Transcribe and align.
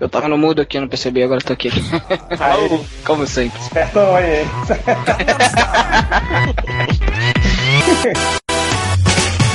Eu 0.00 0.08
tava 0.08 0.28
no 0.28 0.38
mudo 0.38 0.62
aqui, 0.62 0.80
não 0.80 0.88
percebi, 0.88 1.22
agora 1.22 1.42
tô 1.42 1.52
aqui. 1.52 1.68
Aí. 2.40 2.86
Como 3.04 3.26
sempre. 3.26 3.60
Espertão 3.60 4.16
aí. 4.16 4.46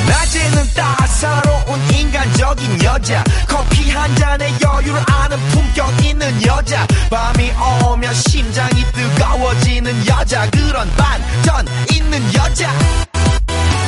낮에는 0.08 0.64
따사로운 0.76 1.80
인간적인 1.92 2.84
여자 2.84 3.24
커피 3.48 3.90
한 3.90 4.16
잔에 4.18 4.54
여유를 4.62 5.02
아는 5.08 5.38
품격 5.50 6.06
있는 6.06 6.46
여자 6.46 6.86
밤이 7.10 7.52
오면 7.88 8.14
심장이 8.14 8.84
뜨거워지는 8.94 10.06
여자 10.08 10.48
그런 10.52 10.88
반전 10.96 11.66
있는 11.92 12.22
여자 12.36 12.70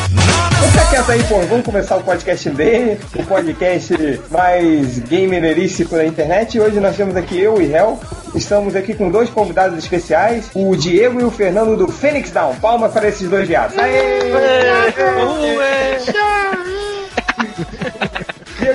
Ficar 0.08 0.90
quieto 0.90 1.12
aí, 1.12 1.24
pô. 1.24 1.40
Vamos 1.42 1.66
começar 1.66 1.98
o 1.98 2.04
podcast 2.04 2.50
dele, 2.52 3.00
o 3.16 3.24
podcast 3.24 4.22
mais 4.32 5.00
gamerístico 5.00 5.96
da 5.96 6.06
internet. 6.06 6.56
E 6.56 6.62
hoje 6.62 6.80
nós 6.80 6.96
temos 6.96 7.16
aqui 7.16 7.40
eu 7.40 7.62
e 7.62 7.74
Hel. 7.74 8.00
Estamos 8.34 8.76
aqui 8.76 8.94
com 8.94 9.10
dois 9.10 9.30
convidados 9.30 9.78
especiais, 9.78 10.50
o 10.54 10.76
Diego 10.76 11.20
e 11.20 11.24
o 11.24 11.32
Fernando 11.32 11.76
do 11.76 11.92
Phoenix 11.92 12.32
Down. 12.32 12.56
Palmas 12.56 12.94
para 12.94 13.08
esses 13.10 13.30
dois 13.30 13.48
viados. 13.48 13.78
Aê! 13.78 14.20
Diego 17.82 18.07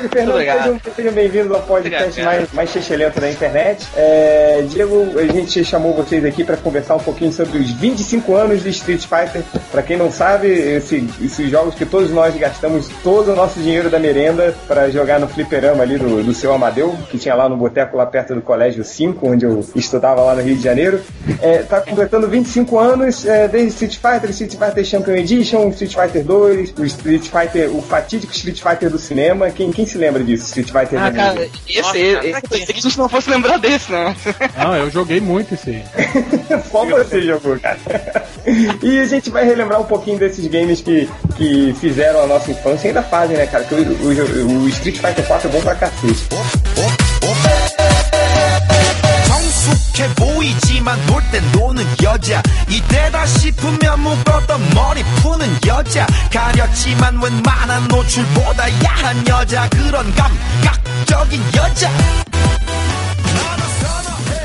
e 0.05 0.09
Fernando, 0.09 0.39
sejam, 0.39 0.81
sejam 0.97 1.13
bem-vindos 1.13 1.53
ao 1.53 1.63
podcast 1.63 2.05
Obrigado, 2.11 2.25
mais, 2.25 2.53
mais 2.53 2.71
xixelento 2.71 3.21
da 3.21 3.31
internet. 3.31 3.87
É, 3.97 4.65
Diego, 4.69 5.07
a 5.19 5.33
gente 5.33 5.65
chamou 5.65 5.95
vocês 5.95 6.25
aqui 6.25 6.43
para 6.45 6.57
conversar 6.57 6.97
um 6.97 7.01
pouquinho 7.01 7.33
sobre 7.33 7.59
os 7.59 7.71
25 7.71 8.35
anos 8.35 8.63
de 8.63 8.71
Street 8.71 9.03
Fighter. 9.03 9.43
Para 9.71 9.83
quem 9.83 9.97
não 9.97 10.11
sabe, 10.11 10.49
esse- 10.49 11.09
esses 11.23 11.51
jogos 11.51 11.75
que 11.75 11.85
todos 11.87 12.11
nós 12.11 12.35
gastamos 12.37 12.89
todo 13.03 13.33
o 13.33 13.37
nosso 13.37 13.61
dinheiro 13.61 13.89
da 13.91 13.99
merenda 13.99 14.55
para 14.67 14.91
jogar 14.91 15.21
no 15.21 15.29
fliperama 15.29 15.83
ali 15.83 15.99
do, 15.99 16.23
do 16.23 16.35
seu 16.35 16.53
Amadeu, 16.53 16.97
que 17.11 17.19
tinha 17.19 17.35
lá 17.35 17.49
no 17.49 17.57
boteco 17.57 17.97
lá 17.97 18.07
perto 18.07 18.35
do 18.35 18.41
Colégio 18.43 18.85
5, 18.85 19.29
onde 19.29 19.45
eu 19.45 19.65
estudava 19.77 20.21
lá 20.23 20.35
no 20.35 20.43
Rio 20.43 20.57
de 20.57 20.63
Janeiro. 20.63 21.01
É, 21.41 21.59
tá 21.59 21.81
completando 21.81 22.27
25 22.29 22.79
anos 22.79 23.25
é, 23.27 23.47
desde 23.47 23.69
Street 23.85 23.97
Fighter, 23.97 24.31
Street 24.31 24.53
Fighter 24.57 24.85
Champion 24.85 25.15
Edition, 25.15 25.69
Street 25.71 25.95
Fighter 25.95 26.25
2, 26.25 26.75
o 26.79 26.85
Street 26.85 27.29
Fighter, 27.29 27.71
o 27.75 27.81
fatídico 27.83 28.33
Street 28.33 28.61
Fighter 28.61 28.91
do 28.91 28.99
cinema. 28.99 29.51
Quem, 29.51 29.71
quem 29.71 29.87
se 29.93 29.99
lembra 29.99 30.23
disso? 30.25 30.45
Street 30.47 30.71
Fighter 30.71 31.03
Ah, 31.03 31.11
cara, 31.11 31.49
esse, 31.69 31.81
Nossa, 31.83 31.99
esse, 31.99 32.15
cara, 32.15 32.27
esse, 32.29 32.41
pensei 32.43 32.67
que 32.67 32.73
a 32.79 32.83
gente 32.83 32.99
não 32.99 33.09
fosse 33.09 33.31
lembrar 33.31 33.59
desse, 33.59 33.93
né? 33.93 34.17
Não, 34.59 34.77
eu 34.77 34.91
joguei 34.91 35.21
muito 35.21 35.55
esse 35.55 35.71
aí. 35.71 35.85
Só 36.71 36.85
você 36.85 37.23
jogou, 37.23 37.59
cara. 37.59 37.79
E 38.83 38.99
a 38.99 39.07
gente 39.07 39.31
vai 39.31 39.45
relembrar 39.45 39.81
um 39.81 39.85
pouquinho 39.85 40.19
desses 40.19 40.45
games 40.49 40.81
que, 40.81 41.09
que 41.37 41.73
fizeram 41.81 42.25
a 42.25 42.27
nossa 42.27 42.51
infância 42.51 42.87
e 42.87 42.89
ainda 42.89 43.01
fazem, 43.03 43.37
né, 43.37 43.47
cara? 43.47 43.63
Que 43.63 43.75
o, 43.75 43.79
o- 43.79 44.63
o 44.65 44.69
Street 44.69 44.97
Fighter 44.97 45.25
4 45.27 45.49
é 45.49 45.53
bom 45.53 45.61
pra 45.61 45.75
cacete. 45.77 46.15
성 46.29 47.52
숙해 50.03 50.15
보이지만 50.15 50.99
놀 51.07 51.23
땐 51.31 51.43
노는 51.53 51.85
여자. 52.03 52.43
이때다 52.69 53.25
싶으면 53.27 54.01
묶었던 54.01 54.61
머리 54.75 55.03
푸는 55.23 55.47
여자. 55.67 56.07
가렸지만 56.33 57.23
웬만한 57.23 57.87
노출보다 57.89 58.85
야한 58.85 59.27
여자. 59.29 59.69
그런 59.69 60.13
감각적인 60.15 61.41
여자. 61.57 61.91
선호해 63.81 64.43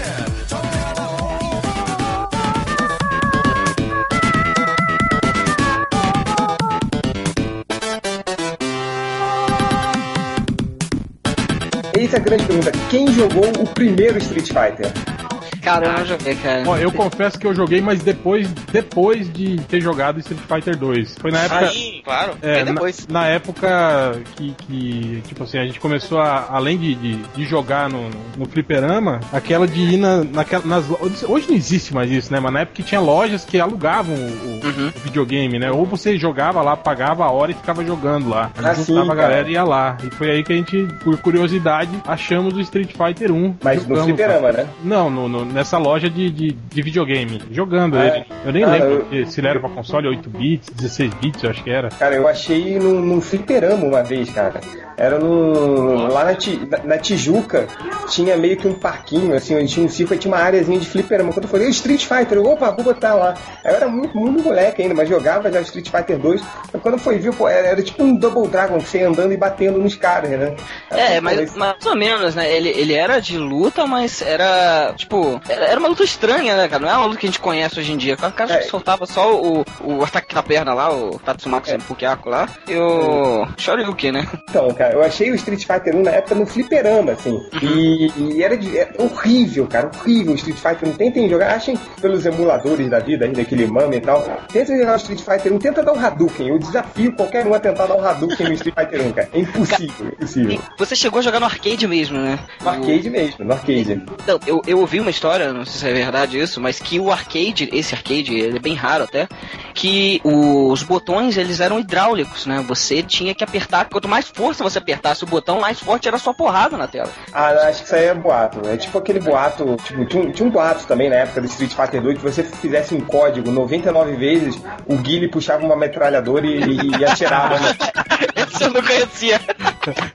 Eis 11.98 12.14
a 12.14 12.20
grande 12.20 12.46
pergunta: 12.46 12.72
quem 12.90 13.08
jogou 13.12 13.50
o 13.60 13.66
primeiro 13.74 14.18
Street 14.20 14.48
Fighter? 14.54 15.27
Cara, 15.68 15.86
eu 15.86 15.94
não 15.94 16.06
joguei, 16.06 16.36
cara. 16.36 16.64
Ó, 16.68 16.78
eu 16.78 16.92
confesso 16.92 17.38
que 17.40 17.46
eu 17.48 17.54
joguei, 17.56 17.82
mas 17.82 18.02
depois, 18.02 18.48
depois 18.72 19.32
de 19.32 19.58
ter 19.62 19.82
jogado 19.82 20.20
Street 20.20 20.40
Fighter 20.48 20.76
2. 20.78 21.16
Foi 21.20 21.32
na 21.32 21.40
época. 21.44 21.60
Aí, 21.70 22.02
claro, 22.04 22.34
É, 22.42 22.64
na, 22.64 22.72
depois. 22.72 23.08
na 23.08 23.28
época 23.28 24.22
que, 24.36 24.54
que, 24.66 25.24
tipo 25.28 25.44
assim, 25.44 25.58
a 25.58 25.66
gente 25.66 25.80
começou 25.80 26.20
a, 26.20 26.48
além 26.52 26.78
de, 26.78 26.96
de, 26.96 27.16
de 27.18 27.46
jogar 27.46 27.90
no, 27.90 28.10
no 28.38 28.46
fliperama, 28.46 29.20
aquela 29.34 29.68
de 29.68 29.80
ir 29.82 29.98
na, 29.98 30.24
naquela, 30.24 30.66
nas 30.66 30.86
Hoje 31.28 31.48
não 31.50 31.56
existe 31.56 31.94
mais 31.94 32.10
isso, 32.12 32.32
né? 32.32 32.40
Mas 32.40 32.54
na 32.54 32.60
época 32.62 32.76
que 32.78 32.84
tinha 32.84 33.00
lojas 33.02 33.44
que 33.46 33.60
alugavam 33.60 34.16
o, 34.16 34.20
o- 34.20 34.68
Uhum. 34.68 34.88
o 34.96 35.00
videogame, 35.00 35.58
né? 35.60 35.72
Ou 35.72 35.86
você 35.86 36.18
jogava 36.18 36.62
lá, 36.62 36.76
pagava 36.76 37.24
a 37.26 37.32
hora 37.32 37.52
e 37.52 37.54
ficava 37.56 37.86
jogando 37.86 38.30
lá. 38.30 38.52
Ah, 38.58 38.74
Juntava 38.74 39.06
sim, 39.06 39.12
a 39.12 39.16
galera 39.16 39.48
e 39.48 39.54
ia 39.54 39.64
lá. 39.64 39.98
E 40.04 40.10
foi 40.14 40.30
aí 40.32 40.44
que 40.44 40.52
a 40.52 40.56
gente, 40.56 40.84
por 41.04 41.18
curiosidade, 41.20 41.92
achamos 42.06 42.54
o 42.56 42.60
Street 42.62 42.92
Fighter 42.92 43.32
1. 43.32 43.56
Mas 43.64 43.78
no 43.84 43.96
Jogamos, 43.96 44.06
fliperama, 44.06 44.52
cara. 44.52 44.64
né? 44.64 44.70
Não, 44.84 45.10
no, 45.10 45.30
no- 45.30 45.46
nessa 45.58 45.78
loja 45.80 46.08
de, 46.10 46.30
de, 46.30 46.52
de 46.52 46.82
videogame. 46.84 47.42
Jogando 47.52 47.98
Ah, 47.98 48.06
ele. 48.06 48.26
Eu 48.46 48.54
nem 48.54 48.64
ah, 48.64 48.70
lembro 48.72 49.08
eu- 49.12 49.26
se 49.26 49.40
ele 49.40 49.48
era 49.48 49.60
pra 49.60 49.68
console 49.70 50.08
8 50.08 50.30
bits, 50.30 50.70
16 50.70 51.14
bits, 51.16 51.44
eu 51.44 51.50
acho 51.50 51.64
que 51.64 51.70
era. 51.72 51.90
Cara, 51.90 52.14
eu 52.16 52.28
achei 52.28 52.78
num, 52.78 53.02
num 53.02 53.20
fliperama 53.20 53.84
uma 53.84 54.04
vez, 54.04 54.30
cara. 54.30 54.62
Era 54.98 55.20
no. 55.20 56.08
Lá 56.12 56.24
na, 56.26 56.34
Ti- 56.36 56.60
na- 56.84 56.98
Tijuca 56.98 57.68
tinha 58.10 58.36
meio 58.36 58.58
que 58.58 58.68
um 58.68 58.74
parquinho, 58.74 59.36
assim, 59.36 59.56
onde 59.56 59.68
tinha 59.68 59.86
um 59.86 59.90
circo 59.90 60.14
e 60.14 60.18
tinha 60.18 60.34
uma 60.34 60.42
áreazinha 60.42 60.80
de 60.80 60.88
fliperama. 60.88 61.32
Quando 61.32 61.44
eu 61.46 61.50
falei, 61.52 61.70
Street 61.70 62.04
Fighter, 62.06 62.38
eu, 62.38 62.46
opa, 62.46 62.72
vou 62.72 62.84
botar 62.84 63.14
lá. 63.14 63.36
Eu 63.64 63.76
era 63.76 63.88
muito, 63.88 64.18
muito 64.18 64.44
moleque 64.44 64.82
ainda, 64.82 64.96
mas 64.96 65.08
jogava 65.08 65.52
já 65.52 65.62
Street 65.62 65.90
Fighter 65.90 66.18
2. 66.18 66.42
Mas 66.74 66.82
quando 66.82 66.98
foi 66.98 67.20
ver, 67.20 67.34
pô, 67.36 67.48
era, 67.48 67.68
era 67.68 67.84
tipo 67.84 68.04
um 68.04 68.16
Double 68.16 68.48
Dragon, 68.48 68.80
você 68.80 69.04
andando 69.04 69.32
e 69.34 69.38
batendo 69.38 69.78
nos 69.78 69.96
caras, 69.96 70.30
né? 70.32 70.56
É, 70.90 71.16
Pô, 71.18 71.22
mas 71.22 71.56
mais 71.56 71.86
ou 71.86 71.96
menos, 71.96 72.34
né? 72.34 72.52
Ele, 72.52 72.70
ele 72.70 72.94
era 72.94 73.20
de 73.20 73.38
luta, 73.38 73.86
mas 73.86 74.22
era, 74.22 74.94
tipo, 74.96 75.40
era, 75.48 75.66
era 75.66 75.80
uma 75.80 75.90
luta 75.90 76.04
estranha, 76.04 76.56
né, 76.56 76.68
cara? 76.68 76.82
Não 76.82 76.90
é 76.90 76.98
uma 76.98 77.06
luta 77.06 77.20
que 77.20 77.28
a 77.28 77.30
gente 77.30 77.40
conhece 77.40 77.80
hoje 77.80 77.92
em 77.92 77.98
dia. 77.98 78.16
O 78.16 78.32
cara 78.32 78.56
É. 78.56 78.62
soltava 78.64 79.06
só 79.06 79.36
o, 79.36 79.64
o 79.82 80.04
ataque 80.04 80.34
na 80.34 80.42
perna 80.42 80.74
lá, 80.74 80.92
o 80.92 81.20
Tatsumaki 81.20 81.70
É. 81.72 81.78
Pukiako 81.78 82.30
lá, 82.30 82.48
e 82.68 82.76
o 82.76 83.46
Shoryuken, 83.58 84.12
né? 84.14 84.28
Então, 84.50 84.68
cara, 84.74 84.87
eu 84.94 85.04
achei 85.04 85.32
o 85.32 85.36
Street 85.36 85.66
Fighter 85.66 85.96
1 85.96 86.02
na 86.04 86.12
época 86.12 86.36
no 86.36 86.46
fliperama, 86.46 87.12
assim. 87.14 87.40
E, 87.62 88.12
e 88.18 88.44
era, 88.44 88.58
de- 88.58 88.78
é 88.78 88.90
horrível, 88.98 89.68
cara, 89.68 89.92
horrível 90.00 90.34
o 90.34 90.36
Street 90.36 90.58
Fighter 90.58 90.90
1. 90.90 90.94
Tentem 90.94 91.30
jogar, 91.30 91.54
achem 91.56 91.78
pelos 92.02 92.26
emuladores 92.26 92.90
da 92.90 93.00
vida 93.00 93.26
aí, 93.26 93.32
daquele 93.34 93.66
mame 93.68 93.98
e 93.98 94.02
tal. 94.02 94.22
Tentem 94.52 94.78
jogar 94.80 94.94
o 94.94 94.98
Street 94.98 95.20
Fighter 95.22 95.54
1, 95.54 95.60
tenta 95.60 95.84
dar 95.84 95.94
o 95.94 96.00
Hadouken. 96.00 96.48
Eu 96.50 96.60
desafio 96.60 97.12
qualquer 97.14 97.46
um 97.46 97.54
a 97.54 97.60
tentar 97.60 97.86
dar 97.88 97.96
o 97.96 98.06
Hadouken 98.06 98.48
no 98.48 98.54
Street 98.54 98.76
Fighter 98.76 99.02
1, 99.08 99.12
cara. 99.14 99.30
É 99.34 99.40
impossível, 99.40 100.08
impossível. 100.08 100.60
Você 100.78 100.96
chegou 100.96 101.20
a 101.20 101.22
jogar 101.22 101.40
no 101.40 101.46
arcade 101.46 101.88
mesmo, 101.88 102.18
né? 102.18 102.40
No 102.62 102.70
arcade 102.70 103.10
mesmo, 103.10 103.46
no 103.46 103.54
arcade. 103.54 104.02
Então, 104.24 104.40
eu, 104.46 104.62
eu 104.68 104.80
ouvi 104.80 105.00
uma 105.00 105.10
história, 105.10 105.52
não 105.54 105.66
sei 105.66 105.80
se 105.80 105.88
é 105.90 105.94
verdade 105.94 106.40
isso, 106.40 106.60
mas 106.62 106.80
que 106.80 107.00
o 107.00 107.12
arcade, 107.12 107.70
esse 107.74 107.94
arcade, 107.96 108.34
ele 108.34 108.58
é 108.58 108.60
bem 108.60 108.74
raro 108.76 109.04
até, 109.04 109.28
que 109.74 110.20
os 110.24 110.84
botões 110.84 111.38
eles 111.38 111.60
eram 111.60 111.80
hidráulicos, 111.80 112.46
né? 112.46 112.64
Você 112.68 113.02
tinha 113.04 113.34
que 113.34 113.44
apertar, 113.44 113.88
quanto 113.90 114.08
mais 114.08 114.28
força 114.28 114.64
você 114.64 114.77
apertasse 114.78 115.24
o 115.24 115.28
botão, 115.28 115.60
mais 115.60 115.80
forte 115.80 116.08
era 116.08 116.18
sua 116.18 116.34
porrada 116.34 116.78
na 116.78 116.88
tela. 116.88 117.10
Ah, 117.34 117.50
acho 117.68 117.80
que 117.82 117.86
isso 117.86 117.96
aí 117.96 118.06
é 118.06 118.14
boato. 118.14 118.62
É 118.68 118.78
tipo 118.78 118.98
aquele 118.98 119.20
boato. 119.20 119.76
Tipo, 119.84 120.06
tinha, 120.06 120.24
um- 120.24 120.32
tinha 120.32 120.48
um 120.48 120.52
boato 120.52 120.86
também 120.86 121.10
na 121.10 121.18
época 121.18 121.42
do 121.42 121.48
Street 121.48 121.74
Fighter 121.74 122.02
2 122.02 122.18
que 122.18 122.24
você 122.24 122.44
fizesse 122.44 122.94
um 122.96 123.02
código 123.02 123.52
99 123.52 124.16
vezes, 124.16 124.60
o 124.86 124.96
Guile 124.98 125.28
puxava 125.28 125.66
uma 125.66 125.76
metralhadora 125.76 126.46
e, 126.46 126.60
e, 126.62 126.98
e 127.00 127.06
atirava, 127.06 127.60
né? 127.60 127.76
Esse 128.36 128.64
eu 128.64 128.70
não 128.72 128.82
conhecia. 128.82 129.40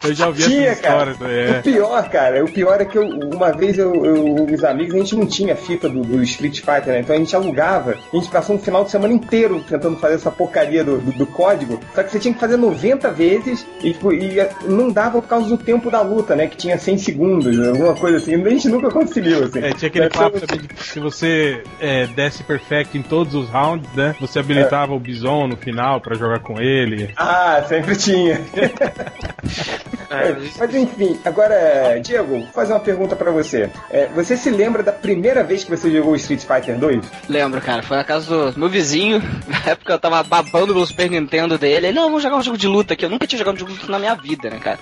Eu 0.04 0.14
já 0.14 0.26
ouvi 0.26 0.42
Tinha, 0.42 0.68
essa 0.70 0.82
cara. 0.82 1.10
história. 1.12 1.32
É. 1.34 1.58
O 1.58 1.62
pior, 1.62 2.08
cara, 2.10 2.44
o 2.44 2.50
pior 2.50 2.80
é 2.80 2.84
que 2.84 2.98
eu, 2.98 3.06
uma 3.08 3.52
vez 3.52 3.78
eu, 3.78 4.04
eu- 4.04 4.44
os 4.52 4.64
amigos, 4.64 4.94
a 4.94 4.98
gente 4.98 5.16
não 5.16 5.26
tinha 5.26 5.54
fita 5.56 5.88
do, 5.88 6.02
do 6.02 6.22
Street 6.22 6.56
Fighter, 6.60 6.86
né? 6.88 7.00
Então 7.00 7.14
a 7.14 7.18
gente 7.18 7.34
alugava, 7.34 7.96
a 8.12 8.16
gente 8.16 8.28
passou 8.30 8.56
um 8.56 8.58
final 8.58 8.84
de 8.84 8.90
semana 8.90 9.12
inteiro 9.12 9.64
tentando 9.68 9.96
fazer 9.98 10.14
essa 10.16 10.30
porcaria 10.30 10.84
do, 10.84 10.98
do, 10.98 11.12
do 11.12 11.26
código, 11.26 11.80
só 11.94 12.02
que 12.02 12.10
você 12.10 12.18
tinha 12.18 12.34
que 12.34 12.40
fazer 12.40 12.56
90 12.56 13.10
vezes 13.10 13.66
e, 13.82 13.92
tipo, 13.92 14.12
e 14.12 14.40
não 14.64 14.90
dava 14.90 15.20
por 15.20 15.28
causa 15.28 15.48
do 15.48 15.56
tempo 15.56 15.90
da 15.90 16.00
luta, 16.00 16.34
né? 16.34 16.46
Que 16.46 16.56
tinha 16.56 16.78
100 16.78 16.98
segundos, 16.98 17.58
alguma 17.68 17.94
coisa 17.94 18.18
assim. 18.18 18.34
A 18.34 18.48
gente 18.48 18.68
nunca 18.68 18.90
conseguiu, 18.90 19.44
assim. 19.44 19.60
É, 19.60 19.72
tinha 19.72 19.88
aquele 19.88 20.08
papo 20.08 20.40
também 20.40 20.62
de 20.62 20.68
que 20.68 20.82
se 20.82 21.00
você 21.00 21.62
é, 21.80 22.06
desse 22.06 22.42
perfect 22.42 22.96
em 22.96 23.02
todos 23.02 23.34
os 23.34 23.48
rounds, 23.48 23.90
né? 23.94 24.14
Você 24.20 24.38
habilitava 24.38 24.92
o 24.92 25.00
Bison 25.00 25.46
no 25.46 25.56
final 25.56 26.00
pra 26.00 26.16
jogar 26.16 26.40
com 26.40 26.60
ele. 26.60 27.10
Ah, 27.16 27.64
sempre 27.66 27.96
tinha. 27.96 28.40
É, 30.12 30.36
Mas 30.58 30.74
enfim, 30.74 31.18
agora, 31.24 31.98
Diego, 32.02 32.40
vou 32.40 32.46
fazer 32.48 32.74
uma 32.74 32.80
pergunta 32.80 33.16
pra 33.16 33.30
você. 33.30 33.70
É, 33.90 34.06
você 34.08 34.36
se 34.36 34.50
lembra 34.50 34.82
da 34.82 34.92
primeira 34.92 35.42
vez 35.42 35.64
que 35.64 35.70
você 35.70 35.90
jogou 35.90 36.14
Street 36.16 36.42
Fighter 36.42 36.78
2? 36.78 37.10
Lembro, 37.30 37.60
cara, 37.62 37.82
foi 37.82 37.96
na 37.96 38.04
casa 38.04 38.52
do 38.52 38.60
meu 38.60 38.68
vizinho, 38.68 39.22
na 39.48 39.72
época 39.72 39.94
eu 39.94 39.98
tava 39.98 40.22
babando 40.22 40.74
pelo 40.74 40.86
Super 40.86 41.10
Nintendo 41.10 41.56
dele, 41.56 41.86
ele, 41.86 41.96
não, 41.96 42.04
vamos 42.04 42.22
jogar 42.22 42.36
um 42.36 42.42
jogo 42.42 42.58
de 42.58 42.68
luta 42.68 42.92
aqui, 42.92 43.06
eu 43.06 43.10
nunca 43.10 43.26
tinha 43.26 43.38
jogado 43.38 43.54
um 43.54 43.58
jogo 43.58 43.72
de 43.72 43.78
luta 43.78 43.90
na 43.90 43.98
minha 43.98 44.14
vida, 44.14 44.41
né, 44.50 44.58
cara? 44.58 44.78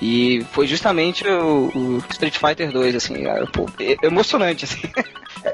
E 0.00 0.44
foi 0.52 0.66
justamente 0.66 1.26
o, 1.26 1.70
o 1.74 2.04
Street 2.10 2.36
Fighter 2.36 2.70
2, 2.70 2.94
assim, 2.96 3.22
cara, 3.22 3.46
pô, 3.46 3.66
e- 3.78 3.96
emocionante, 4.02 4.64
assim. 4.64 4.80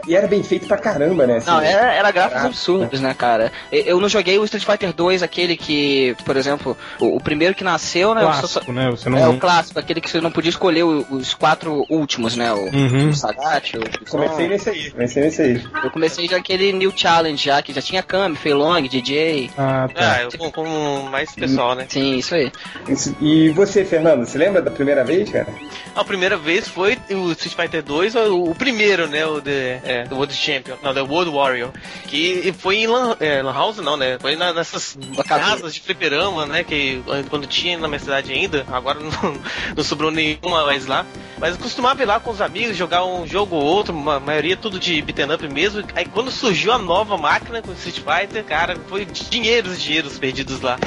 E 0.06 0.14
era 0.14 0.26
bem 0.28 0.42
feito 0.42 0.66
pra 0.66 0.76
caramba, 0.76 1.26
né? 1.26 1.36
assim, 1.38 1.50
Não, 1.50 1.60
era, 1.60 1.92
era 1.94 2.10
gráficos 2.10 2.34
Caraca. 2.34 2.48
absurdos, 2.48 3.00
né, 3.00 3.14
cara? 3.14 3.50
Eu 3.72 3.98
não 4.00 4.08
joguei 4.08 4.38
o 4.38 4.44
Street 4.44 4.64
Fighter 4.64 4.92
2, 4.92 5.22
aquele 5.22 5.56
que, 5.56 6.14
por 6.26 6.36
exemplo, 6.36 6.76
o, 7.00 7.16
o 7.16 7.20
primeiro 7.20 7.54
que 7.54 7.64
nasceu, 7.64 8.14
né? 8.14 8.20
só- 8.22 8.28
Clássico, 8.32 8.72
né? 8.72 8.90
Você 8.90 9.08
não. 9.08 9.18
É 9.18 9.28
o 9.28 9.38
clássico, 9.38 9.78
aquele 9.78 10.00
que 10.00 10.10
você 10.10 10.20
não 10.20 10.30
podia 10.30 10.50
escolher 10.50 10.82
os 10.84 11.32
quatro 11.34 11.86
últimos, 11.88 12.36
né? 12.36 12.52
O, 12.52 12.68
Uhum. 12.68 13.08
o 13.08 13.14
Sagat, 13.14 13.76
o 13.76 13.80
Bison. 13.80 14.18
Comecei 14.18 14.48
nesse 14.48 14.68
aí, 14.70 14.90
comecei 14.90 15.22
nesse 15.22 15.42
aí. 15.42 15.64
Eu 15.82 15.90
comecei 15.90 16.28
já 16.28 16.36
aquele 16.36 16.72
New 16.72 16.92
Challenge 16.94 17.42
já, 17.42 17.62
que 17.62 17.72
já 17.72 17.80
tinha 17.80 18.02
Kami, 18.02 18.36
Feilong, 18.36 18.82
DJ. 18.88 19.50
Ah, 19.56 19.88
tá. 19.94 20.12
Ah, 20.16 20.22
eu 20.22 20.30
com, 20.38 20.50
com 20.52 21.02
mais 21.10 21.34
pessoal, 21.34 21.74
né? 21.74 21.86
Sim, 21.88 22.16
isso 22.18 22.34
aí. 22.34 22.52
Isso- 22.88 23.16
E 23.22 23.37
você, 23.50 23.84
Fernando, 23.84 24.24
você 24.26 24.38
lembra 24.38 24.62
da 24.62 24.70
primeira 24.70 25.04
vez, 25.04 25.30
cara? 25.30 25.46
A 25.94 26.04
primeira 26.04 26.36
vez 26.36 26.66
foi 26.68 26.96
o 27.10 27.30
Street 27.32 27.54
Fighter 27.54 27.82
2, 27.82 28.14
o, 28.14 28.44
o 28.50 28.54
primeiro, 28.54 29.06
né? 29.06 29.26
O 29.26 29.40
The, 29.40 29.80
é, 29.84 30.04
The 30.08 30.14
World 30.14 30.32
Champion. 30.34 30.76
Não, 30.82 30.94
The 30.94 31.02
World 31.02 31.30
Warrior. 31.30 31.70
Que 32.06 32.54
foi 32.58 32.76
em 32.78 32.86
Lan, 32.86 33.16
é, 33.20 33.42
Lan 33.42 33.52
House, 33.52 33.78
não, 33.78 33.96
né? 33.96 34.16
Foi 34.20 34.34
na- 34.36 34.52
nessas 34.52 34.96
casas 35.26 35.74
de 35.74 35.80
fliperama, 35.80 36.46
né? 36.46 36.64
Que 36.64 37.02
quando 37.28 37.46
tinha 37.46 37.76
na 37.78 37.86
minha 37.88 37.98
cidade 38.00 38.32
ainda, 38.32 38.64
agora 38.72 38.98
não, 39.00 39.38
não 39.76 39.84
sobrou 39.84 40.10
nenhuma 40.10 40.64
mais 40.64 40.86
lá. 40.86 41.04
Mas 41.38 41.54
eu 41.54 41.60
costumava 41.60 42.02
ir 42.02 42.06
lá 42.06 42.18
com 42.18 42.30
os 42.30 42.40
amigos, 42.40 42.76
jogar 42.76 43.04
um 43.04 43.26
jogo 43.26 43.54
ou 43.56 43.62
outro, 43.62 43.92
a 44.10 44.18
maioria 44.20 44.56
tudo 44.56 44.78
de 44.78 45.00
beat'em 45.02 45.32
up 45.32 45.46
mesmo. 45.48 45.84
Aí 45.94 46.04
quando 46.04 46.30
surgiu 46.30 46.72
a 46.72 46.78
nova 46.78 47.16
máquina 47.18 47.60
com 47.62 47.70
o 47.70 47.74
Street 47.74 47.98
Fighter, 48.00 48.42
cara, 48.44 48.76
foi 48.88 49.04
dinheiros 49.04 49.76
e 49.76 49.80
dinheiros 49.80 50.18
perdidos 50.18 50.60
lá. 50.60 50.78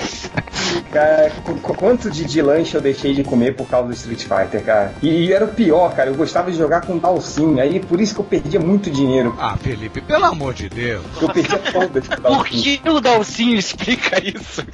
Cara, 0.91 1.29
qu- 1.45 1.55
qu- 1.59 1.73
quanto 1.75 2.09
de, 2.09 2.25
de 2.41 2.47
lanche 2.47 2.75
eu 2.75 2.81
deixei 2.81 3.13
de 3.13 3.23
comer 3.23 3.55
por 3.55 3.67
causa 3.67 3.87
do 3.87 3.93
Street 3.93 4.21
Fighter, 4.21 4.63
cara? 4.63 4.93
E, 5.01 5.25
e 5.25 5.33
era 5.33 5.45
o 5.45 5.47
pior, 5.47 5.93
cara. 5.93 6.09
Eu 6.09 6.15
gostava 6.15 6.51
de 6.51 6.57
jogar 6.57 6.81
com 6.81 6.97
Dalsin. 6.97 7.59
Aí 7.59 7.79
por 7.79 8.01
isso 8.01 8.15
que 8.15 8.21
eu 8.21 8.25
perdia 8.25 8.59
muito 8.59 8.89
dinheiro. 8.89 9.35
Ah, 9.39 9.55
Felipe, 9.57 10.01
pelo 10.01 10.25
amor 10.25 10.53
de 10.53 10.67
Deus. 10.67 11.03
Eu 11.21 11.29
perdia 11.29 11.59
todas 11.59 12.07
com 12.07 12.15
Por 12.15 12.45
que 12.47 12.81
o 12.89 12.99
Dalcinho 12.99 13.57
explica 13.57 14.19
isso? 14.23 14.65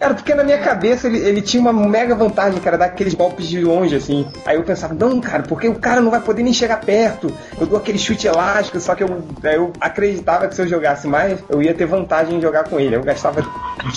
Era 0.00 0.14
porque 0.14 0.34
na 0.34 0.44
minha 0.44 0.58
cabeça 0.58 1.08
ele, 1.08 1.18
ele 1.18 1.40
tinha 1.40 1.60
uma 1.60 1.72
mega 1.72 2.14
vantagem, 2.14 2.60
cara, 2.60 2.76
dar 2.76 2.86
aqueles 2.86 3.14
golpes 3.14 3.48
de 3.48 3.60
longe, 3.62 3.96
assim. 3.96 4.26
Aí 4.44 4.56
eu 4.56 4.62
pensava, 4.62 4.94
não, 4.94 5.20
cara, 5.20 5.42
porque 5.42 5.68
o 5.68 5.74
cara 5.76 6.00
não 6.00 6.10
vai 6.10 6.20
poder 6.20 6.42
nem 6.42 6.52
chegar 6.52 6.80
perto. 6.80 7.32
Eu 7.58 7.66
dou 7.66 7.78
aquele 7.78 7.98
chute 7.98 8.26
elástico, 8.26 8.78
só 8.78 8.94
que 8.94 9.02
eu, 9.02 9.24
eu 9.44 9.72
acreditava 9.80 10.46
que 10.48 10.54
se 10.54 10.60
eu 10.60 10.68
jogasse 10.68 11.06
mais, 11.06 11.38
eu 11.48 11.62
ia 11.62 11.72
ter 11.72 11.86
vantagem 11.86 12.36
em 12.36 12.40
jogar 12.40 12.64
com 12.64 12.78
ele. 12.78 12.94
Eu 12.94 13.02
gastava 13.02 13.40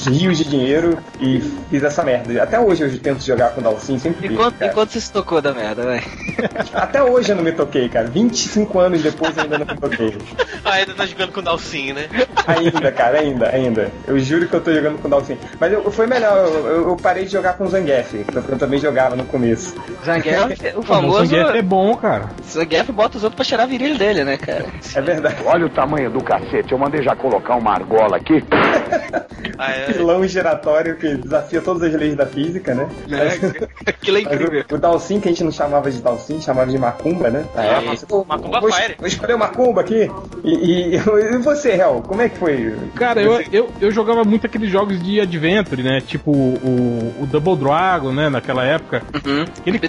rios 0.07 0.37
de 0.37 0.43
dinheiro 0.45 0.97
e 1.19 1.41
fiz 1.69 1.83
essa 1.83 2.03
merda. 2.03 2.41
Até 2.41 2.59
hoje 2.59 2.83
eu 2.83 2.89
tento 3.09 3.25
jogar 3.25 3.49
com 3.51 3.61
o 3.61 3.63
Dalsin, 3.63 3.97
sempre 3.97 4.25
E 4.25 4.29
perco, 4.29 4.43
quanto, 4.43 4.57
cara. 4.57 4.71
e 4.71 4.73
quanto 4.75 4.91
você 4.91 5.01
se 5.01 5.11
tocou 5.11 5.41
da 5.41 5.53
merda, 5.53 5.83
velho? 5.83 6.03
Até 6.73 7.01
hoje 7.03 7.31
eu 7.31 7.35
não 7.35 7.43
me 7.43 7.51
toquei, 7.51 7.89
cara. 7.89 8.07
25 8.07 8.79
anos 8.79 9.01
depois 9.01 9.35
eu 9.35 9.43
ainda 9.43 9.57
não 9.57 9.65
me 9.65 9.77
toquei. 9.77 10.17
Ah, 10.63 10.73
ainda 10.73 10.93
tá 10.93 11.05
jogando 11.05 11.31
com 11.31 11.39
o 11.39 11.43
Dalsin, 11.43 11.93
né? 11.93 12.07
Ainda, 12.45 12.91
cara, 12.91 13.19
ainda, 13.19 13.49
ainda. 13.49 13.91
Eu 14.07 14.19
juro 14.19 14.47
que 14.47 14.53
eu 14.55 14.61
tô 14.61 14.71
jogando 14.73 14.99
com 15.01 15.07
o 15.07 15.11
Dalsin. 15.11 15.37
Mas 15.59 15.73
eu, 15.73 15.89
foi 15.91 16.05
melhor, 16.07 16.37
eu, 16.37 16.67
eu- 16.67 16.87
eu 16.89 16.95
parei 16.97 17.25
de 17.25 17.31
jogar 17.31 17.53
com 17.53 17.65
o 17.65 17.69
Zangief, 17.69 18.11
que 18.23 18.37
eu, 18.37 18.43
eu 18.49 18.57
também 18.57 18.79
jogava 18.79 19.15
no 19.15 19.25
começo. 19.25 19.75
Zangief, 20.05 20.61
o 20.77 20.83
famoso. 20.83 21.23
O 21.23 21.25
Zangief 21.25 21.55
é 21.57 21.61
bom, 21.61 21.95
cara. 21.95 22.29
Zangief 22.47 22.91
bota 22.91 23.17
os 23.17 23.23
outros 23.23 23.35
pra 23.37 23.45
tirar 23.45 23.63
a 23.63 23.67
virilha 23.67 23.97
dele, 23.97 24.23
né, 24.23 24.37
cara? 24.37 24.65
É 24.95 25.01
verdade. 25.01 25.37
Olha 25.45 25.65
o 25.65 25.69
tamanho 25.69 26.09
do 26.11 26.21
cacete. 26.23 26.71
Eu 26.71 26.77
mandei 26.77 27.01
já 27.03 27.15
colocar 27.15 27.55
uma 27.55 27.73
argola 27.73 28.17
aqui. 28.17 28.43
Ah, 29.57 29.71
é. 29.71 29.91
Pilão 29.91 30.25
giratório 30.25 30.95
que 30.97 31.15
desafia 31.15 31.61
todas 31.61 31.83
as 31.83 31.93
leis 31.93 32.15
da 32.15 32.25
física, 32.25 32.73
né? 32.73 32.87
Aquilo 33.85 34.17
é 34.17 34.21
incrível. 34.21 34.65
o, 34.71 34.75
o 34.75 34.77
Dalsin, 34.77 35.19
que 35.19 35.29
a 35.29 35.31
gente 35.31 35.43
não 35.43 35.51
chamava 35.51 35.89
de 35.91 36.01
Dalsin, 36.01 36.41
chamava 36.41 36.69
de 36.69 36.77
Macumba, 36.77 37.29
né? 37.29 37.45
É, 37.55 37.95
pô, 38.07 38.25
Macumba 38.25 38.59
vou, 38.59 38.71
Fire. 38.71 38.95
Vou 38.99 39.07
escolher 39.07 39.33
o 39.33 39.39
Macumba 39.39 39.81
aqui. 39.81 40.09
E, 40.43 40.93
e- 40.93 40.95
e 40.95 41.37
você, 41.37 41.71
Hel, 41.71 42.03
como 42.07 42.21
é 42.21 42.29
que 42.29 42.37
foi? 42.37 42.75
Cara, 42.95 43.21
eu, 43.21 43.41
eu, 43.51 43.69
eu 43.79 43.91
jogava 43.91 44.23
muito 44.23 44.45
aqueles 44.45 44.69
jogos 44.69 45.01
de 45.01 45.19
adventure, 45.19 45.83
né? 45.83 46.01
Tipo 46.01 46.31
o, 46.31 47.13
o 47.21 47.25
Double 47.25 47.55
Dragon, 47.55 48.11
né? 48.11 48.29
Naquela 48.29 48.65
época. 48.65 49.03
Uhum. 49.13 49.45
Aquele 49.59 49.79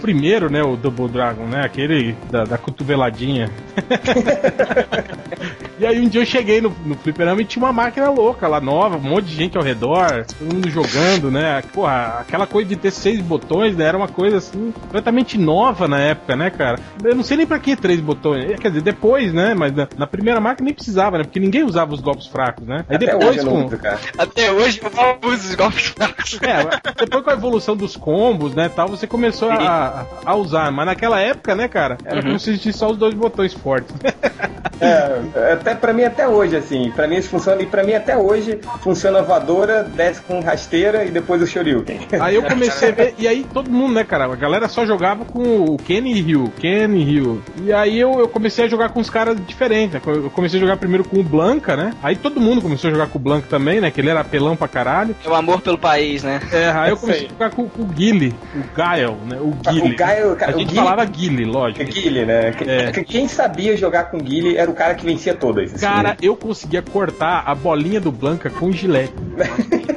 primeiro, 0.00 0.50
né? 0.50 0.62
O 0.62 0.76
Double 0.76 1.08
Dragon, 1.08 1.46
né? 1.46 1.62
Aquele 1.64 2.16
da, 2.30 2.44
da 2.44 2.58
cotoveladinha. 2.58 3.50
e 5.80 5.86
aí 5.86 5.98
um 6.00 6.08
dia 6.08 6.20
eu 6.20 6.26
cheguei 6.26 6.60
no, 6.60 6.70
no 6.84 6.94
fliperama 6.94 7.40
e 7.40 7.44
tinha 7.44 7.64
uma 7.64 7.72
máquina 7.72 8.10
louca 8.10 8.46
lá, 8.46 8.60
nova, 8.60 8.96
um 8.96 9.00
monte 9.00 9.26
de 9.26 9.34
gente 9.34 9.56
ao 9.56 9.64
redor, 9.64 10.26
todo 10.26 10.54
mundo 10.54 10.68
jogando, 10.68 11.30
né? 11.30 11.62
Porra, 11.72 12.18
aquela 12.20 12.46
coisa 12.46 12.68
de 12.68 12.76
ter 12.76 12.90
seis 12.90 13.20
botões, 13.20 13.74
né? 13.74 13.86
Era 13.86 13.96
uma 13.96 14.08
coisa 14.08 14.36
assim, 14.36 14.72
completamente 14.72 15.38
nova 15.38 15.88
na 15.88 15.98
época, 15.98 16.36
né, 16.36 16.50
cara? 16.50 16.78
Eu 17.02 17.16
não 17.16 17.22
sei 17.22 17.38
nem 17.38 17.46
pra 17.46 17.58
que 17.58 17.74
três 17.74 17.98
botões. 17.98 18.60
Quer 18.60 18.68
dizer, 18.68 18.82
depois, 18.82 19.32
né? 19.32 19.54
Mas 19.54 19.72
na, 19.72 19.88
na 19.96 20.06
primeira 20.06 20.38
máquina 20.38 20.66
nem 20.66 20.74
precisava, 20.74 21.16
né? 21.16 21.24
Porque 21.24 21.40
ninguém 21.40 21.64
usava 21.64 21.94
os 21.94 22.00
golpes 22.00 22.26
fracos, 22.26 22.66
né? 22.66 22.84
Aí 22.86 22.96
Até 22.96 23.06
depois 23.06 23.36
hoje 23.36 23.44
não 23.44 23.52
com. 23.52 23.66
uso, 23.66 23.78
cara. 23.78 23.98
Até 24.18 24.52
hoje 24.52 24.80
eu 24.82 25.28
uso 25.30 25.48
os 25.48 25.54
golpes 25.54 25.86
fracos. 25.86 26.38
É, 26.42 27.04
depois 27.04 27.24
com 27.24 27.30
a 27.30 27.34
evolução 27.34 27.76
dos 27.76 27.96
combos, 27.96 28.54
né, 28.54 28.68
tal, 28.68 28.88
você 28.88 29.06
começou 29.06 29.50
a, 29.50 30.04
a 30.24 30.34
usar. 30.34 30.70
Mas 30.70 30.86
naquela 30.86 31.20
época, 31.20 31.54
né, 31.54 31.68
cara, 31.68 31.96
era 32.04 32.22
como 32.22 32.38
se 32.38 32.50
existisse 32.50 32.78
só 32.78 32.90
os 32.90 32.96
dois 32.98 33.14
botões 33.14 33.54
fortes. 33.54 33.94
É, 34.80 35.52
até 35.52 35.69
pra 35.74 35.92
mim 35.92 36.04
até 36.04 36.26
hoje, 36.28 36.56
assim, 36.56 36.90
pra 36.94 37.06
mim 37.06 37.16
isso 37.16 37.28
funciona, 37.28 37.60
e 37.62 37.66
pra 37.66 37.82
mim 37.82 37.92
até 37.94 38.16
hoje 38.16 38.58
funciona 38.82 39.18
a 39.20 39.22
voadora, 39.22 39.82
desce 39.84 40.20
com 40.22 40.40
rasteira 40.40 41.04
e 41.04 41.10
depois 41.10 41.40
o 41.42 41.46
Shoryuken. 41.46 42.00
Aí 42.20 42.34
eu 42.34 42.42
comecei 42.42 42.88
a 42.88 42.92
ver, 42.92 43.14
e 43.18 43.26
aí 43.28 43.44
todo 43.52 43.70
mundo, 43.70 43.94
né, 43.94 44.04
cara, 44.04 44.24
a 44.24 44.36
galera 44.36 44.68
só 44.68 44.84
jogava 44.86 45.24
com 45.24 45.42
o 45.64 45.76
Kenny 45.76 46.12
Hill, 46.20 46.52
Kenny 46.58 47.02
Hill. 47.02 47.42
E 47.64 47.72
aí 47.72 47.98
eu, 47.98 48.18
eu 48.18 48.28
comecei 48.28 48.64
a 48.64 48.68
jogar 48.68 48.90
com 48.90 49.00
os 49.00 49.08
caras 49.10 49.36
diferentes, 49.46 49.94
né? 49.94 50.00
Eu 50.06 50.30
comecei 50.30 50.58
a 50.58 50.60
jogar 50.60 50.76
primeiro 50.76 51.04
com 51.04 51.18
o 51.18 51.22
Blanca, 51.22 51.76
né? 51.76 51.92
Aí 52.02 52.16
todo 52.16 52.40
mundo 52.40 52.60
começou 52.62 52.88
a 52.88 52.92
jogar 52.92 53.06
com 53.08 53.18
o 53.18 53.20
Blanca 53.20 53.46
também, 53.48 53.80
né? 53.80 53.90
Que 53.90 54.00
ele 54.00 54.10
era 54.10 54.20
apelão 54.20 54.56
pra 54.56 54.68
caralho. 54.68 55.14
É 55.24 55.28
o 55.28 55.34
amor 55.34 55.60
pelo 55.60 55.78
país, 55.78 56.22
né? 56.22 56.40
É, 56.52 56.70
aí 56.70 56.90
eu 56.90 56.96
comecei 56.98 57.22
aí. 57.22 57.26
a 57.26 57.30
jogar 57.32 57.50
com, 57.50 57.68
com 57.68 57.82
o 57.82 57.86
Guile, 57.86 58.34
o 58.54 58.76
Gael, 58.76 59.18
né? 59.28 59.38
O 59.40 59.50
Guile. 59.70 59.92
O 59.92 59.96
Gael, 59.96 60.36
cara, 60.36 60.52
a 60.52 60.54
o 60.56 60.58
gente 60.58 60.68
Guile- 60.68 60.80
falava 60.80 61.04
Guile, 61.04 61.44
lógico. 61.44 61.84
Guile, 61.84 62.24
né? 62.24 62.54
É. 62.66 62.90
que- 62.92 63.04
Quem 63.04 63.28
sabia 63.28 63.76
jogar 63.76 64.04
com 64.04 64.18
Guile 64.18 64.56
era 64.56 64.70
o 64.70 64.74
cara 64.74 64.94
que 64.94 65.04
vencia 65.04 65.34
todas. 65.34 65.59
Cara, 65.80 66.16
eu 66.22 66.36
conseguia 66.36 66.82
cortar 66.82 67.42
a 67.46 67.54
bolinha 67.54 68.00
do 68.00 68.12
Blanca 68.12 68.50
com 68.50 68.70
gilete. 68.72 69.12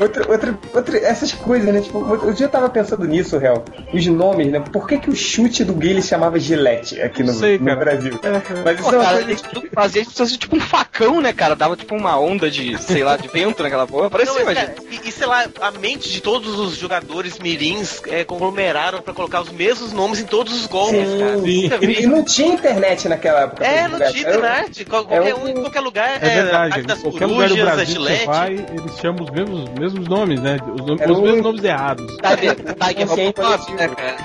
Outra, 0.00 0.30
outra, 0.30 0.58
outra, 0.74 0.98
essas 0.98 1.32
coisas, 1.32 1.72
né? 1.72 1.80
Tipo, 1.82 1.98
eu 2.24 2.48
tava 2.48 2.68
pensando 2.70 3.06
nisso, 3.06 3.36
real. 3.36 3.64
Os 3.92 4.06
nomes, 4.06 4.46
né? 4.48 4.58
Por 4.58 4.86
que, 4.88 4.98
que 4.98 5.10
o 5.10 5.14
chute 5.14 5.62
do 5.62 5.74
Guile 5.74 6.02
chamava 6.02 6.38
Gillette 6.38 7.00
aqui 7.00 7.22
no, 7.22 7.32
Não 7.32 7.38
sei, 7.38 7.58
no. 7.58 7.76
Brasil? 7.76 8.18
Mas 8.64 8.80
isso 8.80 8.88
Pô, 8.88 8.94
é 8.94 8.98
uma 8.98 9.04
cara, 9.04 9.16
coisa 9.16 9.30
eles 9.30 9.42
tudo 9.42 9.68
faziam 9.72 10.02
isso 10.02 10.12
fosse 10.12 10.38
tipo 10.38 10.56
um 10.56 10.60
facão, 10.60 11.20
né, 11.20 11.32
cara? 11.32 11.54
Dava 11.54 11.76
tipo 11.76 11.94
uma 11.94 12.18
onda 12.18 12.50
de, 12.50 12.80
sei 12.82 13.04
lá, 13.04 13.16
de 13.16 13.28
vento 13.28 13.62
naquela 13.62 13.86
porra. 13.86 14.08
Parecia, 14.08 14.40
imagina. 14.40 14.66
cara, 14.68 14.76
e, 14.90 15.08
e 15.08 15.12
sei 15.12 15.26
lá, 15.26 15.46
a 15.60 15.70
mente 15.70 16.10
de 16.10 16.20
todos 16.20 16.58
os 16.58 16.76
jogadores 16.76 17.38
mirins 17.38 18.00
é, 18.06 18.24
conglomeraram 18.24 19.02
pra 19.02 19.12
colocar 19.12 19.42
os 19.42 19.50
mesmos 19.50 19.92
nomes 19.92 20.20
em 20.20 20.26
todos 20.26 20.58
os 20.58 20.66
golpes, 20.66 21.08
Sim. 21.08 21.18
cara. 21.18 21.38
Sim. 21.38 21.70
E, 21.82 22.02
e 22.02 22.06
não 22.06 22.24
tinha 22.24 22.54
internet 22.54 23.08
naquela 23.08 23.42
época. 23.42 23.64
É, 23.64 23.86
não 23.86 23.98
tinha 23.98 24.22
internet. 24.22 24.59
Qual- 24.88 25.04
Qualquer 25.04 25.34
um- 25.34 25.44
um, 25.44 25.48
em 25.48 25.54
qualquer 25.54 25.80
lugar. 25.80 26.08
É 26.10 26.16
a 26.16 26.18
verdade, 26.42 26.82
das 26.82 27.00
qualquer 27.00 27.26
lugar 27.26 27.48
do 27.48 27.54
corujas, 27.56 27.74
Brasil 27.76 28.00
você 28.02 28.26
vai, 28.26 28.52
eles 28.52 28.98
chamam 29.00 29.24
os 29.24 29.30
mesmos, 29.30 29.68
mesmos 29.78 30.08
nomes, 30.08 30.40
né? 30.40 30.56
Os, 30.74 30.86
nomes- 30.86 31.06
os 31.10 31.18
um- 31.18 31.22
mesmos 31.22 31.42
nomes 31.42 31.64
errados. 31.64 32.06
Tiger, 32.16 33.06
Consciente 33.06 33.40
Robocop, 33.40 33.72
né, 33.74 33.88
cara? 33.88 34.16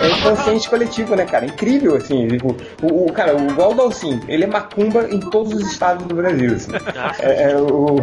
É 0.00 0.08
inconsciente 0.18 0.68
coletivo, 0.68 1.14
né, 1.16 1.24
cara? 1.24 1.44
Incrível, 1.46 1.96
assim. 1.96 2.28
tipo, 2.28 2.56
o, 2.82 3.06
o- 3.06 3.12
cara, 3.12 3.36
o 3.36 3.50
Igual 3.50 3.74
Dalsin, 3.74 4.20
ele 4.28 4.44
é 4.44 4.46
macumba 4.46 5.06
em 5.10 5.18
todos 5.20 5.52
os 5.54 5.70
estados 5.70 6.06
do 6.06 6.14
Brasil, 6.14 6.54
assim. 6.54 6.70
É, 7.20 7.50
é, 7.52 7.56
o, 7.56 7.96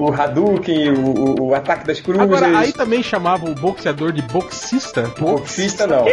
o 0.00 0.12
Hadouken, 0.12 0.90
o, 0.92 1.04
o, 1.40 1.42
o 1.48 1.54
ataque 1.54 1.86
das 1.86 2.00
corujas. 2.00 2.26
Agora, 2.26 2.58
aí 2.58 2.72
também 2.72 3.02
chamava 3.02 3.48
o 3.48 3.54
boxeador 3.54 4.12
de 4.12 4.22
boxista. 4.22 5.02
Boxista 5.18 5.86
não. 5.86 6.04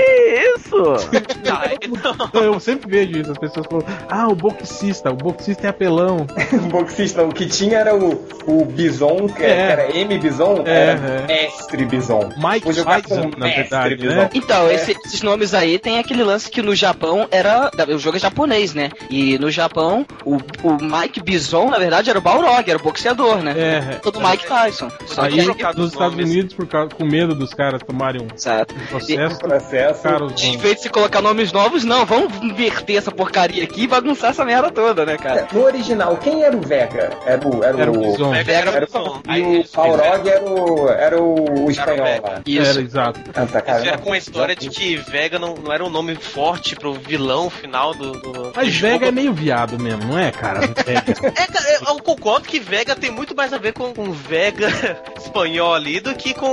Ah, 1.52 1.72
então, 1.82 2.16
Então, 2.28 2.44
Eu 2.44 2.60
sempre 2.60 2.90
vejo 2.90 3.20
isso, 3.20 3.32
as 3.32 3.38
pessoas 3.38 3.66
falam, 3.68 3.86
ah, 4.10 4.28
o 4.28 4.36
boxista, 4.36 5.10
o 5.12 5.16
boxista 5.16 5.68
é 5.68 5.70
apelão. 5.70 6.26
Boxista, 6.70 7.24
o 7.24 7.34
que 7.34 7.46
tinha 7.48 7.80
era 7.80 7.96
o, 7.96 8.24
o 8.48 8.66
Bison, 8.66 9.28
que 9.28 9.44
É. 9.44 9.50
era 9.72 9.98
M 9.98 10.18
Bison, 10.18 10.64
É, 10.66 10.72
era 10.72 11.00
é. 11.24 11.28
Mestre 11.28 11.86
Bison. 11.86 12.30
Mike 12.38 12.68
Tyson, 12.84 13.32
na 13.38 13.48
verdade, 13.48 13.96
Bison. 13.96 14.16
né? 14.16 14.30
Então, 14.34 14.70
esse- 14.72 14.89
esses 14.92 15.22
nomes 15.22 15.54
aí 15.54 15.78
tem 15.80 16.00
aquele 16.00 16.24
lance 16.24 16.50
que 16.50 16.62
no 16.62 16.76
Japão 16.76 17.28
era. 17.32 17.72
O 17.90 17.98
jogo 18.00 18.18
é 18.18 18.20
japonês, 18.20 18.74
né? 18.74 18.90
E 19.10 19.38
no 19.40 19.50
Japão, 19.52 20.06
o, 20.26 20.36
o 20.64 20.78
Mike 20.82 21.22
Bison, 21.22 21.70
na 21.70 21.78
verdade, 21.80 22.10
era 22.10 22.20
o 22.20 22.22
Balrog, 22.22 22.70
era 22.70 22.78
o 22.80 22.82
boxeador, 22.84 23.38
né? 23.42 23.54
É, 23.58 23.96
Todo 23.96 24.20
Mike 24.20 24.46
Tyson. 24.48 24.90
Só 25.06 25.24
Aí, 25.24 25.34
que 25.34 25.44
trocado 25.44 25.78
nos 25.78 25.88
os 25.88 25.94
Estados 25.94 26.16
nomes. 26.16 26.32
Unidos, 26.32 26.54
por 26.54 26.68
causa, 26.68 26.90
com 26.96 27.06
medo 27.06 27.34
dos 27.36 27.54
caras 27.54 27.82
tomarem 27.84 28.22
um 28.22 28.28
Exato. 28.36 28.74
processo, 28.90 29.38
Processo. 29.40 30.02
trocaram 30.02 30.26
os 30.28 30.44
Em 30.44 30.58
vez 30.58 30.76
de 30.78 30.82
se 30.84 30.90
colocar 30.90 31.22
nomes 31.22 31.52
novos, 31.52 31.84
não, 31.84 32.06
vamos 32.06 32.34
inverter 32.42 32.98
essa 32.98 33.12
porcaria 33.12 33.64
aqui 33.64 33.84
e 33.84 33.88
bagunçar 33.88 34.32
essa 34.32 34.46
merda 34.46 34.70
toda, 34.72 35.06
né, 35.06 35.18
cara? 35.18 35.48
No 35.52 35.64
original, 35.64 36.18
quem 36.18 36.44
era 36.44 36.56
o 36.56 36.62
Vega? 36.62 37.10
Era 37.26 37.48
o. 37.48 37.64
Era, 37.64 37.82
Era 37.82 37.92
o 37.92 37.98
o. 37.98 38.12
Bison. 38.12 38.32
Vega 38.32 38.72
Era 38.72 38.88
o 38.92 39.00
o 39.10 39.36
e 39.36 39.60
o 39.60 39.66
Balrog 39.76 40.30
era 40.30 40.44
o, 40.46 40.90
era 40.90 41.22
o, 41.22 41.66
o 41.66 41.72
espanhol 41.72 42.22
lá. 42.24 42.42
Isso. 42.46 42.70
Era, 42.70 42.82
exato. 42.82 43.20
Ah, 43.36 43.46
tá, 43.46 43.62
cara, 43.62 43.86
Era 43.86 43.98
com 43.98 44.10
uma 44.10 44.18
história 44.18 44.56
tipo 44.56 44.79
que 44.80 44.96
Vega 44.96 45.38
não, 45.38 45.56
não 45.56 45.74
era 45.74 45.84
um 45.84 45.90
nome 45.90 46.16
forte 46.16 46.74
pro 46.76 46.94
vilão 46.94 47.50
final 47.50 47.94
do. 47.94 48.14
do 48.14 48.52
Mas 48.56 48.68
do 48.68 48.72
jogo. 48.72 48.94
Vega 48.94 49.08
é 49.08 49.12
meio 49.12 49.34
viado 49.34 49.78
mesmo, 49.78 50.06
não 50.06 50.18
é, 50.18 50.32
cara? 50.32 50.62
Vega. 50.86 51.12
É, 51.36 51.46
cara, 51.48 51.80
eu, 51.90 52.02
concordo 52.02 52.48
que 52.48 52.60
Vega 52.60 52.96
tem 52.96 53.12
muito 53.12 53.36
mais 53.36 53.52
a 53.52 53.58
ver 53.58 53.74
com, 53.74 53.94
com 53.94 54.12
Vega 54.12 54.70
espanhol 55.20 55.74
ali 55.74 56.00
do 56.00 56.16
que 56.16 56.34
com 56.34 56.48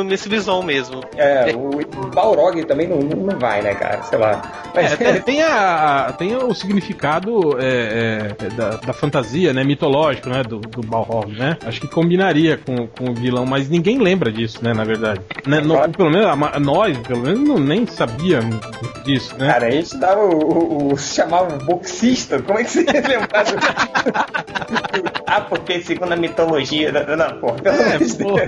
o 0.00 0.04
Miss 0.04 0.26
Bison 0.26 0.60
mesmo. 0.62 1.00
É, 1.16 1.54
o 1.54 2.08
Balrog 2.12 2.64
também 2.64 2.88
não, 2.88 2.98
não 2.98 3.38
vai, 3.38 3.62
né, 3.62 3.74
cara? 3.74 4.02
Sei 4.02 4.18
lá. 4.18 4.42
Mas, 4.74 4.92
É, 4.92 4.96
tem, 4.96 5.20
tem 5.22 5.42
a, 5.42 6.06
a- 6.08 6.12
tem 6.12 6.34
o 6.36 6.52
significado 6.54 7.56
é, 7.60 8.34
é, 8.40 8.48
da, 8.50 8.70
da 8.70 8.92
fantasia, 8.92 9.52
né, 9.52 9.62
mitológico, 9.62 10.28
né, 10.28 10.42
do, 10.42 10.58
do 10.58 10.80
Balrog, 10.82 11.32
né? 11.32 11.56
Acho 11.64 11.80
que 11.80 11.86
combinaria 11.88 12.56
com, 12.58 12.86
com 12.88 13.10
o 13.10 13.14
vilão, 13.14 13.46
mas 13.46 13.68
ninguém 13.68 13.98
lembra 13.98 14.30
disso, 14.32 14.58
né, 14.62 14.74
na 14.74 14.84
verdade. 14.84 15.20
Né, 15.46 15.60
no- 15.60 15.88
pelo 15.90 16.10
menos 16.10 16.26
a 16.26 16.60
nós, 16.60 16.98
pelo 16.98 17.20
menos, 17.20 17.35
não, 17.36 17.58
nem 17.58 17.86
sabíamos 17.86 18.58
disso, 19.04 19.36
né? 19.38 19.52
Cara, 19.52 19.66
a 19.66 19.70
gente 19.70 19.96
dava 19.96 20.20
o, 20.24 20.34
o, 20.38 20.92
o- 20.92 20.98
se 20.98 21.14
chamava 21.16 21.56
boxista. 21.58 22.40
Como 22.42 22.58
é 22.58 22.64
que 22.64 22.70
você 22.70 22.82
ia 22.82 22.92
lembrar 23.08 23.44
do... 23.44 23.56
Ah, 25.26 25.40
porque 25.40 25.80
segundo 25.82 26.12
a 26.12 26.16
mitologia. 26.16 26.90
Não, 26.92 27.16
não 27.16 27.38
porra, 27.40 27.56
pelo 27.58 27.76
É, 27.76 27.94
amor 27.96 27.98
de 28.06 28.14
porra. 28.16 28.46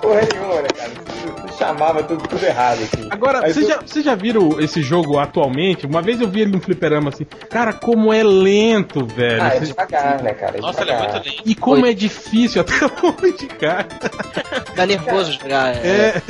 Porra 0.00 0.20
nenhuma, 0.32 0.62
né, 0.62 0.68
cara? 0.76 1.49
Chamava 1.60 2.02
tudo, 2.02 2.26
tudo 2.26 2.44
errado, 2.44 2.78
assim. 2.82 3.06
Agora, 3.10 3.40
vocês 3.42 3.68
eu- 3.68 3.80
já, 3.94 4.00
já 4.02 4.14
viram 4.14 4.58
esse 4.60 4.80
jogo 4.82 5.18
atualmente? 5.18 5.86
Uma 5.86 6.00
vez 6.00 6.20
eu 6.20 6.28
vi 6.28 6.40
ele 6.40 6.52
no 6.52 6.60
fliperama 6.60 7.10
assim, 7.10 7.24
cara, 7.50 7.72
como 7.72 8.12
é 8.12 8.22
lento, 8.22 9.06
velho. 9.06 9.42
Ah, 9.42 9.54
é 9.54 9.60
devagar, 9.60 10.22
né, 10.22 10.32
cara? 10.32 10.56
É 10.58 10.60
Nossa, 10.60 10.80
ele 10.82 10.90
é 10.92 10.98
muito 10.98 11.28
lindo. 11.28 11.42
E 11.44 11.54
como 11.54 11.84
é 11.86 11.92
difícil 11.92 12.62
até 12.62 12.72
hoje, 13.04 13.46
cara. 13.58 13.86
Dá 14.74 14.86
nervoso 14.86 15.32
jogar. 15.32 15.76
É. 15.76 15.90
É, 15.90 16.22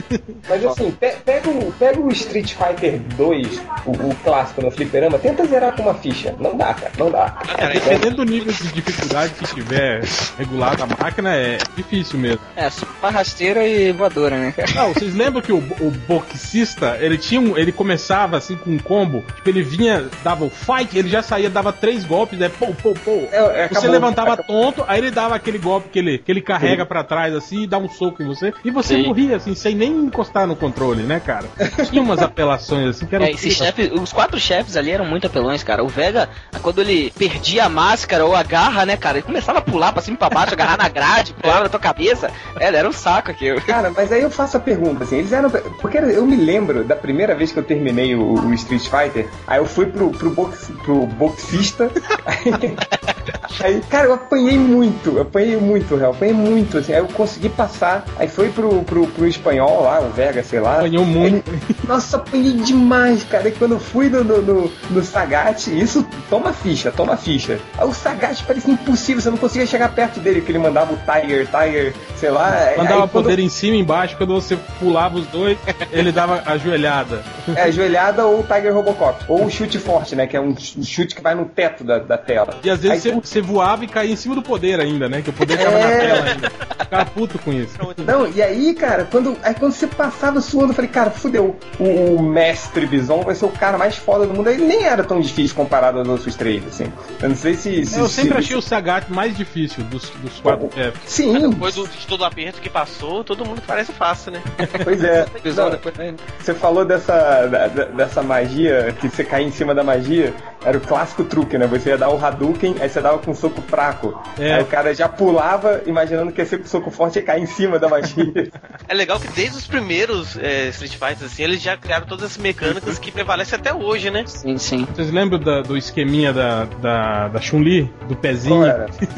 Mas 0.49 0.65
assim, 0.65 0.91
pe- 0.91 1.17
pega 1.25 1.49
o, 1.49 1.73
pega 1.79 2.01
o 2.01 2.11
Street 2.11 2.53
Fighter 2.55 2.99
2, 3.17 3.61
o, 3.87 3.91
o 3.93 4.15
clássico 4.25 4.63
no 4.63 4.71
fliperama, 4.71 5.19
tenta 5.19 5.47
zerar 5.47 5.77
com 5.77 5.83
uma 5.83 5.95
ficha. 5.95 6.35
Não 6.41 6.57
dá, 6.57 6.75
cara, 6.75 6.93
não 6.99 7.11
dá. 7.11 7.39
Ah, 7.49 7.55
cara, 7.55 7.73
dependendo 7.75 8.17
do 8.17 8.25
nível 8.25 8.53
de 8.53 8.69
dificuldade 8.73 9.33
que 9.35 9.55
tiver 9.55 10.03
regulado 10.39 10.83
a 10.83 10.87
máquina, 10.87 11.35
é 11.37 11.59
difícil 11.77 12.19
mesmo. 12.19 12.41
É, 12.57 12.69
só 12.69 12.87
rasteira 13.03 13.67
e 13.67 13.93
voadora, 13.93 14.37
né, 14.37 14.53
cara? 14.57 14.71
Não, 14.75 14.93
vocês 14.95 15.15
lembram 15.21 15.43
que 15.43 15.53
o, 15.53 15.59
o 15.59 15.91
boxista, 16.09 16.97
ele 16.99 17.19
tinha 17.19 17.41
um, 17.41 17.57
ele 17.59 17.71
começava 17.73 18.39
assim 18.39 18.57
com 18.57 18.71
um 18.71 18.79
combo, 18.79 19.23
tipo, 19.37 19.49
ele 19.49 19.63
vinha, 19.63 20.07
dava 20.25 20.45
o 20.45 20.51
fight, 20.51 20.97
ele 20.97 21.09
já 21.09 21.23
saía, 21.23 21.51
dava 21.51 21.73
três 21.73 22.05
golpes, 22.05 22.39
né? 22.39 22.49
Pô, 22.49 22.69
pô, 22.69 22.95
pô. 22.95 23.11
É, 23.31 23.65
é, 23.65 23.69
Você 23.69 23.75
acabou. 23.79 23.91
levantava 23.91 24.33
Acabou. 24.33 24.63
tonto, 24.73 24.85
aí 24.89 24.99
ele 24.99 25.11
dava 25.11 25.35
aquele 25.35 25.59
golpe 25.59 25.91
que 25.91 25.99
ele, 25.99 26.19
que 26.19 26.33
ele 26.33 26.41
carrega 26.41 26.87
pra 26.87 27.05
trás 27.05 27.35
assim 27.35 27.65
e 27.65 27.67
dá 27.67 27.77
um 27.77 27.89
soco 27.89 28.23
em 28.23 28.27
você, 28.27 28.53
e 28.65 28.71
você 28.71 28.97
Sim. 28.97 29.07
morria 29.07 29.37
assim, 29.37 29.55
sem 29.55 29.75
nem 29.75 29.91
encostar 29.93 30.47
no 30.47 30.57
controle, 30.57 31.03
né, 31.03 31.21
cara? 31.21 31.47
Tinha 31.91 32.01
umas 32.03 32.21
apelações 32.21 32.89
assim 32.89 33.07
que 33.07 33.15
eram. 33.15 33.27
É, 33.27 33.33
esses 33.33 33.55
chefes, 33.55 33.91
os 33.93 34.13
quatro 34.13 34.41
chefes 34.41 34.77
ali 34.77 34.91
eram 34.91 35.05
muito 35.05 35.27
apelões, 35.27 35.63
cara. 35.63 35.85
O 35.85 35.89
Vega, 35.89 36.29
quando 36.63 36.81
ele 36.81 37.13
perdia 37.19 37.67
a 37.67 37.69
máscara 37.69 38.25
ou 38.25 38.35
a 38.35 38.43
garra, 38.43 38.87
né, 38.87 38.97
cara, 38.97 39.19
ele 39.19 39.27
começava 39.27 39.59
a 39.59 39.63
pular 39.63 39.93
pra 39.93 40.01
cima 40.01 40.15
e 40.15 40.19
pra 40.19 40.31
baixo, 40.31 40.55
agarrar 40.55 40.79
na 40.79 40.89
grade, 40.89 41.35
pular 41.35 41.63
na 41.63 41.69
tua 41.69 41.81
cabeça. 41.81 42.31
É, 42.59 42.67
era 42.75 42.89
um 42.89 42.93
saco 42.93 43.31
aquilo. 43.31 43.61
Cara, 43.63 43.91
mas 43.95 44.11
aí 44.13 44.23
eu 44.23 44.31
faço 44.31 44.57
a 44.57 44.61
pergunta, 44.61 45.05
assim, 45.11 45.19
eles 45.19 45.33
eram. 45.33 45.51
Porque 45.51 45.99
eu 45.99 46.25
me 46.25 46.37
lembro 46.37 46.85
da 46.85 46.95
primeira 46.95 47.35
vez 47.35 47.53
que 47.53 47.59
eu 47.59 47.65
terminei 47.65 48.15
o, 48.15 48.35
o 48.35 48.55
Street 48.55 48.89
Fighter, 48.89 49.29
aí 49.47 49.59
eu 49.59 49.67
fui 49.67 49.87
pro, 49.87 50.11
pro, 50.11 50.31
box, 50.31 50.73
pro 50.85 51.07
boxista. 51.07 51.91
aí, 53.61 53.81
cara, 53.89 54.07
eu 54.07 54.15
apanhei 54.15 54.59
muito, 54.59 55.11
eu 55.17 55.23
apanhei 55.23 55.57
muito, 55.57 55.97
real, 55.97 56.13
apanhei 56.13 56.35
muito, 56.35 56.79
assim, 56.79 56.93
aí 56.93 56.99
eu 57.01 57.07
consegui 57.09 57.49
passar, 57.49 58.05
aí 58.19 58.29
foi 58.29 58.49
pro, 58.51 58.83
pro, 58.83 59.07
pro 59.07 59.27
espanhol 59.27 59.83
lá, 59.85 60.01
o 60.01 60.11
Vega, 60.11 60.43
sei 60.43 60.61
lá. 60.61 60.77
Apanhou 60.79 61.05
muito. 61.05 61.51
Aí- 61.51 61.77
nossa, 61.87 62.17
apanhei 62.19 62.53
demais, 62.53 63.25
cara. 63.25 63.49
E 63.49 63.53
quando 63.53 63.73
eu 63.73 63.81
fui 63.81 64.09
no, 64.09 64.23
no, 64.23 64.43
no, 64.43 64.73
no 64.91 65.05
Sagat, 65.05 65.67
isso, 65.69 66.07
toma 66.29 66.53
ficha, 66.53 66.91
toma 66.93 67.17
ficha. 67.17 67.59
Aí 67.77 67.87
o 67.87 67.93
Sagat 67.93 68.43
parecia 68.45 68.73
impossível, 68.73 69.21
você 69.21 69.31
não 69.31 69.37
conseguia 69.39 69.67
chegar 69.67 69.89
perto 69.95 70.21
dele, 70.21 70.41
que 70.41 70.51
ele 70.53 70.59
mandava 70.59 70.93
o 70.93 70.97
Tiger, 70.99 71.47
Tiger, 71.47 71.95
sei 72.17 72.31
lá. 72.31 72.73
Mandava 72.77 73.03
aí, 73.05 73.09
quando- 73.09 73.25
poder 73.25 73.39
em 73.39 73.49
cima 73.49 73.77
e 73.77 73.81
embaixo, 73.81 74.17
quando 74.17 74.35
você 74.35 74.57
pulava 74.79 75.19
os 75.19 75.27
dois, 75.27 75.59
ele 75.93 76.13
dava 76.13 76.43
a 76.47 76.57
joelhada. 76.57 77.23
É, 77.55 77.63
ajoelhada 77.65 78.25
ou 78.27 78.41
o 78.41 78.43
Tiger 78.43 78.75
Robocop. 78.75 79.25
Ou 79.29 79.45
o 79.45 79.51
chute 79.51 79.79
forte, 79.79 80.15
né? 80.15 80.27
Que 80.27 80.37
é 80.37 80.41
um 80.41 80.57
ch- 80.57 80.77
chute 80.85 81.15
que 81.15 81.23
vai 81.23 81.35
no 81.35 81.45
teto 81.47 81.83
da, 81.85 81.99
da 81.99 82.17
tela. 82.19 82.55
E 82.63 82.71
às 82.71 82.81
vezes 82.81 83.05
Aí, 83.07 83.13
você, 83.13 83.21
você 83.21 83.40
voava 83.41 83.85
e 83.85 83.89
caía 83.89 84.13
em 84.13 84.17
cima 84.17 84.35
do 84.35 84.43
poder 84.43 84.81
ainda, 84.81 85.09
né? 85.09 85.23
Que 85.23 85.31
o 85.31 85.33
poder 85.33 85.57
tava 85.59 85.79
na 85.79 85.91
É. 85.91 85.99
tela 85.99 86.25
ainda. 86.31 86.51
Ficava 86.81 87.05
puto 87.07 87.39
com 87.39 87.53
isso. 87.53 87.77
Não, 88.05 88.27
e 88.29 88.43
aí, 88.43 88.75
cara, 88.75 89.07
quando, 89.11 89.37
aí 89.43 89.55
quando 89.55 89.73
você 89.73 89.87
passava 89.87 90.41
suando, 90.41 90.71
eu 90.71 90.75
falei, 90.75 90.91
cara, 90.91 91.11
fudeu. 91.11 91.57
O, 91.79 91.85
o 92.17 92.23
mestre 92.23 92.85
Bison 92.87 93.23
vai 93.23 93.35
ser 93.35 93.45
o 93.45 93.51
cara 93.51 93.79
mais 93.79 93.97
foda 93.97 94.27
do 94.27 94.35
mundo. 94.35 94.49
Ele 94.51 94.65
nem 94.65 94.85
era 94.85 95.05
tão 95.05 95.21
difícil 95.21 95.55
comparado 95.57 95.99
aos 95.99 96.09
outros 96.09 96.35
três, 96.35 96.67
assim. 96.67 96.93
Eu 97.23 97.29
não 97.29 97.37
sei 97.37 97.55
se. 97.55 97.85
se 97.87 97.99
Eu 97.99 98.09
sempre 98.09 98.33
se- 98.33 98.39
achei 98.39 98.57
o 98.57 98.63
Sagat 98.63 99.09
mais 99.13 99.37
difícil 99.37 99.85
dos, 99.85 100.11
dos 100.23 100.41
quatro 100.41 100.69
chefes. 100.75 101.01
Sim, 101.07 101.49
Depois 101.51 101.75
do, 101.75 101.87
de 101.87 102.07
todo 102.07 102.23
o 102.23 102.25
aperto 102.25 102.61
que 102.61 102.69
passou, 102.71 103.23
todo 103.23 103.45
mundo 103.45 103.63
parece 103.67 103.93
fácil, 103.93 104.33
né? 104.33 104.43
pois 104.85 105.03
é. 105.05 105.27
Depois? 105.43 105.95
Você 106.41 106.55
falou 106.55 106.85
dessa, 106.85 107.47
da- 107.47 107.69
da- 107.69 107.85
dessa 107.85 108.23
magia, 108.23 108.95
que 109.01 109.09
você 109.09 109.23
caía 109.25 109.47
em 109.47 109.53
cima 109.53 109.75
da 109.75 109.85
magia, 109.85 110.35
era 110.65 110.77
o 110.77 110.81
clássico 110.81 111.25
truque, 111.25 111.57
né? 111.59 111.67
Você 111.67 111.91
ia 111.91 111.99
dar 111.99 112.09
o 112.11 112.23
Hadouken, 112.25 112.77
aí 112.81 112.89
você 112.89 113.01
dava 113.01 113.19
com 113.19 113.30
um 113.31 113.35
soco 113.35 113.61
fraco. 113.63 114.21
É. 114.39 114.55
Aí 114.55 114.63
o 114.63 114.67
cara 114.67 114.95
já 114.95 115.09
pulava, 115.09 115.83
imaginando 115.87 116.33
que 116.33 116.41
ia 116.41 116.47
ser 116.47 116.59
com 116.59 116.67
soco 116.67 116.91
forte 116.91 117.19
e 117.19 117.23
cair 117.23 117.43
em 117.43 117.47
cima 117.47 117.79
da 117.79 117.89
magia. 117.89 118.11
É 118.89 118.95
legal 118.95 119.21
que 119.21 119.29
desde 119.29 119.57
os 119.57 119.69
primeiros 119.69 120.37
é, 120.37 120.69
Street 120.71 120.93
Fighters, 120.95 121.23
assim, 121.23 121.45
eles 121.45 121.63
já 121.63 121.77
criaram 121.77 122.07
todas 122.07 122.25
as 122.25 122.37
mecânicas 122.37 122.99
que 122.99 123.13
prevalecem 123.13 123.57
até 123.57 123.73
hoje, 123.73 124.11
né? 124.11 124.25
Sim, 124.27 124.59
sim. 124.59 124.85
Vocês 124.93 125.13
lembram 125.13 125.39
da- 125.39 125.63
do 125.63 125.77
esqueminha 125.77 126.33
da, 126.33 126.65
da, 126.65 127.29
da 127.29 127.41
Chun-Li? 127.41 127.89
Do 128.09 128.17
pezinho? 128.17 128.65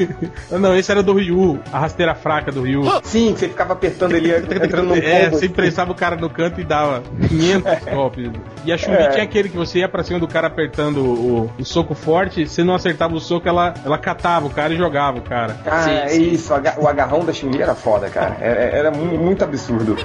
Não, 0.59 0.75
esse 0.75 0.91
era 0.91 1.01
do 1.01 1.13
Ryu, 1.13 1.59
a 1.71 1.79
rasteira 1.79 2.13
fraca 2.13 2.51
do 2.51 2.61
Ryu. 2.61 2.83
Sim, 3.03 3.33
que 3.33 3.39
você 3.39 3.49
ficava 3.49 3.73
apertando 3.73 4.13
ele, 4.15 4.31
entrando 4.35 4.89
num 4.89 4.95
É, 5.01 5.29
você 5.29 5.49
prensava 5.49 5.91
o 5.91 5.95
cara 5.95 6.15
no 6.15 6.29
canto 6.29 6.61
e 6.61 6.63
dava 6.63 7.01
500 7.27 7.85
golpes. 7.93 8.31
E 8.65 8.71
a 8.71 8.77
Chun-Li 8.77 8.97
É. 8.97 9.07
tinha 9.09 9.23
aquele 9.23 9.49
que 9.49 9.57
você 9.57 9.79
ia 9.79 9.89
pra 9.89 10.03
cima 10.03 10.19
do 10.19 10.27
cara 10.27 10.47
apertando 10.47 10.97
o, 11.03 11.51
o 11.57 11.65
soco 11.65 11.95
forte, 11.95 12.47
você 12.47 12.63
não 12.63 12.75
acertava 12.75 13.15
o 13.15 13.19
soco, 13.19 13.47
ela, 13.47 13.73
ela 13.83 13.97
catava 14.03 14.45
o 14.45 14.49
cara 14.49 14.73
e 14.73 14.77
jogava 14.77 15.17
o 15.17 15.21
cara. 15.21 15.57
Ah, 15.65 15.81
Sim, 15.83 15.91
é 15.95 16.07
sim. 16.09 16.31
isso, 16.31 16.51
o 16.51 16.55
aga- 16.55 16.75
o 16.77 16.87
agarrão 16.87 17.23
da 17.25 17.33
Chun-Li 17.33 17.61
era 17.61 17.73
foda, 17.73 18.09
cara. 18.09 18.37
Era, 18.39 18.61
era 18.61 18.91
mu- 18.91 19.17
muito 19.17 19.43
absurdo. 19.43 19.95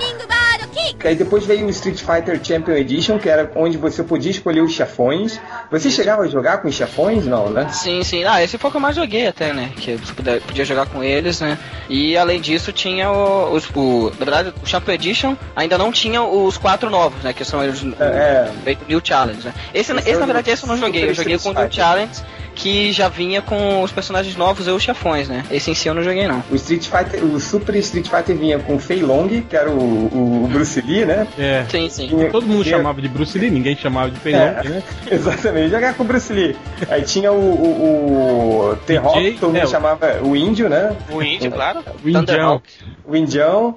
Aí 1.04 1.14
depois 1.14 1.46
veio 1.46 1.66
o 1.66 1.70
Street 1.70 2.00
Fighter 2.00 2.40
Champion 2.42 2.74
Edition, 2.74 3.18
que 3.18 3.28
era 3.28 3.50
onde 3.54 3.76
você 3.76 4.02
podia 4.02 4.30
escolher 4.30 4.60
os 4.62 4.72
chefões. 4.72 5.40
Você 5.70 5.90
chegava 5.90 6.22
a 6.22 6.26
jogar 6.26 6.58
com 6.58 6.68
os 6.68 6.74
chefões? 6.74 7.24
Não, 7.24 7.50
né? 7.50 7.68
Sim, 7.70 8.02
sim. 8.02 8.24
Ah, 8.24 8.42
esse 8.42 8.58
foi 8.58 8.68
o 8.68 8.70
que 8.72 8.76
eu 8.76 8.80
mais 8.80 8.96
joguei 8.96 9.26
até, 9.28 9.52
né? 9.52 9.70
Que 9.76 9.94
você 9.96 10.12
podia, 10.40 10.64
jogar 10.64 10.86
com 10.86 11.02
eles, 11.02 11.40
né? 11.40 11.56
E 11.88 12.16
além 12.16 12.40
disso 12.40 12.72
tinha 12.72 13.10
o, 13.12 13.52
os, 13.54 13.68
o. 13.74 14.10
Na 14.18 14.24
verdade, 14.24 14.52
o 14.62 14.66
Champion 14.66 14.94
Edition 14.94 15.36
ainda 15.54 15.78
não 15.78 15.92
tinha 15.92 16.20
os 16.22 16.58
quatro 16.58 16.90
novos, 16.90 17.22
né? 17.22 17.32
Que 17.32 17.44
são 17.44 17.60
os 17.60 17.82
É, 18.00 18.50
o 18.82 18.88
New 18.88 19.00
Challenge, 19.02 19.44
né? 19.46 19.54
Esse, 19.72 19.92
Esse 19.92 20.00
esse, 20.00 20.10
é 20.16 20.18
na 20.18 20.26
verdade, 20.26 20.50
esse 20.50 20.64
eu 20.64 20.68
não 20.68 20.76
joguei. 20.76 21.08
Eu 21.10 21.14
joguei 21.14 21.36
Street 21.36 21.54
com 21.54 21.60
o 21.60 21.62
New. 21.64 21.72
Challenge, 21.72 22.12
que 22.58 22.92
já 22.92 23.08
vinha 23.08 23.40
com 23.40 23.82
os 23.82 23.90
personagens 23.92 24.36
novos 24.36 24.66
e 24.66 24.70
os 24.70 24.82
chefões, 24.82 25.28
né? 25.28 25.44
Esse 25.50 25.70
em 25.70 25.74
si 25.74 25.88
eu 25.88 25.94
não 25.94 26.02
joguei, 26.02 26.26
não. 26.28 26.42
O 26.50 26.56
Street 26.56 26.86
Fighter, 26.86 27.24
o 27.24 27.38
Super 27.40 27.74
Street 27.76 28.08
Fighter 28.08 28.36
vinha 28.36 28.58
com 28.58 28.74
o 28.74 28.78
Fei 28.78 29.00
Long, 29.00 29.28
que 29.48 29.56
era 29.56 29.70
o, 29.70 30.42
o 30.44 30.48
Bruce 30.50 30.80
Lee, 30.80 31.04
né? 31.04 31.26
É. 31.38 31.64
Sim, 31.70 31.88
sim. 31.88 32.08
Tinha- 32.08 32.30
Todo 32.30 32.46
mundo 32.46 32.64
tinha- 32.64 32.76
chamava 32.76 33.00
de 33.00 33.08
Bruce 33.08 33.38
Lee, 33.38 33.50
ninguém 33.50 33.76
chamava 33.76 34.10
de 34.10 34.18
Fei 34.20 34.32
Long, 34.32 34.40
É. 34.40 34.62
né? 34.68 34.82
Exatamente, 35.10 35.70
jogar 35.70 35.94
com 35.94 36.02
o 36.02 36.06
Bruce 36.06 36.32
Lee. 36.32 36.56
Aí 36.90 37.02
tinha 37.02 37.32
o, 37.32 37.36
o, 37.36 38.70
o 38.72 38.76
T-Rock, 38.84 39.18
DJ, 39.18 39.32
todo 39.38 39.48
mundo 39.50 39.58
é, 39.58 39.64
o- 39.64 39.68
chamava 39.68 40.20
o 40.22 40.36
Índio, 40.36 40.68
né? 40.68 40.96
O 41.10 41.22
índio, 41.22 41.50
claro. 41.52 41.80
O 42.04 42.08
Indião. 42.08 42.62
O 43.04 43.16
Indião, 43.16 43.74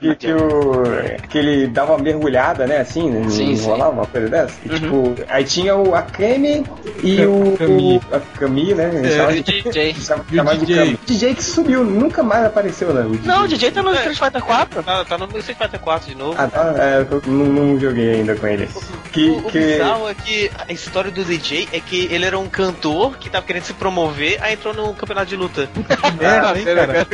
que, 0.00 0.14
que, 0.16 0.32
o, 0.32 0.82
que 1.28 1.38
ele 1.38 1.66
dava 1.68 1.92
uma 1.94 2.02
mergulhada, 2.02 2.66
né? 2.66 2.78
Assim, 2.78 3.08
né, 3.10 3.22
Sim, 3.28 3.54
sim. 3.56 3.62
enrolava 3.64 3.90
uma 3.92 4.06
coisa 4.06 4.28
dessa. 4.28 4.54
E, 4.64 4.68
Uhum. 4.70 4.74
tipo, 4.78 5.14
aí 5.28 5.44
tinha 5.44 5.76
o 5.76 5.94
Akemi 5.94 6.64
e 7.02 7.24
o. 7.24 7.54
Kami. 7.56 8.00
A 8.12 8.18
Kami, 8.38 8.74
né? 8.74 8.90
É, 9.04 9.10
chamavam 9.10 9.34
de- 9.34 9.42
DJ. 9.42 9.90
o 9.92 10.96
de 10.98 10.98
DJ? 11.06 11.34
Que 11.34 11.42
sumiu, 11.44 11.84
nunca 11.84 12.22
mais 12.22 12.44
apareceu, 12.44 12.92
né? 12.92 13.02
O 13.04 13.10
DJ. 13.10 13.26
Não, 13.26 13.44
o 13.44 13.48
DJ 13.48 13.70
tá 13.70 13.82
no 13.82 13.94
Street 13.94 14.18
Fighter 14.18 14.42
4. 14.42 14.82
Tá, 14.82 15.04
tá 15.04 15.18
no 15.18 15.24
Street 15.38 15.58
Fighter 15.58 15.80
4 15.80 16.08
de 16.10 16.14
novo. 16.16 16.34
Ah, 16.38 16.46
tá, 16.48 16.74
é, 16.78 17.06
eu 17.10 17.22
não, 17.26 17.46
não 17.46 17.80
joguei 17.80 18.12
ainda 18.14 18.34
com 18.34 18.46
ele. 18.46 18.68
Que, 19.12 19.28
O, 19.28 19.38
o 19.38 19.42
que... 19.50 19.58
bizarro 19.58 20.08
é 20.08 20.14
que 20.14 20.50
a 20.68 20.72
história 20.72 21.10
do 21.10 21.24
DJ 21.24 21.68
é 21.72 21.80
que 21.80 22.08
ele 22.10 22.24
era 22.24 22.38
um 22.38 22.48
cantor 22.48 23.16
que 23.18 23.28
tava 23.28 23.44
querendo 23.44 23.64
se 23.64 23.74
promover, 23.74 24.38
aí 24.42 24.54
entrou 24.54 24.72
no 24.74 24.94
campeonato 24.94 25.26
de 25.26 25.36
luta. 25.36 25.68
Merda, 26.18 26.58
hein, 26.58 26.64
cara? 26.64 27.06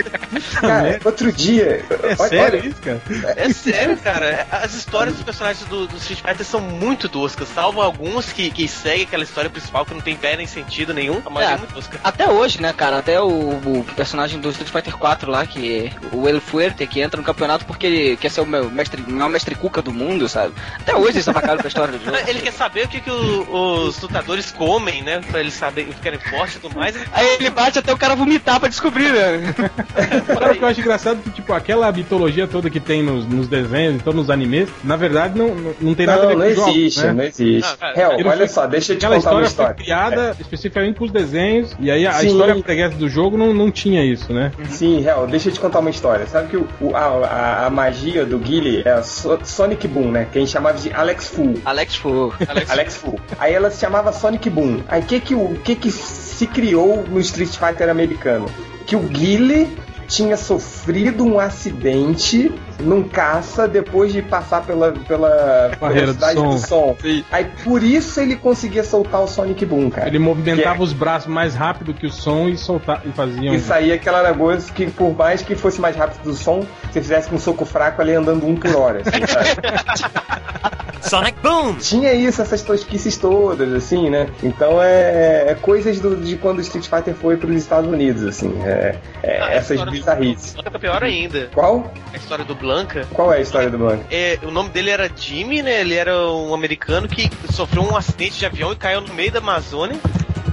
Cara, 0.60 1.00
outro 1.04 1.32
dia. 1.32 1.84
É 1.90 2.06
Olha- 2.06 2.16
sério 2.16 2.58
olha, 2.60 2.66
isso, 2.68 2.80
cara? 2.82 3.00
É 3.36 3.52
sério, 3.52 3.96
cara. 3.98 4.46
As 4.50 4.74
histórias 4.74 5.14
dos 5.14 5.24
personagens 5.24 5.66
do, 5.68 5.86
do 5.86 5.96
Street 5.96 6.20
Fighter 6.20 6.44
são 6.46 6.60
muito 6.60 7.08
toscas, 7.08 7.48
salvo 7.48 7.80
alguns 7.80 8.32
que, 8.32 8.50
que 8.50 8.68
seguem 8.68 9.02
aquela 9.04 9.24
história 9.24 9.50
principal 9.50 9.84
que 9.84 9.94
não 9.94 10.00
tem 10.00 10.16
pé 10.16 10.36
nem 10.36 10.46
sentido 10.46 10.92
nenhum. 10.98 11.22
A 11.24 11.30
maioria 11.30 11.54
é, 11.54 11.56
É. 11.56 11.58
muito 11.58 11.74
tosca. 11.74 11.98
Até 12.04 12.28
hoje, 12.28 12.60
né, 12.60 12.72
cara? 12.72 12.98
Até 12.98 13.20
o, 13.20 13.28
o 13.28 13.86
personagem 13.96 14.40
do 14.40 14.50
Street 14.50 14.70
Fighter 14.70 14.96
4 14.96 15.30
lá, 15.30 15.46
que 15.46 15.90
o 16.12 16.28
El 16.28 16.40
Fuerte, 16.40 16.86
que 16.86 17.00
entra 17.00 17.18
no 17.20 17.24
campeonato 17.26 17.64
porque 17.64 17.86
ele 17.86 18.16
quer 18.16 18.30
ser 18.30 18.40
o 18.40 18.46
meu 18.46 18.70
mestre, 18.70 19.02
o 19.06 19.10
maior 19.12 19.28
mestre 19.28 19.54
cuca 19.54 19.80
do 19.82 19.92
mundo, 19.92 20.28
sabe? 20.28 20.52
Até 20.78 20.94
hoje 20.94 21.16
eles 21.16 21.28
avacaram 21.28 21.58
com 21.58 21.66
a 21.66 21.68
história 21.68 21.96
do 21.96 22.04
jogo. 22.04 22.16
Ele 22.26 22.40
quer 22.40 22.52
saber 22.52 22.84
o 22.84 22.88
que, 22.88 23.00
que 23.00 23.10
o- 23.10 23.84
os 23.86 24.00
lutadores 24.00 24.50
comem, 24.52 25.02
né? 25.02 25.20
Pra 25.30 25.40
eles 25.40 25.54
saberem 25.54 25.92
ficarem 25.92 26.18
fortes 26.18 26.56
e 26.56 26.60
tudo 26.60 26.76
mais. 26.76 26.94
Aí 27.12 27.26
ele 27.34 27.50
bate 27.50 27.78
até 27.78 27.92
o 27.92 27.96
cara 27.98 28.14
vomitar 28.14 28.58
pra 28.60 28.68
descobrir, 28.68 29.12
né? 29.12 29.54
Sabe 30.26 30.52
o 30.52 30.54
que 30.56 30.62
eu 30.64 30.68
acho 30.68 30.80
engraçado? 30.80 31.22
Que, 31.22 31.30
tipo, 31.30 31.52
aquela 31.52 31.90
mitologia 31.92 32.46
toda 32.46 32.68
que 32.70 32.80
tem 32.80 33.02
nos, 33.02 33.26
nos 33.26 33.48
desenhos, 33.48 33.94
então 33.96 34.12
nos 34.12 34.30
animes, 34.30 34.68
na 34.84 34.96
verdade 34.96 35.38
não, 35.38 35.54
não, 35.54 35.74
não 35.80 35.94
tem 35.94 36.06
nada 36.06 36.22
a 36.22 36.22
Não, 36.22 36.28
ver 36.28 36.36
não 36.36 36.44
com 36.44 36.50
os 36.50 36.56
jogos, 36.56 36.76
existe, 36.76 37.00
né? 37.02 37.12
não 37.12 37.24
existe. 37.24 37.68
Não, 37.68 37.76
cara, 37.76 38.08
olha 38.16 38.36
foi- 38.36 38.48
só, 38.48 38.66
deixa 38.66 38.92
eu 38.92 38.98
te 38.98 39.04
Aquela 39.06 39.16
contar 39.20 39.34
uma 39.36 39.42
história, 39.46 39.74
foi 39.74 39.84
criada 39.84 40.36
especificamente 40.40 40.87
pros 40.92 41.10
desenhos, 41.10 41.74
e 41.80 41.90
aí 41.90 42.06
a, 42.06 42.22
história 42.22 42.54
preguiça 42.62 42.96
do 42.96 43.08
jogo 43.08 43.36
não, 43.36 43.52
não 43.54 43.70
tinha 43.70 44.04
isso, 44.04 44.32
né? 44.32 44.52
Sim, 44.68 45.04
Hel, 45.06 45.26
deixa 45.26 45.48
eu 45.48 45.52
te 45.52 45.60
contar 45.60 45.78
uma 45.80 45.90
história. 45.90 46.26
Sabe 46.26 46.48
que 46.48 46.56
o, 46.56 46.66
o- 46.80 46.96
a, 46.96 47.00
a- 47.26 47.66
a 47.66 47.70
magia 47.70 48.24
do 48.24 48.38
Guile 48.38 48.82
é 48.84 48.90
a 48.90 49.02
So- 49.02 49.38
Sonic 49.44 49.86
Boom, 49.88 50.10
né? 50.10 50.26
Que 50.30 50.38
a 50.38 50.40
gente 50.40 50.50
chamava 50.50 50.78
de 50.78 50.92
Alex 50.92 51.28
Fu. 51.28 51.54
Alex 51.64 51.96
Fu. 51.96 52.32
Alex 52.68 52.96
Fu. 52.96 53.18
Aí 53.38 53.52
ela 53.54 53.70
se 53.70 53.80
chamava 53.80 54.12
Sonic 54.12 54.48
Boom. 54.50 54.80
Aí 54.88 55.00
o 55.02 55.04
que 55.04 55.20
que, 55.20 55.34
o 55.34 55.54
que 55.64 55.74
que 55.74 55.90
se 55.90 56.46
criou 56.46 57.04
no 57.08 57.20
Street 57.20 57.50
Fighter 57.56 57.88
americano? 57.88 58.46
Que 58.86 58.96
o 58.96 59.00
Guile 59.00 59.68
tinha 60.08 60.36
sofrido 60.38 61.24
um 61.24 61.38
acidente 61.38 62.50
num 62.80 63.02
caça 63.02 63.68
depois 63.68 64.12
de 64.12 64.22
passar 64.22 64.64
pela, 64.64 64.92
pela 64.92 65.70
Barreira 65.78 66.12
do 66.12 66.18
velocidade 66.18 66.42
do 66.42 66.58
som. 66.66 66.96
Sim. 67.00 67.22
Aí 67.30 67.44
por 67.62 67.82
isso 67.82 68.18
ele 68.20 68.34
conseguia 68.34 68.82
soltar 68.82 69.20
o 69.20 69.28
Sonic 69.28 69.66
Boom, 69.66 69.90
cara. 69.90 70.08
Ele 70.08 70.18
movimentava 70.18 70.76
Que 70.76 70.82
os 70.82 70.92
braços 70.92 71.28
mais 71.28 71.54
rápido 71.54 71.92
que 71.92 72.06
o 72.06 72.10
som 72.10 72.48
e 72.48 72.56
soltava 72.56 73.02
e 73.04 73.12
fazia 73.12 73.50
um... 73.50 73.54
E 73.54 73.60
saía 73.60 73.94
aquela 73.94 74.22
negócio 74.22 74.72
que, 74.72 74.86
por 74.90 75.14
mais 75.14 75.42
que 75.42 75.54
fosse 75.54 75.80
mais 75.80 75.94
rápido 75.94 76.22
do 76.22 76.34
som, 76.34 76.64
se 76.90 77.00
fizesse 77.00 77.28
com 77.28 77.36
um 77.36 77.38
soco 77.38 77.64
fraco 77.66 78.00
ali 78.00 78.14
andando 78.14 78.46
um 78.46 78.56
por 78.56 78.74
hora. 78.74 79.02
assim, 79.04 79.26
sabe? 79.26 80.68
Sonic 81.00 81.38
Boom! 81.40 81.74
Tinha 81.76 82.12
isso, 82.12 82.42
essas 82.42 82.60
tosquices 82.60 83.16
todas, 83.16 83.72
assim, 83.72 84.10
né? 84.10 84.28
Então 84.42 84.82
é, 84.82 85.50
é 85.50 85.54
coisas 85.54 86.00
do- 86.00 86.16
de 86.16 86.36
quando 86.36 86.58
o 86.58 86.60
Street 86.60 86.86
Fighter 86.86 87.14
foi 87.14 87.36
para 87.36 87.48
os 87.48 87.56
Estados 87.56 87.90
Unidos, 87.90 88.24
assim. 88.24 88.52
É, 88.64 88.96
é 89.22 89.40
Ah, 89.40 89.54
essas 89.54 89.80
do 90.00 90.04
bizarrices. 90.04 90.54
Blanca 90.54 90.78
pior 90.78 91.02
ainda. 91.04 91.50
Qual? 91.54 91.92
A 92.12 92.16
história 92.16 92.44
do 92.44 92.54
Blanca. 92.54 93.06
Qual 93.12 93.32
é 93.32 93.38
a 93.38 93.40
história 93.40 93.70
do 93.70 93.78
Blanco? 93.78 94.04
É, 94.10 94.38
o 94.42 94.50
nome 94.50 94.70
dele 94.70 94.90
era 94.90 95.10
Jimmy, 95.14 95.62
né? 95.62 95.80
Ele 95.80 95.94
era 95.94 96.16
um 96.30 96.54
americano 96.54 97.08
que 97.08 97.30
sofreu 97.52 97.82
um 97.82 97.96
acidente 97.96 98.38
de 98.38 98.46
avião 98.46 98.72
e 98.72 98.76
caiu 98.76 99.00
no 99.00 99.12
meio 99.14 99.30
da 99.32 99.38
Amazônia. 99.38 99.98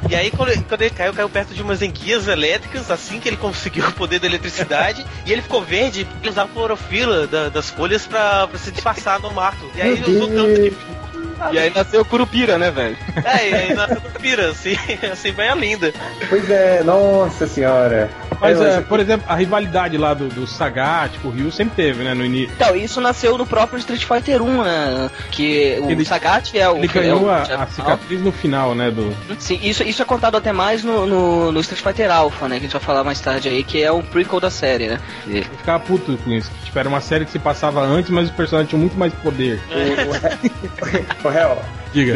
E 0.07 0.13
aí, 0.15 0.29
quando 0.29 0.49
ele, 0.49 0.61
quando 0.69 0.81
ele 0.81 0.91
caiu, 0.91 1.13
caiu 1.13 1.27
perto 1.29 1.53
de 1.55 1.63
umas 1.63 1.81
enguias 1.81 2.27
elétricas, 2.27 2.91
assim 2.91 3.19
que 3.19 3.27
ele 3.27 3.37
conseguiu 3.41 3.87
o 3.87 3.91
poder 3.93 4.19
da 4.19 4.27
eletricidade. 4.27 5.03
e 5.25 5.31
ele 5.31 5.41
ficou 5.41 5.63
verde 5.63 6.05
porque 6.05 6.19
ele 6.27 6.29
usava 6.29 6.49
clorofila 6.53 7.25
da- 7.25 7.49
das 7.49 7.71
folhas 7.71 8.05
pra, 8.05 8.47
pra 8.47 8.59
se 8.59 8.71
disfarçar 8.71 9.19
no 9.19 9.31
mato. 9.31 9.65
E 9.75 9.81
aí 9.81 9.93
ele 9.93 10.15
usou 10.15 10.27
tanto 10.27 10.61
Deus. 10.61 10.73
E 11.51 11.59
aí 11.59 11.71
nasceu 11.73 12.01
o 12.01 12.05
Curupira, 12.05 12.57
né, 12.57 12.71
velho? 12.71 12.97
É, 13.23 13.49
e 13.49 13.53
aí 13.53 13.73
nasceu 13.73 13.99
do 13.99 14.09
pira, 14.19 14.49
assim, 14.49 14.75
assim, 15.11 15.31
bem 15.31 15.53
linda. 15.57 15.93
Pois 16.29 16.49
é, 16.49 16.81
nossa 16.83 17.45
senhora. 17.47 18.09
Mas, 18.39 18.59
É, 18.59 18.77
é, 18.77 18.81
por 18.81 18.99
exemplo, 18.99 19.25
a 19.29 19.35
rivalidade 19.35 19.97
lá 19.97 20.13
do, 20.13 20.27
do 20.27 20.45
Sagat 20.45 21.17
com 21.19 21.29
o 21.29 21.31
Ryu 21.31 21.51
sempre 21.51 21.75
teve, 21.75 22.03
né, 22.03 22.13
no 22.13 22.23
início. 22.25 22.51
Então, 22.55 22.75
isso 22.75 22.99
nasceu 22.99 23.37
no 23.37 23.45
próprio 23.45 23.79
Street 23.79 24.03
Fighter 24.03 24.41
1, 24.41 24.63
né? 24.63 25.09
Que 25.31 25.77
o 25.81 25.89
Ele- 25.89 26.05
Sagat 26.05 26.57
é 26.57 26.69
o. 26.69 26.77
Ele 26.77 26.85
é 26.85 26.87
ganhou 26.87 27.23
o 27.23 27.29
a, 27.29 27.41
a 27.43 27.67
cicatriz 27.67 28.21
no 28.21 28.31
final, 28.31 28.75
né, 28.75 28.91
do... 28.91 29.15
Sim, 29.39 29.59
isso, 29.63 29.83
isso 29.83 30.01
é 30.01 30.05
contado 30.05 30.35
até 30.37 30.51
mais 30.51 30.83
no, 30.83 31.05
no, 31.05 31.51
no 31.51 31.59
Street 31.61 31.81
Fighter 31.81 32.11
Alpha, 32.11 32.47
né? 32.47 32.55
Que 32.57 32.61
a 32.61 32.67
gente 32.67 32.73
vai 32.73 32.81
falar 32.81 33.03
mais 33.03 33.19
tarde 33.21 33.47
aí, 33.49 33.63
que 33.63 33.81
é 33.81 33.91
um 33.91 34.01
prequel 34.01 34.39
da 34.39 34.49
série, 34.49 34.87
né? 34.87 34.99
E- 35.27 35.37
Eu 35.37 35.43
ficava 35.43 35.79
puto 35.79 36.17
com 36.17 36.31
isso. 36.31 36.51
Tipo, 36.63 36.79
era 36.79 36.89
uma 36.89 37.01
série 37.01 37.23
que 37.25 37.31
se 37.31 37.39
passava 37.39 37.81
antes, 37.81 38.09
mas 38.09 38.25
os 38.25 38.31
personagens 38.35 38.69
tinham 38.69 38.79
muito 38.81 38.97
mais 38.97 39.13
poder. 39.13 39.59
Ô, 41.25 41.31
Hel, 41.31 41.57
Diga. 41.93 42.11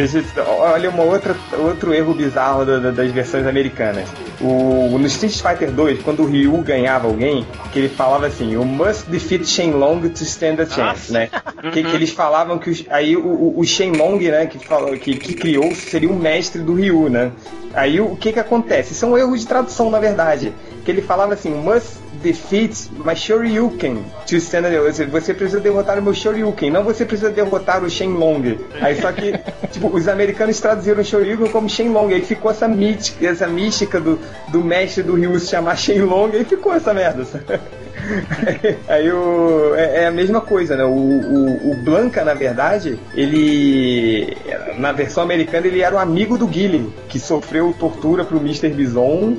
Olha 0.45 0.89
uma 0.89 1.03
outra, 1.03 1.33
outro 1.57 1.93
erro 1.93 2.13
bizarro 2.13 2.65
da- 2.65 2.79
da- 2.79 2.91
das 2.91 3.11
versões 3.11 3.47
americanas. 3.47 4.09
O, 4.41 4.97
no 4.99 5.05
Street 5.07 5.33
Fighter 5.41 5.71
2, 5.71 6.01
quando 6.03 6.21
o 6.21 6.25
Ryu 6.25 6.57
ganhava 6.57 7.07
alguém, 7.07 7.45
que 7.71 7.79
ele 7.79 7.87
falava 7.89 8.27
assim, 8.27 8.51
you 8.51 8.65
must 8.65 9.09
defeat 9.09 9.45
Shenlong 9.47 10.01
to 10.09 10.23
stand 10.23 10.55
a 10.61 10.65
chance, 10.65 11.11
né? 11.13 11.29
Que, 11.71 11.81
que 11.83 11.95
eles 11.95 12.09
falavam 12.11 12.57
que 12.57 12.69
os- 12.69 12.83
aí 12.89 13.15
o, 13.15 13.25
o, 13.25 13.59
o 13.59 13.63
Shenlong, 13.65 14.19
né, 14.29 14.47
que, 14.47 14.59
falou, 14.59 14.97
que, 14.97 15.15
que 15.15 15.33
criou, 15.33 15.73
seria 15.73 16.09
o 16.09 16.15
mestre 16.15 16.61
do 16.61 16.73
Ryu, 16.73 17.09
né? 17.09 17.31
Aí 17.73 18.01
o 18.01 18.15
que 18.17 18.33
que 18.33 18.39
acontece? 18.39 18.91
Isso 18.91 19.05
é 19.05 19.07
um 19.07 19.17
erro 19.17 19.37
de 19.37 19.47
tradução, 19.47 19.89
na 19.89 19.99
verdade. 19.99 20.51
Que 20.83 20.91
ele 20.91 21.01
falava 21.01 21.33
assim, 21.35 21.51
must 21.51 21.98
defeat 22.21 22.89
my 23.05 23.13
Shoryuken 23.13 24.03
to 24.27 24.37
stand 24.37 24.65
a 24.65 24.71
chance. 24.71 25.05
Você 25.05 25.33
precisa 25.33 25.59
derrotar 25.59 25.97
o 25.99 26.01
meu 26.01 26.13
Shoryuken, 26.13 26.71
não 26.71 26.83
você 26.83 27.05
precisa 27.05 27.29
derrotar 27.29 27.83
o 27.83 27.89
Shenlong. 27.89 28.59
Aí 28.81 28.99
só 28.99 29.11
que, 29.11 29.33
tipo, 29.71 29.87
os 29.87 30.07
americanos 30.07 30.59
traduziram 30.59 31.03
Shoryuken 31.03 31.51
como 31.51 31.69
Shenlong. 31.69 32.13
Aí 32.13 32.21
ficou 32.21 32.51
essa 32.51 32.67
mítica, 32.67 33.27
essa 33.27 33.47
mística 33.47 33.99
do, 33.99 34.19
do 34.49 34.63
mestre 34.63 35.03
do 35.03 35.15
Ryu 35.15 35.39
se 35.39 35.47
chamar 35.47 35.77
Shenlong, 35.77 36.31
aí 36.33 36.45
ficou 36.45 36.73
essa 36.73 36.93
merda. 36.93 37.25
sabe? 37.25 37.59
Aí 38.87 39.11
o, 39.11 39.75
é, 39.75 40.03
é 40.03 40.07
a 40.07 40.11
mesma 40.11 40.41
coisa, 40.41 40.75
né? 40.75 40.83
O, 40.83 40.89
o, 40.89 41.71
o 41.71 41.75
Blanca, 41.83 42.23
na 42.23 42.33
verdade, 42.33 42.97
ele. 43.15 44.35
Na 44.77 44.91
versão 44.91 45.23
americana, 45.23 45.67
ele 45.67 45.81
era 45.81 45.95
o 45.95 45.99
amigo 45.99 46.37
do 46.37 46.47
Guile, 46.47 46.91
que 47.07 47.19
sofreu 47.19 47.73
tortura 47.77 48.23
pro 48.23 48.37
Mr. 48.37 48.69
Bison. 48.69 49.37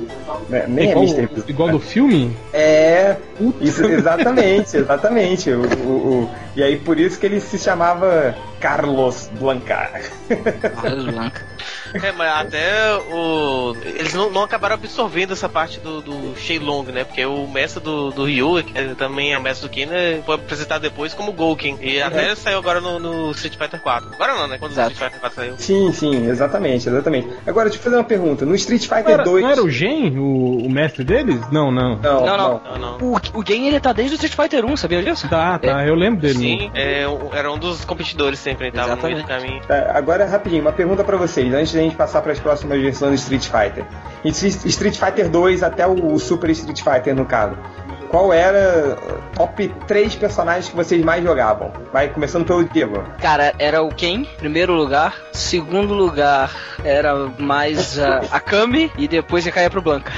né? 0.49 0.65
Nem 0.67 0.87
é, 0.87 0.91
igual, 0.91 1.05
Mr. 1.05 1.27
Bison. 1.27 1.45
igual 1.47 1.69
do 1.69 1.79
filme? 1.79 2.35
É, 2.53 2.60
isso, 3.61 3.83
exatamente, 3.85 4.77
exatamente. 4.77 5.49
O, 5.51 5.61
o- 5.61 6.23
o- 6.23 6.29
e 6.55 6.63
aí 6.63 6.77
por 6.77 6.99
isso 6.99 7.19
que 7.19 7.25
ele 7.25 7.39
se 7.39 7.57
chamava 7.57 8.35
Carlos 8.61 9.29
Blanca. 9.39 9.91
Carlos 10.81 11.05
Blanca. 11.05 11.45
É, 11.93 12.11
mas 12.13 12.31
até 12.31 12.95
o. 13.11 13.75
Eles 13.83 14.13
não, 14.13 14.29
não 14.29 14.43
acabaram 14.43 14.75
absorvendo 14.75 15.33
essa 15.33 15.49
parte 15.49 15.79
do, 15.79 16.01
do 16.01 16.35
Shenlong, 16.39 16.89
né? 16.91 17.03
Porque 17.03 17.25
o 17.25 17.47
mestre 17.47 17.83
do, 17.83 18.11
do 18.11 18.23
Ryu, 18.25 18.63
que 18.63 18.77
é 18.77 18.93
também 18.95 19.33
é 19.33 19.37
o 19.37 19.41
mestre 19.41 19.67
do 19.67 19.71
Ken, 19.71 19.87
né, 19.87 20.21
foi 20.25 20.35
apresentado 20.35 20.81
depois 20.81 21.13
como 21.13 21.33
Gouken. 21.33 21.77
E 21.81 22.01
até 22.01 22.33
saiu 22.35 22.59
agora 22.59 22.79
no, 22.79 22.99
no 22.99 23.31
Street 23.31 23.57
Fighter 23.57 23.81
4. 23.81 24.09
Agora 24.13 24.33
não, 24.35 24.47
né? 24.47 24.57
Quando 24.57 24.71
Exato. 24.71 24.89
o 24.89 24.93
Street 24.93 25.11
Fighter 25.11 25.19
4 25.19 25.35
saiu. 25.35 25.55
Sim, 25.57 25.91
sim, 25.91 26.29
exatamente, 26.29 26.87
exatamente. 26.87 27.27
Agora, 27.45 27.67
deixa 27.67 27.79
eu 27.79 27.83
fazer 27.83 27.95
uma 27.97 28.03
pergunta. 28.05 28.45
No 28.45 28.55
Street 28.55 28.87
Não 28.87 28.97
Fighter 28.97 29.13
era, 29.13 29.23
2. 29.23 29.43
não 29.43 29.49
era 29.51 29.63
o 29.63 29.69
Gen, 29.69 30.17
o, 30.17 30.65
o 30.65 30.69
mestre 30.69 31.03
deles? 31.03 31.41
Não, 31.51 31.71
não. 31.71 31.97
Não, 31.97 32.25
Não, 32.25 32.25
não. 32.25 32.37
não. 32.37 32.61
Não, 32.63 32.77
não. 32.77 32.97
O, 33.01 33.17
o 33.39 33.41
game 33.43 33.67
ele 33.67 33.79
tá 33.79 33.91
desde 33.91 34.15
o 34.15 34.17
Street 34.17 34.33
Fighter 34.35 34.65
1, 34.65 34.77
sabia 34.77 35.01
disso? 35.03 35.27
Tá, 35.27 35.57
tá, 35.59 35.85
eu 35.85 35.95
lembro 35.95 36.21
dele. 36.21 36.39
Sim, 36.39 36.71
é, 36.73 37.05
era 37.33 37.51
um 37.51 37.57
dos 37.57 37.83
competidores 37.83 38.39
sempre, 38.51 38.67
ele 38.67 38.75
tava 38.75 38.95
no 38.95 39.01
meio 39.01 39.17
do 39.17 39.23
caminho. 39.23 39.61
Tá, 39.65 39.91
agora, 39.93 40.25
rapidinho, 40.25 40.61
uma 40.61 40.71
pergunta 40.71 41.03
pra 41.03 41.17
vocês, 41.17 41.53
antes 41.53 41.73
da 41.73 41.79
gente 41.79 41.95
passar 41.95 42.21
para 42.21 42.31
as 42.31 42.39
próximas 42.39 42.81
versões 42.81 43.11
do 43.11 43.15
Street 43.15 43.45
Fighter. 43.45 43.85
Em 44.23 44.29
Street 44.29 44.97
Fighter 44.97 45.29
2 45.29 45.63
até 45.63 45.87
o 45.87 46.19
Super 46.19 46.49
Street 46.51 46.81
Fighter, 46.81 47.15
no 47.15 47.25
caso. 47.25 47.57
Qual 48.09 48.33
era 48.33 48.97
uh, 48.97 49.37
top 49.37 49.73
3 49.87 50.15
personagens 50.15 50.67
que 50.67 50.75
vocês 50.75 51.01
mais 51.01 51.23
jogavam? 51.23 51.71
Vai 51.93 52.09
começando 52.09 52.45
pelo 52.45 52.65
Diego. 52.65 53.01
Cara, 53.21 53.53
era 53.57 53.81
o 53.81 53.87
Ken, 53.87 54.25
primeiro 54.37 54.73
lugar. 54.73 55.15
Segundo 55.31 55.93
lugar 55.93 56.53
era 56.83 57.15
mais 57.39 57.97
a, 57.97 58.17
a 58.29 58.39
Kami 58.41 58.91
e 58.97 59.07
depois 59.07 59.45
ia 59.45 59.51
cair 59.53 59.69
pro 59.69 59.81
Blanca. 59.81 60.11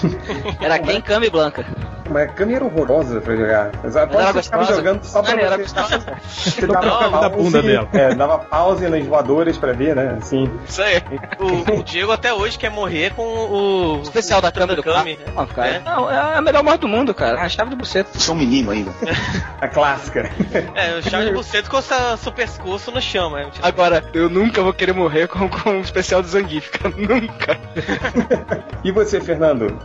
era 0.62 0.78
Ken, 0.78 0.98
Kami 1.02 1.26
e 1.26 1.30
Blanca. 1.30 1.66
Mas 2.10 2.22
a 2.24 2.32
câmera 2.32 2.56
era 2.58 2.64
horrorosa 2.64 3.20
pra 3.20 3.36
jogar. 3.36 3.70
Mas 3.82 3.96
ela 3.96 4.06
pode 4.06 4.42
ficava 4.42 4.64
jogando 4.64 5.04
só 5.04 5.22
pra 5.22 5.40
era 5.40 5.56
você. 5.58 5.74
Você 6.26 6.66
dava 6.66 6.86
Não, 6.86 7.10
da 7.20 7.30
pause, 7.30 7.42
bunda 7.44 7.62
dela. 7.62 7.88
É, 7.92 8.14
dava 8.14 8.38
pause 8.38 8.88
nas 8.88 9.04
voadoras 9.06 9.56
pra 9.58 9.72
ver, 9.72 9.94
né? 9.96 10.16
Assim. 10.20 10.50
Isso 10.68 10.82
aí. 10.82 11.02
O, 11.38 11.78
o 11.78 11.82
Diego 11.82 12.12
até 12.12 12.32
hoje 12.32 12.58
quer 12.58 12.70
morrer 12.70 13.12
com 13.14 13.22
o. 13.22 14.00
Especial 14.02 14.40
da 14.40 14.50
Kami 14.52 14.74
do 14.76 14.82
Kami. 14.82 15.18
Não, 15.34 15.46
cara. 15.46 15.68
É. 15.68 15.80
Não, 15.80 16.10
é 16.10 16.36
a 16.36 16.40
melhor 16.40 16.62
morte 16.62 16.80
do 16.82 16.88
mundo, 16.88 17.12
cara. 17.14 17.40
A 17.40 17.48
chave 17.48 17.70
do 17.70 17.76
buceta. 17.76 18.18
Sou 18.18 18.34
um 18.34 18.38
menino 18.38 18.70
ainda. 18.70 18.90
A 19.60 19.68
clássica. 19.68 20.30
É, 20.74 20.98
o 20.98 21.02
Charles 21.02 21.32
Buceto 21.32 21.70
com 21.70 21.78
essa- 21.78 22.16
seu 22.18 22.30
pescoço 22.32 22.90
no 22.90 23.00
chão, 23.00 23.30
mas. 23.30 23.48
Agora, 23.62 24.04
eu 24.12 24.28
nunca 24.28 24.62
vou 24.62 24.72
querer 24.72 24.92
morrer 24.92 25.26
com, 25.28 25.48
com 25.48 25.70
o 25.70 25.80
especial 25.80 26.22
do 26.22 26.28
Zangief, 26.28 26.70
cara. 26.70 26.94
Nunca. 26.96 27.58
E 28.84 28.90
você, 28.92 29.20
Fernando? 29.20 29.76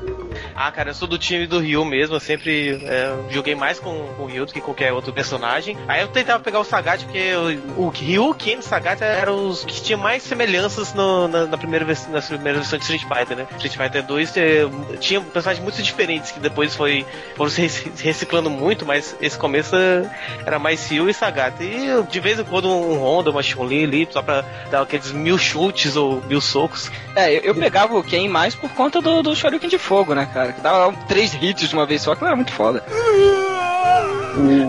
Ah, 0.56 0.72
cara, 0.72 0.90
eu 0.90 0.94
sou 0.94 1.08
do 1.08 1.18
time 1.18 1.48
do 1.48 1.60
Ryu 1.60 1.84
mesmo, 1.86 2.16
eu 2.16 2.20
sempre 2.20 2.82
é, 2.86 3.14
joguei 3.30 3.56
mais 3.56 3.80
com, 3.80 4.08
com 4.18 4.24
o 4.24 4.26
Ryu 4.28 4.46
do 4.46 4.54
que 4.54 4.62
qualquer 4.62 4.94
outro 4.94 5.12
personagem. 5.14 5.78
Aí 5.88 6.02
eu 6.02 6.08
tentava 6.08 6.44
pegar 6.44 6.60
o 6.60 6.64
Sagat, 6.64 7.04
porque 7.04 7.34
o, 7.78 7.86
o 7.86 7.90
Ryu, 7.90 8.34
Ken 8.36 8.60
e 8.60 8.62
Sagat 8.64 9.02
eram 9.02 9.48
os 9.48 9.64
que 9.66 9.82
tinham 9.82 10.00
mais 10.00 10.24
semelhanças 10.24 10.94
no, 10.94 11.28
na, 11.28 11.46
na 11.46 11.58
primeira 11.58 11.86
vers- 11.86 12.08
nas 12.10 12.28
primeiras 12.28 12.62
versões 12.62 12.86
de 12.88 12.94
Street 12.96 13.04
Fighter, 13.20 13.38
né? 13.38 13.48
Street 13.58 13.76
Fighter 13.78 14.04
2 14.04 14.38
é, 14.38 14.62
tinha 15.00 15.22
personagens 15.22 15.64
muito 15.64 15.82
diferentes, 15.82 16.32
que 16.32 16.40
depois 16.40 16.76
foi, 16.76 17.06
foram 17.36 17.50
se 17.50 17.62
rec- 17.62 18.00
reciclando 18.02 18.50
muito, 18.50 18.86
mas 18.86 19.16
esse 19.22 19.38
começo 19.38 19.76
é, 19.76 20.10
era 20.46 20.60
mais 20.60 20.88
Ryu 20.90 21.10
e 21.10 21.14
Sagat. 21.14 21.56
E 21.62 22.04
de 22.10 22.20
vez 22.20 22.40
em 22.40 22.44
quando 22.44 22.70
um 22.70 23.00
Honda, 23.00 23.32
uma 23.32 23.42
Chun-Li 23.44 23.84
ali, 23.84 24.08
só 24.12 24.22
pra 24.22 24.44
dar 24.70 24.82
aqueles 24.82 25.12
mil 25.12 25.38
chutes 25.38 25.96
ou 25.96 26.22
mil 26.28 26.42
socos. 26.42 26.92
É, 27.16 27.32
eu, 27.38 27.42
eu 27.42 27.56
pegava 27.56 27.96
o 27.98 28.04
Ken 28.04 28.28
mais 28.30 28.56
por 28.56 28.70
conta 28.72 29.02
do, 29.02 29.22
do 29.22 29.36
Shoryuken 29.36 29.70
de 29.70 29.78
fogo, 29.78 30.14
né, 30.14 30.28
cara? 30.34 30.41
Que 30.48 30.62
dava 30.62 30.94
três 31.08 31.34
hits 31.34 31.70
de 31.70 31.76
uma 31.76 31.86
vez 31.86 32.02
só, 32.02 32.16
que 32.16 32.24
era 32.24 32.36
muito 32.36 32.52
foda. 32.52 32.84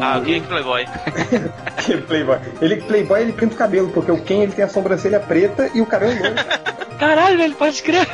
Ah, 0.01 0.19
o 0.19 0.23
Ken 0.25 0.41
Playboy. 0.43 0.87
Que 1.85 1.97
Playboy. 1.99 2.39
Ele, 2.61 2.77
Playboy, 2.77 3.21
ele 3.23 3.33
pinta 3.33 3.55
o 3.55 3.59
cabelo, 3.59 3.89
porque 3.91 4.11
o 4.13 4.19
Ken 4.23 4.43
ele 4.43 4.53
tem 4.53 4.65
a 4.65 4.69
sobrancelha 4.69 5.19
preta 5.21 5.69
e 5.75 5.81
o 5.81 5.87
cabelo 5.87 6.13
loiro. 6.19 6.35
Caralho, 6.99 7.37
velho, 7.39 7.55
pode 7.55 7.75
escrever. 7.75 8.07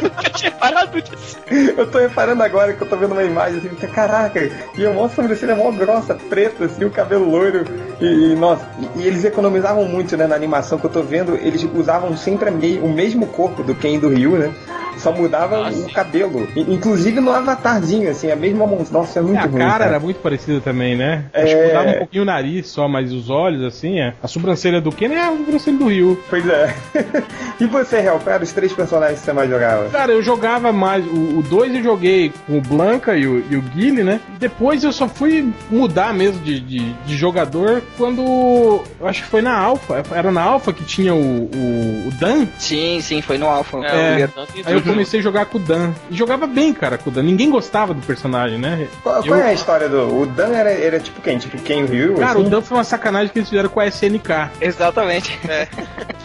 Nunca 0.00 0.30
tinha 0.30 0.52
parado 0.52 1.02
disso. 1.02 1.36
Eu 1.76 1.90
tô 1.90 1.98
reparando 1.98 2.40
agora 2.42 2.72
que 2.72 2.80
eu 2.82 2.88
tô 2.88 2.96
vendo 2.96 3.12
uma 3.12 3.24
imagem 3.24 3.58
assim, 3.58 3.68
caraca, 3.88 4.40
e 4.76 4.86
a 4.86 4.90
maior 4.90 5.10
sobrancelha 5.10 5.56
mó 5.56 5.72
grossa, 5.72 6.14
preta, 6.14 6.66
assim, 6.66 6.84
o 6.84 6.90
cabelo 6.90 7.28
loiro. 7.28 7.64
E, 8.00 8.32
e, 8.32 8.36
nossa, 8.36 8.64
e, 8.94 9.00
e 9.00 9.06
eles 9.08 9.24
economizavam 9.24 9.84
muito, 9.86 10.16
né, 10.16 10.28
na 10.28 10.36
animação 10.36 10.78
que 10.78 10.86
eu 10.86 10.90
tô 10.90 11.02
vendo, 11.02 11.34
eles 11.36 11.66
usavam 11.74 12.16
sempre 12.16 12.48
a 12.48 12.52
mei- 12.52 12.78
o 12.78 12.88
mesmo 12.88 13.26
corpo 13.26 13.64
do 13.64 13.74
Ken 13.74 13.94
e 13.96 13.98
do 13.98 14.08
Ryu, 14.08 14.36
né? 14.38 14.52
Só 14.98 15.12
mudava 15.12 15.66
Ah, 15.66 15.70
o 15.70 15.92
cabelo. 15.92 16.48
Inclusive 16.56 17.20
no 17.20 17.30
avatarzinho, 17.32 18.10
assim, 18.10 18.30
a 18.30 18.36
mesma 18.36 18.66
mão. 18.66 18.84
Nossa, 18.90 19.18
é 19.18 19.22
muito 19.22 19.38
a 19.38 19.42
ruim. 19.42 19.58
cara 19.58 19.70
cara. 19.70 19.84
era 19.86 20.00
muito 20.00 20.20
parecida 20.20 20.60
também, 20.60 20.96
né? 20.96 21.24
É. 21.32 21.42
Acho 21.42 21.56
que 21.56 21.62
mudava 21.66 21.88
um 21.90 21.98
pouquinho 21.98 22.22
o 22.22 22.26
nariz 22.26 22.68
só, 22.68 22.88
mas 22.88 23.12
os 23.12 23.30
olhos, 23.30 23.62
assim, 23.62 24.00
é. 24.00 24.14
A 24.22 24.28
sobrancelha 24.28 24.80
do 24.80 24.90
Ken 24.90 25.12
é 25.12 25.20
a 25.20 25.30
sobrancelha 25.36 25.76
do 25.76 25.86
Ryu. 25.88 26.22
Pois 26.28 26.46
é. 26.48 26.74
e 27.60 27.66
você, 27.66 28.02
qual 28.02 28.20
eram 28.26 28.42
os 28.44 28.52
três 28.52 28.72
personagens 28.72 29.20
que 29.20 29.24
você 29.24 29.32
mais 29.32 29.48
jogava? 29.50 29.88
Cara, 29.90 30.12
eu 30.12 30.22
jogava 30.22 30.72
mais. 30.72 31.04
O 31.06 31.42
2 31.42 31.74
eu 31.76 31.82
joguei 31.82 32.32
com 32.46 32.58
o 32.58 32.60
Blanca 32.60 33.16
e 33.16 33.26
o, 33.26 33.44
e 33.50 33.56
o 33.56 33.62
Guile, 33.62 34.02
né? 34.02 34.20
Depois 34.38 34.82
eu 34.84 34.92
só 34.92 35.08
fui 35.08 35.52
mudar 35.70 36.12
mesmo 36.14 36.40
de, 36.42 36.60
de, 36.60 36.92
de 36.92 37.16
jogador 37.16 37.82
quando. 37.96 38.82
Eu 39.00 39.06
acho 39.06 39.22
que 39.22 39.28
foi 39.28 39.42
na 39.42 39.56
Alpha. 39.56 40.02
Era 40.14 40.30
na 40.30 40.42
Alpha 40.42 40.72
que 40.72 40.84
tinha 40.84 41.14
o, 41.14 41.18
o, 41.44 42.08
o 42.08 42.10
Dan. 42.18 42.46
Sim, 42.58 43.00
sim, 43.00 43.20
foi 43.20 43.38
no 43.38 43.46
Alpha. 43.46 43.78
É, 43.84 44.22
É. 44.22 44.28
e 44.54 44.62
Aí 44.66 44.74
eu. 44.74 44.80
Comecei 44.92 45.20
a 45.20 45.22
jogar 45.22 45.46
com 45.46 45.58
o 45.58 45.60
Dan. 45.60 45.92
E 46.10 46.16
jogava 46.16 46.46
bem, 46.46 46.72
cara, 46.72 46.96
com 46.98 47.10
o 47.10 47.12
Dan. 47.12 47.22
Ninguém 47.22 47.50
gostava 47.50 47.92
do 47.94 48.00
personagem, 48.02 48.58
né? 48.58 48.88
Qual, 49.02 49.16
Eu- 49.16 49.24
qual 49.24 49.40
é 49.40 49.48
a 49.50 49.52
história 49.52 49.88
do. 49.88 50.20
O 50.22 50.26
Dan 50.26 50.48
era, 50.54 50.70
era 50.70 50.98
tipo 51.00 51.20
quem? 51.20 51.38
Tipo 51.38 51.58
quem 51.58 51.84
o 51.84 51.86
Ryu? 51.86 52.14
Cara, 52.14 52.32
assim? 52.38 52.46
o 52.46 52.50
Dan 52.50 52.60
foi 52.62 52.76
uma 52.78 52.84
sacanagem 52.84 53.28
que 53.32 53.38
eles 53.38 53.48
fizeram 53.48 53.68
com 53.68 53.80
a 53.80 53.86
SNK. 53.86 54.50
Exatamente. 54.60 55.38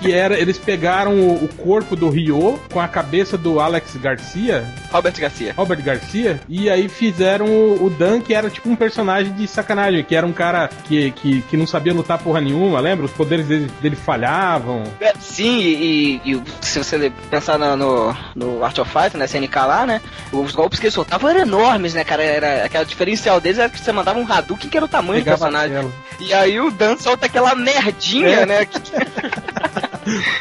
Que 0.01 0.11
era, 0.13 0.35
eles 0.39 0.57
pegaram 0.57 1.13
o, 1.19 1.45
o 1.45 1.47
corpo 1.47 1.95
do 1.95 2.09
Ryo 2.09 2.59
com 2.73 2.79
a 2.79 2.87
cabeça 2.87 3.37
do 3.37 3.59
Alex 3.59 3.95
Garcia, 3.97 4.65
Robert 4.91 5.13
Garcia. 5.19 5.53
Robert 5.55 5.79
Garcia, 5.83 6.41
e 6.49 6.71
aí 6.71 6.89
fizeram 6.89 7.45
o, 7.45 7.85
o 7.85 7.89
Dan, 7.91 8.19
que 8.19 8.33
era 8.33 8.49
tipo 8.49 8.67
um 8.67 8.75
personagem 8.75 9.31
de 9.33 9.47
sacanagem, 9.47 10.03
que 10.03 10.15
era 10.15 10.25
um 10.25 10.33
cara 10.33 10.71
que, 10.85 11.11
que, 11.11 11.41
que 11.43 11.55
não 11.55 11.67
sabia 11.67 11.93
lutar 11.93 12.17
porra 12.17 12.41
nenhuma, 12.41 12.79
lembra? 12.79 13.05
Os 13.05 13.11
poderes 13.11 13.45
dele, 13.45 13.69
dele 13.79 13.95
falhavam. 13.95 14.85
É, 14.99 15.13
Sim, 15.19 15.59
e, 15.59 16.19
e- 16.25 16.31
e 16.33 16.43
se 16.61 16.79
você 16.79 17.11
pensar 17.29 17.59
no, 17.59 17.75
no, 17.77 18.17
no 18.35 18.50
Art 18.63 18.77
of 18.79 18.91
Fight, 18.91 19.15
né, 19.17 19.25
SNK 19.25 19.55
lá, 19.55 19.85
né, 19.85 20.01
os 20.31 20.51
golpes 20.51 20.79
que 20.79 20.85
eles 20.87 20.93
soltavam 20.93 21.29
eram 21.29 21.41
enormes, 21.41 21.93
né, 21.93 22.03
cara, 22.03 22.23
era, 22.23 22.65
aquela 22.65 22.83
diferencial 22.85 23.39
deles 23.39 23.57
era 23.59 23.69
que 23.69 23.79
você 23.79 23.91
mandava 23.91 24.19
um 24.19 24.31
Hadouken 24.31 24.69
que 24.69 24.77
era 24.77 24.85
o 24.85 24.89
tamanho 24.89 25.21
do 25.21 25.25
Pegava 25.25 25.45
personagem. 25.45 25.77
a 25.77 25.79
tela. 25.81 25.91
E 26.19 26.33
aí 26.33 26.59
o 26.59 26.69
Dan 26.71 26.97
solta 26.97 27.25
aquela 27.25 27.55
merdinha, 27.55 28.41
É. 28.41 28.45
né, 28.45 28.65
que... 28.69 28.79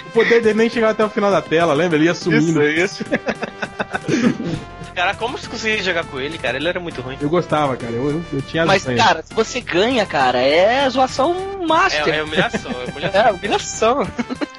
O 0.07 0.11
poder 0.13 0.41
dele 0.43 0.55
nem 0.59 0.71
chegava 0.71 0.93
até 0.93 1.05
o 1.05 1.11
final 1.11 1.31
da 1.31 1.41
tela, 1.43 1.73
lembra? 1.75 1.97
Ele 1.99 2.07
ia 2.07 2.15
sumindo. 2.15 2.63
isso. 2.67 3.05
Cara, 5.01 5.15
como 5.15 5.39
você 5.39 5.47
conseguia 5.49 5.83
jogar 5.83 6.05
com 6.05 6.21
ele, 6.21 6.37
cara? 6.37 6.59
Ele 6.59 6.69
era 6.69 6.79
muito 6.79 7.01
ruim. 7.01 7.17
Eu 7.19 7.31
gostava, 7.31 7.75
cara. 7.75 7.91
Eu, 7.93 8.11
eu, 8.11 8.23
eu 8.35 8.43
tinha 8.43 8.65
as 8.65 8.69
Mas, 8.69 8.85
cara, 8.85 9.23
se 9.23 9.33
você 9.33 9.59
ganha, 9.59 10.05
cara, 10.05 10.39
é 10.43 10.87
zoação 10.91 11.35
É, 11.63 11.67
master. 11.67 12.15
é 12.15 12.23
humilhação, 12.23 12.71
é 12.71 12.85
humilhação. 12.91 13.21
É, 13.23 13.33
humilhação. 13.33 14.09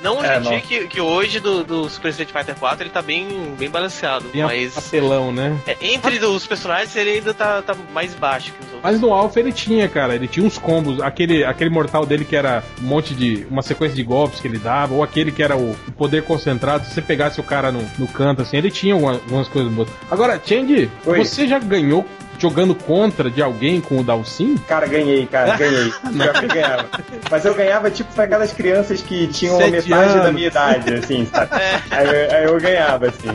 Não 0.01 0.17
hoje 0.17 0.27
É, 0.29 0.37
em 0.37 0.41
dia 0.41 0.51
não. 0.53 0.61
que, 0.61 0.87
que 0.87 0.99
hoje 0.99 1.39
do, 1.39 1.63
do 1.63 1.87
Super 1.89 2.09
Street 2.09 2.31
Fighter 2.31 2.55
4 2.55 2.81
ele 2.83 2.89
tá 2.89 3.03
bem, 3.03 3.27
bem 3.55 3.69
balanceado. 3.69 4.29
Tinha 4.31 4.47
mas 4.47 4.73
papelão, 4.73 5.31
né? 5.31 5.55
é, 5.67 5.77
entre 5.79 6.17
os 6.25 6.47
personagens 6.47 6.95
ele 6.95 7.11
ainda 7.11 7.35
tá, 7.35 7.61
tá 7.61 7.75
mais 7.93 8.15
baixo 8.15 8.51
que 8.51 8.59
os 8.61 8.65
outros. 8.65 8.81
Mas 8.81 8.99
no 8.99 9.13
Alpha 9.13 9.39
ele 9.39 9.51
tinha, 9.51 9.87
cara, 9.87 10.15
ele 10.15 10.27
tinha 10.27 10.43
uns 10.43 10.57
combos, 10.57 10.99
aquele, 11.01 11.43
aquele 11.45 11.69
mortal 11.69 12.03
dele 12.03 12.25
que 12.25 12.35
era 12.35 12.63
um 12.81 12.85
monte 12.85 13.13
de. 13.13 13.45
uma 13.51 13.61
sequência 13.61 13.95
de 13.95 14.01
golpes 14.03 14.39
que 14.41 14.47
ele 14.47 14.57
dava, 14.57 14.95
ou 14.95 15.03
aquele 15.03 15.31
que 15.31 15.43
era 15.43 15.55
o, 15.55 15.71
o 15.87 15.91
poder 15.91 16.23
concentrado, 16.23 16.83
se 16.85 16.95
você 16.95 17.01
pegasse 17.01 17.39
o 17.39 17.43
cara 17.43 17.71
no, 17.71 17.87
no 17.99 18.07
canto, 18.07 18.41
assim, 18.41 18.57
ele 18.57 18.71
tinha 18.71 18.95
algumas, 18.95 19.17
algumas 19.17 19.47
coisas 19.49 19.71
boas. 19.71 19.87
Agora, 20.09 20.30
Change, 20.39 20.89
Oi. 21.05 21.17
você 21.17 21.47
já 21.47 21.59
ganhou 21.59 22.05
jogando 22.41 22.73
contra 22.75 23.29
de 23.29 23.41
alguém 23.41 23.79
com 23.79 23.99
o 23.99 24.03
Dalsin? 24.03 24.55
Cara, 24.67 24.87
ganhei, 24.87 25.25
cara, 25.27 25.55
ganhei. 25.57 25.91
Pior 26.11 26.33
que 26.33 26.47
ganhava. 26.47 26.85
Mas 27.29 27.45
eu 27.45 27.53
ganhava, 27.53 27.91
tipo, 27.91 28.11
pra 28.13 28.23
aquelas 28.25 28.51
crianças 28.51 29.01
que 29.01 29.27
tinham 29.27 29.55
a 29.57 29.59
Sete 29.59 29.89
metade 29.89 30.13
da 30.15 30.19
anos. 30.21 30.33
minha 30.33 30.47
idade, 30.47 30.93
assim, 30.95 31.25
sabe? 31.31 31.49
Aí, 31.91 32.05
eu- 32.07 32.35
aí 32.37 32.43
eu 32.45 32.59
ganhava, 32.59 33.07
assim. 33.07 33.29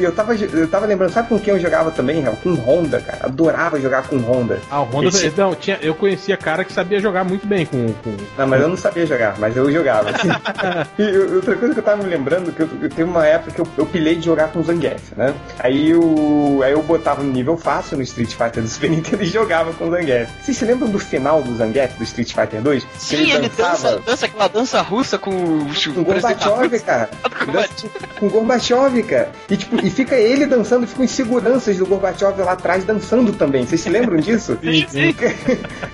E 0.00 0.04
eu 0.04 0.12
tava, 0.12 0.34
eu 0.34 0.68
tava 0.68 0.86
lembrando, 0.86 1.12
sabe 1.12 1.28
com 1.28 1.38
quem 1.38 1.54
eu 1.54 1.60
jogava 1.60 1.90
também, 1.90 2.20
Real? 2.20 2.36
Com 2.42 2.54
Honda, 2.54 3.00
cara. 3.00 3.18
Adorava 3.24 3.80
jogar 3.80 4.02
com 4.06 4.16
Honda. 4.18 4.58
Ah, 4.70 4.82
o 4.82 4.84
Honda. 4.84 5.08
Esse- 5.08 5.32
Não, 5.36 5.54
tinha, 5.54 5.78
eu 5.82 5.94
conhecia 5.94 6.36
cara 6.36 6.64
que 6.64 6.72
sabia 6.72 7.00
jogar 7.00 7.24
muito 7.24 7.46
bem 7.46 7.64
com. 7.64 7.86
com... 8.04 8.14
Não, 8.36 8.46
mas 8.46 8.60
eu 8.60 8.68
não 8.68 8.76
sabia 8.76 9.06
jogar, 9.06 9.34
mas 9.38 9.56
eu 9.56 9.70
jogava. 9.72 10.10
assim. 10.10 10.28
e 10.98 11.34
outra 11.34 11.56
coisa 11.56 11.72
que 11.74 11.80
eu 11.80 11.84
tava 11.84 12.02
me 12.02 12.08
lembrando, 12.10 12.52
que 12.52 12.60
eu, 12.60 12.68
eu 12.82 12.88
teve 12.90 13.04
uma 13.04 13.26
época 13.26 13.52
que 13.52 13.60
eu, 13.60 13.66
eu 13.78 13.86
pilhei 13.86 14.14
de 14.16 14.24
jogar 14.26 14.48
com 14.48 14.60
o 14.60 14.62
Zangief, 14.62 15.12
né? 15.16 15.32
Aí 15.58 15.90
eu, 15.90 16.60
aí 16.64 16.72
eu 16.72 16.82
botava 16.82 17.22
no 17.22 17.32
nível 17.32 17.56
fácil 17.56 17.96
no 17.96 18.02
Street 18.02 18.30
Fighter 18.30 18.41
do 18.50 18.68
Super 18.68 18.90
Nintendo 18.90 19.22
e 19.22 19.26
jogava 19.26 19.72
com 19.72 19.86
o 19.88 19.90
Zangief. 19.90 20.28
Vocês 20.42 20.56
se 20.56 20.64
lembram 20.64 20.88
do 20.88 20.98
final 20.98 21.42
do 21.42 21.54
Zangief 21.56 21.96
do 21.96 22.04
Street 22.04 22.32
Fighter 22.34 22.60
2? 22.60 22.84
Que 22.84 22.90
Sim, 22.98 23.32
ele 23.32 23.48
dança, 23.48 24.00
dança 24.04 24.26
aquela 24.26 24.48
dança 24.48 24.80
russa 24.82 25.18
com 25.18 25.30
o 25.30 25.66
com 25.94 26.00
o 26.00 26.04
Gorbachev, 26.04 26.80
cara. 26.80 27.10
Dança 27.52 27.68
Com 28.18 28.26
o 28.26 28.30
Gorbachev, 28.30 29.02
cara. 29.04 29.30
E, 29.48 29.56
tipo, 29.56 29.84
e 29.84 29.90
fica 29.90 30.14
ele 30.16 30.46
dançando, 30.46 30.86
ficam 30.86 31.04
os 31.04 31.10
seguranças 31.10 31.76
do 31.76 31.86
Gorbachev 31.86 32.40
lá 32.42 32.52
atrás 32.52 32.84
dançando 32.84 33.32
também. 33.32 33.64
Vocês 33.66 33.80
se 33.80 33.88
lembram 33.88 34.16
disso? 34.16 34.58
Sim, 34.62 34.86
sim. 34.88 35.14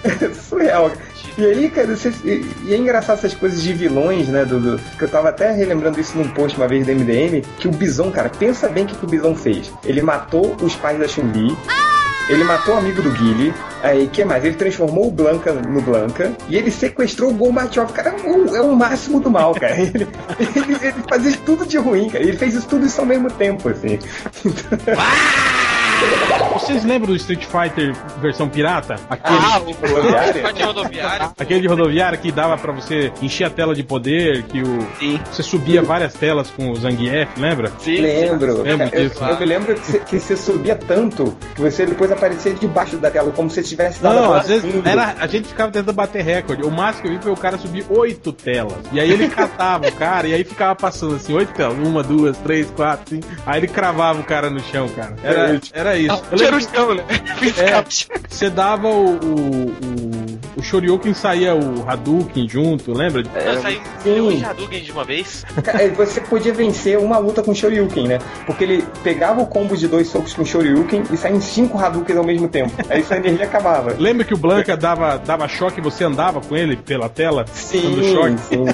É 0.05 0.35
Surreal. 0.49 0.91
E 1.37 1.45
aí, 1.47 1.71
cara, 1.71 1.95
e, 2.25 2.47
e 2.65 2.75
é 2.75 2.77
engraçado 2.77 3.19
essas 3.19 3.33
coisas 3.35 3.63
de 3.63 3.73
vilões, 3.73 4.27
né, 4.29 4.45
do, 4.45 4.59
do- 4.59 4.79
que 4.99 5.05
eu 5.05 5.09
tava 5.09 5.29
até 5.29 5.53
relembrando 5.53 6.01
isso 6.01 6.19
num 6.19 6.29
post 6.31 6.57
uma 6.57 6.67
vez 6.67 6.85
do 6.85 6.93
MDM, 6.93 7.43
que 7.59 7.69
o 7.69 7.71
Bison, 7.71 8.11
cara, 8.11 8.29
pensa 8.29 8.69
bem 8.69 8.83
o 8.83 8.87
que, 8.89 8.97
que 8.97 9.05
o 9.05 9.09
Bison 9.09 9.37
fez. 9.37 9.73
Ele 9.85 10.03
matou 10.03 10.57
os 10.61 10.75
pais 10.75 10.99
da 10.99 11.07
Chun-Li, 11.07 11.57
ele 12.29 12.45
matou 12.45 12.75
o 12.75 12.79
amigo 12.79 13.03
do 13.03 13.11
Guile, 13.11 13.55
aí, 13.83 14.09
que 14.09 14.25
mais? 14.25 14.45
Ele 14.45 14.55
transformou 14.55 15.09
o 15.09 15.11
Blanca 15.11 15.53
no 15.53 15.81
Blanca, 15.81 16.33
e 16.49 16.57
ele 16.57 16.71
sequestrou 16.71 17.31
o 17.31 17.35
Gorbachev, 17.35 17.93
cara, 17.93 18.15
é 18.23 18.31
o, 18.31 18.57
é 18.57 18.61
o 18.61 18.77
máximo 18.77 19.21
do 19.21 19.31
mal, 19.31 19.55
cara. 19.55 19.77
Ele, 19.79 20.07
ele, 20.57 20.75
ele 20.83 21.05
fazia 21.09 21.37
tudo 21.45 21.67
de 21.67 21.79
ruim, 21.79 22.09
cara, 22.09 22.23
ele 22.23 22.37
fez 22.37 22.55
isso 22.55 22.67
tudo 22.67 22.87
isso 22.87 23.01
ao 23.01 23.07
mesmo 23.07 23.31
tempo, 23.31 23.69
assim. 23.69 23.99
Vocês 26.55 26.85
lembram 26.85 27.11
do 27.11 27.17
Street 27.17 27.45
Fighter 27.45 27.95
versão 28.21 28.49
pirata? 28.49 28.97
Aquele, 29.09 29.39
Ah, 29.39 29.61
o 29.61 29.73
rodoviário. 29.73 31.33
aquele 31.39 31.61
de 31.61 31.67
rodoviária 31.67 32.19
que 32.19 32.31
dava 32.33 32.59
pra 32.59 32.73
você 32.73 33.13
encher 33.23 33.45
a 33.45 33.51
tela 33.51 33.75
de 33.75 33.83
poder, 33.83 34.43
que 34.43 34.61
o, 34.61 34.87
Sim. 34.99 35.21
você 35.31 35.43
subia 35.43 35.83
várias 35.83 36.13
telas 36.15 36.51
com 36.51 36.71
o 36.71 36.77
Zangief, 36.77 37.29
lembra? 37.39 37.73
Sim. 37.79 38.01
Lembro. 38.01 38.63
Lembro 38.63 38.89
eu, 38.93 39.09
disso. 39.09 39.25
eu 39.25 39.39
me 39.39 39.47
lembro 39.47 39.75
que 39.75 39.81
você, 39.81 39.99
que 40.01 40.19
você 40.21 40.37
subia 40.37 40.75
tanto 40.77 41.37
que 41.55 41.61
você 41.63 41.87
depois 41.87 42.11
aparecia 42.13 42.53
debaixo 42.53 42.97
da 42.99 43.11
tela, 43.11 43.31
como 43.33 43.49
se 43.49 43.63
tivesse 43.63 44.03
dado 44.03 44.17
Não, 44.17 44.35
às 44.35 44.49
vezes 44.49 44.71
era, 44.85 45.15
a 45.19 45.27
gente 45.27 45.49
ficava 45.49 45.71
tentando 45.71 45.95
bater 45.95 46.23
recorde. 46.23 46.63
O 46.65 46.71
máximo 46.71 47.03
que 47.03 47.09
eu 47.09 47.13
vi 47.17 47.23
foi 47.23 47.33
o 47.33 47.37
cara 47.37 47.57
subir 47.57 47.87
oito 47.89 48.33
telas. 48.33 48.75
E 48.93 49.01
aí 49.01 49.11
ele 49.11 49.29
catava 49.29 49.89
o 49.89 49.93
cara 49.93 50.27
e 50.27 50.35
aí 50.35 50.45
ficava 50.45 50.75
passando 50.75 51.15
assim, 51.17 51.33
oito 51.35 51.53
telas. 51.55 51.79
Uma, 51.79 52.03
duas, 52.03 52.37
três, 52.39 52.69
quatro, 52.71 53.09
cinco. 53.09 53.27
Aí 53.47 53.61
ele 53.61 53.69
cravava 53.69 54.21
o 54.21 54.25
cara 54.25 54.51
no 54.51 54.61
chão, 54.61 54.89
cara. 54.89 55.15
Era, 55.23 55.61
era 55.73 55.88
isso. 55.97 56.23
Eu 56.31 56.37
Tira 56.39 56.51
lembro 56.57 56.67
o 56.67 56.75
chão, 56.75 56.95
né? 56.95 57.05
É, 57.57 57.85
você 58.29 58.51
dava 58.51 58.89
o, 58.89 59.11
o, 59.15 59.71
o, 59.71 60.39
o 60.57 60.63
Shoryuken 60.63 61.15
saía 61.15 61.55
o 61.55 61.89
Hadouken 61.89 62.49
junto, 62.49 62.93
lembra? 62.93 63.23
Eu 63.45 63.61
saí 63.61 63.81
Sim. 64.03 64.21
um 64.21 64.45
Hadouken 64.47 64.81
de 64.83 64.93
uma 64.93 65.05
vez. 65.05 65.45
É, 65.67 65.89
Você 65.91 66.21
podia 66.21 66.53
vencer 66.53 66.99
uma 66.99 67.19
luta 67.19 67.43
com 67.43 67.53
o 67.53 67.55
Shoryuken, 67.55 68.09
né? 68.09 68.19
Porque 68.47 68.65
ele 68.65 68.85
pegava 69.03 69.41
o 69.41 69.47
combo 69.47 69.77
de 69.77 69.87
dois 69.89 70.09
socos 70.09 70.35
com 70.35 70.43
o 70.43 70.47
Shoryuken 70.47 71.05
e 71.13 71.17
saía 71.17 71.37
em 71.37 71.41
cinco 71.41 71.79
Hadouken 71.79 72.17
ao 72.17 72.25
mesmo 72.25 72.49
tempo. 72.49 72.73
Aí 72.89 73.03
sua 73.05 73.17
energia 73.17 73.45
acabava. 73.47 73.95
Lembra 73.99 74.25
que 74.25 74.35
o 74.35 74.37
Blanca 74.37 74.77
dava, 74.77 75.17
dava 75.19 75.47
choque 75.49 75.79
e 75.81 75.83
você 75.83 76.05
andava 76.05 76.41
com 76.41 76.57
ele 76.57 76.77
pela 76.77 77.09
tela? 77.09 77.45
Dando 77.45 77.55
Sim, 77.55 78.15
choque? 78.15 78.39
sim. 78.49 78.65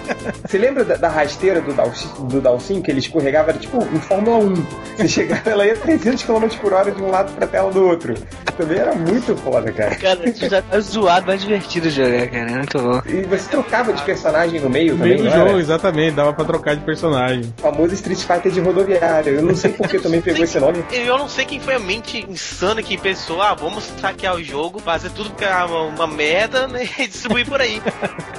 Você 0.46 0.58
lembra 0.58 0.84
da, 0.84 0.96
da 0.96 1.08
rasteira 1.08 1.60
do 1.60 1.72
Dalcin, 1.72 2.08
do 2.28 2.40
Dalcin, 2.40 2.80
que 2.80 2.90
ele 2.90 3.00
escorregava? 3.00 3.50
Era 3.50 3.58
tipo 3.58 3.78
em 3.82 4.00
Fórmula 4.00 4.38
1. 4.38 4.54
Você 4.96 5.08
chegava, 5.08 5.50
ela 5.50 5.66
ia 5.66 5.76
300 5.76 6.22
km 6.22 6.46
por 6.60 6.72
hora 6.72 6.90
de 6.90 7.02
um 7.04 7.10
lado 7.10 7.32
pra 7.34 7.46
tela 7.46 7.70
do 7.72 7.86
outro. 7.86 8.14
Também 8.56 8.78
era 8.78 8.94
muito 8.94 9.36
foda, 9.36 9.72
cara. 9.72 9.96
Cara, 9.96 10.28
isso 10.28 10.48
já 10.48 10.62
tá 10.62 10.78
zoado, 10.78 11.26
mas 11.26 11.40
divertido 11.42 11.90
jogar, 11.90 12.28
cara. 12.28 12.50
É 12.50 12.54
muito 12.56 12.78
bom. 12.78 13.02
E 13.06 13.22
você 13.22 13.48
trocava 13.50 13.92
de 13.92 14.02
personagem 14.02 14.60
no 14.60 14.70
meio 14.70 14.92
No 14.92 14.98
também, 14.98 15.16
meio 15.18 15.28
do 15.28 15.34
era? 15.34 15.48
jogo, 15.48 15.58
exatamente, 15.58 16.14
dava 16.14 16.32
pra 16.32 16.44
trocar 16.44 16.76
de 16.76 16.84
personagem. 16.84 17.52
O 17.58 17.62
famoso 17.62 17.94
Street 17.94 18.20
Fighter 18.20 18.52
de 18.52 18.60
rodoviária. 18.60 19.30
Eu 19.30 19.42
não 19.42 19.56
sei 19.56 19.72
por 19.72 19.88
que 19.88 19.98
também 19.98 20.20
pegou 20.20 20.44
esse 20.44 20.60
nome. 20.60 20.84
Eu 20.92 21.18
não 21.18 21.28
sei 21.28 21.44
quem 21.44 21.58
foi 21.58 21.74
a 21.74 21.78
mente 21.80 22.24
insana 22.28 22.80
que 22.80 22.96
pensou, 22.96 23.42
ah, 23.42 23.54
vamos 23.54 23.84
saquear 24.00 24.36
o 24.36 24.42
jogo, 24.42 24.78
fazer 24.78 25.10
tudo 25.10 25.30
ficar 25.30 25.66
uma, 25.66 25.82
uma 25.86 26.06
merda 26.06 26.68
né, 26.68 26.88
e 26.98 27.08
distribuir 27.08 27.46
por 27.48 27.60
aí. 27.60 27.82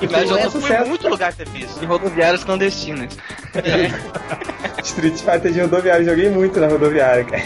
E 0.02 0.08
Mas 0.08 0.30
já 0.30 0.40
é 0.40 0.50
foi 0.50 0.62
sucesso. 0.62 0.88
muito 0.90 1.10
lugar 1.10 1.34
ter 1.34 1.48
visto. 1.50 1.78
De 1.78 1.86
rodoviárias 1.86 2.44
clandestinas. 2.44 3.18
Street 4.84 5.16
Fighter 5.18 5.52
de 5.52 5.62
rodoviária. 5.62 6.06
Joguei 6.06 6.30
muito 6.30 6.60
na 6.60 6.68
rodoviária, 6.68 7.24
cara. 7.26 7.44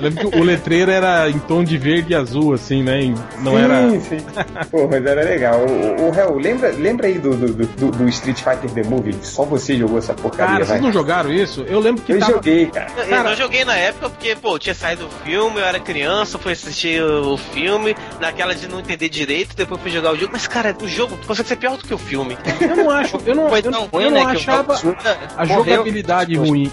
Lembro 0.00 0.30
que 0.30 0.33
o 0.38 0.42
letreiro 0.42 0.90
era 0.90 1.28
em 1.28 1.38
tom 1.38 1.62
de 1.64 1.76
verde 1.78 2.12
e 2.12 2.16
azul, 2.16 2.52
assim, 2.54 2.82
né? 2.82 3.14
Não 3.40 3.52
sim, 3.52 3.58
era. 3.62 4.00
sim. 4.00 4.16
Pô, 4.70 4.88
mas 4.90 5.04
era 5.04 5.22
legal. 5.22 5.60
O, 5.60 6.08
o 6.10 6.14
Hel, 6.14 6.36
lembra, 6.38 6.70
lembra 6.70 7.06
aí 7.06 7.18
do, 7.18 7.34
do, 7.36 7.52
do, 7.66 7.90
do 7.90 8.08
Street 8.08 8.38
Fighter 8.38 8.70
The 8.70 8.88
Movie? 8.88 9.14
Só 9.22 9.44
você 9.44 9.76
jogou 9.76 9.98
essa 9.98 10.14
porcaria, 10.14 10.46
Cara, 10.46 10.58
vai. 10.58 10.66
vocês 10.66 10.80
não 10.80 10.92
jogaram 10.92 11.32
isso? 11.32 11.62
Eu 11.68 11.80
lembro 11.80 12.02
que 12.02 12.12
Eu 12.12 12.18
tava. 12.18 12.32
joguei, 12.32 12.66
cara. 12.66 12.90
Eu 12.96 13.06
Cara- 13.08 13.22
não 13.30 13.36
joguei 13.36 13.64
na 13.64 13.76
época 13.76 14.10
porque, 14.10 14.34
pô, 14.36 14.58
tinha 14.58 14.74
saído 14.74 15.06
o 15.06 15.10
filme, 15.26 15.60
eu 15.60 15.64
era 15.64 15.78
criança, 15.80 16.38
fui 16.38 16.52
assistir 16.52 17.02
o 17.02 17.36
filme, 17.36 17.94
naquela 18.20 18.54
de 18.54 18.68
não 18.68 18.80
entender 18.80 19.08
direito, 19.08 19.54
depois 19.56 19.80
fui 19.80 19.90
jogar 19.90 20.12
o 20.12 20.16
jogo. 20.16 20.30
Mas, 20.32 20.46
cara, 20.46 20.76
o 20.82 20.88
jogo 20.88 21.16
consegue 21.26 21.48
ser 21.48 21.56
pior 21.56 21.76
do 21.76 21.84
que 21.84 21.94
o 21.94 21.98
filme. 21.98 22.36
Eu 22.60 22.76
não 22.76 22.90
acho. 22.90 23.18
Eu 23.26 23.34
não, 23.34 23.48
Foi 23.48 23.58
eu, 23.60 23.70
tão 23.70 23.82
eu 23.82 23.88
ruim, 23.92 24.04
não 24.04 24.10
né? 24.12 24.32
achava 24.32 24.74
Raul 24.76 24.96
a 25.36 25.46
morreu. 25.46 25.64
jogabilidade 25.64 26.34
ruim. 26.36 26.70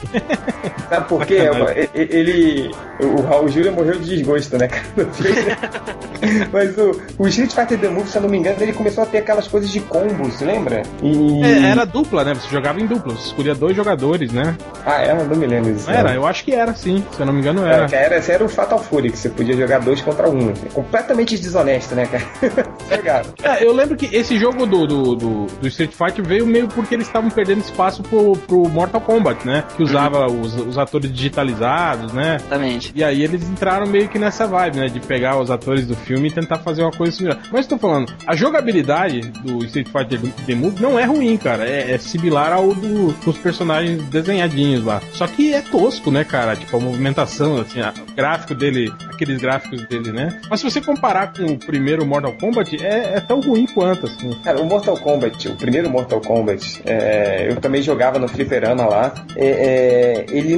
Sabe 0.89 1.07
por 1.07 1.25
quê? 1.25 1.39
Ele. 1.93 2.71
O 2.99 3.21
Raul 3.21 3.47
Júlia 3.51 3.71
morreu 3.71 3.99
de 3.99 4.09
desgosto, 4.15 4.57
né, 4.57 4.67
cara? 4.67 4.83
Mas 6.51 6.77
o, 6.77 7.01
o 7.17 7.27
Street 7.27 7.51
Fighter 7.51 7.79
The 7.79 7.89
Movie, 7.89 8.09
se 8.09 8.17
eu 8.17 8.21
não 8.21 8.29
me 8.29 8.37
engano, 8.37 8.57
ele 8.61 8.73
começou 8.73 9.03
a 9.03 9.07
ter 9.07 9.19
aquelas 9.19 9.47
coisas 9.47 9.69
de 9.69 9.79
combos, 9.79 10.39
lembra? 10.41 10.83
E... 11.01 11.43
É, 11.43 11.71
era 11.71 11.85
dupla, 11.85 12.23
né? 12.23 12.33
Você 12.33 12.47
jogava 12.49 12.79
em 12.79 12.85
dupla, 12.85 13.15
você 13.15 13.27
escolhia 13.27 13.55
dois 13.55 13.75
jogadores, 13.75 14.31
né? 14.31 14.55
Ah, 14.85 15.01
era? 15.01 15.23
Não 15.23 15.35
me 15.35 15.47
lembro 15.47 15.73
disso. 15.73 15.89
Era? 15.89 16.13
Eu 16.13 16.25
acho 16.25 16.43
que 16.43 16.53
era, 16.53 16.73
sim. 16.73 17.03
Se 17.11 17.21
eu 17.21 17.25
não 17.25 17.33
me 17.33 17.39
engano, 17.39 17.65
Era, 17.65 17.75
era. 17.75 17.85
que 17.87 17.95
era, 17.95 18.17
esse 18.17 18.31
era 18.31 18.43
o 18.43 18.49
Fatal 18.49 18.79
Fury, 18.79 19.11
que 19.11 19.17
você 19.17 19.29
podia 19.29 19.55
jogar 19.55 19.79
dois 19.79 20.01
contra 20.01 20.29
um. 20.29 20.49
É 20.49 20.69
completamente 20.73 21.37
desonesto, 21.37 21.95
né, 21.95 22.05
cara? 22.05 22.23
Jogava. 22.95 23.33
É, 23.43 23.65
eu 23.65 23.73
lembro 23.73 23.95
que 23.95 24.15
esse 24.15 24.37
jogo 24.37 24.65
do, 24.65 24.85
do, 24.85 25.15
do, 25.15 25.45
do 25.45 25.67
Street 25.67 25.91
Fighter 25.91 26.25
veio 26.25 26.45
meio 26.45 26.67
porque 26.67 26.93
eles 26.95 27.07
estavam 27.07 27.29
perdendo 27.29 27.61
espaço 27.61 28.03
pro, 28.03 28.33
pro 28.33 28.69
Mortal 28.69 29.01
Kombat, 29.01 29.45
né? 29.45 29.63
Que 29.75 29.83
usava 29.83 30.27
os, 30.27 30.55
os 30.55 30.77
atores 30.77 31.11
digitalizados, 31.11 32.13
né? 32.13 32.35
Exatamente. 32.39 32.91
E 32.95 33.03
aí 33.03 33.23
eles 33.23 33.40
entraram 33.43 33.87
meio 33.87 34.07
que 34.07 34.17
nessa 34.19 34.45
vibe, 34.47 34.77
né? 34.77 34.87
De 34.87 34.99
pegar 34.99 35.39
os 35.39 35.49
atores 35.51 35.85
do 35.85 35.95
filme 35.95 36.27
e 36.27 36.31
tentar 36.31 36.59
fazer 36.59 36.81
uma 36.81 36.91
coisa 36.91 37.15
similar. 37.15 37.39
Mas 37.51 37.67
tô 37.67 37.77
falando, 37.77 38.11
a 38.25 38.35
jogabilidade 38.35 39.21
do 39.43 39.63
Street 39.65 39.87
Fighter 39.87 40.19
The 40.45 40.55
Move 40.55 40.81
não 40.81 40.97
é 40.99 41.03
ruim, 41.05 41.35
cara. 41.37 41.67
É, 41.67 41.91
é 41.91 41.97
similar 41.97 42.51
ao 42.53 42.73
do, 42.73 43.11
dos 43.23 43.37
personagens 43.37 44.01
desenhadinhos 44.09 44.83
lá. 44.83 45.01
Só 45.13 45.27
que 45.27 45.53
é 45.53 45.61
tosco, 45.61 46.11
né, 46.11 46.23
cara? 46.23 46.55
Tipo, 46.55 46.77
a 46.77 46.79
movimentação, 46.79 47.57
assim, 47.59 47.81
a- 47.81 47.93
o 48.09 48.15
gráfico 48.15 48.53
dele, 48.55 48.91
aqueles 49.13 49.39
gráficos 49.39 49.85
dele, 49.87 50.11
né? 50.11 50.39
Mas 50.49 50.59
se 50.59 50.69
você 50.69 50.81
comparar 50.81 51.33
com 51.33 51.43
o 51.45 51.57
primeiro 51.57 52.05
Mortal 52.05 52.33
Kombat, 52.33 52.83
é, 52.85 53.13
é 53.15 53.19
tão 53.19 53.39
ruim 53.39 53.65
quanto, 53.65 54.05
assim. 54.05 54.31
Cara, 54.43 54.59
o 54.61 54.65
Mortal 54.65 54.97
Kombat, 54.97 55.47
o 55.49 55.55
primeiro 55.55 55.89
Mortal 55.89 56.21
Kombat, 56.21 56.81
é, 56.85 57.47
eu 57.49 57.55
também 57.57 57.81
jogava 57.81 58.19
no 58.19 58.27
fliperama 58.27 58.85
lá. 58.85 59.13
É, 59.35 59.45
é, 59.45 60.25
ele, 60.29 60.53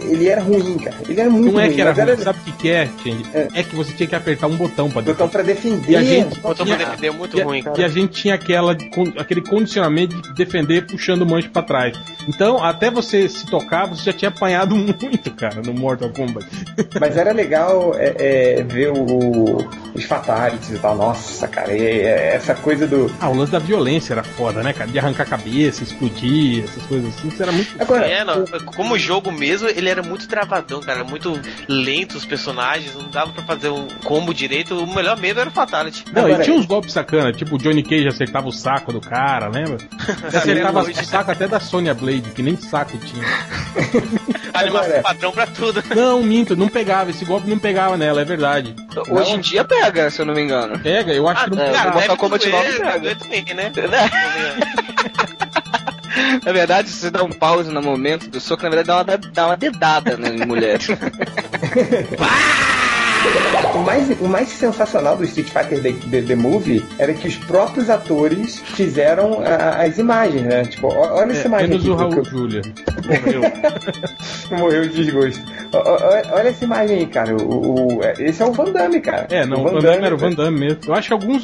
ele 0.00 0.28
era 0.28 0.40
ruim, 0.40 0.76
cara. 0.78 0.96
Ele 1.08 1.20
era 1.20 1.30
muito 1.30 1.52
Não 1.52 1.60
é 1.60 1.66
ruim. 1.66 1.74
que 1.74 1.80
era 1.80 1.90
mas 1.90 1.98
sabe 2.22 2.38
o 2.40 2.42
que, 2.44 2.52
que 2.52 2.70
é, 2.70 2.88
Change? 3.02 3.24
É. 3.34 3.48
É. 3.54 3.62
que 3.62 3.74
você 3.74 3.92
tinha 3.92 4.06
que 4.08 4.14
apertar 4.14 4.46
um 4.46 4.56
botão 4.56 4.90
pra 4.90 5.02
Botão 5.02 5.28
pra 5.28 5.42
defender. 5.42 5.90
E 5.92 5.96
a 5.96 6.02
gente- 6.02 6.38
Botou 6.40 6.64
tinha- 6.66 6.76
pra 6.76 6.86
defender 6.86 7.10
muito 7.12 7.38
E 7.38 7.42
ruim, 7.42 7.62
cara. 7.62 7.80
e 7.80 7.84
a 7.84 7.88
gente 7.88 8.12
tinha 8.12 8.34
aquela, 8.34 8.72
aquele 9.18 9.40
condicionamento 9.40 10.20
de 10.20 10.32
defender 10.34 10.86
puxando 10.86 11.22
o 11.22 11.26
manche 11.26 11.48
pra 11.48 11.62
trás. 11.62 11.96
Então, 12.28 12.62
até 12.62 12.90
você 12.90 13.28
se 13.28 13.46
tocar, 13.46 13.86
você 13.86 14.04
já 14.04 14.12
tinha 14.12 14.28
apanhado 14.28 14.74
muito, 14.76 15.30
cara, 15.32 15.60
no 15.62 15.72
Mortal 15.74 16.10
Kombat. 16.10 16.46
Mas 17.00 17.16
era 17.16 17.32
legal 17.32 17.94
é, 17.96 18.14
é, 18.58 18.62
ver 18.62 18.90
o- 18.90 19.66
os 19.94 20.04
fatalities 20.04 20.70
e 20.70 20.78
tal. 20.78 20.96
Nossa, 20.96 21.46
cara, 21.48 21.72
e- 21.72 21.80
e- 21.80 22.02
essa 22.02 22.54
coisa 22.54 22.86
do. 22.86 23.10
Ah, 23.20 23.28
o 23.28 23.34
lance 23.36 23.52
da 23.52 23.58
violência 23.58 24.12
era 24.14 24.22
foda, 24.22 24.62
né, 24.62 24.72
cara? 24.72 24.90
De 24.90 24.98
arrancar 24.98 25.22
a 25.24 25.26
cabeça, 25.26 25.82
explodir, 25.82 26.64
essas 26.64 26.82
coisas 26.86 27.14
assim. 27.14 27.28
Isso 27.28 27.42
era 27.42 27.52
muito. 27.52 27.70
Agora, 27.80 28.06
É, 28.06 28.24
não, 28.24 28.44
como 28.76 28.98
jogo 28.98 29.30
mesmo, 29.32 29.68
ele 29.68 29.88
era 29.88 30.02
muito 30.02 30.26
travadão, 30.28 30.80
cara, 30.80 31.04
muito 31.04 31.38
lento 31.68 32.03
os 32.12 32.24
personagens, 32.24 32.94
não 32.94 33.08
dava 33.08 33.32
pra 33.32 33.42
fazer 33.44 33.68
um 33.68 33.86
combo 34.04 34.34
direito, 34.34 34.76
o 34.78 34.86
melhor 34.94 35.16
mesmo 35.18 35.40
era 35.40 35.48
o 35.48 35.52
Fatality. 35.52 36.04
Não, 36.12 36.24
Agora- 36.24 36.40
e 36.42 36.44
tinha 36.44 36.56
uns 36.56 36.66
golpes 36.66 36.92
sacana, 36.92 37.32
tipo 37.32 37.54
o 37.56 37.58
Johnny 37.58 37.82
Cage 37.82 38.08
acertava 38.08 38.48
o 38.48 38.52
saco 38.52 38.92
do 38.92 39.00
cara, 39.00 39.48
lembra? 39.48 39.78
Ele 40.24 40.36
acertava 40.36 40.80
o 40.82 40.94
saco 41.04 41.30
até 41.30 41.48
da 41.48 41.60
Sonya 41.60 41.94
Blade, 41.94 42.30
que 42.34 42.42
nem 42.42 42.56
saco 42.56 42.98
tinha. 42.98 43.24
Animação 44.54 44.86
Agora- 44.86 45.02
padrão 45.02 45.32
pra 45.32 45.46
tudo. 45.48 45.82
Não, 45.94 46.22
minto, 46.22 46.54
não 46.54 46.68
pegava, 46.68 47.10
esse 47.10 47.24
golpe 47.24 47.48
não 47.48 47.58
pegava 47.58 47.96
nela, 47.96 48.20
é 48.20 48.24
verdade. 48.24 48.74
Hoje 49.10 49.32
em 49.32 49.40
dia 49.40 49.64
pega, 49.64 50.10
se 50.10 50.20
eu 50.22 50.26
não 50.26 50.32
me 50.34 50.42
engano. 50.42 50.78
Pega, 50.78 51.12
eu 51.12 51.26
acho 51.28 51.44
que 51.44 51.50
não 51.56 51.62
é, 51.62 51.66
pegava. 51.66 51.84
Mortal 51.90 52.02
deve 52.08 52.16
Kombat 52.16 52.50
doer, 52.50 52.64
9 52.64 52.78
pega. 52.78 52.98
doer 53.00 53.16
também, 53.18 53.44
né? 53.54 53.72
Na 56.44 56.52
verdade, 56.52 56.88
se 56.88 56.96
você 56.96 57.10
dá 57.10 57.22
um 57.22 57.30
pause 57.30 57.70
no 57.70 57.82
momento 57.82 58.28
do 58.28 58.40
soco, 58.40 58.62
na 58.62 58.70
verdade 58.70 58.86
dá 58.86 58.96
uma, 58.96 59.18
dá 59.32 59.46
uma 59.46 59.56
dedada 59.56 60.16
né, 60.16 60.30
em 60.30 60.46
mulher. 60.46 60.78
O 63.74 63.78
mais, 63.78 64.08
o 64.20 64.28
mais 64.28 64.48
sensacional 64.50 65.16
do 65.16 65.24
Street 65.24 65.48
Fighter 65.48 65.82
The, 65.82 65.92
The- 66.08 66.22
The 66.22 66.34
Movie 66.36 66.84
era 66.98 67.12
que 67.12 67.26
os 67.26 67.36
próprios 67.36 67.90
atores 67.90 68.60
fizeram 68.60 69.40
a- 69.44 69.82
as 69.82 69.98
imagens, 69.98 70.42
né? 70.42 70.64
Tipo, 70.64 70.88
olha 70.94 71.32
essa 71.32 71.42
É, 71.42 71.46
imagem. 71.46 71.68
menos 71.68 71.82
aqui, 71.82 71.90
o 71.90 71.96
Raul 71.96 72.14
eu- 72.14 72.24
Júlia. 72.24 72.62
Morreu. 73.04 73.42
Morreu 74.58 74.88
de 74.88 75.04
desgosto. 75.04 75.42
Olha 76.32 76.48
essa 76.48 76.64
imagem 76.64 76.98
aí, 76.98 77.06
cara. 77.06 77.34
O, 77.36 77.96
o- 77.98 78.00
esse 78.18 78.42
é 78.42 78.46
o 78.46 78.52
Van 78.52 78.70
Damme, 78.70 79.00
cara. 79.00 79.26
É, 79.30 79.44
não, 79.44 79.60
o 79.60 79.64
Van 79.64 79.80
Damme 79.80 80.04
era 80.06 80.14
o 80.14 80.18
Van 80.18 80.30
Damme 80.30 80.60
mesmo. 80.60 80.78
Eu 80.86 80.94
acho 80.94 81.08
que 81.08 81.12
alguns, 81.14 81.42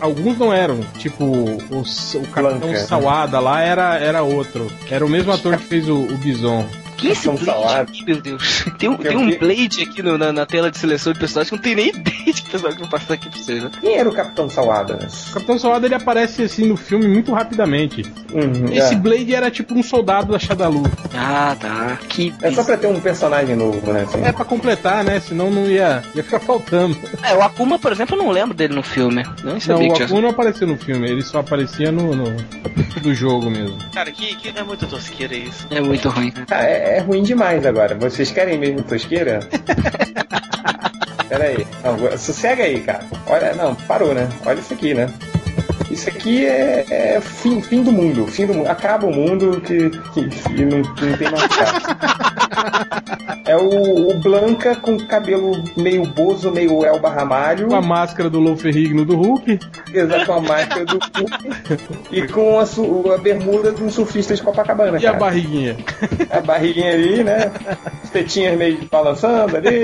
alguns 0.00 0.38
não 0.38 0.52
eram. 0.52 0.80
Tipo, 0.98 1.24
o, 1.24 1.58
o 1.80 2.26
Capitão. 2.32 2.76
Sawada 2.76 3.40
lá 3.40 3.62
era, 3.62 3.96
era 3.98 4.22
outro. 4.22 4.70
Era 4.90 5.04
o 5.04 5.08
mesmo 5.08 5.32
ator 5.32 5.56
que 5.56 5.64
fez 5.64 5.88
o, 5.88 5.94
o 5.94 6.16
Bison. 6.18 6.66
Que 7.00 7.08
esse 7.08 7.28
Blade 7.30 7.74
aqui, 7.80 8.04
meu 8.04 8.20
Deus? 8.20 8.64
Tem 8.78 8.88
um, 8.88 8.96
tem 8.96 9.16
um? 9.16 9.38
Blade 9.38 9.82
aqui 9.82 10.02
no- 10.02 10.18
na, 10.18 10.32
na 10.32 10.46
tela 10.46 10.70
de 10.70 10.78
seleção 10.78 11.12
de 11.12 11.18
personagens 11.18 11.48
que 11.48 11.54
eu 11.54 11.56
não 11.56 11.62
tenho 11.62 11.76
nem 11.76 11.88
ideia 12.00 12.32
de 12.32 12.42
que 12.42 12.50
personagem 12.50 12.76
que 12.78 12.84
eu 12.84 12.88
vou 12.88 12.98
passar 12.98 13.14
aqui 13.14 13.28
pra 13.30 13.38
vocês, 13.38 13.62
né? 13.62 13.70
Quem 13.80 13.96
era 13.96 14.08
o 14.08 14.12
Capitão 14.12 14.48
Salada? 14.50 14.98
O 15.30 15.32
Capitão 15.34 15.58
Sawada 15.58 15.86
ele 15.86 15.94
aparece 15.94 16.42
assim 16.42 16.66
no 16.66 16.76
filme 16.76 17.08
muito 17.08 17.32
rapidamente. 17.32 18.02
Uhum, 18.32 18.66
Esse 18.72 18.94
é. 18.94 18.96
Blade 18.96 19.34
era 19.34 19.50
tipo 19.50 19.74
um 19.74 19.82
soldado 19.82 20.32
da 20.32 20.38
Shadalu. 20.38 20.82
Ah, 21.14 21.56
tá. 21.58 21.98
Que 22.08 22.34
É 22.42 22.50
só 22.52 22.62
pra 22.64 22.76
ter 22.76 22.86
um 22.86 23.00
personagem 23.00 23.56
novo, 23.56 23.92
né? 23.92 24.02
assim. 24.02 24.22
É 24.24 24.32
pra 24.32 24.44
completar, 24.44 25.02
né? 25.04 25.20
Senão 25.20 25.50
não 25.50 25.66
ia, 25.66 26.02
ia 26.14 26.22
ficar 26.22 26.40
faltando. 26.40 26.96
É, 27.22 27.34
o 27.34 27.42
Akuma, 27.42 27.78
por 27.78 27.92
exemplo, 27.92 28.16
eu 28.16 28.22
não 28.22 28.30
lembro 28.30 28.54
dele 28.54 28.74
no 28.74 28.82
filme. 28.82 29.22
Eu 29.44 29.52
Não, 29.52 29.60
sabia 29.60 29.86
o 29.86 29.88
que 29.88 29.94
tinha. 29.94 30.06
Akuma 30.06 30.20
não 30.22 30.28
apareceu 30.30 30.66
no 30.66 30.76
filme, 30.76 31.08
ele 31.08 31.22
só 31.22 31.38
aparecia 31.40 31.90
no, 31.90 32.14
no 32.14 32.24
do 33.00 33.14
jogo 33.14 33.50
mesmo. 33.50 33.78
Cara, 33.92 34.10
que, 34.10 34.34
que 34.36 34.48
é 34.56 34.62
muito 34.62 34.86
tosqueira 34.86 35.34
isso. 35.34 35.66
É 35.70 35.80
muito 35.80 36.08
ruim. 36.08 36.32
Ah, 36.50 36.62
é, 36.64 36.89
é 36.90 36.98
ruim 37.00 37.22
demais 37.22 37.64
agora. 37.64 37.94
Vocês 37.94 38.30
querem 38.30 38.58
mesmo 38.58 38.82
tosqueira? 38.82 39.40
Pera 41.28 41.44
aí. 41.44 41.66
Não, 41.84 42.18
sossega 42.18 42.64
aí, 42.64 42.80
cara. 42.80 43.04
Olha, 43.26 43.54
não, 43.54 43.74
parou, 43.74 44.12
né? 44.14 44.28
Olha 44.44 44.58
isso 44.58 44.74
aqui, 44.74 44.94
né? 44.94 45.08
Isso 45.90 46.08
aqui 46.08 46.46
é, 46.46 46.84
é 47.16 47.20
fim, 47.20 47.60
fim 47.60 47.82
do 47.82 47.90
mundo. 47.92 48.26
Fim 48.26 48.46
do 48.46 48.54
mundo. 48.54 48.68
Acaba 48.68 49.06
o 49.06 49.14
mundo 49.14 49.60
que, 49.60 49.90
que, 50.12 50.28
que 50.28 50.64
não, 50.64 50.78
não 50.78 51.16
tem 51.16 51.30
mais 51.30 51.46
graça. 51.48 51.96
É 53.46 53.56
o, 53.56 54.10
o 54.10 54.14
Blanca 54.20 54.76
com 54.76 54.96
cabelo 55.06 55.64
meio 55.76 56.04
bozo, 56.04 56.52
meio 56.52 56.84
Elba 56.84 57.08
Ramalho. 57.10 57.68
Com 57.68 57.74
a 57.74 57.80
máscara 57.82 58.30
do 58.30 58.38
Lou 58.38 58.56
Ferrigno 58.56 59.04
do 59.04 59.16
Hulk. 59.16 59.58
Exato, 59.92 60.26
com 60.26 60.32
a 60.34 60.40
máscara 60.40 60.84
do 60.84 60.98
e 62.12 62.28
com 62.28 62.60
a, 62.60 62.66
su- 62.66 63.10
a 63.12 63.18
bermuda 63.18 63.72
de 63.72 63.82
um 63.82 63.90
surfista 63.90 64.34
de 64.36 64.42
Copacabana. 64.42 64.98
E 64.98 65.06
a 65.06 65.10
cara. 65.12 65.18
barriguinha? 65.18 65.76
a 66.30 66.40
barriguinha 66.40 66.92
ali, 66.92 67.24
né? 67.24 67.50
As 68.04 68.10
tetinhas 68.10 68.56
meio 68.56 68.78
balançando 68.90 69.56
ali. 69.56 69.80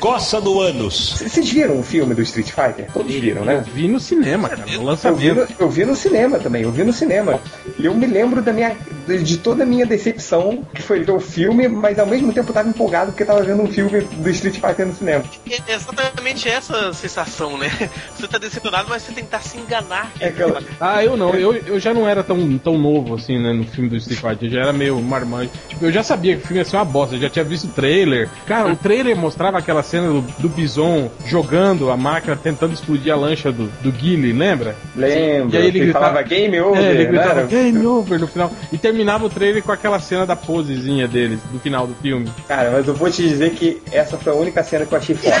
Coça 0.00 0.40
no 0.40 0.60
ânus. 0.60 1.14
Vocês 1.22 1.48
viram 1.48 1.78
o 1.78 1.82
filme 1.82 2.12
do 2.14 2.22
Street 2.22 2.48
Fighter? 2.50 2.90
Todos 2.92 3.12
viram, 3.14 3.42
Eu 3.42 3.46
né? 3.46 3.64
vi 3.72 3.86
no 3.86 4.00
cinema, 4.00 4.48
cara, 4.48 4.64
no 4.78 4.82
Eu 4.82 5.14
vi, 5.16 5.30
lançamento. 5.30 5.34
no, 5.58 5.64
eu 5.64 5.68
vi 5.70 5.84
no 5.84 5.94
cinema 5.96 6.38
também, 6.38 6.62
eu 6.62 6.70
vi 6.72 6.84
no 6.84 6.92
cinema. 6.92 7.40
E 7.78 7.84
eu 7.86 7.94
me 7.94 8.06
lembro 8.06 8.42
da 8.42 8.52
minha, 8.52 8.76
de, 9.06 9.36
toda 9.38 9.62
a 9.62 9.66
minha 9.66 9.86
decepção, 9.86 10.64
que 10.74 10.82
foi 10.82 11.00
ver 11.02 11.12
o 11.12 11.20
filme, 11.20 11.68
mas 11.68 11.98
ao 11.98 12.06
mesmo 12.06 12.32
tempo 12.32 12.50
eu 12.50 12.54
tava 12.54 12.68
empolgado 12.68 13.12
porque 13.12 13.24
tava 13.24 13.42
vendo 13.42 13.62
um 13.62 13.66
filme 13.72 14.00
do 14.00 14.30
Street 14.30 14.54
Fighter 14.60 14.86
no 14.86 14.94
cinema. 14.94 15.24
É 15.68 15.74
exatamente 15.74 16.48
essa 16.48 16.92
sensação, 16.92 17.56
né? 17.58 17.70
Você 18.16 18.28
tá 18.28 18.38
decepcionado, 18.38 18.86
mas 18.88 19.02
você 19.02 19.12
tentar 19.12 19.40
se 19.40 19.58
enganar. 19.58 20.12
É 20.20 20.28
aquela- 20.28 20.62
Ah, 20.80 21.02
eu 21.04 21.16
não, 21.16 21.34
eu, 21.34 21.54
eu 21.54 21.78
já 21.80 21.92
não 21.92 22.06
era 22.08 22.22
tão, 22.22 22.58
tão 22.58 22.78
novo 22.78 23.14
assim, 23.14 23.38
né, 23.42 23.52
no 23.52 23.64
filme 23.64 23.88
do 23.88 23.96
Street 23.96 24.20
Fighter, 24.20 24.48
eu 24.48 24.52
já 24.52 24.60
era 24.62 24.72
meio 24.72 25.00
marmanjo. 25.00 25.50
Tipo, 25.68 25.86
eu 25.86 25.92
já 25.92 26.02
sabia 26.02 26.36
que 26.36 26.42
o 26.44 26.46
filme 26.46 26.58
ia 26.60 26.64
ser 26.64 26.76
uma 26.76 26.84
bosta, 26.84 27.16
eu 27.16 27.20
já 27.20 27.28
tinha 27.30 27.44
visto 27.44 27.64
o 27.64 27.68
trailer. 27.72 28.28
Cara, 28.46 28.72
o 28.72 28.76
trailer 28.76 29.16
mostrava 29.16 29.58
aquela 29.58 29.82
cena 29.82 30.08
do, 30.08 30.20
do 30.38 30.48
Bison 30.48 31.10
jogando 31.26 31.90
a 31.90 31.96
máquina, 31.96 32.36
tentando 32.36 32.72
explodir 32.74 33.12
a 33.12 33.16
lancha 33.16 33.50
do, 33.50 33.66
do 33.82 33.90
Guile, 33.92 34.32
lembra? 34.32 34.61
Lembro, 34.96 35.54
E 35.54 35.58
aí 35.58 35.62
ele 35.66 35.72
que 35.72 35.78
gritava- 35.86 36.06
falava 36.06 36.22
game 36.22 36.60
over, 36.60 36.82
É, 36.82 36.90
ele 36.90 37.04
gritava 37.06 37.34
né? 37.42 37.46
game 37.48 37.86
over 37.86 38.18
no 38.20 38.26
final. 38.26 38.52
E 38.72 38.78
terminava 38.78 39.24
o 39.26 39.30
trailer 39.30 39.62
com 39.62 39.72
aquela 39.72 39.98
cena 40.00 40.24
da 40.26 40.36
posezinha 40.36 41.06
deles, 41.08 41.40
do 41.52 41.58
final 41.60 41.86
do 41.86 41.94
filme. 41.96 42.30
Cara, 42.48 42.70
mas 42.70 42.86
eu 42.86 42.94
vou 42.94 43.10
te 43.10 43.22
dizer 43.26 43.50
que 43.50 43.82
essa 43.90 44.16
foi 44.16 44.32
a 44.32 44.36
única 44.36 44.62
cena 44.62 44.86
que 44.86 44.92
eu 44.94 44.98
achei 44.98 45.14
foda. 45.16 45.36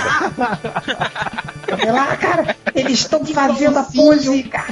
Olha 1.72 1.92
lá, 1.92 2.16
cara, 2.16 2.56
eles 2.74 2.98
estão 3.00 3.24
fazendo 3.24 3.78
a 3.78 3.82
pose, 3.82 4.42
cara. 4.44 4.66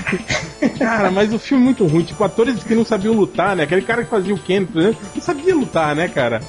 Cara, 0.79 1.11
mas 1.11 1.33
o 1.33 1.39
filme 1.39 1.63
é 1.63 1.67
muito 1.67 1.87
ruim. 1.87 2.03
Tipo, 2.03 2.23
atores 2.25 2.63
que 2.63 2.75
não 2.75 2.85
sabiam 2.85 3.15
lutar, 3.15 3.57
né? 3.57 3.63
Aquele 3.63 3.83
cara 3.83 4.05
que 4.05 4.11
fazia 4.11 4.35
o 4.35 4.39
Ken, 4.39 4.65
por 4.67 4.81
exemplo, 4.81 4.99
não 5.15 5.23
sabia 5.23 5.55
lutar, 5.55 5.95
né, 5.97 6.09
cara? 6.09 6.41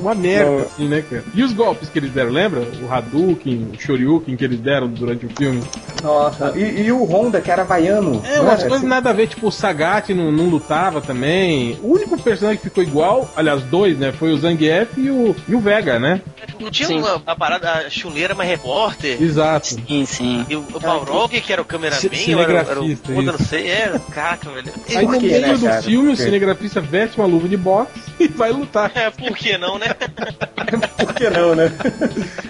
Uma 0.00 0.14
merda, 0.14 0.50
Não. 0.50 0.58
assim, 0.62 0.88
né, 0.88 1.04
cara? 1.08 1.24
E 1.34 1.42
os 1.42 1.52
golpes 1.52 1.88
que 1.90 1.98
eles 1.98 2.10
deram, 2.12 2.30
lembra? 2.30 2.60
O 2.82 2.92
Hadouken, 2.92 3.72
o 3.74 3.80
Shoryuken 3.80 4.36
que 4.36 4.44
eles 4.44 4.58
deram 4.60 4.88
durante 4.88 5.26
o 5.26 5.30
filme. 5.30 5.62
Nossa, 6.02 6.52
e, 6.56 6.82
e 6.86 6.92
o 6.92 7.04
Honda, 7.04 7.40
que 7.40 7.50
era 7.50 7.62
havaiano. 7.62 8.22
É, 8.24 8.40
umas 8.40 8.62
coisas 8.62 8.82
nada 8.82 9.10
a 9.10 9.12
ver, 9.12 9.26
tipo, 9.28 9.46
o 9.48 9.52
Sagat 9.52 10.12
não, 10.14 10.32
não 10.32 10.46
lutava 10.46 11.00
também. 11.00 11.78
O 11.82 11.92
único 11.94 12.18
personagem 12.20 12.58
que 12.58 12.64
ficou 12.64 12.82
igual, 12.82 13.30
aliás, 13.36 13.62
dois, 13.64 13.98
né? 13.98 14.12
Foi 14.12 14.32
o 14.32 14.38
Zangief 14.38 14.96
e 14.96 15.10
o, 15.10 15.36
e 15.48 15.54
o 15.54 15.60
Vega, 15.60 15.98
né? 15.98 16.22
Não 16.58 16.70
tinha 16.70 16.88
Sim. 16.88 16.98
uma, 16.98 17.22
a 17.26 17.36
parada, 17.36 17.70
a 17.72 17.90
chuleira 17.90 18.34
mais 18.34 18.48
repórter. 18.48 19.22
Exato. 19.22 19.66
Sim, 19.68 20.04
sim. 20.06 20.46
E 20.48 20.56
o, 20.56 20.64
o 20.74 20.80
Balrog, 20.80 21.38
que 21.40 21.52
era 21.52 21.60
o 21.60 21.64
cameraman, 21.64 22.00
era, 22.38 22.52
o- 22.52 22.56
era 22.70 22.80
o. 22.80 22.96
eu 23.08 23.22
não 23.22 23.38
sei, 23.38 23.68
é, 23.68 24.00
caraca, 24.12 24.50
velho. 24.50 24.72
Aí 24.88 25.04
no 25.06 25.20
meio 25.20 25.40
né, 25.40 25.54
do 25.54 25.66
cara? 25.66 25.82
filme, 25.82 26.12
o 26.12 26.16
cinegrafista 26.16 26.80
veste 26.80 27.18
uma 27.18 27.26
luva 27.26 27.48
de 27.48 27.56
boxe 27.56 27.92
e 28.18 28.28
vai 28.28 28.50
lutar. 28.52 28.90
É, 28.94 29.10
por 29.10 29.36
que 29.36 29.56
não, 29.58 29.78
né? 29.78 29.89
Por 30.96 31.14
que 31.14 31.30
não, 31.30 31.54
né? 31.54 31.72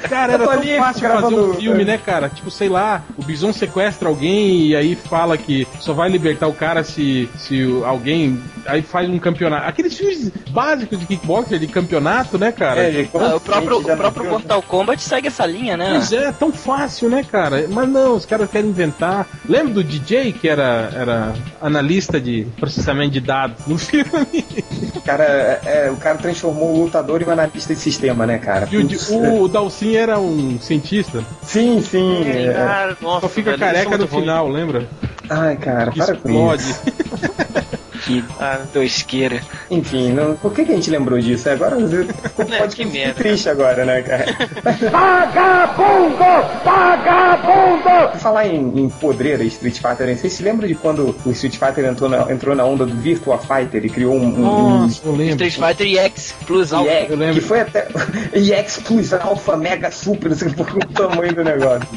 Cara, 0.09 0.35
era 0.35 0.45
tão 0.45 0.53
ali 0.53 0.77
fácil 0.77 1.09
fazer 1.09 1.35
um 1.35 1.55
filme, 1.55 1.85
né, 1.85 1.99
cara? 1.99 2.29
Tipo, 2.29 2.51
sei 2.51 2.69
lá, 2.69 3.03
o 3.17 3.23
Bison 3.23 3.53
sequestra 3.53 4.09
alguém 4.09 4.67
e 4.67 4.77
aí 4.77 4.95
fala 4.95 5.39
que 5.39 5.67
só 5.81 5.93
vai 5.93 6.09
libertar 6.09 6.47
o 6.47 6.53
cara 6.53 6.85
se, 6.85 7.29
se 7.39 7.65
alguém. 7.85 8.41
Aí 8.67 8.83
faz 8.83 9.09
um 9.09 9.19
campeonato. 9.19 9.67
Aqueles 9.67 9.97
filmes 9.97 10.31
básicos 10.51 10.99
de 10.99 11.07
kickboxer, 11.07 11.59
de 11.59 11.67
campeonato, 11.67 12.39
né, 12.39 12.53
cara? 12.53 12.83
É, 12.83 12.93
gente, 12.93 13.11
Ah, 13.15 13.37
o 13.37 13.41
próprio, 13.41 13.79
o 13.79 13.97
próprio? 13.97 14.31
Mortal 14.31 14.63
Kombat 14.63 15.03
segue 15.03 15.29
essa 15.29 15.47
linha, 15.47 15.77
né? 15.77 15.91
Pois 15.91 16.13
é, 16.13 16.27
é 16.27 16.33
tão 16.33 16.53
fácil, 16.53 17.09
né, 17.09 17.25
cara? 17.25 17.67
Mas 17.71 17.89
não, 17.89 18.15
os 18.15 18.27
caras 18.27 18.51
querem 18.51 18.71
inventar. 18.71 19.27
Lembra 19.49 19.75
do 19.75 19.85
DJ 19.85 20.33
que 20.33 20.49
era, 20.49 20.91
era 20.95 21.33
analista 21.61 22.21
de 22.21 22.47
processamento 22.59 23.13
de 23.13 23.21
dados 23.21 23.67
no 23.67 23.79
filme? 23.79 24.45
O 24.95 25.01
cara, 25.01 25.25
é, 25.65 25.91
o 25.91 25.97
cara 25.97 26.19
transformou 26.19 26.75
o 26.75 26.85
lutador 26.85 27.23
em 27.23 27.25
um 27.31 27.35
analista 27.35 27.75
de 27.75 27.81
sistema, 27.81 28.27
né, 28.27 28.39
cara? 28.39 28.69
E 28.71 28.77
o, 28.77 28.83
Putz, 28.83 29.09
o, 29.09 29.43
o 29.43 29.49
Dalsin 29.49 29.95
era 29.97 30.19
um 30.19 30.59
cientista. 30.61 31.25
Sim, 31.43 31.83
sim. 31.83 32.23
é. 32.29 32.53
Cara, 32.53 32.97
nossa, 33.01 33.21
Só 33.23 33.29
fica 33.29 33.51
velho, 33.53 33.65
é 33.65 33.67
careca 33.67 33.99
no 33.99 34.07
final, 34.07 34.49
lembra? 34.49 34.89
Ai, 35.29 35.57
cara, 35.57 35.91
Que 35.93 35.99
para 35.99 36.17
com 36.17 36.29
explode. 36.29 36.63
isso. 36.63 36.83
Que 38.05 38.25
Ah, 38.39 38.61
doisqueira. 38.73 39.41
Enfim, 39.71 40.13
não, 40.13 40.35
por 40.37 40.53
que, 40.53 40.65
que 40.65 40.73
a 40.73 40.75
gente 40.75 40.91
lembrou 40.91 41.19
disso? 41.19 41.49
Agora 41.51 41.77
eu- 41.79 42.07
pode 42.59 42.77
que 42.77 42.85
ficar 42.85 42.93
merda. 42.99 43.15
triste 43.15 43.49
agora, 43.49 43.85
né, 43.85 44.03
cara? 44.03 44.25
Vagabundo! 44.91 46.19
Vagabundo! 46.65 48.19
Falar 48.19 48.47
em, 48.47 48.59
em 48.81 48.89
podreira 48.89 49.43
Street 49.45 49.79
Fighter, 49.79 50.17
vocês 50.17 50.33
se 50.33 50.43
lembram 50.43 50.67
de 50.69 50.75
quando 50.75 51.15
o 51.25 51.31
Street 51.31 51.57
Fighter 51.57 51.85
entrou 51.85 52.09
na, 52.09 52.31
entrou 52.33 52.55
na 52.55 52.65
onda 52.65 52.85
do 52.87 52.95
Virtua 52.95 53.39
Fighter 53.39 53.85
e 53.85 53.89
criou 53.89 54.15
um, 54.15 54.25
um, 54.25 54.47
um 54.47 54.79
Nossa, 54.83 55.03
lembro. 55.11 55.45
Street 55.47 55.55
Fighter 55.77 56.05
EX 56.05 56.35
Plus 56.47 56.73
Alpha. 56.73 56.91
EX, 56.91 57.11
eu 57.11 57.17
lembro. 57.17 57.35
que 57.35 57.41
foi 57.41 57.61
até 57.61 57.89
EX 58.35 58.79
Plus 58.79 59.13
Alpha 59.13 59.57
Mega 59.57 59.91
Super, 59.91 60.31
não 60.31 60.37
sei 60.37 60.49
o 60.49 60.87
tamanho 60.93 61.35
do 61.35 61.45
negócio. 61.45 61.89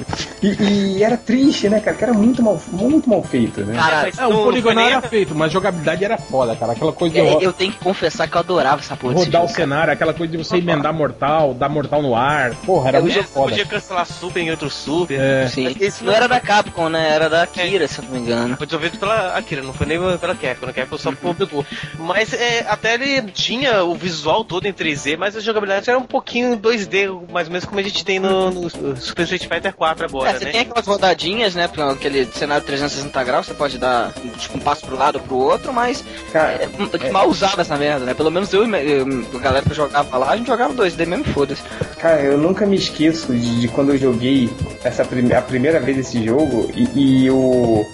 E, 0.41 0.97
e 0.97 1.03
era 1.03 1.17
triste, 1.17 1.69
né, 1.69 1.79
cara? 1.79 1.95
Que 1.97 2.03
era 2.03 2.13
muito 2.13 2.41
mal, 2.41 2.59
muito 2.71 3.09
mal 3.09 3.23
feito, 3.23 3.61
né? 3.61 3.75
Cara, 3.75 4.09
É, 4.17 4.25
o 4.27 4.43
poligonal 4.43 4.85
era 4.87 5.01
feito, 5.01 5.33
mas 5.35 5.51
jogabilidade 5.51 5.92
era 6.01 6.17
foda, 6.17 6.55
cara. 6.55 6.71
Aquela 6.73 6.93
coisa 6.93 7.13
de 7.13 7.19
é, 7.21 7.29
ro- 7.33 7.41
eu 7.41 7.51
tenho 7.53 7.71
que 7.71 7.79
confessar 7.79 8.27
que 8.27 8.35
eu 8.35 8.39
adorava 8.39 8.79
essa 8.81 8.95
porra 8.95 9.13
rodar 9.15 9.41
o 9.43 9.47
jogo. 9.47 9.55
cenário, 9.59 9.91
aquela 9.93 10.13
coisa 10.13 10.31
de 10.31 10.37
você 10.37 10.57
emendar 10.57 10.93
mortal, 10.93 11.53
dar 11.53 11.69
mortal 11.69 12.01
no 12.01 12.15
ar. 12.15 12.55
Porra, 12.65 12.89
era 12.89 12.97
Eu 12.99 13.03
muito 13.03 13.13
Você 13.15 13.23
foda. 13.23 13.49
podia 13.49 13.65
cancelar 13.65 14.05
super 14.05 14.39
em 14.41 14.49
outro 14.51 14.69
super. 14.69 15.19
É. 15.19 15.47
Sim. 15.47 15.75
Esse 15.79 16.03
Não 16.03 16.13
era 16.13 16.27
da 16.27 16.39
Capcom, 16.39 16.89
né? 16.89 17.09
Era 17.11 17.29
da 17.29 17.43
Akira, 17.43 17.87
se 17.87 17.99
eu 17.99 18.05
não 18.05 18.11
me 18.11 18.19
engano. 18.19 18.55
Foi 18.57 18.65
desenvolvido 18.65 18.99
pela 18.99 19.35
Akira, 19.37 19.61
não 19.61 19.73
foi 19.73 19.85
nem 19.87 19.99
pela 20.17 20.35
Capcom, 20.35 20.67
a 20.67 20.73
Capcom 20.73 20.97
só 20.97 21.11
publicou. 21.11 21.65
Mas 21.99 22.33
é, 22.33 22.65
até 22.67 22.93
ele 22.93 23.21
tinha 23.31 23.83
o 23.83 23.95
visual 23.95 24.43
todo 24.43 24.65
em 24.67 24.73
3D, 24.73 25.17
mas 25.17 25.35
a 25.35 25.39
jogabilidade 25.39 25.89
era 25.89 25.99
um 25.99 26.03
pouquinho 26.03 26.57
2D, 26.57 27.09
mais 27.31 27.47
ou 27.47 27.51
menos 27.53 27.65
como 27.65 27.79
a 27.79 27.83
gente 27.83 28.03
tem 28.05 28.19
no, 28.19 28.51
no 28.51 28.69
Super 28.95 29.23
Street 29.23 29.43
Fighter 29.47 29.73
4 29.73 30.05
agora, 30.05 30.29
É, 30.29 30.33
você 30.39 30.45
né? 30.45 30.51
tem 30.51 30.61
aquelas 30.61 30.85
rodadinhas, 30.87 31.55
né? 31.55 31.69
Aquele 31.91 32.25
cenário 32.33 32.65
360 32.65 33.23
graus, 33.23 33.45
você 33.47 33.53
pode 33.53 33.77
dar 33.77 34.11
tipo, 34.37 34.57
um 34.57 34.61
passo 34.61 34.85
pro 34.85 34.97
lado 34.97 35.15
ou 35.17 35.21
pro 35.21 35.35
outro, 35.37 35.73
mas 35.73 35.82
Cara, 36.31 36.69
é, 37.01 37.11
mal 37.11 37.29
usada 37.29 37.61
essa 37.61 37.77
merda, 37.77 38.05
né? 38.05 38.13
Pelo 38.13 38.31
menos 38.31 38.51
eu 38.53 38.65
e 38.65 39.35
a 39.35 39.39
galera 39.39 39.65
que 39.67 39.73
jogava 39.73 40.17
lá, 40.17 40.31
a 40.31 40.37
gente 40.37 40.47
jogava 40.47 40.73
2D 40.73 41.05
mesmo, 41.05 41.25
foda-se. 41.25 41.61
Cara, 41.99 42.21
eu 42.21 42.37
nunca 42.37 42.65
me 42.65 42.75
esqueço 42.75 43.33
de, 43.33 43.61
de 43.61 43.67
quando 43.67 43.91
eu 43.91 43.97
joguei 43.97 44.49
essa 44.83 45.03
prime 45.05 45.33
a 45.33 45.41
primeira 45.41 45.79
vez 45.79 45.97
esse 45.97 46.23
jogo 46.23 46.69
e, 46.75 47.23
e 47.25 47.31
o. 47.31 47.85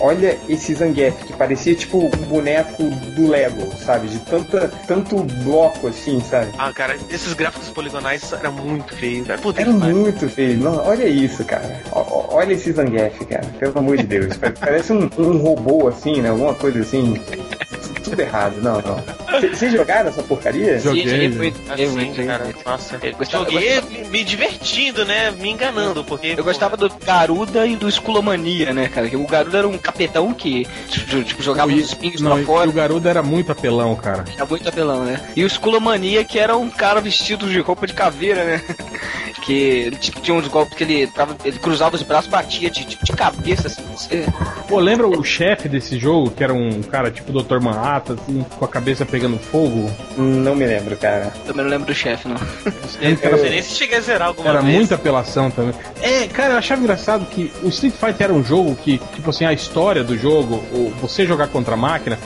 Olha 0.00 0.38
esse 0.48 0.74
Zangief, 0.74 1.14
que 1.24 1.32
parecia 1.32 1.74
tipo 1.74 1.98
um 2.06 2.10
boneco 2.28 2.84
do 3.16 3.28
Lego, 3.28 3.72
sabe? 3.84 4.08
De 4.08 4.18
tanta, 4.20 4.68
tanto 4.86 5.16
bloco 5.44 5.88
assim, 5.88 6.20
sabe? 6.20 6.50
Ah, 6.58 6.72
cara, 6.72 6.96
esses 7.10 7.32
gráficos 7.34 7.68
poligonais 7.70 8.32
eram 8.32 8.52
muito 8.52 8.94
feios, 8.94 9.26
cara. 9.26 9.38
Puta 9.40 9.60
Era 9.60 9.70
muito 9.72 10.28
feio. 10.28 10.58
Não, 10.58 10.76
olha 10.86 11.06
isso, 11.06 11.44
cara. 11.44 11.80
O- 11.92 12.34
olha 12.34 12.52
esse 12.52 12.72
Zangief, 12.72 13.24
cara. 13.26 13.44
Pelo 13.58 13.78
amor 13.78 13.96
de 13.96 14.04
Deus. 14.04 14.36
Pa- 14.36 14.52
Parece 14.58 14.92
um, 14.92 15.10
um 15.18 15.38
robô 15.38 15.88
assim, 15.88 16.20
né? 16.20 16.30
Alguma 16.30 16.54
coisa 16.54 16.80
assim. 16.80 17.14
Tu- 17.14 18.02
Tudo 18.10 18.20
errado. 18.20 18.54
Não, 18.62 18.80
não. 18.80 19.02
Vocês 19.52 19.72
jogaram 19.72 20.08
essa 20.08 20.22
porcaria? 20.22 20.78
Joguei, 20.78 21.02
Sim, 21.04 21.10
joguei 21.10 21.28
muito, 21.28 21.72
Assim, 21.72 21.86
muito, 21.88 22.08
joguei 22.10 22.26
cara, 22.26 22.44
muito. 22.44 22.60
nossa. 22.64 22.98
Eu 23.02 23.14
gostava- 23.14 23.44
Joguei 23.44 23.80
me, 23.82 24.08
me 24.08 24.24
divertindo, 24.24 25.04
né? 25.04 25.30
Me 25.30 25.50
enganando, 25.50 26.02
porque. 26.04 26.34
Eu 26.36 26.44
gostava 26.44 26.76
do 26.76 26.90
Garuda 27.04 27.66
e 27.66 27.76
do 27.76 27.88
Skulomania, 27.88 28.72
né, 28.72 28.88
cara? 28.88 29.08
Que 29.08 29.16
O 29.16 29.26
Garuda 29.26 29.58
era 29.58 29.68
um 29.68 29.78
capetão 29.78 30.32
que 30.32 30.66
tipo, 30.88 31.42
jogava 31.42 31.72
os 31.72 31.78
espinhos 31.84 32.20
não, 32.20 32.36
pra 32.36 32.44
fora. 32.44 32.68
o 32.68 32.72
Garuda 32.72 33.10
era 33.10 33.22
muito 33.22 33.52
apelão, 33.52 33.94
cara. 33.96 34.24
Era 34.34 34.46
muito 34.46 34.68
apelão, 34.68 35.04
né? 35.04 35.20
E 35.36 35.44
o 35.44 35.46
Skulomania, 35.46 36.24
que 36.24 36.38
era 36.38 36.56
um 36.56 36.70
cara 36.70 37.00
vestido 37.00 37.48
de 37.48 37.60
roupa 37.60 37.86
de 37.86 37.92
caveira, 37.94 38.44
né? 38.44 38.62
que 39.42 39.52
ele 39.52 39.96
tipo, 39.96 40.20
tinha 40.20 40.36
uns 40.36 40.46
golpes 40.48 40.76
que 40.76 40.84
ele, 40.84 41.06
tava, 41.06 41.36
ele 41.44 41.58
cruzava 41.58 41.96
os 41.96 42.02
braços, 42.02 42.28
batia 42.28 42.68
de, 42.70 42.84
tipo, 42.84 43.04
de 43.04 43.12
cabeça, 43.12 43.68
assim. 43.68 43.82
Você... 43.96 44.26
Pô, 44.68 44.78
lembra 44.78 45.06
o 45.06 45.24
chefe 45.24 45.68
desse 45.68 45.98
jogo, 45.98 46.30
que 46.30 46.44
era 46.44 46.52
um 46.52 46.82
cara 46.82 47.10
tipo 47.10 47.32
Dr. 47.32 47.58
Manhattan, 47.60 48.14
assim, 48.14 48.44
com 48.58 48.64
a 48.64 48.68
cabeça 48.68 49.06
pegando 49.18 49.36
fogo? 49.38 49.90
Não 50.16 50.54
me 50.54 50.64
lembro, 50.64 50.96
cara. 50.96 51.32
Também 51.44 51.64
não 51.64 51.70
lembro 51.70 51.86
do 51.86 51.94
chefe, 51.94 52.28
não. 52.28 52.36
Eu 53.02 53.30
não 53.32 53.38
sei 53.38 53.50
nem 53.50 53.62
se 53.62 53.74
cheguei 53.74 53.98
a 53.98 54.00
zerar 54.00 54.28
alguma 54.28 54.48
Era 54.48 54.60
vez. 54.60 54.74
muita 54.76 54.94
apelação 54.94 55.50
também. 55.50 55.74
É, 56.00 56.26
cara, 56.28 56.54
eu 56.54 56.58
achava 56.58 56.80
engraçado 56.80 57.26
que 57.26 57.52
o 57.62 57.68
Street 57.68 57.94
Fighter 57.94 58.24
era 58.24 58.32
um 58.32 58.44
jogo 58.44 58.76
que, 58.76 58.98
tipo 59.14 59.30
assim, 59.30 59.44
a 59.44 59.52
história 59.52 60.04
do 60.04 60.16
jogo, 60.16 60.56
o- 60.72 60.92
você 61.00 61.26
jogar 61.26 61.48
contra 61.48 61.74
a 61.74 61.76
máquina, 61.76 62.18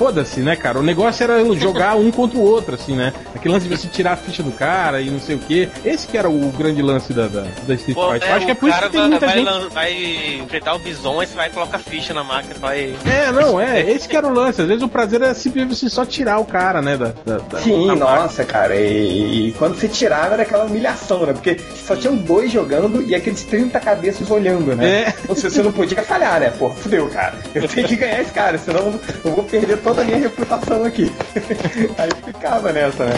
foda-se, 0.00 0.40
né, 0.40 0.56
cara? 0.56 0.78
O 0.78 0.82
negócio 0.82 1.22
era 1.22 1.44
jogar 1.56 1.94
um 1.94 2.10
contra 2.10 2.38
o 2.38 2.42
outro, 2.42 2.74
assim, 2.74 2.96
né? 2.96 3.12
Aquele 3.34 3.52
lance 3.52 3.68
de 3.68 3.76
você 3.76 3.86
tirar 3.86 4.12
a 4.12 4.16
ficha 4.16 4.42
do 4.42 4.50
cara 4.50 5.02
e 5.02 5.10
não 5.10 5.20
sei 5.20 5.36
o 5.36 5.38
quê. 5.40 5.68
Esse 5.84 6.06
que 6.06 6.16
era 6.16 6.30
o 6.30 6.50
grande 6.56 6.80
lance 6.80 7.12
da, 7.12 7.26
da, 7.28 7.42
da 7.66 7.74
Street 7.74 7.94
Pô, 7.94 8.10
Fighter. 8.10 8.26
é, 8.28 8.32
Eu 8.32 8.36
acho 8.36 8.46
que 8.46 8.52
é 8.52 8.54
por 8.54 8.68
isso 8.70 8.78
que 8.80 8.88
tem 8.88 9.00
vai, 9.00 9.08
muita 9.10 9.26
vai 9.26 9.36
gente. 9.38 9.74
vai 9.74 10.40
enfrentar 10.42 10.74
o 10.74 10.78
você 10.78 11.34
vai 11.34 11.50
colocar 11.50 11.78
ficha 11.78 12.14
na 12.14 12.24
máquina, 12.24 12.54
vai. 12.58 12.94
É, 13.04 13.30
não, 13.30 13.60
é, 13.60 13.90
esse 13.90 14.08
que 14.08 14.16
era 14.16 14.26
o 14.26 14.32
lance. 14.32 14.62
Às 14.62 14.68
vezes 14.68 14.82
o 14.82 14.88
prazer 14.88 15.20
era 15.20 15.34
simplesmente 15.34 15.76
você 15.76 15.90
só 15.90 16.06
tirar 16.06 16.38
o 16.38 16.46
cara, 16.46 16.80
né? 16.80 16.96
Da, 16.96 17.12
da, 17.26 17.36
da- 17.38 17.58
Sim, 17.60 17.94
nossa, 17.94 18.42
cara. 18.42 18.74
E, 18.76 19.48
e 19.48 19.52
quando 19.52 19.76
você 19.76 19.86
tirava 19.86 20.32
era 20.32 20.44
aquela 20.44 20.64
humilhação, 20.64 21.26
né? 21.26 21.34
Porque 21.34 21.58
só 21.86 21.94
tinham 21.94 22.16
dois 22.16 22.50
jogando 22.50 23.02
e 23.02 23.14
aqueles 23.14 23.44
30 23.44 23.78
cabeças 23.80 24.30
olhando, 24.30 24.74
né? 24.74 25.02
É. 25.02 25.14
Ou 25.28 25.36
seja, 25.36 25.50
você 25.50 25.62
não 25.62 25.72
podia 25.72 26.02
falhar, 26.02 26.40
né? 26.40 26.50
Pô, 26.58 26.70
fudeu, 26.70 27.06
cara. 27.08 27.34
Eu 27.54 27.68
tenho 27.68 27.86
que 27.86 27.96
ganhar 27.96 28.22
esse 28.22 28.32
cara, 28.32 28.56
senão 28.56 28.98
eu 29.24 29.30
vou 29.34 29.44
perder 29.44 29.76
toda 29.78 29.89
a 29.98 30.04
minha 30.04 30.18
reputação 30.18 30.84
aqui. 30.84 31.10
aí 31.98 32.10
ficava 32.24 32.72
nessa, 32.72 33.04
né? 33.06 33.14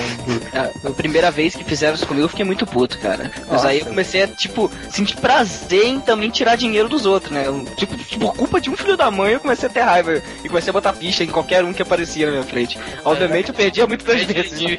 A, 0.52 0.88
a 0.88 0.92
primeira 0.92 1.30
vez 1.30 1.54
que 1.54 1.64
fizeram 1.64 1.94
isso 1.94 2.06
comigo, 2.06 2.24
eu 2.24 2.28
fiquei 2.28 2.44
muito 2.44 2.66
puto, 2.66 2.98
cara. 2.98 3.30
Mas 3.40 3.48
Nossa. 3.48 3.68
aí 3.68 3.80
eu 3.80 3.86
comecei 3.86 4.22
a, 4.22 4.28
tipo, 4.28 4.70
sentir 4.90 5.16
prazer 5.16 5.84
em 5.86 6.00
também 6.00 6.30
tirar 6.30 6.56
dinheiro 6.56 6.88
dos 6.88 7.06
outros, 7.06 7.32
né? 7.32 7.44
Eu, 7.46 7.64
tipo, 7.76 7.96
por 8.18 8.34
culpa 8.34 8.60
de 8.60 8.70
um 8.70 8.76
filho 8.76 8.96
da 8.96 9.10
mãe, 9.10 9.32
eu 9.34 9.40
comecei 9.40 9.68
a 9.68 9.72
ter 9.72 9.80
raiva. 9.80 10.22
E 10.44 10.48
comecei 10.48 10.70
a 10.70 10.72
botar 10.72 10.92
ficha 10.92 11.24
em 11.24 11.28
qualquer 11.28 11.64
um 11.64 11.72
que 11.72 11.82
aparecia 11.82 12.26
na 12.26 12.32
minha 12.32 12.44
frente. 12.44 12.78
Obviamente, 13.04 13.48
eu 13.48 13.54
perdia 13.54 13.84
Ao 13.84 13.88
invés 13.92 14.26
vezes. 14.26 14.58
de, 14.58 14.78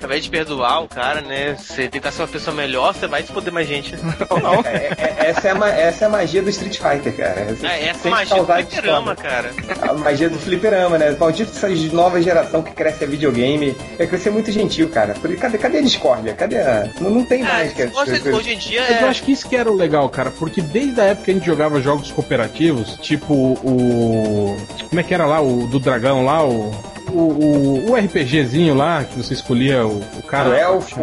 ao 0.00 0.06
invés 0.06 0.24
de 0.24 0.30
perdoar 0.30 0.82
o 0.82 0.88
cara, 0.88 1.20
né? 1.20 1.54
Você 1.56 1.88
tentar 1.88 2.10
ser 2.12 2.22
uma 2.22 2.28
pessoa 2.28 2.54
melhor, 2.54 2.94
você 2.94 3.06
vai 3.06 3.22
foder 3.22 3.52
mais 3.52 3.66
gente. 3.66 3.94
Ou 4.30 4.40
não. 4.40 4.54
É, 4.64 4.92
é- 4.98 5.16
essa, 5.28 5.48
é 5.48 5.52
a, 5.52 5.68
essa 5.68 6.04
é 6.04 6.06
a 6.06 6.10
magia 6.10 6.42
do 6.42 6.50
Street 6.50 6.78
Fighter, 6.78 7.16
cara. 7.16 7.44
Você 7.54 7.66
É, 7.66 7.88
essa 7.88 8.00
tem 8.00 8.12
que 8.12 8.18
magia 8.18 8.36
do 8.42 8.46
fliperama, 8.46 9.16
cara. 9.16 9.50
A 9.82 9.92
magia 9.94 10.28
do 10.30 10.38
fliperama, 10.38 10.98
né? 10.98 11.12
Maldito 11.28 11.50
essa 11.54 11.68
nova 11.94 12.20
geração 12.22 12.62
que 12.62 12.72
cresce 12.72 13.04
a 13.04 13.06
videogame. 13.06 13.76
É 13.98 14.06
crescer 14.06 14.30
muito 14.30 14.50
gentil, 14.50 14.88
cara. 14.88 15.12
Por- 15.14 15.36
Cadê, 15.36 15.58
cadê 15.58 15.78
a 15.78 15.82
discórdia? 15.82 16.32
Cadê 16.32 16.56
a... 16.58 16.88
Não, 17.00 17.10
não 17.10 17.24
tem 17.24 17.42
mais, 17.42 17.72
cara. 17.74 17.90
Ah, 17.94 18.00
hoje, 18.00 18.30
hoje 18.30 18.54
em 18.54 18.58
dia 18.58 18.80
Mas 18.80 19.00
eu 19.00 19.06
é. 19.06 19.10
acho 19.10 19.22
que 19.22 19.32
isso 19.32 19.48
que 19.48 19.54
era 19.54 19.70
o 19.70 19.74
legal, 19.74 20.08
cara, 20.08 20.30
porque 20.30 20.60
desde 20.62 20.98
a 21.00 21.04
época 21.04 21.26
que 21.26 21.30
a 21.30 21.34
gente 21.34 21.46
jogava 21.46 21.80
jogos 21.82 22.10
cooperativos, 22.10 22.96
tipo 23.02 23.34
o. 23.34 24.56
Como 24.88 25.00
é 25.00 25.02
que 25.02 25.12
era 25.12 25.26
lá, 25.26 25.40
o 25.42 25.66
do 25.66 25.78
dragão 25.78 26.24
lá, 26.24 26.44
o. 26.46 26.70
O, 27.10 27.18
o, 27.86 27.90
o 27.90 27.96
RPGzinho 27.96 28.74
lá, 28.74 29.04
que 29.04 29.16
você 29.16 29.34
escolhia 29.34 29.86
o, 29.86 30.00
o 30.18 30.22
cara. 30.22 30.50
O 30.50 30.54
elfo, 30.54 31.00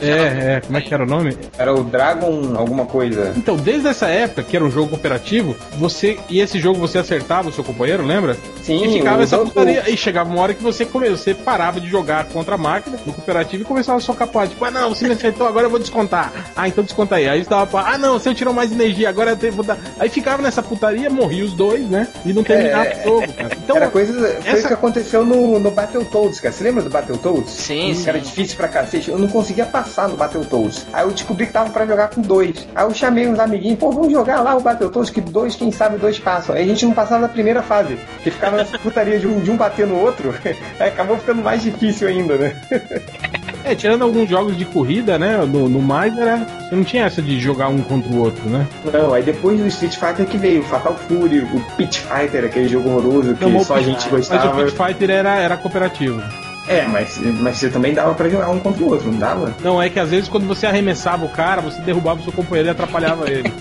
É, 0.00 0.56
é, 0.56 0.60
como 0.64 0.76
é 0.78 0.80
que 0.80 0.92
era 0.92 1.02
o 1.02 1.06
nome? 1.06 1.36
era 1.58 1.72
o 1.74 1.82
Dragon 1.84 2.54
alguma 2.56 2.84
coisa. 2.86 3.32
Então, 3.36 3.56
desde 3.56 3.88
essa 3.88 4.06
época, 4.06 4.42
que 4.42 4.56
era 4.56 4.64
um 4.64 4.70
jogo 4.70 4.88
cooperativo, 4.90 5.56
você. 5.78 6.18
E 6.28 6.40
esse 6.40 6.58
jogo 6.58 6.78
você 6.78 6.98
acertava 6.98 7.48
o 7.48 7.52
seu 7.52 7.64
companheiro, 7.64 8.04
lembra? 8.04 8.36
Sim, 8.62 8.84
E 8.84 8.92
ficava 8.98 9.22
essa 9.22 9.38
putaria. 9.38 9.88
E 9.88 9.96
chegava 9.96 10.30
uma 10.30 10.40
hora 10.42 10.54
que 10.54 10.62
você 10.62 10.84
você 10.86 11.34
parava 11.34 11.80
de 11.80 11.88
jogar 11.88 12.24
contra 12.26 12.54
a 12.54 12.58
máquina 12.58 12.96
no 13.04 13.12
cooperativo 13.12 13.62
e 13.62 13.66
começava 13.66 13.98
a 13.98 14.00
socar 14.00 14.28
pó. 14.28 14.46
Tipo, 14.46 14.64
ah 14.64 14.70
não, 14.70 14.90
você 14.94 15.06
me 15.06 15.14
acertou, 15.14 15.46
agora 15.46 15.66
eu 15.66 15.70
vou 15.70 15.78
descontar. 15.78 16.32
Ah, 16.56 16.68
então 16.68 16.82
desconta 16.84 17.16
aí. 17.16 17.28
Aí 17.28 17.42
você 17.44 17.50
dava 17.50 17.66
pra. 17.66 17.80
Ah 17.92 17.98
não, 17.98 18.14
você 18.18 18.34
tirou 18.34 18.52
mais 18.54 18.72
energia, 18.72 19.08
agora 19.08 19.36
eu 19.40 19.52
vou 19.52 19.64
dar. 19.64 19.78
Aí 19.98 20.08
ficava 20.08 20.42
nessa 20.42 20.62
putaria, 20.62 21.08
morria 21.10 21.44
os 21.44 21.52
dois, 21.52 21.88
né? 21.88 22.08
E 22.24 22.32
não 22.32 22.42
terminava 22.42 22.84
É, 22.86 23.02
o 23.02 23.04
jogo, 23.20 23.32
cara. 23.32 23.50
Então, 23.62 23.76
era 23.76 23.88
coisa. 23.88 24.12
Foi 24.42 24.50
essa- 24.52 24.68
que 24.68 24.74
aconteceu 24.74 25.24
no, 25.24 25.45
no 25.46 25.70
Battletoads, 25.70 26.40
cara. 26.40 26.52
Você 26.52 26.64
lembra 26.64 26.82
do 26.82 26.90
Battletoads? 26.90 27.50
Sim, 27.50 27.94
sim. 27.94 28.08
Era 28.08 28.18
difícil 28.18 28.56
pra 28.56 28.68
cacete. 28.68 29.10
Eu 29.10 29.18
não 29.18 29.28
conseguia 29.28 29.64
passar 29.66 30.08
no 30.08 30.16
Battletoads. 30.16 30.86
Aí 30.92 31.04
eu 31.04 31.10
descobri 31.10 31.46
que 31.46 31.52
tava 31.52 31.70
pra 31.70 31.86
jogar 31.86 32.08
com 32.08 32.20
dois. 32.20 32.66
Aí 32.74 32.84
eu 32.84 32.92
chamei 32.94 33.26
uns 33.26 33.38
amiguinhos, 33.38 33.78
pô, 33.78 33.90
vamos 33.90 34.12
jogar 34.12 34.40
lá 34.40 34.56
o 34.56 34.60
Battletoads, 34.60 35.10
que 35.10 35.20
dois, 35.20 35.56
quem 35.56 35.70
sabe, 35.70 35.98
dois 35.98 36.18
passam. 36.18 36.54
Aí 36.54 36.64
a 36.64 36.66
gente 36.66 36.84
não 36.84 36.92
passava 36.92 37.22
da 37.22 37.28
primeira 37.28 37.62
fase. 37.62 37.98
Que 38.22 38.30
ficava 38.30 38.56
nessa 38.56 38.78
putaria 38.78 39.18
de 39.18 39.26
um, 39.26 39.40
de 39.40 39.50
um 39.50 39.56
bater 39.56 39.86
no 39.86 39.98
outro. 40.00 40.34
Aí 40.78 40.88
acabou 40.88 41.16
ficando 41.16 41.42
mais 41.42 41.62
difícil 41.62 42.08
ainda, 42.08 42.36
né? 42.36 42.60
é, 43.66 43.74
tirando 43.74 44.02
alguns 44.02 44.28
jogos 44.28 44.56
de 44.56 44.64
corrida, 44.64 45.18
né? 45.18 45.38
No, 45.38 45.68
no 45.68 45.82
mais 45.82 46.16
era. 46.16 46.46
Você 46.68 46.74
não 46.76 46.84
tinha 46.84 47.04
essa 47.04 47.20
de 47.20 47.40
jogar 47.40 47.68
um 47.68 47.82
contra 47.82 48.10
o 48.12 48.18
outro, 48.18 48.48
né? 48.48 48.66
Não, 48.92 49.12
aí 49.12 49.22
depois 49.22 49.58
do 49.58 49.66
Street 49.66 49.96
Fighter 49.96 50.26
que 50.26 50.38
veio 50.38 50.60
o 50.60 50.64
Fatal 50.64 50.94
Fury, 50.94 51.40
o 51.40 51.60
Pit 51.76 52.00
Fighter, 52.00 52.44
aquele 52.44 52.68
jogo 52.68 52.88
horroroso 52.90 53.34
que 53.34 53.64
só 53.64 53.74
a 53.74 53.82
gente 53.82 53.96
Mas 53.96 54.06
o 54.06 54.10
gostava. 54.10 54.64
Pit 54.64 54.76
Fighter 54.76 55.10
era, 55.10 55.36
era 55.36 55.56
cooperativo. 55.56 56.22
É, 56.68 56.86
mas, 56.88 57.18
mas 57.40 57.56
você 57.58 57.68
também 57.68 57.94
dava 57.94 58.12
pra 58.14 58.28
jogar 58.28 58.48
um 58.50 58.58
contra 58.58 58.82
o 58.82 58.88
outro, 58.90 59.10
não 59.10 59.18
dava? 59.18 59.54
Não, 59.62 59.80
é 59.80 59.88
que 59.88 60.00
às 60.00 60.10
vezes 60.10 60.28
quando 60.28 60.46
você 60.46 60.66
arremessava 60.66 61.24
o 61.24 61.28
cara, 61.28 61.60
você 61.62 61.80
derrubava 61.82 62.20
o 62.20 62.24
seu 62.24 62.32
companheiro 62.32 62.68
e 62.68 62.70
atrapalhava 62.70 63.30
ele. 63.30 63.52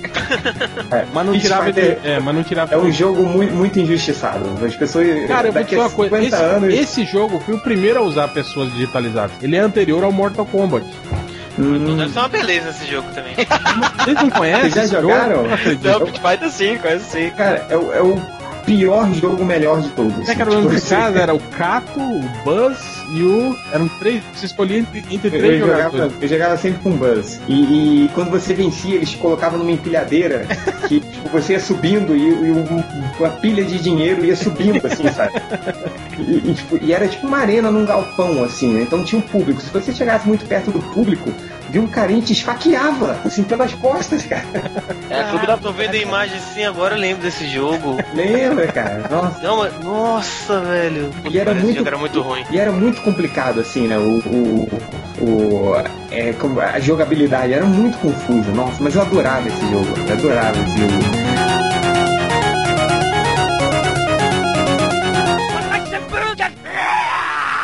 É, 0.91 1.05
Mas 1.13 1.25
não 1.25 1.37
tirava 1.39 1.69
ele. 1.69 1.97
É, 2.03 2.19
mas 2.19 2.35
não 2.35 2.43
tirava 2.43 2.73
É 2.73 2.77
um 2.77 2.83
ele. 2.85 2.91
jogo 2.91 3.23
muito, 3.23 3.53
muito 3.53 3.79
injustiçado. 3.79 4.43
As 4.65 4.75
pessoas. 4.75 5.05
Cara, 5.27 5.47
eu 5.49 5.53
vou 5.53 5.63
te 5.63 5.69
dizer 5.69 5.81
a 5.81 5.83
uma 5.83 5.89
coisa. 5.91 6.15
50 6.15 6.35
Esse, 6.35 6.43
anos. 6.45 6.73
esse 6.73 7.05
jogo 7.05 7.39
foi 7.39 7.53
o 7.55 7.59
primeiro 7.59 7.99
a 7.99 8.01
usar 8.01 8.27
pessoas 8.29 8.71
digitalizadas. 8.73 9.31
Ele 9.41 9.55
é 9.55 9.59
anterior 9.59 10.03
ao 10.03 10.11
Mortal 10.11 10.45
Kombat. 10.45 10.85
Hum, 11.57 11.95
Deve 11.95 12.11
ser 12.11 12.19
uma 12.19 12.27
beleza 12.27 12.69
esse 12.69 12.85
jogo 12.91 13.07
também. 13.15 13.33
Vocês 14.03 14.15
não 14.17 14.29
conhecem? 14.29 14.61
Vocês 14.69 14.73
já 14.75 14.83
esse 14.83 14.93
jogo? 14.93 15.07
jogaram? 15.09 15.43
Não 15.43 16.05
Pit 16.05 16.19
Fighter 16.19 16.49
sim, 16.51 16.77
conhece 16.77 17.05
sim. 17.05 17.29
cara, 17.37 17.65
é, 17.69 17.77
o- 17.77 17.93
é 17.93 18.01
o 18.01 18.21
pior 18.65 19.11
jogo 19.13 19.43
melhor 19.45 19.81
de 19.81 19.89
todos. 19.89 20.17
Né, 20.27 20.35
cara, 20.35 20.49
o 20.49 20.53
nome 20.53 20.65
Tipo, 20.67 20.77
assim, 20.77 20.89
caras 20.95 21.15
era 21.15 21.33
o 21.33 21.39
Kato, 21.39 21.99
o 21.99 22.21
Buzz 22.43 22.79
e 23.13 23.21
o. 23.23 23.55
Eram 23.71 23.87
três. 23.99 24.23
Você 24.33 24.45
escolhia 24.47 24.79
entre, 24.79 24.99
entre 25.11 25.27
Eu, 25.27 25.31
três 25.39 25.59
jogava, 25.59 25.83
jogadores. 25.83 26.13
eu 26.21 26.27
jogava 26.27 26.57
sempre 26.57 26.79
com 26.83 26.91
Buzz. 26.91 27.39
E, 27.47 28.05
e 28.05 28.09
quando 28.13 28.29
você 28.31 28.53
vencia, 28.53 28.95
eles 28.95 29.13
colocavam 29.15 29.59
numa 29.59 29.71
empilhadeira 29.71 30.45
que 30.87 30.99
tipo, 30.99 31.29
você 31.29 31.53
ia 31.53 31.59
subindo 31.59 32.15
e, 32.15 32.21
e 32.27 32.51
um- 32.51 32.83
uma 33.19 33.29
pilha 33.29 33.63
de 33.63 33.79
dinheiro 33.79 34.25
ia 34.25 34.35
subindo, 34.35 34.85
assim, 34.85 35.07
sabe? 35.11 35.33
E, 36.17 36.49
e, 36.49 36.53
tipo, 36.53 36.77
e 36.83 36.93
era 36.93 37.07
tipo 37.07 37.27
uma 37.27 37.37
arena 37.37 37.69
num 37.71 37.85
galpão, 37.85 38.43
assim, 38.43 38.73
né? 38.73 38.81
Então 38.81 39.03
tinha 39.03 39.19
um 39.19 39.21
público. 39.21 39.61
Se 39.61 39.69
você 39.69 39.93
chegasse 39.93 40.27
muito 40.27 40.45
perto 40.45 40.71
do 40.71 40.79
público, 40.79 41.31
viu 41.69 41.81
um 41.83 41.87
carinha 41.87 42.21
te 42.21 42.33
esfaqueava, 42.33 43.19
assim, 43.25 43.43
pelas 43.43 43.73
costas, 43.73 44.23
cara. 44.25 44.43
É, 45.09 45.23
clube 45.29 45.45
da 45.47 45.57
tô 45.57 45.71
vendo 45.71 45.93
a 45.93 45.97
imagem 45.97 46.37
assim, 46.37 46.63
agora 46.63 46.95
eu 46.95 46.99
lembro 46.99 47.23
desse 47.23 47.47
jogo. 47.47 47.97
Lembra, 48.13 48.67
cara? 48.71 49.07
Nossa. 49.09 49.41
Não, 49.41 49.57
mas, 49.57 49.79
nossa, 49.83 50.59
velho. 50.61 51.09
E 51.29 51.37
era 51.39 51.51
Esse 51.51 51.61
muito, 51.61 51.75
jogo 51.77 51.87
era 51.87 51.97
muito 51.97 52.21
ruim. 52.21 52.43
E 52.51 52.59
era 52.59 52.71
muito 52.71 53.01
complicado, 53.01 53.59
assim, 53.59 53.87
né? 53.87 53.97
O, 53.97 54.19
o, 54.25 54.69
o- 55.21 55.75
é, 56.11 56.33
como- 56.33 56.59
a 56.59 56.79
jogabilidade 56.79 57.53
era 57.53 57.65
muito 57.65 57.97
confusa. 57.97 58.51
Nossa, 58.51 58.77
mas 58.81 58.95
eu 58.95 59.01
adorava 59.01 59.47
esse 59.47 59.61
jogo. 59.61 59.87
Eu 60.07 60.13
adorava 60.13 60.57
esse 60.59 60.77
jogo. 60.79 61.34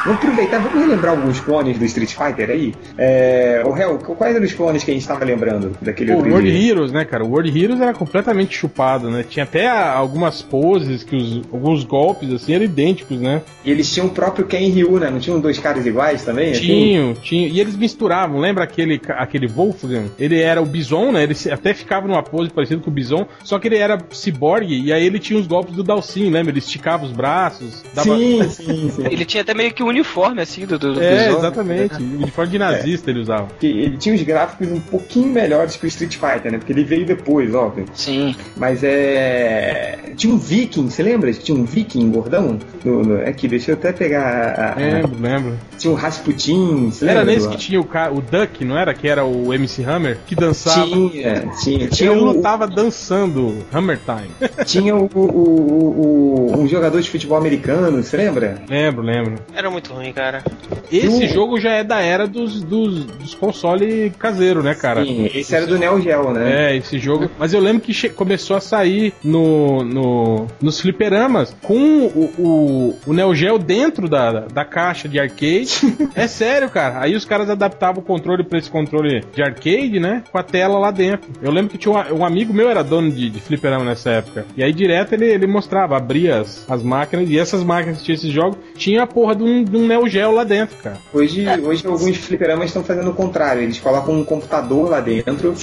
Vamos 0.04 0.20
aproveitar, 0.20 0.60
vamos 0.60 0.80
relembrar 0.80 1.16
alguns 1.16 1.40
clones 1.40 1.78
do 1.78 1.86
Street 1.86 2.12
Fighter 2.16 2.50
aí. 2.50 2.74
É, 2.98 3.62
o 3.66 3.78
Hel, 3.78 4.00
quais 4.00 4.36
eram 4.36 4.46
os 4.46 4.54
clones 4.54 4.84
que 4.84 4.90
a 4.90 4.94
gente 4.94 5.04
estava 5.04 5.24
lembrando 5.24 5.78
daquele 5.80 6.12
O 6.12 6.16
outro 6.16 6.32
World 6.32 6.52
dia? 6.52 6.72
Heroes, 6.72 6.92
né, 6.92 7.06
cara? 7.06 7.24
O 7.24 7.30
World 7.30 7.64
Heroes 7.64 7.80
era 7.80 7.94
completamente 7.94 8.56
chupado, 8.58 9.12
né? 9.12 9.24
Tinha 9.28 9.44
até 9.44 9.68
algumas 9.68 10.42
poses 10.42 11.04
que 11.04 11.16
os, 11.16 11.42
alguns 11.52 11.84
golpes 11.84 12.34
assim 12.34 12.56
eram 12.56 12.66
idênticos, 12.66 13.22
né? 13.22 13.44
E 13.64 13.70
eles 13.70 13.94
tinham 13.94 14.08
o 14.08 14.10
próprio 14.10 14.46
Ken 14.46 14.70
Ryu, 14.70 15.00
né? 15.00 15.10
Não 15.12 15.20
tinham 15.20 15.40
dois 15.40 15.60
caras 15.60 15.86
iguais 15.86 16.24
também? 16.24 16.52
assim? 16.52 16.62
Tinham, 16.62 17.14
tinham. 17.14 17.48
E 17.50 17.60
eles 17.60 17.76
misturavam, 17.76 18.40
lembra 18.40 18.64
aquele, 18.64 19.00
aquele 19.10 19.48
Wolfgang? 19.48 20.10
Ele 20.18 20.42
era 20.42 20.62
o 20.62 20.66
Bison, 20.66 21.12
né? 21.12 21.24
Ele 21.24 21.36
até 21.52 21.74
ficava 21.76 22.08
numa 22.08 22.24
pose 22.24 22.50
parecida 22.50 22.82
com 22.82 22.90
o 22.90 22.94
Bison, 22.94 23.28
só 23.44 23.60
que 23.60 23.68
ele 23.68 23.78
era 23.78 24.00
ciborgue 24.12 24.82
e 24.82 24.92
aí 24.92 25.06
ele 25.06 25.20
tinha 25.20 25.40
os 25.40 25.46
golpes 25.46 25.76
do 25.76 25.84
Dalsin, 25.84 26.32
lembra? 26.32 26.52
Ele 26.52 26.60
esticava 26.60 27.06
os 27.06 27.12
braços, 27.12 27.84
dava. 27.94 28.18
Sim, 28.18 28.44
sim, 28.50 28.90
sim. 28.90 29.06
Ele 29.06 29.26
tinha 29.26 29.42
até 29.42 29.54
meio 29.54 29.72
que 29.72 29.84
um 29.84 29.91
uniforme 29.92 30.42
assim 30.42 30.66
do, 30.66 30.78
do, 30.80 30.94
do 30.96 31.02
É, 31.02 31.26
Bison. 31.28 31.38
exatamente. 31.40 31.94
O 31.96 32.18
uniforme 32.18 32.52
de 32.52 32.60
nazista 32.60 33.10
ele 33.12 33.20
usava. 33.20 33.48
que 33.60 33.68
ele 33.68 33.98
tinha 33.98 34.16
os 34.16 34.22
gráficos 34.24 34.72
um 34.72 34.80
pouquinho 34.80 35.28
melhores 35.28 35.76
que 35.76 35.86
o 35.86 35.88
Street 35.88 36.16
Fighter, 36.18 36.52
né? 36.52 36.58
Porque 36.58 36.72
ele 36.74 36.84
veio 36.84 37.06
depois, 37.06 37.54
óbvio. 37.54 37.86
Sim. 37.94 38.36
Mas 38.58 38.84
é. 38.84 40.00
Tinha 40.16 40.34
um 40.34 40.38
viking, 40.38 40.90
você 40.90 41.02
lembra? 41.04 41.32
Tinha 41.34 41.58
um 41.58 41.64
viking 41.66 42.10
gordão? 42.12 42.60
No, 42.84 43.02
no... 43.04 43.22
Aqui, 43.28 43.48
deixa 43.48 43.72
eu 43.72 43.76
até 43.76 43.92
pegar. 43.92 44.22
A, 44.22 44.72
a- 44.74 44.76
Lembro, 44.76 45.12
lembro. 45.20 45.60
Tinha 45.78 45.92
um 45.92 45.96
Rasputin, 45.96 46.90
você 46.92 47.06
Era 47.06 47.20
lembra? 47.20 47.34
nesse 47.34 47.48
do- 47.48 47.52
que 47.52 47.58
tinha 47.58 47.80
o, 47.80 47.84
ca- 47.84 48.10
o 48.12 48.22
Duck, 48.22 48.64
não 48.66 48.78
era? 48.78 48.94
Que 48.94 49.08
era 49.08 49.24
o 49.26 49.54
MC 49.54 49.84
Hammer, 49.84 50.18
que 50.28 50.36
dançava. 50.36 50.86
Tinha, 50.88 51.48
tinha. 51.64 51.88
Tinha, 51.88 52.12
Ele 52.12 52.20
o, 52.20 52.26
lutava 52.26 52.68
dançando 52.68 53.58
Hammer 53.74 54.00
Time. 54.06 54.50
tinha 54.66 54.96
o, 54.96 55.10
o, 55.14 55.20
o- 55.20 56.52
o- 56.56 56.60
um 56.60 56.68
jogador 56.68 57.02
de 57.02 57.10
futebol 57.10 57.38
americano, 57.38 58.04
você 58.04 58.18
lembra? 58.18 58.62
lembro, 58.70 59.02
lembro. 59.02 59.36
Era 59.56 59.70
muito 59.70 59.81
ruim, 59.90 60.12
cara. 60.14 60.44
Esse 60.92 61.26
O- 61.26 61.28
jogo 61.30 61.60
já 61.60 61.72
é 61.72 61.84
da 61.84 62.00
era 62.02 62.28
dos, 62.28 62.62
dos, 62.64 63.06
dos 63.06 63.34
consoles 63.34 64.14
caseiros, 64.18 64.64
né, 64.64 64.76
cara? 64.76 65.04
Sim, 65.06 65.30
esse 65.34 65.56
era 65.56 65.66
do 65.66 65.78
Neo 65.78 66.02
Geo, 66.02 66.32
né? 66.32 66.72
É, 66.74 66.78
esse 66.78 67.00
jogo. 67.00 67.30
Mas 67.40 67.54
eu 67.54 67.60
lembro 67.60 67.82
que 67.82 68.10
começou 68.10 68.56
a 68.58 68.62
sair 68.62 69.14
no, 69.24 69.84
no, 69.84 70.48
nos 70.62 70.80
fliperamas 70.82 71.56
com 71.62 72.06
o, 72.08 72.32
o, 72.38 72.98
o 73.08 73.14
Neo 73.14 73.34
Geo 73.34 73.58
dentro 73.58 74.08
da, 74.10 74.42
da 74.48 74.66
caixa 74.66 75.08
de 75.08 75.20
arcade. 75.20 75.80
é 76.16 76.28
sério, 76.28 76.70
cara. 76.70 77.02
Aí 77.02 77.16
os 77.16 77.26
caras 77.26 77.50
adaptavam 77.50 78.02
o 78.02 78.06
controle 78.06 78.44
pra 78.44 78.58
esse 78.60 78.70
controle 78.70 79.24
de 79.34 79.42
arcade, 79.42 80.00
né? 80.00 80.24
Com 80.32 80.38
a 80.38 80.44
tela 80.44 80.78
lá 80.78 80.92
dentro. 80.92 81.30
Eu 81.42 81.52
lembro 81.52 81.72
que 81.72 81.78
tinha 81.78 81.94
um, 81.94 82.20
um 82.20 82.26
amigo 82.26 82.54
meu 82.54 82.70
era 82.70 82.84
dono 82.84 83.10
de, 83.12 83.30
de 83.30 83.40
fliperama 83.40 83.86
nessa 83.86 84.10
época. 84.12 84.46
E 84.58 84.64
aí 84.64 84.74
direto 84.74 85.14
ele, 85.14 85.26
ele 85.26 85.48
mostrava, 85.48 85.96
abria 85.98 86.42
as, 86.42 86.66
as 86.70 86.84
máquinas. 86.84 87.30
E 87.30 87.38
essas 87.40 87.64
máquinas 87.64 87.98
que 88.00 88.04
tinham 88.06 88.16
esses 88.16 88.32
jogos, 88.32 88.58
tinha 88.76 89.04
a 89.04 89.08
porra 89.08 89.36
de 89.36 89.44
um, 89.44 89.64
de 89.72 89.78
um 89.78 89.88
Neo 89.88 90.08
Geo 90.08 90.32
lá 90.32 90.44
dentro, 90.44 90.76
cara. 90.78 90.98
Hoje, 91.14 91.46
hoje 91.64 91.88
alguns 91.88 92.18
fliperamas 92.18 92.66
estão 92.68 92.84
fazendo 92.84 93.10
o 93.10 93.14
contrário. 93.14 93.64
Eles 93.64 93.80
colocam 93.80 94.14
um 94.20 94.24
computador 94.24 94.90
lá 94.90 95.00
dentro, 95.00 95.54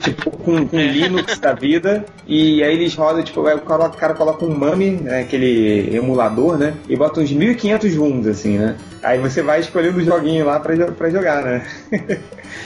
tipo 0.00 0.30
com, 0.30 0.66
com 0.68 0.76
Linux 0.76 1.38
da 1.38 1.52
vida, 1.54 2.04
e 2.26 2.62
aí 2.62 2.74
eles 2.74 2.94
rodam, 2.94 3.22
tipo, 3.22 3.40
o 3.40 3.44
cara, 3.60 3.86
o 3.86 3.90
cara 3.96 4.14
coloca 4.14 4.44
um 4.44 4.54
MAME, 4.54 4.90
né, 4.92 5.20
aquele 5.20 5.96
emulador, 5.96 6.58
né? 6.58 6.74
E 6.88 6.94
bota 6.96 7.20
uns 7.20 7.32
1500 7.32 7.94
ROMs, 7.96 8.28
assim, 8.28 8.58
né? 8.58 8.76
Aí 9.02 9.18
você 9.18 9.40
vai 9.42 9.60
escolhendo 9.60 9.98
o 9.98 10.04
joguinho 10.04 10.44
lá 10.44 10.60
pra, 10.60 10.76
pra 10.92 11.08
jogar, 11.10 11.42
né? 11.42 11.66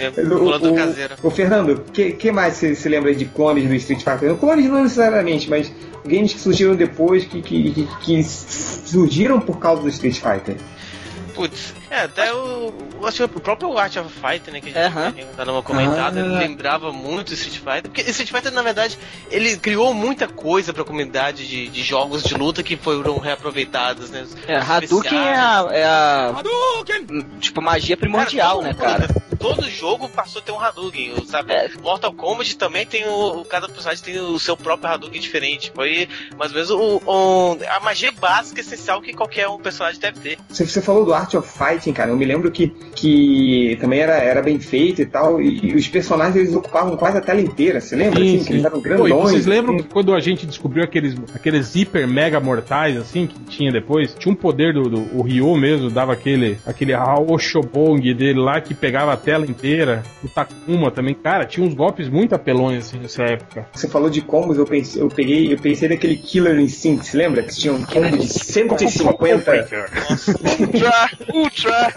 É, 0.00 0.08
o- 0.22 0.48
o- 0.48 0.74
caseiro. 0.74 1.14
Ô 1.22 1.30
Fernando, 1.30 1.70
o 1.74 1.80
que, 1.92 2.12
que 2.12 2.32
mais 2.32 2.54
você 2.54 2.74
se 2.74 2.88
lembra 2.88 3.14
de 3.14 3.24
clones 3.26 3.68
do 3.68 3.74
Street 3.74 4.02
Fighter? 4.02 4.34
Clones 4.36 4.66
não 4.66 4.82
necessariamente, 4.82 5.48
mas 5.48 5.70
games 6.06 6.32
que 6.32 6.40
surgiram 6.40 6.74
depois 6.74 7.24
que, 7.24 7.42
que, 7.42 7.70
que, 7.72 7.88
que 8.00 8.22
surgiram 8.24 9.38
por 9.40 9.58
causa 9.58 9.82
do 9.82 9.88
Street 9.88 10.14
Fighter? 10.18 10.56
Putz, 11.40 11.72
é, 11.90 12.00
até 12.02 12.32
o. 12.32 12.72
eu 13.00 13.06
Acho 13.06 13.28
que 13.28 13.36
o 13.38 13.40
próprio 13.40 13.76
Art 13.78 13.96
of 13.96 14.08
Fighter, 14.10 14.52
né? 14.52 14.60
Que 14.60 14.76
a 14.76 14.90
gente 15.10 15.26
dado 15.36 15.50
uma 15.52 15.62
comentada, 15.62 16.20
Ah. 16.20 16.24
ele 16.24 16.38
lembrava 16.38 16.92
muito 16.92 17.32
Street 17.34 17.56
Fighter. 17.58 17.82
Porque 17.90 18.02
Street 18.02 18.30
Fighter, 18.30 18.52
na 18.52 18.62
verdade, 18.62 18.98
ele 19.30 19.56
criou 19.56 19.92
muita 19.94 20.28
coisa 20.28 20.72
pra 20.72 20.84
comunidade 20.84 21.46
de, 21.48 21.68
de 21.68 21.82
jogos 21.82 22.22
de 22.22 22.34
luta 22.34 22.62
que 22.62 22.76
foram 22.76 23.18
reaproveitados, 23.18 24.10
né? 24.10 24.26
É, 24.46 24.56
Hadouken 24.58 25.18
é 25.18 25.34
a, 25.34 25.68
é 25.72 25.84
a 25.84 26.32
tipo 27.40 27.60
magia 27.62 27.96
primordial, 27.96 28.56
todo- 28.56 28.64
né, 28.64 28.74
cara? 28.74 29.08
Todo 29.38 29.70
jogo 29.70 30.06
passou 30.10 30.40
a 30.42 30.44
ter 30.44 30.52
um 30.52 30.60
Hadouken, 30.60 31.24
sabe? 31.26 31.52
É. 31.54 31.70
Mortal 31.80 32.12
Kombat 32.12 32.56
também 32.58 32.84
tem 32.84 33.08
o. 33.08 33.42
Cada 33.46 33.68
personagem 33.68 34.04
tem 34.04 34.20
o 34.20 34.38
seu 34.38 34.54
próprio 34.54 34.90
Hadouken 34.92 35.18
diferente. 35.20 35.72
Foi 35.74 36.06
mais 36.36 36.50
ou 36.50 36.56
menos 36.56 36.70
o, 36.70 37.02
o- 37.06 37.58
a 37.70 37.80
magia 37.80 38.12
básica, 38.12 38.60
essencial 38.60 39.00
que 39.00 39.14
qualquer 39.14 39.48
um 39.48 39.58
personagem 39.58 39.98
deve 39.98 40.20
ter. 40.20 40.38
Você, 40.50 40.66
você 40.66 40.82
falou 40.82 41.06
do 41.06 41.14
Art 41.14 41.32
of 41.34 41.48
Fighting, 41.80 41.94
cara. 41.94 42.10
Eu 42.10 42.16
me 42.16 42.24
lembro 42.24 42.50
que, 42.50 42.72
que 43.00 43.78
também 43.80 44.00
era, 44.00 44.12
era 44.18 44.42
bem 44.42 44.58
feito 44.58 45.00
e 45.00 45.06
tal. 45.06 45.40
E, 45.40 45.70
e 45.70 45.74
os 45.74 45.88
personagens 45.88 46.36
eles 46.36 46.54
ocupavam 46.54 46.96
quase 46.96 47.16
a 47.16 47.20
tela 47.20 47.40
inteira. 47.40 47.80
Você 47.80 47.96
lembra? 47.96 48.20
Sim, 48.20 48.36
assim, 48.36 48.44
que 48.44 48.52
eles 48.52 48.62
sim. 48.62 48.66
eram 48.66 48.80
Pô, 48.80 48.86
e 48.86 49.10
grandões. 49.10 49.30
vocês 49.30 49.46
lembram 49.46 49.74
assim? 49.76 49.84
que 49.84 49.88
quando 49.88 50.14
a 50.14 50.20
gente 50.20 50.46
descobriu 50.46 50.84
aqueles, 50.84 51.14
aqueles 51.34 51.74
hiper 51.74 52.06
mega 52.06 52.38
mortais, 52.38 52.96
assim, 52.98 53.26
que 53.26 53.38
tinha 53.44 53.72
depois? 53.72 54.14
Tinha 54.18 54.32
um 54.32 54.36
poder 54.36 54.74
do, 54.74 54.82
do 54.82 55.18
o 55.18 55.22
Ryo 55.22 55.56
mesmo, 55.56 55.90
dava 55.90 56.12
aquele, 56.12 56.58
aquele 56.66 56.92
Aoshobong 56.92 58.12
dele 58.14 58.38
lá 58.38 58.60
que 58.60 58.74
pegava 58.74 59.12
a 59.12 59.16
tela 59.16 59.46
inteira. 59.46 60.02
O 60.22 60.28
Takuma 60.28 60.90
também. 60.90 61.14
Cara, 61.14 61.46
tinha 61.46 61.66
uns 61.66 61.74
golpes 61.74 62.08
muito 62.08 62.34
apelões, 62.34 62.86
assim, 62.86 62.98
nessa 62.98 63.22
época. 63.22 63.66
Você 63.72 63.88
falou 63.88 64.10
de 64.10 64.20
combos, 64.20 64.58
eu 64.58 64.66
pensei, 64.66 65.00
eu 65.00 65.08
peguei, 65.08 65.52
eu 65.52 65.58
pensei 65.58 65.88
daquele 65.88 66.16
Killer 66.16 66.58
Instinct, 66.60 67.06
você 67.06 67.16
lembra? 67.16 67.42
Que 67.42 67.54
tinha 67.54 67.72
um 67.72 67.82
combo 67.82 68.18
de 68.18 68.28
150. 68.28 69.50
Ultra, 70.60 71.10
ultra. 71.32 71.92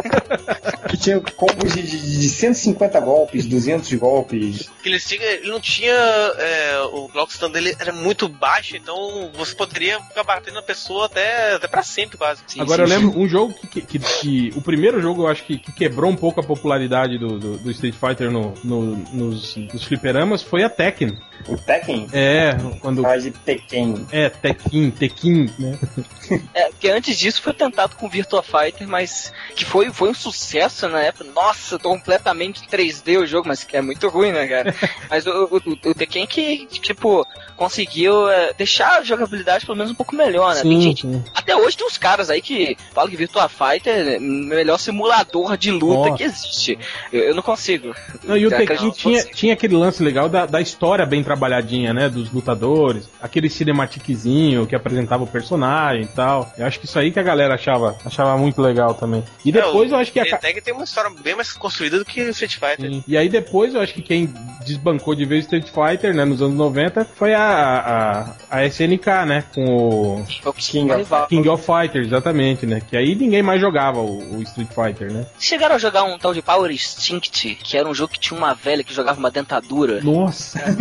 que 0.94 0.98
tinha 0.98 1.20
combos 1.20 1.74
de, 1.74 1.82
de, 1.82 2.20
de 2.20 2.30
150 2.30 3.00
golpes, 3.00 3.48
200 3.48 3.92
golpes. 3.96 4.70
que 4.84 5.00
tinham, 5.00 5.24
ele 5.24 5.50
não 5.50 5.60
tinha 5.60 5.92
é, 5.92 6.82
o 6.92 7.08
bloco 7.08 7.32
stand 7.32 7.50
dele 7.50 7.76
era 7.80 7.92
muito 7.92 8.28
baixo, 8.30 8.78
então 8.78 9.32
você 9.34 9.56
poderia 9.56 10.00
ficar 10.04 10.24
batendo 10.24 10.60
a 10.60 10.62
pessoa 10.62 11.08
até, 11.08 11.54
até 11.56 11.68
pra 11.68 11.82
sempre 11.82 12.16
quase. 12.16 12.44
Agora 12.60 12.84
eu 12.84 12.88
lembro 12.88 13.20
um 13.20 13.28
jogo 13.28 13.54
que, 13.56 13.68
que- 13.68 13.82
que- 13.82 14.00
que- 14.00 14.54
O 14.56 14.62
primeiro 14.62 15.02
jogo 15.02 15.24
eu 15.24 15.28
acho 15.28 15.44
que, 15.46 15.58
que 15.58 15.72
quebrou 15.72 16.12
um 16.12 16.16
pouco 16.16 16.40
a 16.40 16.44
popularidade 16.44 17.18
do, 17.18 17.40
do, 17.40 17.58
do 17.58 17.72
Street 17.72 17.96
Fighter 17.96 18.30
no, 18.30 18.54
no- 18.64 18.96
nos, 19.14 19.56
nos 19.56 19.84
fliperamas 19.84 20.44
foi 20.44 20.64
a 20.64 20.70
Tekken. 20.70 21.18
O 21.48 21.58
Tekken? 21.58 22.08
É, 22.14 22.56
quando. 22.80 23.02
Faz 23.02 23.24
de 23.24 23.32
Tekken. 23.32 24.06
É, 24.12 24.30
Tekken, 24.30 24.92
Tekken, 24.92 25.50
né? 25.58 25.80
É, 26.54 26.70
porque 26.70 26.88
antes 26.90 27.18
disso 27.18 27.42
foi 27.42 27.54
tentado 27.54 27.96
com 27.96 28.08
Virtua 28.10 28.42
Fighter, 28.42 28.88
mas 28.88 29.32
que 29.56 29.66
foi, 29.66 29.92
foi 29.92 30.10
um 30.10 30.14
sucesso 30.14 30.83
na 30.88 31.02
época. 31.02 31.30
Nossa, 31.34 31.78
completamente 31.80 32.68
3D 32.68 33.20
o 33.20 33.26
jogo, 33.26 33.48
mas 33.48 33.64
que 33.64 33.78
é 33.78 33.82
muito 33.82 34.08
ruim, 34.10 34.32
né, 34.32 34.48
cara? 34.48 34.76
mas 35.10 35.26
o, 35.26 35.32
o, 35.46 35.58
o- 35.58 35.90
o 35.90 35.94
Tekken 35.96 36.26
que, 36.28 36.66
tipo, 36.68 37.26
conseguiu 37.56 38.30
é, 38.30 38.54
deixar 38.54 39.00
a 39.00 39.04
jogabilidade 39.04 39.66
pelo 39.66 39.78
menos 39.78 39.92
um 39.92 39.96
pouco 39.96 40.16
melhor, 40.16 40.56
né? 40.56 40.62
Tem 40.62 40.82
gente, 40.82 41.02
sim. 41.02 41.24
até 41.34 41.56
hoje 41.56 41.78
tem 41.78 41.86
uns 41.86 41.98
caras 41.98 42.30
aí 42.30 42.42
que 42.42 42.78
falam 42.94 43.10
que 43.10 43.16
Virtua 43.16 43.48
Fighter 43.48 44.14
é 44.14 44.18
o 44.18 44.22
melhor 44.22 44.78
simulador 44.78 45.56
de 45.58 45.72
luta 45.72 46.10
Nossa. 46.10 46.18
que 46.18 46.24
existe. 46.24 46.80
Eu, 47.12 47.22
eu 47.22 47.36
não 47.36 47.42
consigo. 47.42 47.94
Não, 48.24 48.36
e 48.36 48.46
o 48.46 48.50
Tekken 48.50 48.92
tinha, 48.92 49.24
tinha 49.24 49.54
aquele 49.54 49.76
lance 49.76 50.04
legal 50.04 50.28
da, 50.28 50.46
da 50.46 50.62
história 50.62 51.06
bem 51.06 51.24
trabalhadinha, 51.24 51.94
né? 51.94 52.10
Dos 52.10 52.32
lutadores, 52.32 53.10
aquele 53.22 53.50
cinematiquezinho 53.50 54.66
que 54.66 54.76
apresentava 54.76 55.24
o 55.24 55.28
personagem 55.28 56.04
e 56.04 56.08
tal. 56.08 56.52
Eu 56.58 56.66
acho 56.66 56.80
que 56.80 56.86
isso 56.86 56.98
aí 56.98 57.12
que 57.12 57.20
a 57.20 57.24
galera 57.24 57.56
achava, 57.56 57.98
achava 58.06 58.38
muito 58.38 58.62
legal 58.62 58.94
também. 58.94 59.24
E 59.46 59.52
depois 59.52 59.92
eu 59.92 59.98
acho 59.98 60.12
que 60.12 60.20
a, 60.20 60.38
Tag 60.38 60.62
tem 60.62 60.74
uma 60.74 60.84
história 60.84 61.12
bem 61.22 61.36
mais 61.36 61.54
construída 61.54 62.00
do 62.00 62.06
que 62.06 62.22
o 62.22 62.30
Street 62.30 62.54
Fighter. 62.54 62.92
Sim. 62.92 63.04
E 63.08 63.18
aí 63.18 63.30
depois 63.30 63.74
eu 63.76 63.82
acho 63.82 63.94
que 63.94 64.02
quem 64.02 64.34
desbancou 64.66 65.16
de 65.16 65.26
vez 65.26 65.44
Street 65.44 65.68
Fighter, 65.68 66.14
né, 66.16 66.26
nos 66.26 66.42
anos 66.42 66.56
90, 66.56 67.06
foi 67.16 67.34
a, 67.34 67.43
a, 67.44 68.36
a 68.50 68.66
SNK, 68.66 69.08
né, 69.28 69.44
com 69.54 69.66
o 69.66 70.26
O 70.46 70.54
King 70.54 70.92
of. 70.92 71.28
King 71.30 71.50
of 71.50 71.64
Fighters, 71.66 72.08
exatamente, 72.08 72.66
né, 72.66 72.82
que 72.82 72.96
aí 72.98 73.16
ninguém 73.16 73.42
mais 73.44 73.60
jogava 73.60 74.00
o, 74.00 74.38
o 74.38 74.44
Street 74.44 74.70
Fighter, 74.70 75.12
né. 75.12 75.26
Chegaram 75.40 75.76
a 75.76 75.78
jogar 75.78 76.04
um 76.04 76.18
tal 76.18 76.34
de 76.34 76.42
Power 76.42 76.72
Instinct, 76.72 77.56
que 77.56 77.78
era 77.78 77.88
um 77.88 77.94
jogo 77.94 78.14
que 78.14 78.20
tinha 78.20 78.38
uma 78.38 78.54
velha 78.54 78.84
que 78.84 78.94
jogava 78.94 79.20
uma 79.20 79.32
dentadura. 79.32 80.02
Nossa. 80.02 80.60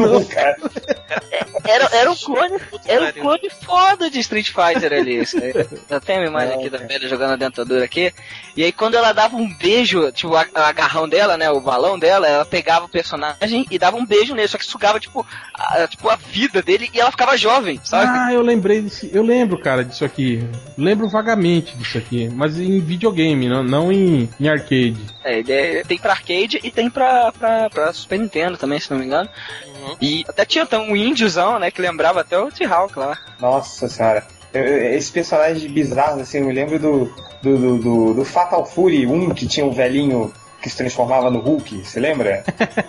Era, 1.64 1.88
era 1.92 2.10
um 2.10 2.16
clone, 2.16 2.58
era 2.86 3.04
um 3.04 3.12
clone 3.12 3.50
foda 3.50 4.10
de 4.10 4.18
Street 4.18 4.48
Fighter 4.48 4.92
ali. 4.92 5.20
isso 5.20 5.36
aí. 5.42 5.52
Eu 5.88 6.00
tenho 6.00 6.20
uma 6.20 6.28
imagem 6.28 6.54
aqui 6.54 6.70
da 6.70 6.78
velha 6.78 7.08
jogando 7.08 7.32
a 7.32 7.36
dentadura 7.36 7.84
aqui. 7.84 8.12
E 8.56 8.64
aí 8.64 8.72
quando 8.72 8.96
ela 8.96 9.12
dava 9.12 9.36
um 9.36 9.52
beijo, 9.54 10.10
tipo, 10.10 10.34
a, 10.34 10.46
a 10.54 10.68
agarrão 10.68 11.08
dela, 11.08 11.36
né? 11.36 11.50
O 11.50 11.60
balão 11.60 11.98
dela, 11.98 12.26
ela 12.26 12.44
pegava 12.44 12.86
o 12.86 12.88
personagem 12.88 13.66
e 13.70 13.78
dava 13.78 13.96
um 13.96 14.04
beijo 14.04 14.34
nele, 14.34 14.48
só 14.48 14.58
que 14.58 14.64
sugava, 14.64 14.98
tipo, 14.98 15.24
a, 15.54 15.86
tipo, 15.86 16.08
a 16.08 16.16
vida 16.16 16.51
dele 16.60 16.90
e 16.92 17.00
ela 17.00 17.10
ficava 17.12 17.36
jovem, 17.36 17.80
sabe? 17.84 18.10
ah, 18.18 18.32
eu 18.32 18.42
lembrei 18.42 18.82
desse, 18.82 19.08
eu 19.14 19.22
lembro, 19.22 19.58
cara, 19.60 19.84
disso 19.84 20.04
aqui. 20.04 20.44
Lembro 20.76 21.08
vagamente 21.08 21.76
disso 21.76 21.96
aqui, 21.98 22.28
mas 22.34 22.58
em 22.58 22.80
videogame, 22.80 23.48
não, 23.48 23.62
não 23.62 23.92
em, 23.92 24.28
em 24.40 24.48
arcade. 24.48 24.96
É, 25.24 25.38
ele 25.38 25.52
é- 25.52 25.84
tem 25.84 25.98
pra 25.98 26.10
arcade 26.12 26.58
e 26.62 26.70
tem 26.70 26.90
pra, 26.90 27.30
pra, 27.32 27.70
pra 27.70 27.92
Super 27.92 28.18
Nintendo 28.18 28.58
também, 28.58 28.80
se 28.80 28.90
não 28.90 28.98
me 28.98 29.06
engano. 29.06 29.28
Uhum. 29.66 29.96
E 30.00 30.24
até 30.28 30.44
tinha 30.44 30.64
até 30.64 30.76
um 30.78 30.96
índiozão, 30.96 31.58
né? 31.58 31.70
Que 31.70 31.80
lembrava 31.80 32.20
até 32.20 32.38
o 32.38 32.50
T-Hawk 32.50 32.98
lá. 32.98 33.16
Nossa 33.40 33.88
senhora. 33.88 34.26
Eu- 34.52 34.62
eu- 34.62 34.94
Esse 34.94 35.10
personagem 35.12 35.70
bizarro, 35.70 36.20
assim, 36.20 36.38
eu 36.38 36.44
me 36.46 36.52
lembro 36.52 36.78
do, 36.78 37.12
do, 37.42 37.56
do, 37.58 37.78
do- 37.78 38.14
do 38.14 38.24
Fatal 38.24 38.66
Fury 38.66 39.06
1, 39.06 39.30
que 39.30 39.46
tinha 39.46 39.64
um 39.64 39.70
velhinho 39.72 40.32
que 40.62 40.70
se 40.70 40.76
transformava 40.76 41.30
no 41.30 41.40
Hulk, 41.40 41.84
você 41.84 41.98
lembra? 42.00 42.44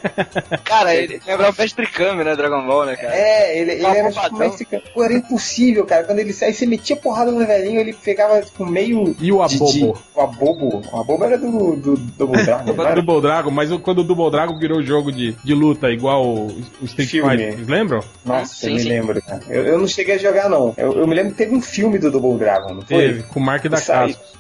Cara, 0.63 0.95
ele 0.95 1.19
lembrava 1.25 1.51
o 1.51 1.61
Mestre 1.61 1.87
Kami, 1.87 2.23
né? 2.23 2.35
Dragon 2.35 2.65
Ball, 2.65 2.85
né, 2.85 2.95
cara? 2.95 3.15
É, 3.15 3.57
ele, 3.57 3.71
ele 3.73 3.85
era 3.85 4.11
tipo 4.11 4.37
mexicano. 4.37 4.83
Pô, 4.93 5.03
era 5.03 5.13
impossível, 5.13 5.85
cara. 5.85 6.03
Quando 6.03 6.19
ele 6.19 6.33
saía, 6.33 6.53
você 6.53 6.65
metia 6.65 6.95
porrada 6.95 7.31
no 7.31 7.45
velhinho, 7.45 7.79
ele 7.81 7.93
pegava 7.93 8.41
tipo 8.41 8.65
meio. 8.65 9.15
E 9.19 9.31
o 9.31 9.41
Abobo? 9.41 9.71
de- 9.71 9.83
O 10.15 10.21
Abobo. 10.21 10.81
O 10.91 10.99
Abobo 10.99 11.23
era 11.23 11.37
do, 11.37 11.75
do 11.75 11.95
Double 11.97 12.41
Dragon, 12.45 12.65
não 12.65 12.75
Do 12.75 12.81
era? 12.85 13.01
Double 13.01 13.21
Dragon, 13.21 13.51
mas 13.51 13.69
quando 13.81 13.99
o 13.99 14.03
Double 14.03 14.29
Dragon 14.31 14.57
virou 14.57 14.81
jogo 14.81 15.11
de, 15.11 15.31
de 15.43 15.53
luta 15.53 15.89
igual 15.89 16.25
o, 16.25 16.47
o 16.81 16.85
Street 16.85 17.09
Filme. 17.09 17.29
Fighter, 17.31 17.53
vocês 17.55 17.67
lembram? 17.67 17.99
Nossa, 18.25 18.53
Sim, 18.55 18.67
eu 18.67 18.73
me 18.73 18.79
sim. 18.81 18.89
lembro, 18.89 19.21
cara. 19.21 19.41
Eu, 19.49 19.65
eu 19.65 19.77
não 19.79 19.87
cheguei 19.87 20.15
a 20.15 20.17
jogar, 20.19 20.49
não. 20.49 20.73
Eu, 20.77 20.93
eu 20.93 21.07
me 21.07 21.15
lembro 21.15 21.31
que 21.31 21.37
teve 21.37 21.55
um 21.55 21.61
filme 21.61 21.97
do 21.97 22.11
Double 22.11 22.37
Dragon, 22.37 22.73
não 22.75 22.81
foi? 22.81 22.97
Teve, 22.97 23.23
com 23.23 23.39
o 23.39 23.43
Mark 23.43 23.63
da 23.67 23.77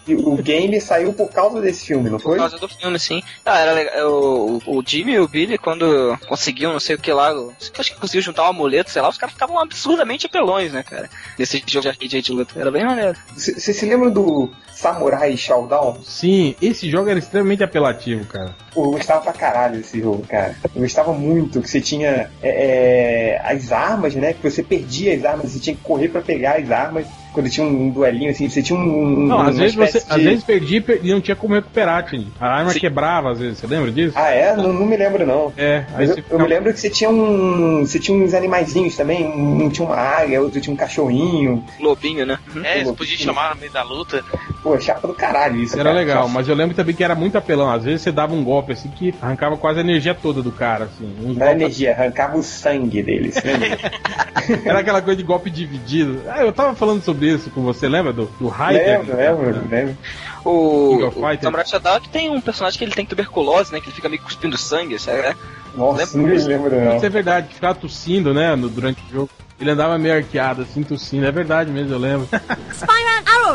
e 0.05 0.15
o 0.15 0.35
game 0.35 0.79
saiu 0.81 1.13
por 1.13 1.29
causa 1.31 1.61
desse 1.61 1.85
filme, 1.85 2.09
não 2.09 2.17
Por 2.17 2.23
foi? 2.31 2.37
causa 2.37 2.57
do 2.57 2.67
filme, 2.67 2.99
sim. 2.99 3.22
Ah, 3.45 3.59
era 3.59 3.73
legal. 3.73 4.09
O, 4.09 4.61
o 4.65 4.83
Jimmy 4.85 5.13
e 5.13 5.19
o 5.19 5.27
Billy, 5.27 5.57
quando 5.57 6.17
conseguiam, 6.27 6.73
não 6.73 6.79
sei 6.79 6.95
o 6.95 6.99
que 6.99 7.11
lá, 7.11 7.31
acho 7.77 7.93
que 7.93 7.99
conseguiu 7.99 8.21
juntar 8.21 8.43
um 8.43 8.47
amuleto, 8.47 8.89
sei 8.89 9.01
lá, 9.01 9.09
os 9.09 9.17
caras 9.17 9.33
ficavam 9.33 9.59
absurdamente 9.59 10.25
apelões, 10.25 10.71
né, 10.71 10.83
cara? 10.83 11.09
Nesse 11.37 11.63
jogo 11.65 11.81
de 11.81 11.89
arcade 11.89 12.15
aí 12.15 12.21
de 12.21 12.31
luta. 12.31 12.59
Era 12.59 12.71
bem 12.71 12.85
maneiro. 12.85 13.17
Você 13.35 13.73
se 13.73 13.85
lembra 13.85 14.09
do 14.09 14.49
Samurai 14.71 15.35
Showdown? 15.37 16.01
Sim, 16.03 16.55
esse 16.61 16.89
jogo 16.89 17.09
era 17.09 17.19
extremamente 17.19 17.63
apelativo, 17.63 18.25
cara. 18.25 18.55
Pô, 18.73 18.85
eu 18.85 18.91
gostava 18.91 19.21
pra 19.21 19.33
caralho 19.33 19.77
desse 19.77 19.99
jogo, 19.99 20.25
cara. 20.27 20.55
Eu 20.75 20.81
gostava 20.81 21.13
muito 21.13 21.61
que 21.61 21.69
você 21.69 21.79
tinha 21.79 22.29
é, 22.41 23.37
é, 23.37 23.41
as 23.43 23.71
armas, 23.71 24.15
né? 24.15 24.33
Que 24.33 24.49
você 24.49 24.63
perdia 24.63 25.15
as 25.15 25.23
armas, 25.23 25.51
você 25.51 25.59
tinha 25.59 25.75
que 25.75 25.83
correr 25.83 26.09
pra 26.09 26.21
pegar 26.21 26.57
as 26.57 26.69
armas. 26.71 27.05
Quando 27.33 27.49
tinha 27.49 27.65
um, 27.65 27.89
duelinho, 27.89 28.29
assim, 28.31 28.47
você 28.47 28.61
tinha 28.61 28.77
um. 28.79 28.83
um- 28.83 29.27
Não, 29.27 29.37
uma 29.37 29.49
às 29.49 29.57
vezes 29.57 29.75
você 29.75 29.97
espécie 29.97 30.05
às 30.13 30.19
de- 30.19 30.23
vezes 30.27 30.43
perdia 30.43 30.83
e 31.01 31.11
não 31.11 31.19
tinha 31.19 31.35
como 31.35 31.55
recuperar, 31.55 32.05
Tindy. 32.05 32.27
A 32.39 32.47
arma 32.47 32.71
Sim. 32.71 32.79
quebrava 32.79 33.31
às 33.31 33.39
vezes, 33.39 33.57
você 33.59 33.67
lembra 33.67 33.91
disso? 33.91 34.13
Ah, 34.17 34.29
é? 34.29 34.55
Não, 34.55 34.71
não 34.71 34.85
me 34.85 34.95
lembro, 34.95 35.25
não. 35.25 35.51
É, 35.57 35.85
aí 35.95 36.07
Mas 36.07 36.09
você 36.11 36.19
eu, 36.19 36.23
eu 36.29 36.39
me 36.39 36.47
lembro 36.47 36.71
que 36.73 36.79
você 36.79 36.89
tinha 36.89 37.09
um. 37.09 37.79
Você 37.85 37.99
tinha 37.99 38.17
uns 38.23 38.33
animaizinhos 38.33 38.95
também. 38.95 39.25
Um 39.25 39.69
tinha 39.69 39.85
uma 39.87 39.95
águia, 39.97 40.41
outro 40.41 40.61
tinha 40.61 40.73
um 40.73 40.77
cachorrinho. 40.77 41.63
Lobinho, 41.79 42.25
né? 42.25 42.37
É, 42.63 42.83
você 42.83 42.93
podia 42.93 43.17
chamar 43.17 43.55
no 43.55 43.61
meio 43.61 43.71
da 43.73 43.83
luta. 43.83 44.23
Pô, 44.63 44.79
chapa 44.79 45.05
do 45.07 45.13
caralho 45.13 45.57
isso. 45.57 45.75
Era 45.75 45.89
cara. 45.89 45.95
legal, 45.99 46.29
mas 46.29 46.47
eu 46.47 46.55
lembro 46.55 46.73
também 46.73 46.95
que 46.95 47.03
era 47.03 47.13
muito 47.13 47.37
apelão. 47.37 47.69
Às 47.69 47.83
vezes 47.83 48.01
você 48.01 48.13
dava 48.13 48.33
um 48.33 48.43
golpe 48.43 48.71
assim 48.71 48.87
que 48.89 49.13
arrancava 49.21 49.57
quase 49.57 49.79
a 49.79 49.81
energia 49.81 50.15
toda 50.15 50.41
do 50.41 50.53
cara, 50.53 50.85
assim. 50.85 51.03
Uns 51.19 51.35
Não 51.35 51.45
era 51.45 51.57
golpes- 51.57 51.61
energia, 51.61 51.91
arrancava 51.91 52.37
o 52.37 52.41
sangue 52.43 53.03
deles. 53.03 53.35
Era 54.65 54.79
aquela 54.79 55.01
coisa 55.01 55.17
de 55.17 55.23
golpe 55.23 55.49
dividido. 55.49 56.21
Ah, 56.27 56.41
eu 56.41 56.51
tava 56.51 56.75
falando 56.75 57.01
sobre 57.01 57.27
isso 57.33 57.49
com 57.49 57.61
você, 57.61 57.87
lembra 57.87 58.11
do, 58.11 58.25
do 58.39 58.47
Raider? 58.47 58.99
lembro, 59.01 59.15
lembro, 59.17 59.67
lembro. 59.69 59.97
O, 60.43 60.89
King 60.91 61.03
of 61.03 61.17
o 61.17 61.21
Fighters. 61.21 61.41
Samurai 61.43 61.65
Shodown 61.65 61.99
que 62.01 62.09
tem 62.09 62.29
um 62.29 62.41
personagem 62.41 62.77
que 62.77 62.83
ele 62.83 62.91
tem 62.93 63.05
tuberculose, 63.05 63.71
né? 63.71 63.79
Que 63.79 63.87
ele 63.87 63.95
fica 63.95 64.09
meio 64.09 64.21
cuspindo 64.21 64.57
sangue, 64.57 64.99
sabe? 64.99 65.21
né? 65.21 65.35
Nossa, 65.75 66.17
não 66.17 66.25
me 66.25 66.37
lembro, 66.37 66.79
não. 66.79 66.97
Isso 66.97 67.05
é 67.05 67.09
verdade, 67.09 67.53
ficava 67.53 67.73
tossindo, 67.75 68.33
né, 68.33 68.55
no- 68.55 68.69
durante 68.69 69.01
o 69.09 69.11
jogo. 69.11 69.29
Ele 69.63 69.71
andava 69.71 69.97
meio 69.97 70.15
arqueado, 70.15 70.63
assim, 70.63 70.83
tossindo. 70.83 71.25
É 71.25 71.31
verdade 71.31 71.71
mesmo, 71.71 71.93
eu 71.93 71.97
lembro. 71.97 72.27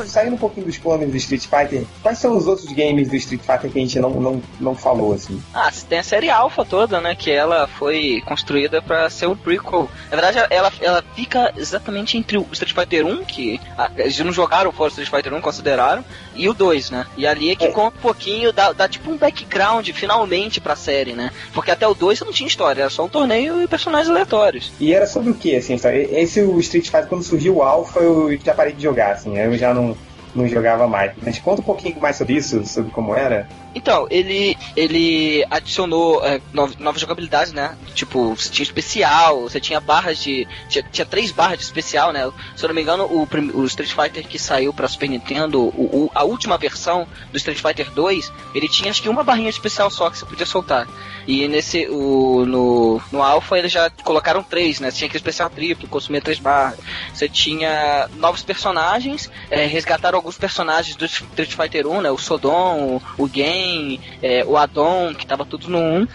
Saindo 0.07 0.35
um 0.35 0.39
pouquinho 0.39 0.67
dos 0.67 0.79
planos 0.79 1.11
do 1.11 1.17
Street 1.17 1.43
Fighter, 1.43 1.85
quais 2.03 2.19
são 2.19 2.37
os 2.37 2.47
outros 2.47 2.71
games 2.73 3.09
do 3.09 3.17
Street 3.17 3.41
Fighter 3.41 3.71
que 3.71 3.79
a 3.79 3.83
gente 3.83 3.99
não, 3.99 4.11
não, 4.11 4.43
não 4.61 4.75
falou, 4.75 5.13
assim? 5.13 5.43
Ah, 5.53 5.71
tem 5.89 5.99
a 5.99 6.03
série 6.03 6.31
Alpha 6.31 6.65
toda, 6.65 7.01
né? 7.01 7.15
Que 7.15 7.31
ela 7.31 7.67
foi 7.67 8.23
construída 8.25 8.81
pra 8.81 9.11
ser 9.11 9.27
um 9.27 9.37
prequel. 9.37 9.89
Na 10.11 10.17
verdade, 10.17 10.47
ela, 10.51 10.73
ela 10.81 11.05
fica 11.15 11.53
exatamente 11.57 12.17
entre 12.17 12.39
o 12.39 12.47
Street 12.53 12.73
Fighter 12.73 13.07
1, 13.07 13.25
que 13.25 13.61
ah, 13.77 13.91
eles 13.97 14.19
não 14.21 14.33
jogaram 14.33 14.73
fora 14.73 14.89
o 14.89 14.93
Street 14.93 15.11
Fighter 15.11 15.35
1, 15.35 15.41
consideraram, 15.41 16.05
e 16.39 16.49
o 16.49 16.55
2, 16.55 16.91
né? 16.91 17.07
E 17.17 17.27
ali 17.27 17.51
é 17.51 17.57
que 17.57 17.67
É. 17.67 17.71
conta 17.71 17.99
um 17.99 18.01
pouquinho, 18.01 18.53
dá, 18.53 18.73
dá 18.73 18.89
tipo 18.89 19.11
um 19.11 19.17
background 19.17 19.89
finalmente 19.91 20.61
pra 20.61 20.77
série, 20.77 21.13
né? 21.13 21.31
Porque 21.53 21.71
até 21.71 21.87
o 21.87 21.95
2 21.95 22.21
não 22.21 22.33
tinha 22.33 22.47
história, 22.47 22.83
era 22.83 22.91
só 22.91 23.05
um 23.05 23.09
torneio 23.09 23.61
e 23.63 23.67
personagens 23.69 24.09
aleatórios. 24.09 24.73
E 24.81 24.95
era 24.95 25.07
sobre 25.07 25.31
o 25.31 25.35
que, 25.35 25.57
assim, 25.57 25.77
sabe? 25.77 26.09
Esse 26.13 26.41
o 26.41 26.59
Street 26.61 26.87
Fighter, 26.87 27.09
quando 27.09 27.23
surgiu 27.25 27.57
o 27.57 27.63
Alpha, 27.63 28.01
eu 28.01 28.39
já 28.43 28.55
parei 28.55 28.73
de 28.73 28.83
jogar, 28.83 29.13
assim, 29.13 29.37
eu 29.37 29.57
já 29.59 29.75
não, 29.75 29.97
não 30.35 30.47
jogava 30.47 30.87
mais. 30.87 31.13
Mas 31.23 31.39
conta 31.39 31.61
um 31.61 31.65
pouquinho 31.65 31.99
mais 32.01 32.17
sobre 32.17 32.35
isso, 32.35 32.65
sobre 32.65 32.91
como 32.93 33.15
era. 33.15 33.49
Então, 33.79 34.07
ele, 34.11 34.57
ele 34.77 35.45
adicionou 35.51 36.25
é, 36.27 36.41
nova, 36.53 36.75
nova 36.79 36.99
jogabilidade, 36.99 37.55
né? 37.55 37.77
Tipo, 37.95 38.35
você 38.35 38.51
tinha 38.51 38.65
especial, 38.65 39.43
você 39.43 39.61
tinha 39.61 39.81
barras 39.81 40.19
de. 40.19 40.47
Tinha, 40.69 40.85
tinha 40.91 41.07
três 41.07 41.31
barras 41.31 41.59
de 41.59 41.65
especial, 41.65 42.13
né? 42.13 42.29
Se 42.57 42.65
eu 42.65 42.69
não 42.69 42.75
me 42.75 42.83
engano, 42.83 43.05
o, 43.05 43.27
o 43.55 43.65
Street 43.67 43.93
Fighter 43.93 44.27
que 44.27 44.39
saiu 44.39 44.73
pra 44.73 44.89
Super 44.89 45.09
Nintendo, 45.09 45.61
o, 45.63 46.07
o- 46.07 46.11
a 46.15 46.25
última 46.25 46.59
versão 46.59 47.07
do 47.31 47.37
Street 47.37 47.59
Fighter 47.61 47.91
2, 47.93 48.33
ele 48.55 48.69
tinha 48.69 48.91
acho 48.91 49.01
que 49.03 49.09
uma 49.09 49.23
barrinha 49.23 49.49
especial 49.51 49.91
só 49.91 50.11
que 50.11 50.19
você 50.19 50.27
podia 50.27 50.47
soltar. 50.47 50.89
E 51.27 51.47
nesse, 51.47 51.87
o, 51.89 52.45
no, 52.47 53.03
no 53.13 53.23
Alpha 53.23 53.59
eles 53.59 53.71
já 53.71 53.91
colocaram 54.03 54.43
três, 54.43 54.81
né? 54.81 54.91
Você 54.91 54.99
tinha 54.99 55.07
aquele 55.09 55.19
especial 55.19 55.51
triplo, 55.51 55.87
consumia 55.87 56.21
três 56.23 56.39
barras. 56.39 56.79
Você 57.13 57.29
tinha 57.29 58.09
novos 58.17 58.43
personagens, 58.43 59.31
é, 59.51 59.67
resgataram 59.67 60.19
alguns 60.19 60.39
personagens 60.39 60.97
do 60.97 61.05
Street 61.05 61.53
Fighter 61.55 61.87
1, 61.87 62.01
né? 62.01 62.11
O 62.11 62.17
Sodom, 62.19 63.01
o, 63.19 63.23
o 63.25 63.29
Gen, 63.69 64.01
é, 64.23 64.45
o 64.47 64.57
Adon, 64.57 65.15
que 65.15 65.27
tava 65.27 65.45
tudo 65.45 65.69
no 65.69 65.79
1. 65.79 66.09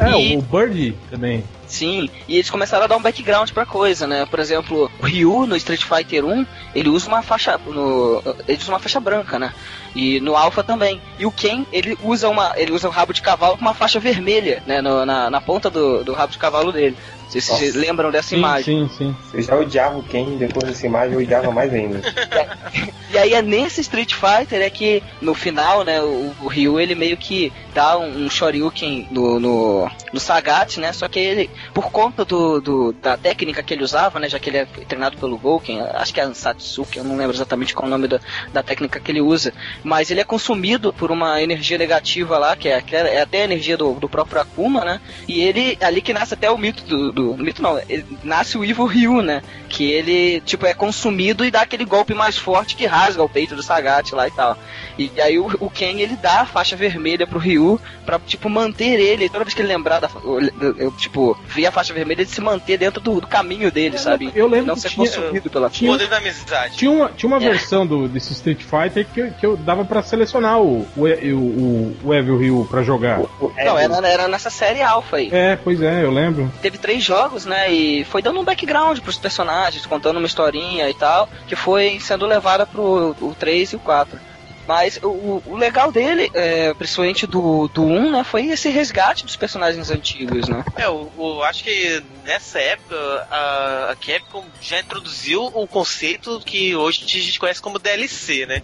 É, 0.00 0.20
E- 0.20 0.36
o 0.36 0.42
Bird 0.42 0.94
também. 1.10 1.42
Sim, 1.66 2.08
e 2.26 2.36
eles 2.36 2.48
começaram 2.48 2.84
a 2.84 2.86
dar 2.86 2.96
um 2.96 3.02
background 3.02 3.50
pra 3.50 3.66
coisa, 3.66 4.06
né? 4.06 4.24
Por 4.30 4.38
exemplo, 4.40 4.90
o 5.00 5.04
Ryu 5.04 5.46
no 5.46 5.54
Street 5.56 5.82
Fighter 5.84 6.24
1, 6.24 6.46
ele 6.74 6.88
usa 6.88 7.08
uma 7.08 7.20
faixa. 7.22 7.58
No, 7.66 8.22
ele 8.46 8.56
usa 8.58 8.72
uma 8.72 8.78
faixa 8.78 8.98
branca, 8.98 9.38
né? 9.38 9.52
E 9.94 10.18
no 10.20 10.34
Alpha 10.34 10.62
também. 10.64 10.98
E 11.18 11.26
o 11.26 11.30
Ken, 11.32 11.66
ele 11.70 11.98
usa 12.02 12.26
uma. 12.30 12.54
Ele 12.56 12.72
usa 12.72 12.88
um 12.88 12.90
rabo 12.90 13.12
de 13.12 13.20
cavalo 13.20 13.56
com 13.56 13.60
uma 13.62 13.74
faixa 13.74 14.00
vermelha, 14.00 14.62
né? 14.66 14.80
no- 14.80 15.04
na, 15.04 15.28
na 15.28 15.40
ponta 15.42 15.68
do, 15.68 16.02
do 16.02 16.14
rabo 16.14 16.32
de 16.32 16.38
cavalo 16.38 16.72
dele. 16.72 16.96
Se 17.28 17.40
vocês 17.40 17.74
Nossa. 17.74 17.86
lembram 17.86 18.10
dessa 18.10 18.28
Sim, 18.30 18.36
imagem. 18.38 18.88
sim, 18.88 18.96
sim. 18.96 19.16
Eu 19.34 19.42
já 19.42 19.54
odiava 19.56 19.98
o 19.98 20.02
Ken, 20.02 20.36
depois 20.38 20.66
dessa 20.66 20.86
imagem 20.86 21.14
eu 21.14 21.20
odiava 21.20 21.50
mais 21.50 21.72
ainda. 21.72 22.00
E 23.10 23.16
aí 23.16 23.32
é 23.32 23.40
nesse 23.40 23.80
Street 23.80 24.12
Fighter 24.12 24.60
é 24.60 24.68
que 24.68 25.02
no 25.22 25.32
final, 25.34 25.82
né, 25.82 25.98
o, 26.02 26.34
o 26.42 26.46
Ryu 26.46 26.78
ele 26.78 26.94
meio 26.94 27.16
que 27.16 27.50
dá 27.72 27.96
um, 27.98 28.26
um 28.26 28.30
Shoryuken 28.30 29.08
no, 29.10 29.40
no, 29.40 29.90
no 30.12 30.20
Sagat, 30.20 30.78
né? 30.78 30.92
Só 30.92 31.08
que 31.08 31.18
ele, 31.18 31.48
por 31.72 31.90
conta 31.90 32.22
do, 32.22 32.60
do- 32.60 32.92
da 32.92 33.16
técnica 33.16 33.62
que 33.62 33.72
ele 33.72 33.82
usava, 33.82 34.18
né, 34.20 34.28
já 34.28 34.38
que 34.38 34.50
ele 34.50 34.58
é 34.58 34.66
treinado 34.86 35.16
pelo 35.16 35.38
Vulcan, 35.38 35.88
acho 35.94 36.12
que 36.12 36.20
é 36.20 36.24
Ansatsuki, 36.24 36.98
eu 36.98 37.04
não 37.04 37.16
lembro 37.16 37.34
exatamente 37.34 37.72
qual 37.74 37.86
é 37.86 37.88
o 37.88 37.90
nome 37.90 38.08
da, 38.08 38.20
da 38.52 38.62
técnica 38.62 39.00
que 39.00 39.10
ele 39.10 39.22
usa, 39.22 39.54
mas 39.82 40.10
ele 40.10 40.20
é 40.20 40.24
consumido 40.24 40.92
por 40.92 41.10
uma 41.10 41.40
energia 41.42 41.78
negativa 41.78 42.36
lá, 42.36 42.54
que 42.56 42.68
é, 42.68 42.78
que 42.82 42.94
é 42.94 43.22
até 43.22 43.40
a 43.40 43.44
energia 43.44 43.78
do, 43.78 43.94
do 43.94 44.08
próprio 44.08 44.42
Akuma, 44.42 44.84
né? 44.84 45.00
E 45.26 45.40
ele, 45.40 45.78
ali 45.80 46.02
que 46.02 46.12
nasce 46.12 46.34
até 46.34 46.50
o 46.50 46.58
mito 46.58 46.84
do, 46.84 47.10
do 47.18 47.42
mito 47.42 47.60
não, 47.62 47.78
ele, 47.88 48.04
nasce 48.22 48.56
o 48.56 48.64
Evil 48.64 48.86
Ryu, 48.86 49.22
né? 49.22 49.42
Que 49.68 49.90
ele, 49.90 50.40
tipo, 50.42 50.64
é 50.66 50.72
consumido 50.74 51.44
e 51.44 51.50
dá 51.50 51.62
aquele 51.62 51.84
golpe 51.84 52.14
mais 52.14 52.36
forte 52.38 52.74
que 52.76 52.86
rasga 52.86 53.22
o 53.22 53.28
peito 53.28 53.54
do 53.54 53.62
Sagat 53.62 54.12
lá 54.14 54.26
e 54.26 54.30
tal. 54.30 54.56
E 54.98 55.10
aí 55.20 55.38
o, 55.38 55.46
o 55.60 55.70
Ken, 55.70 56.00
ele 56.00 56.16
dá 56.16 56.40
a 56.40 56.46
faixa 56.46 56.74
vermelha 56.74 57.26
pro 57.26 57.38
Ryu 57.38 57.80
pra, 58.04 58.18
tipo, 58.18 58.48
manter 58.48 58.98
ele, 58.98 59.28
toda 59.28 59.44
vez 59.44 59.54
que 59.54 59.60
ele 59.62 59.68
lembrar 59.68 60.00
da, 60.00 60.08
eu, 60.24 60.74
eu, 60.76 60.90
tipo, 60.92 61.38
ver 61.46 61.66
a 61.66 61.72
faixa 61.72 61.92
vermelha, 61.94 62.22
ele 62.22 62.30
se 62.30 62.40
manter 62.40 62.78
dentro 62.78 63.00
do, 63.00 63.20
do 63.20 63.26
caminho 63.26 63.70
dele, 63.70 63.98
sabe? 63.98 64.32
eu 64.34 64.48
lembro 64.48 64.68
Não 64.68 64.74
que 64.74 64.80
ser 64.80 64.88
tinha- 64.90 65.06
consumido 65.06 65.50
pela 65.50 65.68
Tinha- 65.70 65.90
poder 65.92 66.08
da 66.08 66.16
amizade. 66.16 66.76
Tinha 66.76 66.90
uma, 66.90 67.08
tinha 67.10 67.28
uma 67.28 67.36
É. 67.36 67.48
versão 67.50 67.86
do, 67.86 68.08
desse 68.08 68.32
Street 68.32 68.62
Fighter 68.62 69.06
que, 69.12 69.20
eu- 69.20 69.30
que 69.32 69.46
eu 69.46 69.56
dava 69.56 69.84
pra 69.84 70.02
selecionar 70.02 70.58
o, 70.60 70.86
o, 70.96 71.06
E- 71.06 71.32
o, 71.32 71.38
o, 71.38 71.96
o 72.04 72.14
Evil 72.14 72.38
Ryu 72.38 72.66
pra 72.70 72.82
jogar. 72.82 73.20
O- 73.20 73.30
o- 73.40 73.52
Não, 73.56 73.78
era, 73.78 74.06
era 74.08 74.26
nessa 74.28 74.50
série 74.50 74.82
alfa 74.82 75.16
aí. 75.18 75.28
É, 75.32 75.56
pois 75.56 75.80
é, 75.82 76.02
eu 76.02 76.10
lembro. 76.10 76.50
teve 76.62 76.78
três 76.78 77.02
jogos, 77.08 77.44
né? 77.44 77.72
E 77.72 78.04
foi 78.04 78.22
dando 78.22 78.38
um 78.38 78.44
background 78.44 79.00
pros 79.00 79.18
personagens, 79.18 79.84
contando 79.86 80.18
uma 80.18 80.26
historinha 80.26 80.88
e 80.88 80.94
tal, 80.94 81.28
que 81.48 81.56
foi 81.56 81.98
sendo 82.00 82.26
levada 82.26 82.64
pro 82.66 83.16
o 83.20 83.34
3 83.38 83.72
e 83.72 83.76
o 83.76 83.80
4. 83.80 84.20
Mas 84.66 84.98
o, 85.02 85.42
o 85.46 85.56
legal 85.56 85.90
dele, 85.90 86.30
é, 86.34 86.74
principalmente 86.74 87.26
do, 87.26 87.68
do 87.68 87.82
1, 87.82 88.10
né, 88.10 88.22
foi 88.22 88.48
esse 88.48 88.68
resgate 88.68 89.24
dos 89.24 89.34
personagens 89.34 89.90
antigos, 89.90 90.46
né? 90.46 90.62
É, 90.76 90.86
o, 90.90 91.10
o- 91.16 91.42
acho 91.42 91.64
que 91.64 92.02
nessa 92.22 92.58
época 92.58 92.94
a, 93.30 93.92
a 93.92 93.96
Capcom 93.96 94.44
já 94.60 94.78
introduziu 94.78 95.42
o 95.46 95.66
conceito 95.66 96.38
que 96.44 96.76
hoje 96.76 97.02
a 97.02 97.08
gente 97.08 97.40
conhece 97.40 97.62
como 97.62 97.78
DLC, 97.78 98.44
né? 98.44 98.62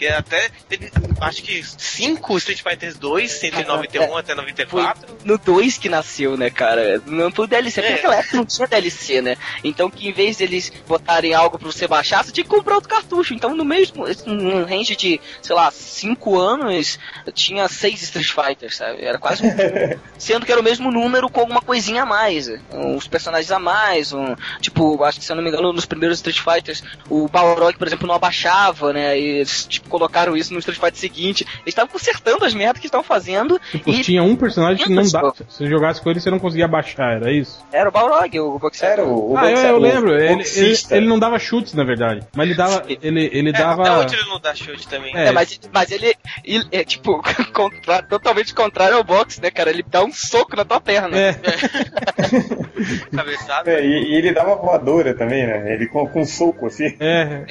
Que 0.00 0.06
até 0.08 0.48
teve, 0.66 0.90
acho 1.20 1.42
que 1.42 1.62
cinco 1.62 2.34
Street 2.38 2.62
Fighter 2.62 2.96
2, 2.96 3.44
entre 3.44 3.64
91 3.64 4.16
até 4.16 4.34
Foi 4.34 4.42
94. 4.42 5.16
no 5.26 5.36
2 5.36 5.76
que 5.76 5.90
nasceu, 5.90 6.38
né, 6.38 6.48
cara? 6.48 7.02
Não 7.04 7.30
foi 7.30 7.44
o 7.44 7.48
DLC, 7.48 7.82
porque 7.82 7.92
É. 7.92 7.96
naquela 7.96 8.16
época 8.16 8.36
não 8.38 8.46
tinha 8.46 8.66
DLC, 8.66 9.20
né? 9.20 9.36
Então 9.62 9.90
que 9.90 10.08
em 10.08 10.12
vez 10.12 10.38
deles 10.38 10.72
botarem 10.88 11.34
algo 11.34 11.58
pra 11.58 11.70
você 11.70 11.86
baixar, 11.86 12.24
você 12.24 12.32
tinha 12.32 12.44
que 12.44 12.48
comprar 12.48 12.76
outro 12.76 12.88
cartucho. 12.88 13.34
Então 13.34 13.54
no 13.54 13.62
mesmo, 13.62 14.06
num 14.24 14.64
range 14.64 14.96
de, 14.96 15.20
sei 15.42 15.54
lá, 15.54 15.70
5 15.70 16.38
anos, 16.38 16.98
tinha 17.34 17.68
seis 17.68 18.00
Street 18.00 18.30
Fighters, 18.30 18.76
sabe? 18.76 19.04
Era 19.04 19.18
quase 19.18 19.44
um 19.46 19.50
sendo 20.16 20.46
que 20.46 20.52
era 20.52 20.62
o 20.62 20.64
mesmo 20.64 20.90
número 20.90 21.28
com 21.28 21.40
alguma 21.40 21.60
coisinha 21.60 22.04
a 22.04 22.06
mais. 22.06 22.48
Uns 22.72 23.06
personagens 23.06 23.52
a 23.52 23.58
mais, 23.58 24.14
um, 24.14 24.34
tipo, 24.62 25.04
acho 25.04 25.18
que 25.18 25.26
se 25.26 25.30
eu 25.30 25.36
não 25.36 25.42
me 25.42 25.50
engano, 25.50 25.74
nos 25.74 25.84
primeiros 25.84 26.16
Street 26.16 26.40
Fighters, 26.40 26.82
o 27.10 27.28
Balrog, 27.28 27.76
por 27.76 27.86
exemplo, 27.86 28.06
não 28.06 28.14
abaixava, 28.14 28.94
né? 28.94 29.18
E 29.20 29.44
tipo, 29.44 29.89
colocaram 29.90 30.36
isso 30.36 30.52
no 30.54 30.58
Street 30.60 30.78
Fighter 30.78 30.98
seguinte. 30.98 31.44
Eles 31.56 31.66
estavam 31.68 31.90
consertando 31.92 32.44
as 32.44 32.54
merdas 32.54 32.80
que 32.80 32.86
estavam 32.86 33.04
fazendo 33.04 33.60
Tipo, 33.70 33.90
e 33.90 34.00
tinha 34.02 34.22
um 34.22 34.34
personagem 34.36 34.84
que 34.86 34.92
não 34.92 35.02
dá. 35.02 35.32
Se 35.34 35.44
você 35.48 35.66
jogasse 35.66 36.00
com 36.00 36.10
ele, 36.10 36.20
você 36.20 36.30
não 36.30 36.38
conseguia 36.38 36.66
baixar, 36.68 37.16
era 37.16 37.30
isso? 37.32 37.62
era 37.72 37.88
o 37.88 37.92
Balrog, 37.92 38.38
o 38.40 38.58
boxer. 38.58 38.88
Era 38.90 39.04
o, 39.04 39.32
o 39.32 39.36
ah, 39.36 39.50
eu, 39.50 39.56
eu 39.58 39.78
lembro. 39.78 40.14
Ele, 40.14 40.42
ele, 40.56 40.76
ele 40.90 41.06
não 41.06 41.18
dava 41.18 41.38
chutes, 41.38 41.74
na 41.74 41.84
verdade. 41.84 42.22
Mas 42.34 42.46
ele 42.48 42.56
dava. 42.56 42.84
Ele, 42.88 43.30
ele 43.32 43.48
É, 43.50 43.52
dava. 43.52 43.82
até 43.82 43.96
hoje 44.06 44.14
ele 44.16 44.28
não 44.28 44.40
dá 44.40 44.54
chute 44.54 44.86
também. 44.88 45.14
É. 45.16 45.26
É, 45.26 45.32
mas, 45.32 45.58
mas 45.72 45.90
ele, 45.90 46.14
ele 46.44 46.64
é 46.72 46.84
tipo 46.84 47.20
contra- 47.52 48.02
totalmente 48.02 48.54
contrário 48.54 48.96
ao 48.96 49.04
boxe, 49.04 49.40
né, 49.42 49.50
cara? 49.50 49.70
Ele 49.70 49.84
dá 49.86 50.02
um 50.04 50.12
soco 50.12 50.54
na 50.56 50.64
tua 50.64 50.80
perna. 50.80 51.16
É, 51.18 51.34
Cabeçado. 53.14 53.70
É, 53.70 53.84
e, 53.84 54.12
e 54.12 54.14
ele 54.16 54.32
dava 54.32 54.54
voadora 54.56 55.14
também, 55.14 55.46
né? 55.46 55.72
Ele 55.74 55.86
com, 55.86 56.06
com 56.06 56.24
soco, 56.24 56.66
assim. 56.66 56.94
é. 57.00 57.44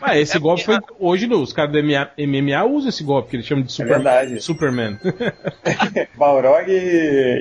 Ah, 0.00 0.18
esse 0.18 0.36
É 0.36 0.40
golpe 0.40 0.64
foi. 0.64 0.78
Hoje 0.98 1.26
os 1.42 1.52
caras 1.52 1.72
do 1.72 1.78
MMA, 1.82 2.64
usam 2.64 2.88
esse 2.88 3.02
golpe, 3.02 3.30
que 3.30 3.36
eles 3.36 3.46
chamam 3.46 3.64
de 3.64 3.72
super, 3.72 3.88
verdade. 3.88 4.40
Superman. 4.40 4.98
Balrog, 6.16 6.70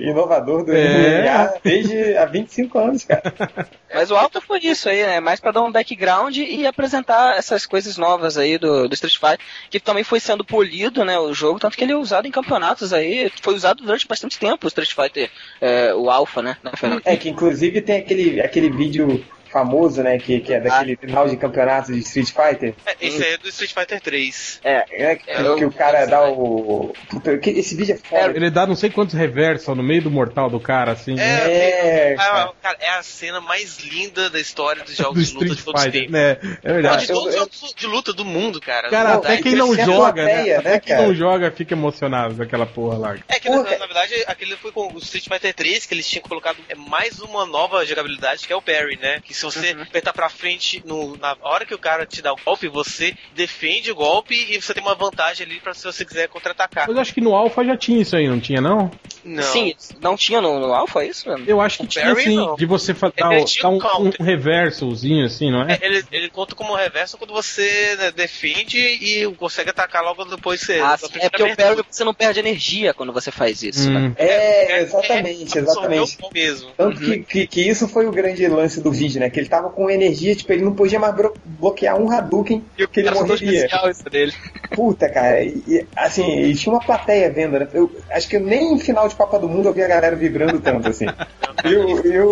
inovador 0.03 0.63
do 0.65 0.73
É. 0.75 1.23
MMA 1.23 1.53
desde 1.63 2.17
há 2.17 2.25
25 2.25 2.79
anos, 2.79 3.05
cara. 3.05 3.33
Mas 3.93 4.11
o 4.11 4.15
Alpha 4.15 4.39
foi 4.39 4.59
isso 4.59 4.87
aí, 4.87 5.03
né? 5.03 5.19
Mais 5.19 5.39
pra 5.39 5.51
dar 5.51 5.63
um 5.63 5.71
background 5.71 6.37
e 6.37 6.67
apresentar 6.67 7.37
essas 7.37 7.65
coisas 7.65 7.97
novas 7.97 8.37
aí 8.37 8.57
do, 8.57 8.87
do 8.87 8.93
Street 8.93 9.17
Fighter, 9.17 9.39
que 9.69 9.79
também 9.79 10.03
foi 10.03 10.19
sendo 10.19 10.45
polido, 10.45 11.03
né? 11.03 11.17
O 11.17 11.33
jogo, 11.33 11.59
tanto 11.59 11.75
que 11.75 11.83
ele 11.83 11.93
é 11.93 11.97
usado 11.97 12.27
em 12.27 12.31
campeonatos 12.31 12.93
aí. 12.93 13.31
Foi 13.41 13.55
usado 13.55 13.83
durante 13.83 14.07
bastante 14.07 14.37
tempo 14.37 14.65
o 14.65 14.67
Street 14.67 14.93
Fighter, 14.93 15.29
é, 15.59 15.93
o 15.93 16.09
Alpha, 16.09 16.41
né? 16.41 16.57
É 17.03 17.17
que 17.17 17.29
inclusive 17.29 17.81
tem 17.81 17.97
aquele, 17.97 18.39
aquele 18.41 18.69
vídeo 18.69 19.23
famoso, 19.49 20.01
né? 20.03 20.17
Que, 20.17 20.39
que 20.39 20.53
é 20.53 20.59
daquele 20.59 20.95
final 20.95 21.27
de 21.27 21.35
campeonato 21.37 21.91
de 21.91 21.99
Street 21.99 22.29
Fighter. 22.29 22.73
É, 22.85 22.95
esse 23.01 23.23
aí 23.23 23.33
é 23.33 23.37
do 23.37 23.49
Street 23.49 23.73
Fighter 23.73 23.99
3. 24.01 24.59
É, 24.63 24.85
É, 24.91 25.15
que, 25.15 25.29
É, 25.29 25.41
eu- 25.41 25.55
que 25.55 25.65
o 25.65 25.71
cara 25.71 26.05
dá 26.05 26.29
o. 26.29 26.93
Puta, 27.09 27.37
que- 27.37 27.49
esse 27.51 27.75
vídeo 27.75 27.95
é 27.95 27.97
foda. 27.97 28.35
Ele 28.35 28.49
dá 28.49 28.65
não 28.67 28.75
sei 28.75 28.89
quantos 28.89 29.13
reversos 29.15 29.75
no 29.75 29.83
meio 29.83 30.01
do 30.01 30.11
mortal 30.11 30.49
do 30.49 30.59
cara, 30.59 30.91
assim. 30.91 31.15
né? 31.15 31.23
É, 31.51 32.13
Ah, 32.13 32.23
cara. 32.23 32.51
cara, 32.61 32.77
é 32.81 32.89
a 32.91 33.03
cena 33.03 33.39
mais 33.41 33.77
linda 33.79 34.29
da 34.29 34.39
história 34.39 34.83
dos 34.83 34.95
Do 34.97 35.03
jogos 35.03 35.27
de 35.27 35.33
luta 35.33 35.45
Street 35.45 35.57
de 35.59 35.65
todos 35.65 35.83
os 35.85 35.91
tempos. 35.91 36.11
né? 36.11 36.31
É 36.63 36.67
Não, 36.67 36.73
verdade. 36.75 37.01
de 37.01 37.07
todos 37.13 37.27
os 37.27 37.35
jogos 37.35 37.73
de 37.75 37.87
luta 37.87 38.13
do 38.13 38.25
mundo, 38.25 38.59
cara. 38.61 38.89
Cara, 38.89 39.09
Não, 39.11 39.17
até 39.19 39.37
quem 39.41 39.55
não 39.55 39.73
joga, 39.75 40.23
né? 40.25 40.33
plateia, 40.33 40.59
Até 40.59 40.69
né, 40.71 40.79
quem 40.79 40.95
não 40.95 41.13
joga 41.13 41.51
fica 41.51 41.73
emocionado 41.73 42.35
com 42.35 42.43
aquela 42.43 42.65
porra 42.65 42.97
lá. 42.97 43.15
É 43.27 43.39
que 43.39 43.47
Porra, 43.47 43.63
na, 43.63 43.77
na 43.77 43.85
verdade 43.85 44.13
aquele 44.27 44.55
foi 44.57 44.71
com 44.71 44.93
o 44.93 44.97
Street 44.99 45.25
Fighter 45.27 45.53
3 45.53 45.85
que 45.85 45.93
eles 45.93 46.07
tinham 46.07 46.23
colocado 46.23 46.57
é 46.69 46.75
mais 46.75 47.19
uma 47.19 47.45
nova 47.45 47.85
jogabilidade 47.85 48.45
que 48.45 48.53
é 48.53 48.55
o 48.55 48.61
parry, 48.61 48.97
né? 49.01 49.19
Que 49.23 49.33
se 49.39 49.45
você 49.45 49.69
apertar 49.81 50.13
pra 50.13 50.29
frente 50.29 50.81
no- 50.85 51.17
na 51.17 51.35
hora 51.41 51.65
que 51.65 51.73
o 51.73 51.79
cara 51.79 52.05
te 52.05 52.21
dá 52.21 52.31
o 52.33 52.35
golpe, 52.43 52.67
você 52.67 53.13
defende 53.33 53.91
o 53.91 53.95
golpe 53.95 54.35
e 54.35 54.61
você 54.61 54.73
tem 54.73 54.83
uma 54.83 54.95
vantagem 54.95 55.45
ali 55.45 55.59
pra 55.59 55.73
se 55.73 55.83
você 55.83 56.03
quiser 56.05 56.27
contra-atacar. 56.27 56.87
Mas 56.87 56.95
eu 56.95 57.01
acho 57.01 57.13
que 57.13 57.21
no 57.21 57.33
Alpha 57.35 57.63
já 57.63 57.77
tinha 57.77 58.01
isso 58.01 58.15
aí, 58.15 58.27
não 58.27 58.39
tinha, 58.39 58.61
não? 58.61 58.91
Não. 59.23 59.43
Sim, 59.43 59.73
não 60.01 60.15
tinha 60.15 60.39
no, 60.41 60.59
no 60.59 60.73
Alpha 60.73 61.03
isso, 61.03 61.27
mano? 61.27 61.43
Eu 61.47 61.59
acho 61.61 61.79
que 61.79 61.83
O 61.85 61.87
tinha 61.87 62.05
Barry, 62.05 62.21
assim, 62.21 62.35
não. 62.35 62.55
de 62.55 62.65
você 62.65 62.93
dar, 62.93 63.29
um 63.69 63.77
um, 63.77 64.11
um 64.19 64.23
reversozinho 64.23 65.25
assim, 65.25 65.51
não 65.51 65.63
é? 65.63 65.73
É, 65.73 65.85
ele, 65.85 66.03
ele 66.11 66.29
conta 66.29 66.55
como 66.55 66.75
reverso 66.75 67.17
quando 67.17 67.33
você 67.33 67.95
né, 67.97 68.11
defende 68.11 68.77
e 68.77 69.25
consegue 69.35 69.69
atacar 69.69 70.03
logo 70.03 70.25
depois 70.25 70.61
você. 70.61 70.79
Ah, 70.79 70.97
sim, 70.97 71.07
é 71.19 71.29
porque 71.29 71.43
o 71.43 71.55
parry 71.55 71.83
você 71.89 72.03
não 72.03 72.13
perde 72.13 72.39
energia 72.39 72.93
quando 72.93 73.11
você 73.13 73.31
faz 73.31 73.61
isso, 73.63 73.89
né? 73.91 73.99
Hum. 74.09 74.13
É, 74.17 74.81
exatamente, 74.81 75.57
É, 75.57 75.61
absorveu 75.61 76.03
exatamente. 76.03 76.17
o 76.21 76.33
mesmo. 76.33 76.71
Tanto 76.77 76.99
que, 76.99 77.19
que, 77.23 77.47
que 77.47 77.61
isso 77.61 77.87
foi 77.87 78.05
o 78.07 78.11
grande 78.11 78.47
lance 78.47 78.81
do 78.81 78.91
vídeo, 78.91 79.19
né? 79.19 79.28
Que 79.29 79.39
ele 79.39 79.49
tava 79.49 79.69
com 79.69 79.89
energia, 79.89 80.35
tipo, 80.35 80.51
ele 80.53 80.63
não 80.63 80.73
podia 80.73 80.99
mais 80.99 81.13
bloquear 81.45 81.99
um 81.99 82.11
Hadouken 82.11 82.63
que 82.91 82.99
ele 82.99 83.11
morreria. 83.11 83.67
isso 83.89 84.03
dele. 84.09 84.33
Puta, 84.71 85.09
cara, 85.09 85.43
e, 85.43 85.63
e, 85.67 85.85
assim, 85.95 86.41
e 86.41 86.55
tinha 86.55 86.73
uma 86.73 86.81
plateia 86.83 87.31
vendo, 87.31 87.59
né? 87.59 87.67
Eu 87.73 87.91
acho 88.11 88.27
que 88.27 88.37
nem 88.39 88.73
em 88.73 88.79
final 88.79 89.07
de 89.07 89.15
Copa 89.15 89.39
do 89.39 89.47
Mundo 89.49 89.67
eu 89.69 89.73
vi 89.73 89.81
a 89.83 89.87
galera 89.87 90.15
vibrando 90.15 90.59
tanto, 90.59 90.87
assim. 90.89 91.05
E 91.61 91.67
e 91.67 91.75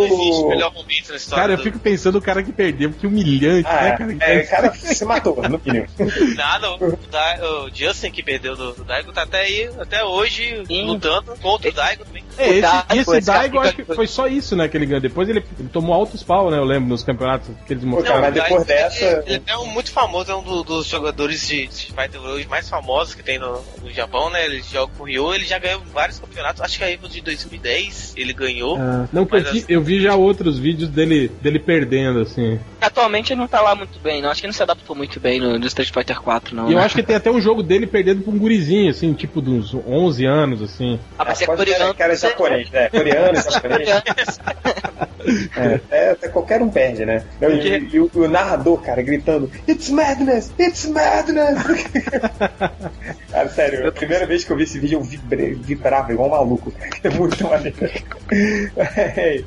existe 0.05 0.45
melhor 0.47 0.73
momento 0.73 1.09
na 1.09 1.17
história. 1.17 1.41
Cara, 1.43 1.53
eu 1.53 1.57
fico 1.57 1.77
pensando 1.79 2.17
o 2.17 2.21
cara 2.21 2.41
que 2.41 2.53
perdeu, 2.53 2.93
que 2.93 3.05
humilhante, 3.05 3.67
Ah, 3.67 3.81
né, 3.83 3.97
cara? 3.97 4.17
é, 4.21 4.39
o 4.41 4.47
cara 4.49 4.73
se 4.73 5.03
matou, 5.03 5.35
no 5.49 5.59
mínimo. 5.65 5.85
Nada, 6.37 6.71
o, 6.75 6.97
Da- 7.11 7.37
o 7.65 7.69
Justin 7.75 8.09
que 8.09 8.23
perdeu 8.23 8.55
do, 8.55 8.71
do 8.71 8.85
Daigo 8.85 9.11
tá 9.11 9.23
até 9.23 9.41
aí, 9.41 9.69
até 9.81 10.01
hoje, 10.01 10.63
Sim. 10.65 10.85
lutando 10.85 11.35
contra 11.41 11.69
o 11.69 11.73
Daigo 11.73 12.05
também. 12.05 12.23
É, 12.37 12.49
esse, 12.51 12.61
Daigo, 12.61 12.85
e 12.93 12.99
esse 12.99 13.21
Daigo, 13.21 13.59
acho 13.59 13.75
que 13.75 13.83
foi 13.83 14.07
só 14.07 14.27
isso, 14.27 14.55
né, 14.55 14.69
que 14.69 14.77
ele 14.77 14.85
ganhou. 14.85 15.01
Depois 15.01 15.27
ele, 15.27 15.43
ele 15.59 15.67
tomou 15.67 15.93
altos 15.93 16.23
pau, 16.23 16.49
né, 16.49 16.57
eu 16.57 16.63
lembro, 16.63 16.86
nos 16.87 17.03
campeonatos 17.03 17.49
que 17.65 17.73
eles 17.73 17.83
mostraram. 17.83 18.21
cara, 18.21 18.33
mas 18.33 18.43
depois 18.43 18.65
Daigo, 18.65 18.89
dessa- 18.89 19.05
Ele, 19.25 19.35
ele 19.35 19.43
é 19.47 19.57
um 19.57 19.65
muito 19.67 19.91
famoso, 19.91 20.31
é 20.31 20.35
um 20.35 20.41
do- 20.43 20.63
dos 20.63 20.87
jogadores 20.87 21.47
de 21.47 21.65
Street 21.65 21.93
Fighter 21.95 22.21
hoje 22.21 22.47
mais 22.47 22.67
famosos 22.69 23.13
que 23.13 23.23
tem 23.23 23.37
no, 23.37 23.61
no 23.81 23.91
Japão, 23.91 24.29
né? 24.29 24.45
Ele 24.45 24.61
joga 24.61 24.91
com 24.97 25.03
o 25.03 25.05
Ryo, 25.05 25.33
ele 25.33 25.45
já 25.45 25.59
ganhou 25.59 25.81
vários 25.93 26.19
campeonatos, 26.19 26.61
acho 26.61 26.77
que 26.77 26.83
a 26.83 26.91
Evo 26.91 27.07
de 27.07 27.21
2010 27.21 28.13
ele 28.17 28.33
ganhou. 28.33 28.77
Ah, 28.77 29.07
não, 29.11 29.25
que 29.25 29.35
eu 29.35 29.39
Mas 29.41 29.51
vi, 29.51 29.57
assim- 29.59 29.65
eu 29.69 29.81
vi 29.81 30.01
já 30.01 30.15
outros 30.15 30.57
vídeos 30.57 30.89
dele, 30.89 31.29
dele 31.41 31.59
perdendo, 31.59 32.19
assim. 32.21 32.59
Atualmente 32.81 33.33
ele 33.33 33.39
não 33.41 33.47
tá 33.47 33.61
lá 33.61 33.75
muito 33.75 33.99
bem, 33.99 34.21
não. 34.21 34.29
Acho 34.29 34.41
que 34.41 34.45
ele 34.47 34.51
não 34.51 34.57
se 34.57 34.63
adaptou 34.63 34.95
muito 34.95 35.19
bem 35.19 35.39
no, 35.39 35.57
no 35.59 35.65
Street 35.67 35.91
Fighter 35.91 36.21
4, 36.21 36.55
não. 36.55 36.69
E 36.69 36.73
eu 36.73 36.79
né? 36.79 36.85
acho 36.85 36.95
que 36.95 37.03
tem 37.03 37.15
até 37.15 37.29
um 37.29 37.41
jogo 37.41 37.61
dele 37.63 37.85
perdendo 37.87 38.21
pra 38.23 38.31
um 38.33 38.37
gurizinho, 38.37 38.89
assim, 38.89 39.13
tipo, 39.13 39.41
de 39.41 39.49
uns 39.49 39.73
11 39.73 40.25
anos, 40.25 40.61
assim. 40.61 40.99
Ah, 41.17 41.25
mas 41.25 41.41
é 41.41 41.45
Pode 41.45 41.59
ser 41.63 41.71
coreano. 41.73 41.93
cara 41.95 42.15
você- 42.15 42.27
japonês, 42.29 42.69
né? 42.71 42.89
Coreano, 42.89 43.35
japonês. 43.35 44.39
É, 45.55 45.79
é, 45.89 46.09
até 46.11 46.27
qualquer 46.27 46.61
um 46.61 46.69
perde, 46.69 47.05
né? 47.05 47.23
Não, 47.41 47.49
e, 47.51 47.89
e 47.93 47.99
o, 47.99 48.09
o 48.13 48.27
narrador, 48.27 48.81
cara, 48.81 49.01
gritando: 49.01 49.49
It's 49.67 49.89
madness! 49.89 50.51
It's 50.59 50.85
madness! 50.85 51.57
cara, 53.31 53.49
sério, 53.49 53.87
a 53.87 53.91
primeira 53.91 54.25
vez 54.25 54.43
que 54.43 54.51
eu 54.51 54.57
vi 54.57 54.63
esse 54.63 54.79
vídeo 54.79 54.97
eu 54.99 55.03
vibrei, 55.03 55.53
vibrava 55.53 56.11
igual 56.11 56.27
um 56.27 56.31
maluco. 56.31 56.73
É 57.03 57.09
muito 57.09 57.43
maneiro. 57.43 57.77
É, 58.75 59.41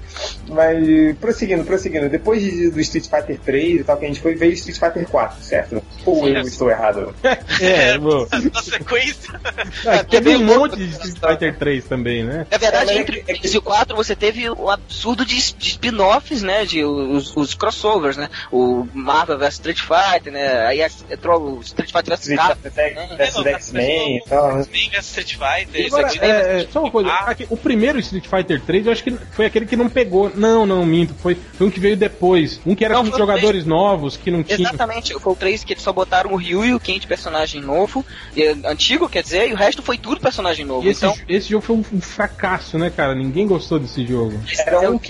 Mas, 0.49 1.17
prosseguindo, 1.19 1.65
prosseguindo, 1.65 2.09
depois 2.09 2.43
de- 2.43 2.71
do 2.71 2.81
Street 2.81 3.07
Fighter 3.07 3.39
3 3.39 3.81
e 3.81 3.85
tal, 3.85 3.97
que 3.99 4.05
a 4.07 4.09
gente 4.09 4.21
foi, 4.21 4.35
veio 4.35 4.53
Street 4.55 4.79
Fighter 4.79 5.07
4, 5.09 5.43
certo? 5.43 5.83
Ou 6.07 6.27
eu 6.29 6.41
estou 6.43 6.71
errado? 6.71 7.15
É, 7.61 7.99
bom. 7.99 8.27
Na 8.53 8.63
sequência. 8.63 9.39
Ah, 9.87 10.03
teve 10.05 10.37
um 10.37 10.45
monte 10.45 10.77
de 10.77 10.85
Street 10.91 11.17
Fighter 11.19 11.59
3 11.59 11.85
também, 11.85 12.25
né? 12.25 12.47
Na 12.51 12.57
verdade, 12.59 12.91
É, 12.93 12.95
é 12.97 13.01
entre 13.01 13.19
é 13.19 13.23
o 13.23 13.25
que- 13.27 13.35
3 13.41 13.55
e 13.55 13.59
o 13.59 13.63
4 13.63 13.95
você 13.97 14.17
teve 14.17 14.49
o 14.49 14.71
absurdo 14.71 15.27
de, 15.27 15.37
de 15.61 15.69
spin-offs, 15.69 16.43
né? 16.43 16.65
De 16.65 16.83
os, 16.85 17.37
os 17.37 17.55
crossovers, 17.55 18.17
né? 18.17 18.29
O 18.51 18.89
Marvel 18.95 19.39
vs 19.39 19.55
Street 19.55 19.79
Fighter, 19.81 20.33
né? 20.33 20.67
Aí 20.67 20.81
entrou 21.11 21.59
o 21.59 21.61
Street 21.61 21.93
Fighter 21.93 22.17
vs 22.17 22.35
Capcom. 22.35 22.71
Fighter 22.71 23.17
vs 23.19 23.47
X-Men 23.47 24.17
e 24.17 24.23
tal, 24.29 24.55
né? 24.55 24.61
X-Men 24.63 24.91
vs 24.91 25.07
Street 25.07 25.37
Fighter. 25.37 25.87
Agora, 25.87 26.07
aqui- 26.07 26.19
é, 26.21 26.63
é, 26.63 26.69
só 26.73 26.81
uma 26.81 26.91
coisa, 26.91 27.11
Ah. 27.11 27.31
aqui, 27.31 27.47
o 27.51 27.57
primeiro 27.57 27.99
Street 28.01 28.27
Fighter 28.27 28.61
3 28.63 28.87
eu 28.87 28.93
acho 28.93 29.05
que 29.05 29.11
foi 29.33 29.45
aquele 29.47 29.67
que 29.67 29.77
não 29.77 29.89
pegou. 29.89 30.33
Não, 30.35 30.65
não, 30.65 30.85
minto. 30.87 31.15
Foi, 31.15 31.37
foi 31.55 31.67
um 31.67 31.71
que 31.71 31.79
veio 31.79 31.97
depois. 31.97 32.59
Um 32.65 32.75
que 32.75 32.85
era 32.85 32.95
Não, 32.95 33.09
com 33.09 33.17
jogadores 33.17 33.67
novos, 33.67 34.17
que 34.17 34.31
não 34.31 34.43
tinha. 34.43 34.69
Exatamente, 34.69 35.13
foi 35.21 35.33
o 35.33 35.37
3 35.37 35.63
que 35.63 35.75
eles 35.75 35.83
só 35.83 35.93
botaram 35.93 36.33
o 36.33 36.37
Ryu 36.37 36.65
e 36.65 36.75
o 36.75 36.81
Ken 36.81 36.99
de 36.99 37.07
personagem 37.07 37.61
novo, 37.61 38.05
e, 38.35 38.47
antigo, 38.65 39.09
quer 39.09 39.23
dizer, 39.23 39.49
e 39.49 39.53
o 39.53 39.57
resto 39.57 39.83
foi 39.83 39.99
tudo 39.99 40.21
personagem 40.21 40.65
novo. 40.65 40.87
E 40.87 40.91
esse, 40.91 41.05
então, 41.05 41.17
esse 41.29 41.51
jogo 41.51 41.65
foi 41.65 41.77
um, 41.77 41.85
um 41.93 42.01
fracasso, 42.01 42.79
né, 42.79 42.91
cara? 42.91 43.15
Ninguém 43.15 43.47
gostou 43.47 43.79
desse 43.79 44.07
jogo. 44.07 44.41
Era 44.67 44.85
é 44.85 44.89
um 44.89 44.95
o 44.97 45.01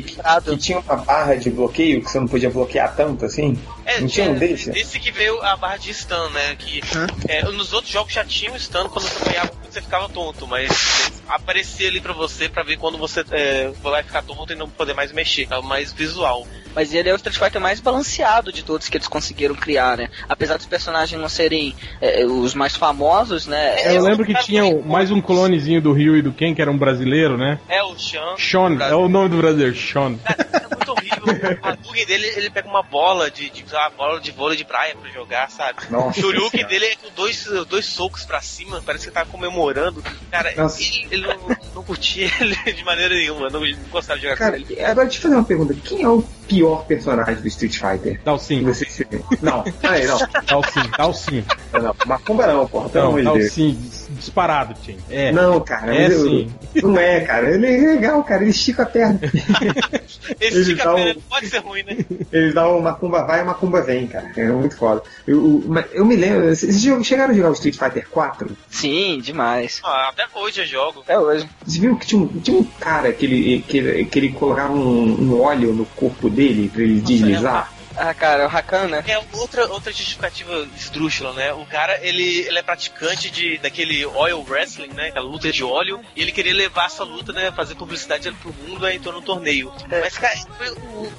que, 0.00 0.16
que, 0.44 0.56
tinha 0.56 0.78
uma 0.78 0.96
barra 0.96 1.34
de 1.34 1.50
bloqueio 1.50 2.02
que 2.02 2.10
você 2.10 2.20
não 2.20 2.26
podia 2.26 2.50
bloquear 2.50 2.94
tanto 2.94 3.24
assim. 3.24 3.58
É, 3.86 4.00
não 4.00 4.08
tinha 4.08 4.30
um 4.30 4.34
desse? 4.38 4.70
Esse 4.70 4.98
que 4.98 5.10
veio 5.10 5.40
a 5.42 5.56
barra 5.56 5.76
de 5.76 5.92
stun, 5.92 6.30
né? 6.30 6.56
Que 6.58 6.80
é, 7.28 7.42
nos 7.44 7.72
outros 7.72 7.92
jogos 7.92 8.12
já 8.12 8.24
tinha 8.24 8.52
um 8.52 8.58
stun 8.58 8.88
quando 8.88 9.06
você 9.08 9.24
ganhava, 9.30 9.50
você 9.70 9.80
ficava 9.82 10.08
tonto, 10.08 10.46
mas 10.46 11.12
aparecia 11.28 11.88
ali 11.88 12.00
pra 12.00 12.12
você 12.12 12.48
pra 12.48 12.62
ver 12.62 12.76
quando 12.76 12.98
você 12.98 13.24
é, 13.30 13.70
vai 13.82 14.02
ficar 14.02 14.22
tonto 14.22 14.52
e 14.52 14.56
não 14.56 14.68
poder 14.68 14.94
mais 14.94 15.12
mexer. 15.12 15.46
É 15.50 15.58
o 15.58 15.62
mais 15.62 15.92
visual. 15.92 16.46
Mas 16.74 16.92
ele 16.92 17.08
é 17.08 17.12
o 17.12 17.16
Street 17.16 17.36
Fighter 17.38 17.60
mais 17.60 17.78
balanceado 17.78 18.52
de 18.52 18.64
todos 18.64 18.88
que 18.88 18.96
eles 18.96 19.06
conseguiram 19.06 19.54
criar, 19.54 19.96
né? 19.96 20.08
Apesar 20.28 20.56
dos 20.56 20.66
personagens 20.66 21.20
não 21.20 21.28
serem 21.28 21.74
é, 22.00 22.24
os 22.24 22.52
mais 22.54 22.74
famosos, 22.74 23.46
né? 23.46 23.80
É, 23.80 23.90
eu 23.96 23.98
É, 24.06 24.10
lembro 24.10 24.24
que 24.26 24.34
tinha 24.42 24.62
foi- 24.64 24.82
mais 24.82 25.10
um 25.10 25.20
clonezinho 25.20 25.80
do 25.80 25.92
Ryu 25.92 26.16
e 26.16 26.22
do 26.22 26.32
Ken, 26.32 26.52
que 26.54 26.60
era 26.60 26.70
um 26.70 26.76
brasileiro, 26.78 27.36
né? 27.38 27.58
É 27.68 27.82
o 27.82 27.96
Sean. 27.98 28.36
Sean, 28.38 28.76
é 28.82 28.94
o 28.94 29.08
nome 29.08 29.28
do 29.28 29.36
brasileiro, 29.36 29.76
Sean. 29.76 30.18
É 30.24 30.74
muito 30.74 30.90
horrível. 30.90 31.14
A 31.62 31.72
Dugan 31.72 32.04
dele, 32.06 32.26
ele 32.36 32.50
pega 32.50 32.68
uma 32.68 32.82
bola 32.82 33.30
de, 33.30 33.48
de 33.50 33.62
uma 33.78 33.90
bola 33.90 34.20
de 34.20 34.30
vôlei 34.30 34.56
de 34.56 34.64
praia 34.64 34.94
pra 34.96 35.10
jogar, 35.10 35.50
sabe? 35.50 35.78
Nossa 35.90 36.18
o 36.18 36.22
Shoryuken 36.22 36.66
dele 36.66 36.86
é 36.86 36.96
com 36.96 37.10
dois, 37.14 37.44
dois 37.68 37.86
socos 37.86 38.24
pra 38.24 38.40
cima, 38.40 38.82
parece 38.84 39.06
que 39.08 39.12
tá 39.12 39.24
comemorando. 39.24 40.02
Cara, 40.30 40.52
Nossa. 40.56 40.80
ele, 40.82 41.06
ele 41.10 41.26
não, 41.26 41.56
não 41.76 41.82
curtia 41.84 42.30
ele 42.40 42.54
de 42.72 42.84
maneira 42.84 43.14
nenhuma, 43.14 43.48
não, 43.50 43.60
não 43.60 43.74
gostava 43.90 44.18
de 44.18 44.24
jogar 44.24 44.36
Cara, 44.36 44.52
com 44.60 44.62
ele. 44.72 44.80
agora 44.82 45.06
deixa 45.06 45.18
eu 45.18 45.22
fazer 45.22 45.34
uma 45.36 45.44
pergunta. 45.44 45.74
Quem 45.84 46.02
é 46.02 46.08
o 46.08 46.22
pior 46.48 46.84
personagem 46.86 47.36
do 47.36 47.48
Street 47.48 47.74
Fighter? 47.78 48.20
Dá 48.24 48.34
o 48.34 48.38
Que 48.38 48.44
5, 48.44 48.64
vocês 48.74 48.92
se- 48.92 49.06
Não, 49.42 49.62
peraí, 49.62 50.06
não. 50.06 50.18
dá 50.46 50.58
o 50.58 50.62
5, 50.64 50.96
dá 50.96 51.06
o 51.06 51.14
5. 51.14 51.56
Não, 51.72 51.96
Macumba 52.06 52.46
não, 52.46 52.66
porra. 52.68 52.88
Pelo 52.90 53.04
Não, 53.04 53.10
amor 53.12 53.24
dá 53.24 53.30
de 53.32 53.36
o 53.36 53.40
Deus. 53.40 53.52
5, 53.52 54.03
disparado, 54.24 54.74
Tim. 54.82 54.96
É. 55.10 55.30
Não, 55.32 55.60
cara, 55.60 55.94
É 55.94 56.08
mas 56.08 56.12
eu- 56.18 56.28
sim. 56.28 56.50
não 56.82 56.98
é, 56.98 57.20
cara. 57.20 57.50
Ele 57.54 57.66
é 57.66 57.78
legal, 57.94 58.22
cara. 58.24 58.42
Ele 58.42 58.50
estica 58.50 58.82
a 58.82 58.86
perna. 58.86 59.20
Ele 60.40 60.64
Chica 60.64 60.84
dá 60.84 60.92
um- 60.92 60.96
Pena 60.96 61.16
pode 61.28 61.46
ser 61.48 61.58
ruim, 61.58 61.82
né? 61.82 61.98
Ele 62.32 62.52
dá 62.52 62.68
uma 62.68 62.80
macumba 62.92 63.24
vai 63.24 63.40
e 63.40 63.44
macumba 63.44 63.82
vem, 63.82 64.06
cara. 64.06 64.30
É 64.36 64.44
muito 64.48 64.76
foda. 64.76 65.02
Eu, 65.26 65.62
eu- 65.68 65.84
eu 65.92 66.04
me 66.04 66.16
lembro. 66.16 66.54
Vocês 66.54 66.82
chegaram 67.06 67.32
a 67.32 67.36
jogar 67.36 67.50
o 67.50 67.52
Street 67.52 67.76
Fighter 67.76 68.08
4? 68.08 68.56
Sim, 68.70 69.20
demais. 69.22 69.80
Ah, 69.84 70.08
até 70.10 70.24
hoje 70.34 70.60
eu 70.62 70.66
jogo. 70.66 71.00
Até 71.00 71.18
hoje. 71.18 71.46
Vocês 71.64 71.76
viram 71.76 71.96
que 71.96 72.06
tinha 72.06 72.22
um, 72.22 72.26
tinha 72.40 72.56
um 72.58 72.64
cara 72.80 73.12
que 73.12 73.26
ele, 73.26 73.64
que, 73.68 73.78
ele- 73.78 74.04
que 74.06 74.18
ele 74.18 74.32
colocava 74.32 74.72
um, 74.72 75.04
um 75.32 75.40
óleo 75.42 75.72
no 75.74 75.84
corpo 75.84 76.30
dele 76.30 76.70
pra 76.72 76.82
ele 76.82 77.00
deslizar? 77.00 77.70
Ah, 77.96 78.12
cara, 78.14 78.42
é 78.42 78.46
o 78.46 78.48
Rakan, 78.48 78.88
né? 78.88 79.04
É 79.06 79.18
outra, 79.32 79.66
outra 79.68 79.92
justificativa 79.92 80.66
esdrúxula, 80.76 81.32
né? 81.32 81.52
O 81.52 81.64
cara, 81.66 81.98
ele, 82.02 82.40
ele 82.40 82.58
é 82.58 82.62
praticante 82.62 83.30
de, 83.30 83.58
daquele 83.58 84.04
oil 84.04 84.44
wrestling, 84.48 84.92
né? 84.92 85.08
Aquela 85.08 85.26
luta 85.26 85.50
de 85.52 85.62
óleo. 85.62 86.00
E 86.16 86.22
ele 86.22 86.32
queria 86.32 86.54
levar 86.54 86.86
essa 86.86 87.04
luta, 87.04 87.32
né? 87.32 87.52
Fazer 87.52 87.74
publicidade 87.74 88.30
pro 88.32 88.52
mundo, 88.52 88.84
aí 88.84 88.96
entrou 88.96 89.14
no 89.14 89.22
torneio. 89.22 89.72
Mas, 89.88 90.18
cara, 90.18 90.36
foi 90.56 90.70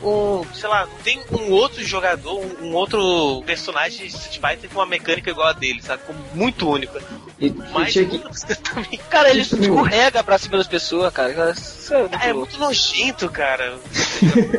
um, 0.03 0.45
sei 0.53 0.69
lá, 0.69 0.87
tem 1.03 1.21
um 1.31 1.51
outro 1.51 1.83
jogador, 1.83 2.39
um, 2.39 2.67
um 2.67 2.73
outro 2.73 3.41
personagem 3.45 4.07
de 4.07 4.13
Street 4.15 4.39
Fighter 4.39 4.69
com 4.69 4.79
uma 4.79 4.85
mecânica 4.85 5.29
igual 5.29 5.47
a 5.47 5.53
dele, 5.53 5.81
sabe? 5.81 6.03
Como 6.05 6.19
muito 6.33 6.69
única. 6.69 7.01
E, 7.39 7.49
Mas 7.71 7.93
que, 7.93 8.05
também. 8.63 8.99
Cara, 9.09 9.29
ele 9.29 9.41
escorrega 9.41 10.23
pra 10.23 10.37
cima 10.37 10.57
das 10.57 10.67
pessoas, 10.67 11.11
cara. 11.13 11.31
É 11.31 11.35
muito 11.35 12.15
Ah, 12.15 12.25
é 12.27 12.33
louco. 12.33 12.39
muito 12.39 12.59
nojento, 12.59 13.29
cara. 13.29 13.77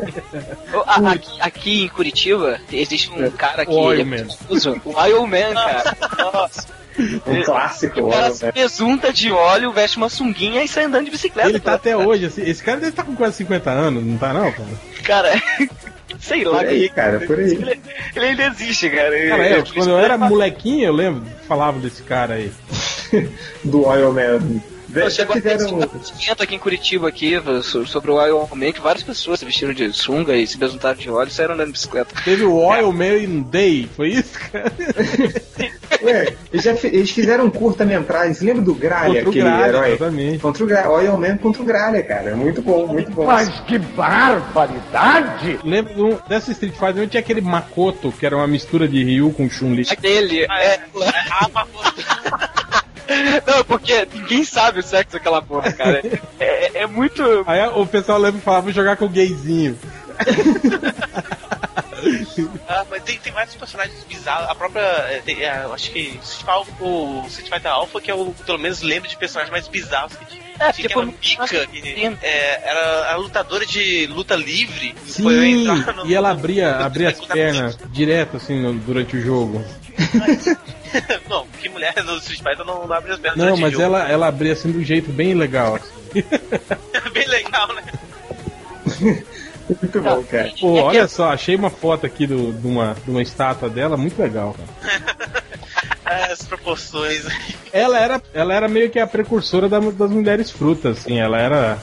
Aqui, 1.10 1.40
aqui 1.40 1.82
em 1.84 1.88
Curitiba, 1.88 2.05
existe 2.72 3.11
um 3.11 3.30
cara 3.30 3.64
que. 3.66 3.72
O 3.72 3.92
é 3.92 4.04
famoso, 4.04 4.80
O 4.84 4.94
Oil 4.96 5.26
Man, 5.26 5.54
cara. 5.54 5.96
Nossa. 6.32 6.66
um 7.26 7.42
clássico, 7.42 8.00
O 8.00 8.09
cara 8.11 8.24
óleo, 8.26 8.34
se 8.34 8.44
né? 8.46 8.52
besunta 8.52 9.12
de 9.12 9.30
óleo, 9.30 9.72
veste 9.72 9.96
uma 9.98 10.09
sunguinha 10.09 10.62
e 10.62 10.68
sai 10.68 10.84
andando 10.84 11.04
de 11.04 11.11
bicicleta. 11.11 11.48
Ele 11.48 11.59
tá 11.61 11.76
pela 11.76 11.76
até 11.76 11.96
hoje, 11.96 12.26
assim, 12.26 12.42
esse 12.42 12.62
cara 12.62 12.78
deve 12.78 12.90
estar 12.90 13.04
com 13.04 13.14
quase 13.14 13.36
50 13.36 13.70
anos, 13.70 14.04
não 14.04 14.16
tá 14.16 14.32
não, 14.32 14.50
cara? 14.50 14.68
Cara, 15.04 15.42
sei 16.18 16.42
lá. 16.44 16.59
Por 16.59 16.66
aí, 16.68 16.88
cara, 16.88 17.20
por 17.20 17.38
aí. 17.38 17.50
Ele, 17.52 17.80
ele 18.16 18.24
ainda 18.26 18.46
existe, 18.46 18.88
cara. 18.88 19.11
Cara, 19.28 19.46
é, 19.46 19.59
Eu- 19.59 19.64
quando 19.74 19.90
eu 19.90 19.98
era 19.98 20.16
molequinho, 20.16 20.86
eu 20.86 20.92
lembro, 20.94 21.22
falava 21.46 21.78
desse 21.78 22.02
cara 22.02 22.34
aí. 22.34 22.50
Do 23.62 23.86
Oil 23.86 24.12
Man. 24.12 24.61
Eu 24.95 25.03
Já 25.05 25.11
chegou 25.11 25.32
a 25.34 25.37
fizeram. 25.37 25.74
um 25.74 25.82
evento 25.82 26.43
aqui 26.43 26.55
em 26.55 26.59
Curitiba 26.59 27.09
aqui, 27.09 27.34
so- 27.62 27.87
sobre 27.87 28.11
o 28.11 28.24
Iron 28.26 28.49
Man, 28.55 28.72
que 28.72 28.80
várias 28.80 29.03
pessoas 29.03 29.41
se 29.41 29.45
vestiram 29.45 29.72
de 29.72 29.93
sunga 29.93 30.37
e 30.37 30.47
se 30.47 30.57
besuntaram 30.57 30.97
de 30.97 31.11
óleo 31.11 31.28
e 31.28 31.32
saíram 31.32 31.55
andando 31.55 31.66
de 31.68 31.72
bicicleta. 31.72 32.14
Teve 32.24 32.45
o 32.45 32.55
Oil 32.57 32.93
Man 32.93 33.43
Day, 33.51 33.89
foi 33.97 34.09
isso, 34.11 34.39
cara? 34.53 34.72
Ué, 36.03 36.34
eles, 36.53 36.64
já 36.64 36.72
eles 36.84 37.11
fizeram 37.11 37.47
um 37.47 37.51
curta-metragem. 37.51 38.47
Lembra 38.47 38.62
do 38.62 38.74
Gralha, 38.74 39.24
Contra 39.24 39.26
o 39.26 39.30
aquele 39.30 39.45
Gralha, 39.45 39.68
herói? 39.68 39.89
exatamente. 39.91 40.39
Contra 40.39 40.64
o 40.64 40.66
Gralha, 40.66 40.91
Oil 40.91 41.16
Man 41.18 41.37
contra 41.39 41.62
o 41.62 41.64
Gralha, 41.64 42.03
cara. 42.03 42.37
Muito 42.37 42.62
bom, 42.62 42.87
muito 42.87 43.11
bom. 43.11 43.26
que 43.66 43.78
barbaridade! 43.78 45.59
Lembro 45.64 45.95
de 45.95 46.03
um- 46.03 46.18
dessa 46.28 46.53
Street 46.53 46.74
Fighter, 46.74 46.99
eu 47.03 47.09
tinha 47.09 47.20
aquele 47.20 47.41
Makoto, 47.41 48.12
que 48.12 48.24
era 48.24 48.37
uma 48.37 48.47
mistura 48.47 48.87
de 48.89 49.03
Ryu 49.03 49.32
com 49.32 49.49
Chun-Li. 49.49 49.87
Aquele, 49.91 50.47
Ah, 50.49 50.62
é, 50.62 50.66
é, 50.74 50.80
ah, 51.30 51.49
mas- 51.53 51.66
não, 51.72 52.15
Não, 53.46 53.64
porque 53.64 54.06
ninguém 54.12 54.44
sabe 54.44 54.80
o 54.80 54.82
sexo 54.82 55.12
daquela 55.14 55.40
porra, 55.42 55.72
cara. 55.72 56.02
É, 56.38 56.82
é 56.82 56.86
muito. 56.86 57.22
Aí 57.46 57.66
o 57.68 57.86
pessoal 57.86 58.18
lembra 58.18 58.38
e 58.38 58.42
falava, 58.42 58.64
vou 58.64 58.72
jogar 58.72 58.96
com 58.96 59.06
o 59.06 59.10
gayzinho. 59.10 59.78
Ah, 62.68 62.84
mas 62.90 63.03
tem, 63.05 63.18
tem 63.18 63.32
vários 63.32 63.55
personagens 63.55 64.03
bizarros. 64.05 64.49
A 64.51 64.55
própria. 64.55 64.80
é, 64.82 65.22
tem, 65.24 65.42
é, 65.44 65.62
eu 65.64 65.72
acho 65.72 65.90
que 65.90 66.18
Street 66.22 66.44
Fighter, 66.66 66.74
o 66.86 67.24
Street 67.28 67.49
Fighter 67.49 67.70
Alpha, 67.70 68.01
que 68.01 68.11
eu 68.11 68.34
pelo 68.44 68.59
menos 68.59 68.82
lembro 68.82 69.09
de 69.09 69.16
personagens 69.16 69.51
mais 69.53 69.68
bizarros 69.68 70.14
que 70.16 70.24
tinha. 70.26 70.47
É, 70.59 70.72
Tinha 70.72 70.88
tipo, 70.88 71.01
aquela 71.01 71.05
Mika, 71.07 71.66
que 71.66 71.82
Sim. 71.82 72.18
é, 72.22 72.68
era 72.70 73.12
a 73.12 73.16
lutadora 73.16 73.64
de 73.66 74.07
luta 74.07 74.34
livre. 74.34 74.94
Sim, 75.07 75.64
no- 75.64 76.07
e 76.07 76.14
ela 76.14 76.30
abria, 76.30 76.78
no- 76.78 76.84
abria 76.86 77.09
as 77.11 77.20
pernas 77.20 77.78
direto 77.90 78.36
assim 78.38 78.61
no- 78.61 78.72
durante 78.74 79.16
o 79.16 79.20
jogo. 79.22 79.64
não, 81.28 81.47
que 81.61 81.68
mulher 81.68 81.92
do 81.94 82.16
Street 82.18 82.40
Fighter 82.42 82.64
não, 82.64 82.86
não 82.86 82.92
abre 82.94 83.12
as 83.12 83.18
pernas 83.18 83.38
Não, 83.47 83.57
mas 83.57 83.72
jogo. 83.72 83.84
ela, 83.84 84.09
ela 84.11 84.26
abria 84.28 84.53
assim 84.55 84.72
de 84.72 84.78
um 84.78 84.84
jeito 84.84 85.11
bem 85.12 85.34
legal. 85.34 85.76
assim. 85.76 86.22
Bem 87.12 87.26
legal, 87.28 87.68
né? 87.74 87.82
Muito 89.68 90.00
bom, 90.00 90.22
cara. 90.24 90.50
Pô, 90.60 90.78
É 90.78 90.82
olha 90.82 91.08
só, 91.08 91.30
achei 91.32 91.56
uma 91.56 91.70
foto 91.70 92.06
aqui 92.06 92.26
do- 92.26 92.52
de, 92.52 92.66
uma, 92.66 92.94
de 93.04 93.10
uma 93.10 93.22
estátua 93.22 93.68
dela, 93.68 93.96
muito 93.96 94.20
legal. 94.20 94.54
cara. 94.80 95.46
As 96.32 96.42
proporções. 96.44 97.26
Ela 97.72 97.98
era, 97.98 98.22
ela 98.32 98.54
era 98.54 98.68
meio 98.68 98.88
que 98.90 98.98
a 98.98 99.06
precursora 99.06 99.68
da- 99.68 99.80
das 99.80 100.10
mulheres 100.10 100.50
frutas, 100.50 100.98
assim, 100.98 101.18
ela 101.18 101.38
era. 101.38 101.78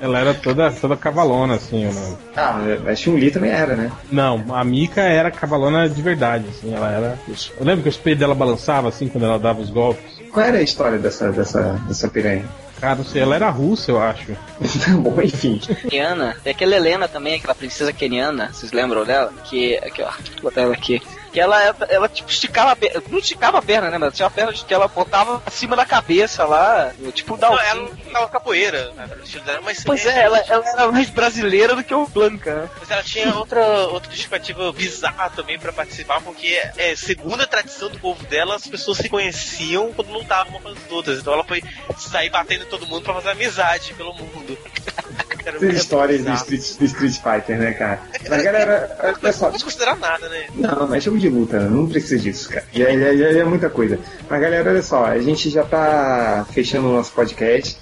Ela 0.00 0.20
era 0.20 0.32
toda, 0.32 0.70
toda 0.70 0.96
cavalona, 0.96 1.54
assim. 1.54 1.84
Né? 1.86 2.16
Ah, 2.36 2.60
a 2.86 2.94
Chun-Li 2.94 3.32
também 3.32 3.50
era, 3.50 3.74
né? 3.74 3.90
Não, 4.12 4.44
a 4.54 4.62
Mika 4.62 5.00
era 5.00 5.28
cavalona 5.28 5.88
de 5.88 6.00
verdade, 6.00 6.44
assim, 6.50 6.72
ela 6.72 6.88
era. 6.92 7.18
Eu 7.58 7.66
lembro 7.66 7.82
que 7.82 7.88
os 7.88 7.96
peitos 7.96 8.20
dela 8.20 8.32
balançava 8.34 8.88
assim 8.88 9.08
quando 9.08 9.24
ela 9.24 9.40
dava 9.40 9.60
os 9.60 9.70
golpes. 9.70 10.04
Qual 10.32 10.46
era 10.46 10.58
a 10.58 10.62
história 10.62 10.98
dessa, 10.98 11.32
dessa, 11.32 11.72
dessa 11.88 12.06
piranha? 12.06 12.44
Cara, 12.80 12.94
não 12.94 13.04
sei, 13.04 13.22
ela 13.22 13.34
era 13.34 13.50
russa, 13.50 13.90
eu 13.90 14.00
acho. 14.00 14.36
Bom, 15.02 15.20
enfim. 15.20 15.58
Keniana. 15.58 16.36
Tem 16.42 16.52
aquela 16.52 16.76
Helena 16.76 17.08
também, 17.08 17.34
aquela 17.34 17.54
princesa 17.54 17.92
keniana. 17.92 18.50
Vocês 18.52 18.72
lembram 18.72 19.04
dela? 19.04 19.32
Que. 19.44 19.76
Aqui, 19.78 20.02
ó. 20.02 20.10
Vou 20.34 20.42
botar 20.42 20.62
ela 20.62 20.74
aqui. 20.74 21.02
Que 21.38 21.42
ela, 21.42 21.62
ela, 21.88 22.08
tipo, 22.08 22.28
esticava 22.28 22.72
a 22.72 22.76
perna. 22.76 23.00
Não 23.08 23.20
esticava 23.20 23.58
a 23.58 23.62
perna, 23.62 23.90
né? 23.90 23.96
Mas 23.96 24.12
tinha 24.12 24.26
uma 24.26 24.30
perna 24.32 24.52
que 24.52 24.74
ela 24.74 24.88
botava 24.88 25.40
acima 25.46 25.76
da 25.76 25.86
cabeça 25.86 26.44
lá. 26.44 26.92
Tipo, 27.14 27.36
dá 27.36 27.48
Não, 27.48 27.60
ela 27.60 27.90
tava 28.12 28.28
capoeira, 28.28 28.90
né, 28.94 29.06
dela, 29.44 29.60
mas 29.62 29.84
Pois 29.84 30.04
é, 30.04 30.24
ela, 30.24 30.38
ela 30.48 30.68
era 30.68 30.90
mais 30.90 31.08
brasileira 31.10 31.76
do 31.76 31.84
que 31.84 31.94
o 31.94 32.08
Blanca, 32.08 32.62
né? 32.62 32.70
Mas 32.80 32.90
ela 32.90 33.04
tinha 33.04 33.32
outra, 33.36 33.60
outra 33.86 34.10
justificativa 34.10 34.72
bizarra 34.72 35.30
também 35.30 35.56
pra 35.60 35.72
participar, 35.72 36.20
porque, 36.22 36.60
é, 36.76 36.96
segundo 36.96 37.40
a 37.40 37.46
tradição 37.46 37.88
do 37.88 38.00
povo 38.00 38.26
dela, 38.26 38.56
as 38.56 38.66
pessoas 38.66 38.98
se 38.98 39.08
conheciam 39.08 39.92
quando 39.92 40.10
lutavam 40.10 40.58
umas 40.58 40.76
com 40.76 40.86
as 40.86 40.90
outras. 40.90 41.20
Então 41.20 41.34
ela 41.34 41.44
foi 41.44 41.62
sair 41.96 42.30
batendo 42.30 42.66
todo 42.66 42.84
mundo 42.84 43.04
pra 43.04 43.14
fazer 43.14 43.30
amizade 43.30 43.94
pelo 43.94 44.12
mundo. 44.12 44.58
Essas 45.44 45.60
muito 45.60 45.76
histórias 45.76 46.24
do. 46.24 46.32
Street, 46.34 46.78
do 46.78 46.84
Street 46.84 47.14
Fighter, 47.14 47.58
né, 47.58 47.72
cara? 47.72 48.00
Mas 48.28 48.42
galera, 48.42 48.96
olha 49.02 49.16
Não 49.22 49.32
só. 49.32 49.50
pode 49.50 49.64
considerar 49.64 49.96
nada, 49.96 50.28
né? 50.28 50.46
Não, 50.54 50.86
mas 50.88 51.04
jogo 51.04 51.18
de 51.18 51.28
luta, 51.28 51.60
não 51.60 51.86
precisa 51.88 52.18
disso, 52.18 52.48
cara. 52.50 52.64
Já, 52.72 52.86
já, 52.92 53.14
já 53.14 53.40
é 53.40 53.44
muita 53.44 53.70
coisa. 53.70 53.98
Mas 54.28 54.40
galera, 54.40 54.70
olha 54.70 54.82
só, 54.82 55.06
a 55.06 55.18
gente 55.18 55.50
já 55.50 55.64
tá 55.64 56.46
fechando 56.52 56.88
o 56.88 56.92
nosso 56.92 57.12
podcast. 57.12 57.76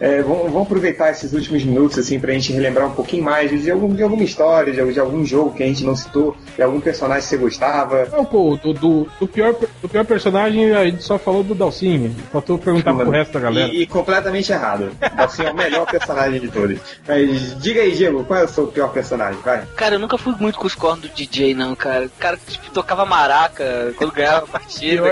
É, 0.00 0.22
vamos, 0.22 0.44
vamos 0.44 0.62
aproveitar 0.62 1.10
esses 1.10 1.32
últimos 1.34 1.62
minutos 1.62 1.98
assim 1.98 2.18
pra 2.18 2.32
gente 2.32 2.52
relembrar 2.52 2.86
um 2.88 2.92
pouquinho 2.92 3.22
mais 3.22 3.50
de, 3.50 3.70
algum, 3.70 3.94
de 3.94 4.02
alguma 4.02 4.22
história, 4.22 4.72
de, 4.72 4.92
de 4.92 4.98
algum 4.98 5.24
jogo 5.26 5.52
que 5.52 5.62
a 5.62 5.66
gente 5.66 5.84
não 5.84 5.94
citou, 5.94 6.34
de 6.56 6.62
algum 6.62 6.80
personagem 6.80 7.22
que 7.22 7.28
você 7.28 7.36
gostava. 7.36 8.06
Não, 8.10 8.24
pô, 8.24 8.58
do, 8.62 8.72
do, 8.72 9.08
do 9.20 9.28
pior, 9.28 9.54
do 9.82 9.88
pior 9.88 10.04
personagem 10.06 10.72
a 10.72 10.86
gente 10.86 11.02
só 11.02 11.18
falou 11.18 11.42
do 11.42 11.54
Dalcine. 11.54 12.16
Faltou 12.32 12.58
perguntar 12.58 12.94
pro 12.94 13.10
resto 13.10 13.32
da 13.32 13.40
galera. 13.40 13.68
E, 13.72 13.82
e 13.82 13.86
completamente 13.86 14.50
errado. 14.50 14.90
Assim, 15.18 15.44
é 15.44 15.50
o 15.50 15.54
melhor 15.54 15.84
personagem 15.86 16.40
de 16.40 16.48
todos. 16.48 16.78
Mas 17.06 17.60
diga 17.60 17.82
aí, 17.82 17.92
Diego, 17.94 18.24
qual 18.24 18.40
é 18.40 18.44
o 18.44 18.48
seu 18.48 18.66
pior 18.68 18.88
personagem? 18.92 19.38
Vai. 19.42 19.64
Cara, 19.76 19.96
eu 19.96 19.98
nunca 19.98 20.16
fui 20.16 20.34
muito 20.40 20.58
com 20.58 20.66
os 20.66 20.74
cornos 20.74 21.00
do 21.02 21.08
DJ, 21.14 21.54
não, 21.54 21.74
cara. 21.74 22.06
O 22.06 22.10
cara, 22.18 22.38
tipo, 22.48 22.70
tocava 22.70 23.04
maraca 23.04 23.92
quando 23.96 24.12
ganhava 24.12 24.44
a 24.44 24.48
partida. 24.48 25.02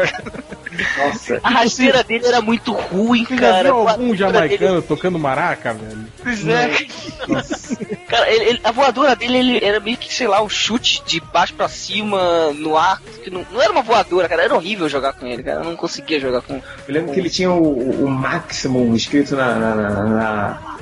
Nossa. 0.98 1.40
A 1.44 1.50
rasteira 1.50 2.02
dele 2.04 2.26
era 2.26 2.40
muito 2.40 2.72
ruim, 2.72 3.24
Você 3.24 3.34
já 3.36 3.40
cara. 3.40 3.62
viu 3.64 3.88
A 3.88 3.92
algum 3.92 4.14
voadora 4.14 4.77
tocando 4.82 5.18
maraca, 5.18 5.72
velho? 5.74 6.06
Pois 6.22 6.46
é. 6.46 6.68
Cara, 8.08 8.30
ele- 8.30 8.44
ele- 8.50 8.60
a 8.64 8.72
voadora 8.72 9.14
dele 9.14 9.38
ele 9.38 9.64
era 9.64 9.80
meio 9.80 9.96
que, 9.96 10.12
sei 10.12 10.26
lá, 10.26 10.42
um 10.42 10.48
chute 10.48 11.02
de 11.06 11.20
baixo 11.20 11.54
pra 11.54 11.68
cima 11.68 12.52
no 12.54 12.76
ar. 12.76 13.00
Que 13.22 13.30
não, 13.30 13.44
não 13.50 13.60
era 13.60 13.70
uma 13.72 13.82
voadora, 13.82 14.28
cara. 14.28 14.42
Era 14.42 14.54
horrível 14.54 14.88
jogar 14.88 15.12
com 15.12 15.26
ele, 15.26 15.42
cara. 15.42 15.60
Eu 15.60 15.64
não 15.64 15.76
conseguia 15.76 16.18
jogar 16.20 16.40
com. 16.42 16.54
Eu 16.54 16.62
lembro 16.94 17.12
que 17.12 17.20
ele 17.20 17.30
tinha 17.30 17.50
o, 17.50 17.62
o, 17.62 18.04
o 18.06 18.10
Maximum 18.10 18.94
escrito 18.94 19.36
na, 19.36 19.54
na, 19.54 19.74
na, 19.74 20.04
na- 20.04 20.76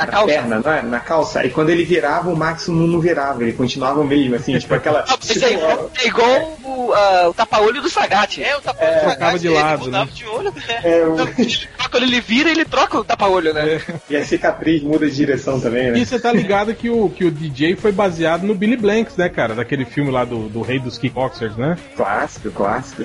Na 0.00 0.06
na 0.06 0.12
calça. 0.12 0.26
perna, 0.34 0.60
não 0.64 0.72
é? 0.72 0.82
na 0.82 1.00
calça. 1.00 1.44
E 1.44 1.50
quando 1.50 1.70
ele 1.70 1.84
virava, 1.84 2.30
o 2.30 2.36
Maximum 2.36 2.86
não 2.86 3.00
virava, 3.00 3.42
ele 3.42 3.52
continuava 3.52 4.00
o 4.00 4.04
mesmo, 4.04 4.34
assim, 4.36 4.58
tipo 4.58 4.74
aquela. 4.74 5.04
Ah, 5.08 5.16
Isso 5.22 5.44
é 5.44 5.52
igual, 5.52 5.90
é 6.02 6.06
igual 6.06 6.58
o, 6.64 6.92
ah, 6.92 7.28
o 7.28 7.34
tapa-olho 7.34 7.80
do 7.82 7.88
Sagat. 7.88 8.42
É, 8.42 8.56
o 8.56 8.60
tapa 8.60 8.84
É, 8.84 8.98
trocava 9.00 9.38
de 9.38 9.48
lado, 9.48 9.84
mudava 9.84 10.04
né? 10.06 10.10
de 10.14 10.26
olho, 10.26 10.52
né? 10.54 10.80
É, 10.84 11.04
o- 11.06 11.14
Então, 11.14 11.28
ele- 11.38 11.68
quando 11.90 12.02
ele 12.04 12.20
vira, 12.20 12.50
ele 12.50 12.64
troca 12.64 12.98
o 12.98 13.04
tapa-olho, 13.04 13.52
né? 13.52 13.80
e 14.08 14.16
a 14.16 14.24
cicatriz 14.24 14.82
muda 14.82 15.08
de 15.08 15.14
direção 15.14 15.60
também, 15.60 15.90
né? 15.90 15.98
E 15.98 16.06
você 16.06 16.18
tá 16.18 16.32
ligado 16.32 16.74
que 16.74 16.88
o, 16.90 17.08
que 17.10 17.24
o 17.24 17.30
DJ 17.30 17.76
foi 17.76 17.92
baseado 17.92 18.42
no 18.44 18.54
Billy 18.54 18.76
Blanks, 18.76 19.16
né, 19.16 19.28
cara? 19.28 19.54
Daquele 19.54 19.84
filme 19.84 20.10
lá 20.10 20.24
do, 20.24 20.48
do 20.48 20.62
Rei 20.62 20.78
dos 20.78 20.96
Kickboxers, 20.98 21.56
né? 21.56 21.76
Clássico, 21.96 22.50
clássico. 22.50 23.02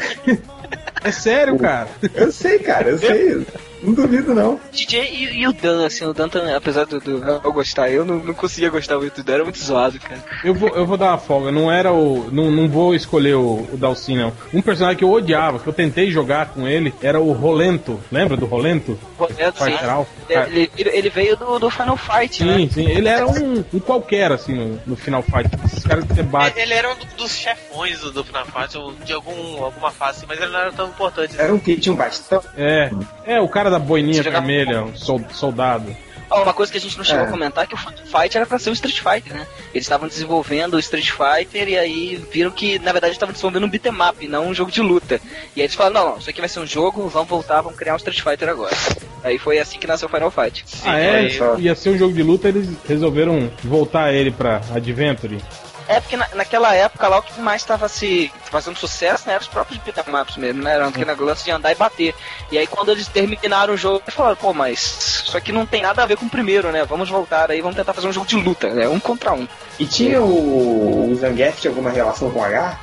É 1.03 1.11
sério, 1.11 1.57
cara. 1.59 1.87
Eu 2.13 2.31
sei, 2.31 2.57
cara, 2.59 2.89
eu 2.89 2.97
sei. 2.97 3.45
Não 3.85 3.93
duvido, 3.93 4.33
não. 4.33 4.59
DJ 4.71 5.09
e, 5.11 5.41
e 5.41 5.47
o 5.47 5.53
Dan, 5.53 5.85
assim, 5.85 6.05
o 6.05 6.13
Dan 6.13 6.27
também, 6.29 6.53
apesar 6.53 6.85
do, 6.85 6.99
do 6.99 7.23
eu 7.43 7.53
gostar, 7.53 7.89
eu 7.89 8.03
não, 8.05 8.17
não 8.17 8.33
conseguia 8.33 8.69
gostar 8.69 8.97
muito 8.97 9.15
do 9.21 9.23
Dan, 9.23 9.33
era 9.35 9.43
muito 9.43 9.59
zoado, 9.59 9.99
cara. 9.99 10.23
Eu 10.43 10.53
vou, 10.53 10.69
eu 10.69 10.85
vou 10.85 10.97
dar 10.97 11.09
uma 11.11 11.17
folga. 11.17 11.51
Não 11.51 11.71
era 11.71 11.91
o. 11.91 12.29
Não, 12.31 12.49
não 12.51 12.67
vou 12.67 12.95
escolher 12.95 13.35
o, 13.35 13.67
o 13.71 13.77
Dalsin, 13.77 14.17
não. 14.17 14.33
Um 14.53 14.61
personagem 14.61 14.97
que 14.97 15.03
eu 15.03 15.11
odiava, 15.11 15.59
que 15.59 15.67
eu 15.67 15.73
tentei 15.73 16.09
jogar 16.11 16.49
com 16.49 16.67
ele, 16.67 16.93
era 17.01 17.19
o 17.19 17.31
Rolento. 17.33 17.99
Lembra 18.11 18.35
do 18.37 18.45
Rolento? 18.45 18.97
Rolento, 19.17 19.63
sim. 19.63 19.75
Ele, 20.29 20.71
ele 20.75 21.09
veio 21.09 21.35
do, 21.37 21.59
do 21.59 21.69
Final 21.69 21.97
Fight, 21.97 22.43
né? 22.43 22.57
Sim, 22.57 22.69
sim. 22.69 22.89
Ele 22.89 23.07
era 23.07 23.27
um, 23.27 23.63
um 23.73 23.79
qualquer, 23.79 24.31
assim, 24.31 24.53
no, 24.53 24.79
no 24.85 24.95
Final 24.95 25.21
Fight. 25.21 25.49
Esses 25.65 25.83
caras 25.83 26.03
que 26.05 26.13
você 26.15 26.23
bate. 26.23 26.59
Ele 26.59 26.73
era 26.73 26.91
um 26.91 26.95
do- 26.95 27.05
dos 27.17 27.31
chefões 27.35 27.99
do, 27.99 28.11
do 28.11 28.23
Final 28.23 28.45
ou 28.75 28.93
de 29.05 29.13
algum, 29.13 29.63
alguma 29.63 29.91
fase, 29.91 30.25
mas 30.27 30.39
ele 30.39 30.51
não 30.51 30.59
era 30.59 30.71
tão 30.71 30.87
importante. 30.87 31.35
Era 31.37 31.53
um 31.53 31.59
que 31.59 31.77
tinha 31.77 31.93
um 31.93 31.95
bastão. 31.95 32.41
É. 32.57 32.89
É, 33.25 33.39
o 33.41 33.47
cara 33.47 33.69
da 33.79 33.85
boininha 33.85 34.23
jogava- 34.23 34.45
vermelha, 34.45 34.85
soldado. 35.31 35.95
Uma 36.31 36.53
coisa 36.53 36.71
que 36.71 36.77
a 36.79 36.81
gente 36.81 36.97
não 36.97 37.03
chegou 37.03 37.23
É. 37.23 37.27
a 37.27 37.31
comentar 37.31 37.63
é 37.63 37.67
que 37.67 37.75
o 37.75 37.77
Final 37.77 37.93
Fight 38.03 38.35
era 38.35 38.45
pra 38.47 38.57
ser 38.57 38.71
o 38.71 38.73
Street 38.73 38.97
Fighter, 38.99 39.33
né? 39.37 39.45
Eles 39.73 39.85
estavam 39.85 40.07
desenvolvendo 40.07 40.73
o 40.73 40.79
Street 40.79 41.11
Fighter 41.11 41.69
e 41.69 41.77
aí 41.77 42.15
viram 42.31 42.49
que, 42.49 42.79
na 42.79 42.91
verdade, 42.91 43.13
estavam 43.13 43.31
desenvolvendo 43.31 43.65
um 43.65 43.69
beat'em 43.69 43.93
up, 44.09 44.27
não 44.27 44.47
um 44.47 44.53
jogo 44.53 44.71
de 44.71 44.81
luta. 44.81 45.21
E 45.55 45.61
aí 45.61 45.65
eles 45.67 45.75
falaram, 45.75 45.93
não, 45.93 46.11
não, 46.13 46.17
isso 46.17 46.29
aqui 46.29 46.39
vai 46.41 46.49
ser 46.49 46.59
um 46.59 46.65
jogo, 46.65 47.07
vamos 47.07 47.29
voltar, 47.29 47.61
vamos 47.61 47.77
criar 47.77 47.93
um 47.93 47.97
Street 47.97 48.21
Fighter 48.21 48.49
agora. 48.49 48.75
Aí 49.23 49.37
foi 49.37 49.59
assim 49.59 49.77
que 49.77 49.85
nasceu 49.87 50.07
o 50.07 50.11
Final 50.11 50.31
Fight. 50.31 50.65
ah, 50.83 50.97
é? 50.99 51.29
só. 51.29 51.57
Ia 51.59 51.75
ser 51.75 51.91
um 51.91 51.97
jogo 51.97 52.13
de 52.13 52.23
luta, 52.23 52.47
eles 52.49 52.69
resolveram 52.87 53.49
voltar 53.63 54.11
ele 54.11 54.31
pra 54.31 54.61
Adventure. 54.73 55.37
É 55.87 55.99
porque 55.99 56.17
na- 56.17 56.27
naquela 56.33 56.73
época 56.73 57.07
lá 57.07 57.19
o 57.19 57.21
que 57.21 57.39
mais 57.39 57.61
estava 57.61 57.87
se 57.87 58.31
fazendo 58.49 58.75
sucesso 58.77 59.27
né, 59.27 59.33
eram 59.33 59.41
os 59.43 59.47
próprios 59.47 59.79
beat'em 59.83 60.15
ups 60.19 60.35
mesmo, 60.37 60.63
né? 60.63 60.73
Era 60.73 60.87
aquele 60.87 61.05
negócio 61.05 61.45
de 61.45 61.51
andar 61.51 61.71
e 61.71 61.75
bater. 61.75 62.15
E 62.51 62.57
aí 62.57 62.65
quando 62.65 62.89
eles 62.91 63.07
terminaram 63.07 63.73
o 63.75 63.77
jogo, 63.77 64.01
eles 64.03 64.15
falaram, 64.15 64.35
pô, 64.35 64.51
mas 64.51 65.23
isso 65.27 65.37
aqui 65.37 65.51
não 65.51 65.65
tem 65.65 65.83
nada 65.83 66.01
a 66.01 66.05
ver 66.07 66.17
com 66.17 66.25
o 66.25 66.29
primeiro, 66.29 66.71
né? 66.71 66.83
Vamos 66.85 67.07
voltar 67.09 67.51
aí, 67.51 67.61
vamos 67.61 67.75
tentar 67.77 67.93
fazer 67.93 68.07
um 68.07 68.11
jogo 68.13 68.25
de 68.25 68.35
luta, 68.35 68.69
né? 68.69 68.87
Um 68.87 68.99
contra 68.99 69.31
um. 69.33 69.47
E 69.77 69.85
tinha 69.85 70.19
o, 70.21 71.11
o 71.11 71.15
Zangief 71.15 71.61
tinha 71.61 71.69
alguma 71.71 71.91
relação 71.91 72.31
com 72.31 72.39
o 72.39 72.43
H? 72.43 72.79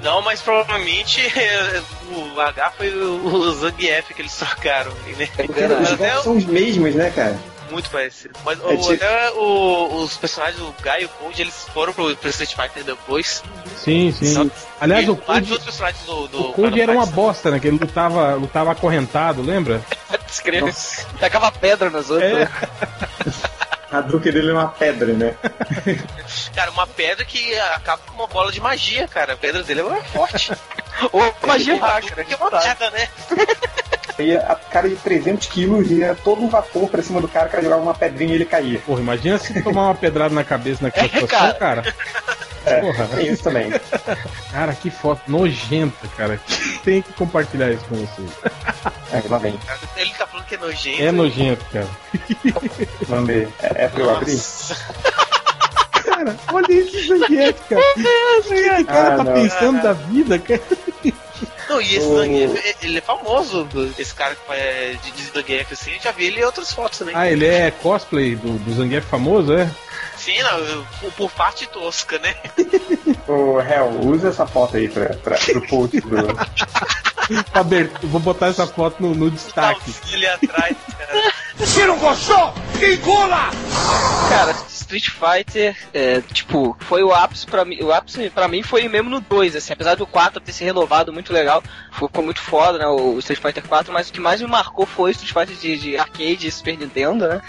Não, 0.00 0.22
mas 0.22 0.40
provavelmente 0.40 1.20
o 2.36 2.40
H 2.40 2.70
foi 2.76 2.90
o, 2.94 3.26
o 3.26 3.52
Zangief 3.52 4.14
que 4.14 4.22
eles 4.22 4.34
trocaram, 4.36 4.92
né? 5.18 5.28
É 5.38 5.42
Porque 5.46 5.60
os 5.64 6.22
são 6.22 6.36
os 6.36 6.44
mesmos, 6.44 6.94
né, 6.94 7.10
cara? 7.10 7.36
Muito 7.70 7.90
parecido. 7.90 8.38
Mas 8.44 8.58
É, 8.60 8.62
o- 8.64 8.76
tipo- 8.78 8.92
até 8.94 9.30
o- 9.32 10.02
os 10.02 10.16
personagens 10.16 10.58
do 10.58 10.74
Guy 10.82 11.02
e 11.02 11.04
o 11.04 11.08
Cold, 11.08 11.42
eles 11.42 11.66
foram 11.74 11.92
pro, 11.92 12.14
pro 12.16 12.30
Street 12.30 12.54
Fighter 12.54 12.84
depois. 12.84 13.42
Sim, 13.76 14.12
sim. 14.12 14.50
Aliás, 14.80 15.06
e 15.06 15.10
o 15.10 15.16
personagens 15.16 16.04
do, 16.04 16.28
do 16.28 16.50
o 16.50 16.54
Final 16.54 16.78
era 16.78 16.92
uma 16.92 17.06
bosta, 17.06 17.50
né? 17.50 17.58
Que 17.60 17.68
ele 17.68 17.78
lutava, 17.78 18.34
lutava 18.34 18.72
acorrentado, 18.72 19.42
lembra? 19.42 19.82
Escreve. 20.28 20.72
Tacava 21.20 21.50
pedra 21.52 21.90
nos 21.90 22.10
outros. 22.10 22.32
É. 22.32 22.48
A 23.90 24.00
Duke 24.00 24.32
dele 24.32 24.50
é 24.50 24.52
uma 24.52 24.66
pedra, 24.68 25.12
né? 25.12 25.34
Cara, 26.54 26.70
uma 26.72 26.86
pedra 26.88 27.24
que 27.24 27.54
acaba 27.58 28.02
com 28.04 28.14
uma 28.14 28.26
bola 28.26 28.50
de 28.50 28.60
magia, 28.60 29.06
cara. 29.06 29.34
A 29.34 29.36
pedra 29.36 29.62
dele 29.62 29.80
é 29.80 30.02
forte. 30.12 30.52
Ou 31.12 31.34
magia 31.46 31.76
né? 31.76 32.24
Que 32.24 32.34
é 32.34 32.36
uma 32.36 32.50
merda, 32.50 32.90
né? 32.90 33.08
E 34.18 34.36
a 34.36 34.54
cara 34.70 34.88
de 34.88 34.96
300 34.96 35.46
quilos 35.48 35.90
ia 35.90 36.14
todo 36.14 36.42
um 36.42 36.48
vapor 36.48 36.88
pra 36.88 37.02
cima 37.02 37.20
do 37.20 37.28
cara, 37.28 37.46
o 37.48 37.50
cara 37.50 37.62
jogava 37.62 37.82
uma 37.82 37.94
pedrinha 37.94 38.32
e 38.32 38.34
ele 38.36 38.44
caía. 38.44 38.78
Porra, 38.80 39.00
imagina 39.00 39.38
se 39.38 39.62
tomar 39.62 39.84
uma 39.88 39.94
pedrada 39.94 40.34
na 40.34 40.44
cabeça 40.44 40.82
naquela 40.82 41.06
É, 41.06 41.08
situação, 41.20 41.54
cara. 41.58 41.94
É, 42.64 42.80
Porra. 42.80 43.06
tem 43.14 43.28
isso 43.32 43.42
também. 43.44 43.70
Cara, 44.50 44.74
que 44.74 44.90
foto 44.90 45.22
nojenta, 45.28 46.08
cara. 46.16 46.40
Tem 46.82 47.00
que 47.02 47.12
compartilhar 47.12 47.70
isso 47.70 47.84
com 47.84 47.94
vocês. 47.96 48.30
É, 49.12 49.22
lá 49.28 49.38
vem. 49.38 49.58
Ele 49.96 50.10
tá 50.14 50.26
falando 50.26 50.46
que 50.46 50.54
é 50.54 50.58
nojento. 50.58 51.02
É 51.02 51.12
nojento, 51.12 51.64
cara. 51.72 51.86
Vamos 53.02 53.26
ver. 53.28 53.48
É, 53.62 53.84
é 53.84 53.88
pra 53.88 54.00
eu 54.02 54.16
abrir? 54.16 54.40
Cara, 56.04 56.36
olha 56.52 56.72
esse 56.72 57.06
Zangief, 57.08 57.60
cara. 57.68 57.82
O 58.36 58.42
que 58.42 58.82
o 58.82 58.86
cara 58.86 59.14
Ah, 59.14 59.16
tá 59.18 59.24
não. 59.24 59.32
pensando 59.34 59.82
da 59.82 59.92
vida, 59.92 60.38
cara? 60.38 60.60
Não, 61.76 61.82
e 61.82 61.94
esse 61.96 62.06
O- 62.06 62.16
Zangief, 62.16 62.74
ele 62.82 62.98
é 62.98 63.00
famoso, 63.00 63.68
esse 63.98 64.14
cara 64.14 64.34
que 64.34 64.52
é 64.52 64.96
de, 65.02 65.10
de 65.10 65.22
Zangief, 65.24 65.72
assim, 65.72 65.92
eu 65.94 66.00
já 66.00 66.10
vi 66.12 66.26
ele 66.26 66.40
em 66.40 66.44
outras 66.44 66.72
fotos 66.72 66.98
também. 66.98 67.14
Ah, 67.16 67.30
ele 67.30 67.46
é 67.46 67.70
cosplay 67.70 68.34
do, 68.34 68.58
do 68.58 68.74
Zangief 68.74 69.06
famoso, 69.06 69.52
é? 69.52 69.70
Sim, 70.16 70.40
não, 70.42 70.84
por, 71.00 71.12
por 71.12 71.30
parte 71.32 71.66
tosca, 71.68 72.18
né? 72.18 72.34
Ô, 73.28 73.60
Hel, 73.60 74.00
usa 74.02 74.28
essa 74.30 74.46
foto 74.46 74.76
aí 74.76 74.88
pra, 74.88 75.10
pra, 75.16 75.36
pro 75.36 75.66
post 75.68 76.00
do. 76.00 76.08
Pra 77.26 77.60
aber- 77.60 77.90
Vou 78.04 78.20
botar 78.20 78.46
essa 78.46 78.66
foto 78.68 79.02
no, 79.02 79.12
no 79.12 79.28
destaque. 79.30 79.92
Tá 79.92 80.14
ali 80.14 80.26
atrás. 80.28 80.76
Se 81.64 81.84
não 81.84 81.98
gostou, 81.98 82.54
engula! 82.82 83.50
Cara, 84.28 84.54
Street 84.68 85.08
Fighter, 85.08 85.76
é, 85.92 86.20
tipo, 86.20 86.76
foi 86.80 87.02
o 87.02 87.12
ápice 87.12 87.46
pra 87.46 87.64
mim. 87.64 87.82
O 87.82 87.92
ápice 87.92 88.30
pra 88.30 88.46
mim 88.46 88.62
foi 88.62 88.86
mesmo 88.88 89.08
no 89.08 89.20
2, 89.20 89.56
assim, 89.56 89.72
apesar 89.72 89.94
do 89.94 90.06
4 90.06 90.40
ter 90.40 90.52
se 90.52 90.64
renovado 90.64 91.12
muito 91.12 91.32
legal, 91.32 91.62
ficou 91.92 92.22
muito 92.22 92.40
foda, 92.40 92.78
né? 92.78 92.86
O 92.86 93.18
Street 93.18 93.40
Fighter 93.40 93.66
4, 93.66 93.92
mas 93.92 94.08
o 94.08 94.12
que 94.12 94.20
mais 94.20 94.40
me 94.40 94.46
marcou 94.46 94.86
foi 94.86 95.10
o 95.10 95.12
Street 95.12 95.32
Fighter 95.32 95.56
de, 95.56 95.78
de 95.78 95.96
arcade 95.96 96.46
e 96.46 96.50
Super 96.50 96.76
Nintendo, 96.76 97.26
né? 97.26 97.40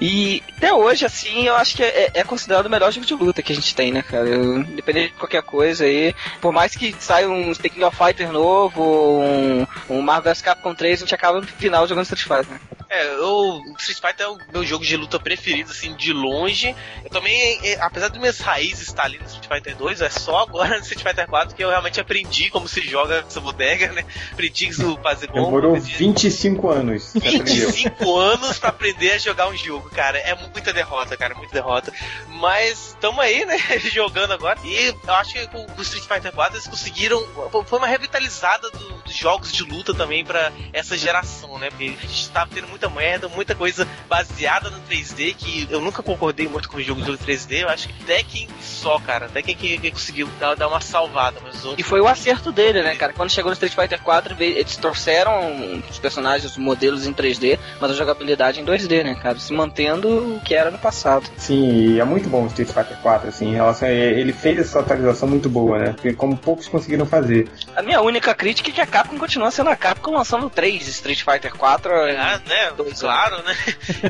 E 0.00 0.42
até 0.56 0.72
hoje, 0.72 1.04
assim, 1.04 1.46
eu 1.46 1.56
acho 1.56 1.76
que 1.76 1.82
é, 1.82 2.10
é 2.14 2.24
considerado 2.24 2.66
o 2.66 2.70
melhor 2.70 2.92
jogo 2.92 3.06
de 3.06 3.14
luta 3.14 3.42
que 3.42 3.52
a 3.52 3.56
gente 3.56 3.74
tem, 3.74 3.90
né, 3.90 4.02
cara? 4.02 4.26
Eu, 4.26 4.58
independente 4.58 5.12
de 5.12 5.18
qualquer 5.18 5.42
coisa 5.42 5.84
aí, 5.84 6.14
por 6.40 6.52
mais 6.52 6.74
que 6.76 6.94
saia 6.98 7.28
um 7.28 7.52
Tekken 7.54 7.84
of 7.84 7.96
Fighter 7.96 8.30
novo, 8.30 8.82
um, 9.20 9.66
um 9.88 10.02
Marvel 10.02 10.32
vs 10.32 10.42
Capcom 10.42 10.74
3, 10.74 10.98
a 10.98 11.04
gente 11.04 11.14
acaba 11.14 11.40
no 11.40 11.46
final 11.46 11.86
jogando 11.86 12.04
Street 12.04 12.22
Fighter. 12.22 12.52
né? 12.52 12.60
É, 12.88 13.05
eu, 13.06 13.62
Street 13.78 14.00
Fighter 14.00 14.26
é 14.26 14.28
o 14.28 14.38
meu 14.52 14.64
jogo 14.64 14.84
de 14.84 14.96
luta 14.96 15.18
preferido, 15.18 15.70
assim, 15.70 15.94
de 15.94 16.12
longe. 16.12 16.74
Eu 17.04 17.10
também, 17.10 17.58
é, 17.62 17.78
apesar 17.80 18.08
de 18.08 18.18
minhas 18.18 18.40
raízes 18.40 18.88
estar 18.88 19.04
ali 19.04 19.18
no 19.18 19.24
Street 19.26 19.46
Fighter 19.48 19.76
2, 19.76 20.00
é 20.00 20.10
só 20.10 20.42
agora 20.42 20.70
no 20.76 20.82
Street 20.82 21.02
Fighter 21.02 21.26
4 21.28 21.54
que 21.54 21.62
eu 21.64 21.68
realmente 21.70 22.00
aprendi 22.00 22.50
como 22.50 22.68
se 22.68 22.80
joga 22.80 23.24
essa 23.26 23.40
bodega, 23.40 23.92
né? 23.92 24.04
Aprendi 24.32 24.70
o 24.84 24.96
fazer 25.02 25.28
combo. 25.28 25.44
Demorou 25.46 25.70
aprendi 25.76 25.94
25 25.94 26.68
anos. 26.70 27.02
Você 27.02 27.18
aprendeu. 27.18 27.44
25 27.70 28.16
anos 28.18 28.58
pra 28.58 28.68
aprender 28.70 29.12
a 29.12 29.18
jogar 29.18 29.48
um 29.48 29.56
jogo, 29.56 29.88
cara. 29.90 30.18
É 30.18 30.34
muita 30.34 30.72
derrota, 30.72 31.16
cara, 31.16 31.34
muita 31.34 31.52
derrota. 31.54 31.92
Mas 32.28 32.96
tamo 33.00 33.20
aí, 33.20 33.44
né? 33.44 33.58
Jogando 33.92 34.32
agora. 34.32 34.58
E 34.64 34.86
eu 35.06 35.14
acho 35.14 35.32
que 35.34 35.46
com 35.48 35.66
o 35.76 35.82
Street 35.82 36.04
Fighter 36.04 36.32
4 36.32 36.56
eles 36.56 36.66
conseguiram. 36.66 37.22
Foi 37.66 37.78
uma 37.78 37.86
revitalizada 37.86 38.70
do- 38.70 38.96
dos 39.06 39.14
jogos 39.14 39.52
de 39.52 39.62
luta 39.62 39.94
também 39.94 40.24
pra 40.24 40.52
essa 40.72 40.96
geração, 40.96 41.58
né? 41.58 41.70
Porque 41.70 41.94
a 42.02 42.06
gente 42.06 42.28
tava 42.30 42.50
tendo 42.52 42.68
muita 42.68 42.88
merda, 42.96 43.28
muita 43.28 43.54
coisa 43.54 43.86
baseada 44.08 44.70
no 44.70 44.80
3D, 44.90 45.34
que 45.36 45.68
eu 45.70 45.80
nunca 45.80 46.02
concordei 46.02 46.48
muito 46.48 46.68
com 46.68 46.78
o 46.78 46.82
jogo 46.82 47.02
do 47.02 47.16
3D. 47.18 47.60
Eu 47.62 47.68
acho 47.68 47.88
que 47.88 48.04
Tekken 48.04 48.48
só, 48.60 48.98
cara. 48.98 49.28
Tekken 49.28 49.54
que, 49.54 49.78
que 49.78 49.90
conseguiu 49.90 50.28
dar, 50.40 50.54
dar 50.56 50.68
uma 50.68 50.80
salvada, 50.80 51.38
mas 51.42 51.56
os 51.56 51.64
E 51.64 51.68
outros. 51.68 51.86
foi 51.86 52.00
o 52.00 52.08
acerto 52.08 52.50
dele, 52.50 52.82
né, 52.82 52.96
cara? 52.96 53.12
Quando 53.12 53.30
chegou 53.30 53.50
no 53.50 53.54
Street 53.54 53.74
Fighter 53.74 54.00
4, 54.02 54.34
veio- 54.34 54.56
eles 54.56 54.76
trouxeram 54.76 55.80
os 55.88 55.98
personagens, 55.98 56.50
os 56.52 56.56
modelos 56.58 57.06
em 57.06 57.12
3D, 57.12 57.58
mas 57.80 57.90
a 57.90 57.94
jogabilidade 57.94 58.60
em 58.60 58.64
2D, 58.64 59.04
né, 59.04 59.14
cara? 59.22 59.38
Se 59.38 59.52
mantendo 59.52 60.08
o 60.36 60.40
que 60.40 60.54
era 60.54 60.70
no 60.70 60.78
passado. 60.78 61.28
Sim, 61.36 61.94
e 61.94 62.00
é 62.00 62.04
muito 62.04 62.28
bom 62.28 62.44
o 62.44 62.46
Street 62.46 62.68
Fighter 62.70 62.96
4, 63.02 63.28
assim, 63.28 63.48
em 63.50 63.54
relação 63.54 63.88
a, 63.88 63.92
ele 63.92 64.32
fez 64.32 64.58
essa 64.58 64.80
atualização 64.80 65.28
muito 65.28 65.48
boa, 65.48 65.78
né? 65.78 65.92
Porque 65.92 66.12
como 66.14 66.36
poucos 66.36 66.66
conseguiram 66.68 67.04
fazer. 67.06 67.48
A 67.76 67.82
minha 67.82 68.00
única 68.00 68.34
crítica 68.34 68.70
é 68.70 68.72
que 68.72 68.80
a 68.80 68.86
Capcom 68.86 69.18
continua 69.18 69.50
sendo 69.50 69.70
a 69.70 69.76
Capcom 69.76 70.12
lançando 70.12 70.48
3 70.48 70.86
Street 70.88 71.22
Fighter 71.22 71.52
4. 71.54 71.92
Ah, 71.92 72.40
né? 72.46 72.72
Dois 72.86 73.00
claro, 73.00 73.42
né? 73.42 73.56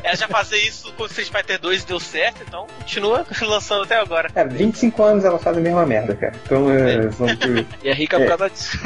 Ela 0.03 0.15
já 0.15 0.27
fazer 0.27 0.57
isso 0.57 0.93
com 0.93 1.05
Street 1.05 1.29
Fighter 1.31 1.59
2 1.59 1.83
deu 1.83 1.99
certo, 1.99 2.43
então 2.47 2.67
continua 2.79 3.25
lançando 3.41 3.83
até 3.83 3.95
agora. 3.99 4.29
É, 4.35 4.45
25 4.45 5.03
anos 5.03 5.25
ela 5.25 5.39
faz 5.39 5.57
a 5.57 5.59
mesma 5.61 5.85
merda, 5.85 6.15
cara. 6.15 6.33
Então, 6.45 6.69
é, 6.71 7.11
são- 7.11 7.27
E 7.83 7.89
é 7.89 7.93
rica 7.93 8.17
É. 8.17 8.19
por 8.19 8.37
causa 8.37 8.49
disso. 8.53 8.77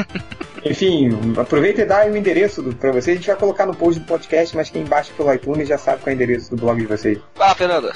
Enfim, 0.63 1.09
aproveita 1.39 1.81
e 1.81 1.85
dá 1.85 2.05
o 2.05 2.15
endereço 2.15 2.61
do, 2.61 2.75
pra 2.75 2.91
vocês. 2.91 3.15
A 3.15 3.19
gente 3.19 3.27
vai 3.27 3.35
colocar 3.35 3.65
no 3.65 3.75
post 3.75 3.99
do 3.99 4.05
podcast, 4.05 4.55
mas 4.55 4.69
quem 4.69 4.83
baixa 4.83 5.11
pelo 5.13 5.33
iTunes 5.33 5.67
já 5.67 5.77
sabe 5.77 6.01
qual 6.01 6.11
é 6.11 6.13
o 6.13 6.15
endereço 6.15 6.51
do 6.51 6.61
blog 6.61 6.79
de 6.79 6.87
vocês. 6.87 7.17
Fala, 7.35 7.55
Fernando. 7.55 7.91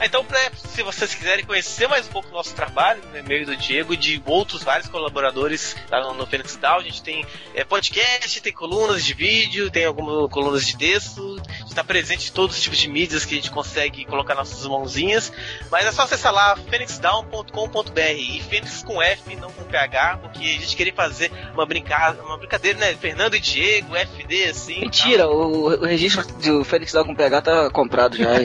Então, 0.00 0.24
se 0.56 0.82
vocês 0.82 1.14
quiserem 1.14 1.44
conhecer 1.44 1.88
mais 1.88 2.06
um 2.06 2.10
pouco 2.10 2.28
do 2.28 2.34
nosso 2.34 2.54
trabalho, 2.54 3.00
no 3.10 3.18
e-mail 3.18 3.46
do 3.46 3.56
Diego 3.56 3.94
e 3.94 3.96
de 3.96 4.22
outros 4.26 4.62
vários 4.62 4.88
colaboradores 4.88 5.74
lá 5.90 6.00
no, 6.00 6.14
no 6.14 6.26
Phoenix 6.26 6.56
Down, 6.56 6.78
a 6.78 6.82
gente 6.82 7.02
tem 7.02 7.24
é, 7.54 7.64
podcast, 7.64 8.40
tem 8.40 8.52
colunas 8.52 9.04
de 9.04 9.14
vídeo, 9.14 9.70
tem 9.70 9.84
algumas 9.84 10.30
colunas 10.30 10.66
de 10.66 10.76
texto, 10.76 11.40
está 11.66 11.82
presente 11.82 12.30
em 12.30 12.32
todos 12.32 12.56
os 12.56 12.62
tipos 12.62 12.78
de 12.78 12.88
mídias 12.88 13.24
que 13.24 13.34
a 13.34 13.36
gente 13.36 13.50
consegue 13.50 14.04
colocar 14.04 14.34
nossas 14.34 14.64
mãozinhas, 14.66 15.32
mas 15.70 15.86
é 15.86 15.92
só 15.92 16.02
acessar 16.02 16.32
lá 16.32 16.56
phoenixdown.com.br 16.56 18.00
e 18.16 18.42
Fênix 18.42 18.82
com 18.82 19.02
F, 19.02 19.34
não 19.36 19.50
com 19.50 19.64
PH, 19.64 20.18
porque 20.18 20.44
a 20.44 20.60
gente 20.60 20.76
queria 20.76 20.94
fazer 20.94 21.32
uma, 21.54 21.66
brinca 21.96 22.22
uma 22.24 22.38
brincadeira, 22.38 22.78
né? 22.78 22.94
Fernando 22.94 23.34
e 23.36 23.40
Diego, 23.40 23.94
FD, 23.96 24.44
assim. 24.44 24.80
Mentira, 24.80 25.28
o, 25.28 25.66
o 25.82 25.84
registro 25.86 26.26
do 26.42 26.64
Félix 26.64 26.92
Dal 26.92 27.04
com 27.04 27.14
PH 27.14 27.42
tá 27.42 27.70
comprado 27.70 28.16
já. 28.16 28.28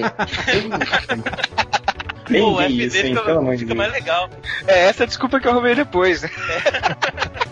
Nem 2.30 2.42
Pô, 2.42 2.52
o 2.54 2.62
FD 2.62 2.86
isso, 2.86 2.98
hein? 2.98 3.04
fica, 3.08 3.22
Pelo 3.24 3.40
amor 3.40 3.54
de 3.56 3.60
fica 3.60 3.74
Deus. 3.74 3.78
mais 3.78 3.92
legal. 3.92 4.30
é 4.68 4.88
essa 4.88 5.04
a 5.04 5.08
desculpa 5.08 5.40
que 5.40 5.48
eu 5.48 5.52
arrumei 5.52 5.76
depois, 5.76 6.22
né? 6.22 6.30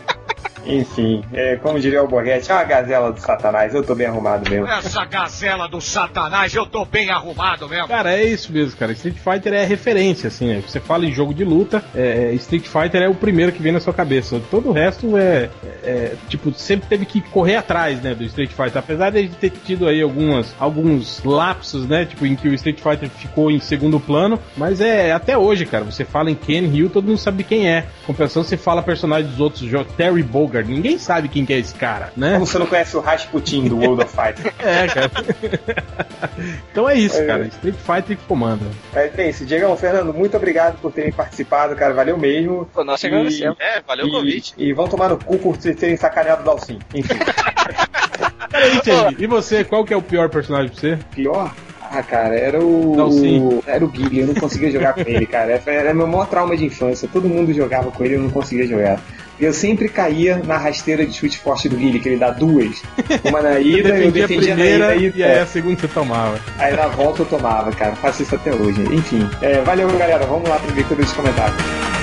Enfim, 0.70 1.24
é, 1.34 1.55
como 1.55 1.80
diria 1.80 2.03
o 2.03 2.07
Borghetti, 2.07 2.51
é 2.51 2.53
uma 2.53 2.63
gazela 2.63 3.11
do 3.11 3.20
satanás. 3.20 3.74
Eu 3.74 3.84
tô 3.84 3.95
bem 3.95 4.05
arrumado 4.05 4.47
mesmo. 4.49 4.67
Essa 4.67 5.03
gazela 5.03 5.67
do 5.67 5.82
satanás, 5.82 6.53
eu 6.53 6.65
tô 6.65 6.86
bem 6.86 7.09
arrumado 7.09 7.67
mesmo. 7.67 7.88
Cara, 7.88 8.13
é 8.13 8.24
isso 8.24 8.51
mesmo, 8.53 8.78
cara. 8.78 8.91
Street 8.91 9.17
Fighter 9.17 9.53
é 9.53 9.65
referência, 9.65 10.28
assim, 10.28 10.47
né? 10.47 10.63
Você 10.65 10.80
fala 10.80 11.05
em 11.05 11.11
jogo 11.11 11.34
de 11.34 11.43
luta, 11.43 11.84
é, 11.95 12.32
Street 12.34 12.67
Fighter 12.67 13.01
é 13.01 13.09
o 13.09 13.15
primeiro 13.15 13.51
que 13.51 13.61
vem 13.61 13.72
na 13.72 13.80
sua 13.80 13.93
cabeça. 13.93 14.39
Todo 14.51 14.70
o 14.70 14.72
resto 14.72 15.17
é, 15.17 15.49
é, 15.84 16.13
tipo, 16.28 16.53
sempre 16.53 16.88
teve 16.88 17.05
que 17.05 17.22
correr 17.22 17.55
atrás, 17.55 18.01
né, 18.01 18.13
do 18.13 18.24
Street 18.24 18.51
Fighter. 18.51 18.78
Apesar 18.78 19.09
de 19.09 19.28
ter 19.30 19.49
tido 19.49 19.88
aí 19.88 20.01
algumas, 20.01 20.53
alguns 20.59 21.24
lapsos, 21.24 21.88
né, 21.88 22.05
tipo, 22.05 22.26
em 22.26 22.36
que 22.36 22.47
o 22.47 22.53
Street 22.53 22.80
Fighter 22.80 23.09
ficou 23.09 23.49
em 23.49 23.59
segundo 23.59 23.99
plano, 23.99 24.39
mas 24.55 24.82
é 24.82 25.11
até 25.11 25.38
hoje, 25.38 25.65
cara. 25.65 25.84
Você 25.84 26.05
fala 26.05 26.30
em 26.30 26.36
Ken 26.36 26.67
Ryu, 26.67 26.89
todo 26.89 27.05
mundo 27.05 27.17
sabe 27.17 27.43
quem 27.43 27.67
é. 27.67 27.86
Compensação, 28.05 28.43
você 28.43 28.57
fala 28.57 28.84
personagem 28.84 29.30
dos 29.30 29.39
outros 29.39 29.63
jogos, 29.63 29.93
Terry 29.93 30.24
Bogard, 30.24 30.59
ninguém 30.64 30.97
sabe 30.97 31.28
quem 31.30 31.45
que 31.45 31.53
é 31.53 31.57
esse 31.60 31.74
cara, 31.76 32.12
né? 32.16 32.34
Como 32.34 32.45
você 32.45 32.57
não 32.60 32.66
conhece 32.68 32.95
o 32.97 32.99
Rasputin 32.99 33.68
do 33.68 33.78
World 33.78 34.03
of 34.03 34.16
Fighter? 34.16 34.53
É, 34.60 34.88
cara. 34.88 35.12
então 36.72 36.89
é 36.89 36.95
isso, 36.95 37.18
É. 37.18 37.26
cara. 37.26 37.43
Street 37.47 37.76
Fighter 37.76 38.18
que 38.18 38.24
comanda. 38.26 38.66
Mas 38.93 39.18
é 39.18 39.30
isso, 39.30 39.45
Diegão, 39.45 39.76
Fernando, 39.78 40.14
muito 40.14 40.36
obrigado 40.38 40.78
por 40.80 40.91
terem 40.91 41.12
participado, 41.12 41.76
cara. 41.76 41.93
Valeu 41.93 42.18
mesmo. 42.18 42.70
Pô, 42.74 42.84
nós 42.84 43.01
E- 43.03 43.07
agradecemos. 43.07 43.57
É, 43.60 43.82
valeu 43.86 44.05
o 44.05 44.10
e, 44.10 44.12
convite. 44.12 44.53
E 44.57 44.74
vão 44.74 44.88
tomar 44.88 45.10
no 45.10 45.18
cu 45.18 45.38
por 45.38 45.57
terem 45.57 45.95
sacaneado 45.97 46.41
o 46.41 46.45
Dalcin. 46.45 46.80
Enfim, 46.93 47.16
Peraí, 48.51 48.82
Thiago, 48.82 49.16
e 49.20 49.28
você, 49.28 49.64
qual 49.64 49.86
que 49.86 49.93
é 49.93 49.97
o 49.97 50.01
pior 50.01 50.30
personagem 50.30 50.70
pra 50.70 50.80
você? 50.80 50.99
pior. 51.12 51.53
Ah, 51.92 52.04
cara, 52.04 52.36
era 52.36 52.64
o. 52.64 52.94
Dalcin. 52.96 53.62
Era 53.66 53.84
o 53.84 53.88
Guilherme, 53.88 54.20
eu 54.20 54.28
não 54.28 54.36
conseguia 54.36 54.70
jogar 54.72 54.94
com 54.94 55.02
ele, 55.02 55.26
cara. 55.26 55.62
Era 55.66 55.94
meu 55.94 56.06
maior 56.06 56.28
trauma 56.28 56.56
de 56.56 56.66
infância. 56.66 57.10
Todo 57.12 57.28
mundo 57.28 57.52
jogava 57.54 57.90
com 57.90 58.06
ele, 58.06 58.16
eu 58.16 58.22
não 58.22 58.30
conseguia 58.30 58.68
jogar. 58.68 59.02
Eu 59.40 59.54
sempre 59.54 59.88
caía 59.88 60.38
na 60.46 60.58
rasteira 60.58 61.06
de 61.06 61.14
chute 61.14 61.38
forte 61.38 61.70
do 61.70 61.78
Guilherme, 61.78 62.00
que 62.00 62.10
ele 62.10 62.18
dá 62.18 62.30
duas. 62.30 62.84
Uma 63.24 63.42
na 63.42 63.60
ida, 63.60 63.98
eu 63.98 64.12
Defendia 64.12 64.26
a 64.26 64.28
defendia 64.28 64.56
primeira 64.56 64.88
na 64.88 64.96
ida 64.96 65.18
e 65.18 65.20
e 65.20 65.24
aí 65.24 65.40
a 65.40 65.46
segunda 65.46 65.80
você 65.80 65.88
tomava. 65.88 66.40
Aí 66.58 66.76
na 66.76 66.88
volta 66.88 67.22
eu 67.22 67.26
tomava, 67.26 67.72
cara. 67.72 67.96
Faço 67.96 68.22
isso 68.22 68.36
até 68.36 68.54
hoje. 68.54 68.82
Enfim. 68.94 69.28
É, 69.42 69.62
valeu, 69.62 69.88
galera. 69.98 70.26
Vamos 70.26 70.48
lá 70.48 70.60
pra 70.60 70.76
leitura 70.76 71.02
dos 71.02 71.14
comentários. 71.14 71.99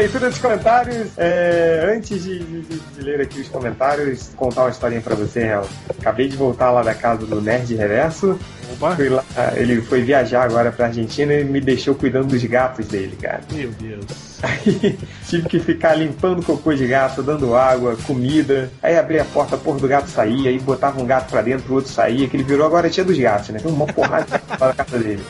Leitura 0.00 0.28
dos 0.30 0.38
comentários. 0.38 1.08
É, 1.16 1.92
antes 1.96 2.22
de, 2.24 2.38
de- 2.40 2.62
de 2.62 3.00
ler 3.02 3.20
aqui 3.20 3.40
os 3.40 3.48
comentários, 3.48 4.30
contar 4.36 4.62
uma 4.62 4.70
historinha 4.70 5.00
pra 5.00 5.14
você, 5.14 5.40
Real. 5.44 5.68
Acabei 5.98 6.28
de 6.28 6.36
voltar 6.36 6.70
lá 6.70 6.82
da 6.82 6.94
casa 6.94 7.26
do 7.26 7.40
Nerd 7.40 7.74
Reverso. 7.74 8.38
Opa, 8.72 8.94
Fui 8.96 9.08
lá, 9.08 9.24
ele 9.56 9.82
foi 9.82 10.02
viajar 10.02 10.42
agora 10.44 10.70
pra 10.70 10.86
Argentina 10.86 11.34
e 11.34 11.44
me 11.44 11.60
deixou 11.60 11.94
cuidando 11.94 12.28
dos 12.28 12.44
gatos 12.44 12.86
dele, 12.86 13.16
cara. 13.20 13.40
meu 13.52 13.70
Deus. 13.72 14.04
Aí 14.42 14.98
tive 15.28 15.48
que 15.48 15.60
ficar 15.60 15.94
limpando 15.94 16.42
cocô 16.42 16.72
de 16.72 16.86
gato, 16.86 17.22
dando 17.22 17.54
água, 17.54 17.96
comida. 18.06 18.70
Aí 18.82 18.96
abri 18.96 19.18
a 19.18 19.24
porta, 19.24 19.56
a 19.56 19.58
porra 19.58 19.78
do 19.78 19.88
gato 19.88 20.08
saía, 20.08 20.50
aí 20.50 20.58
botava 20.58 21.00
um 21.00 21.06
gato 21.06 21.30
pra 21.30 21.42
dentro, 21.42 21.72
o 21.72 21.76
outro 21.76 21.90
saía, 21.90 22.28
que 22.28 22.36
ele 22.36 22.44
virou 22.44 22.66
agora 22.66 22.88
tia 22.88 23.04
dos 23.04 23.18
gatos, 23.18 23.50
né? 23.50 23.60
Tem 23.60 23.70
uma 23.70 23.86
porrada 23.86 24.24
de 24.24 24.30
gato 24.30 24.60
lá 24.60 24.68
na 24.68 24.74
casa 24.74 24.98
dele. 24.98 25.22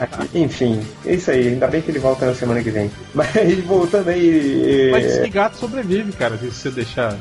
Aí, 0.00 0.42
enfim, 0.42 0.80
é 1.04 1.14
isso 1.14 1.30
aí. 1.30 1.48
Ainda 1.48 1.66
bem 1.66 1.82
que 1.82 1.90
ele 1.90 1.98
volta 1.98 2.26
na 2.26 2.34
semana 2.34 2.62
que 2.62 2.70
vem. 2.70 2.90
Mas 3.14 3.58
voltando 3.64 4.08
aí. 4.08 4.90
Mas 4.92 5.04
é, 5.04 5.08
esse 5.08 5.30
gato 5.30 5.56
sobrevive, 5.56 6.12
cara, 6.12 6.36
se 6.36 6.46
você 6.46 6.70
deixar. 6.70 7.16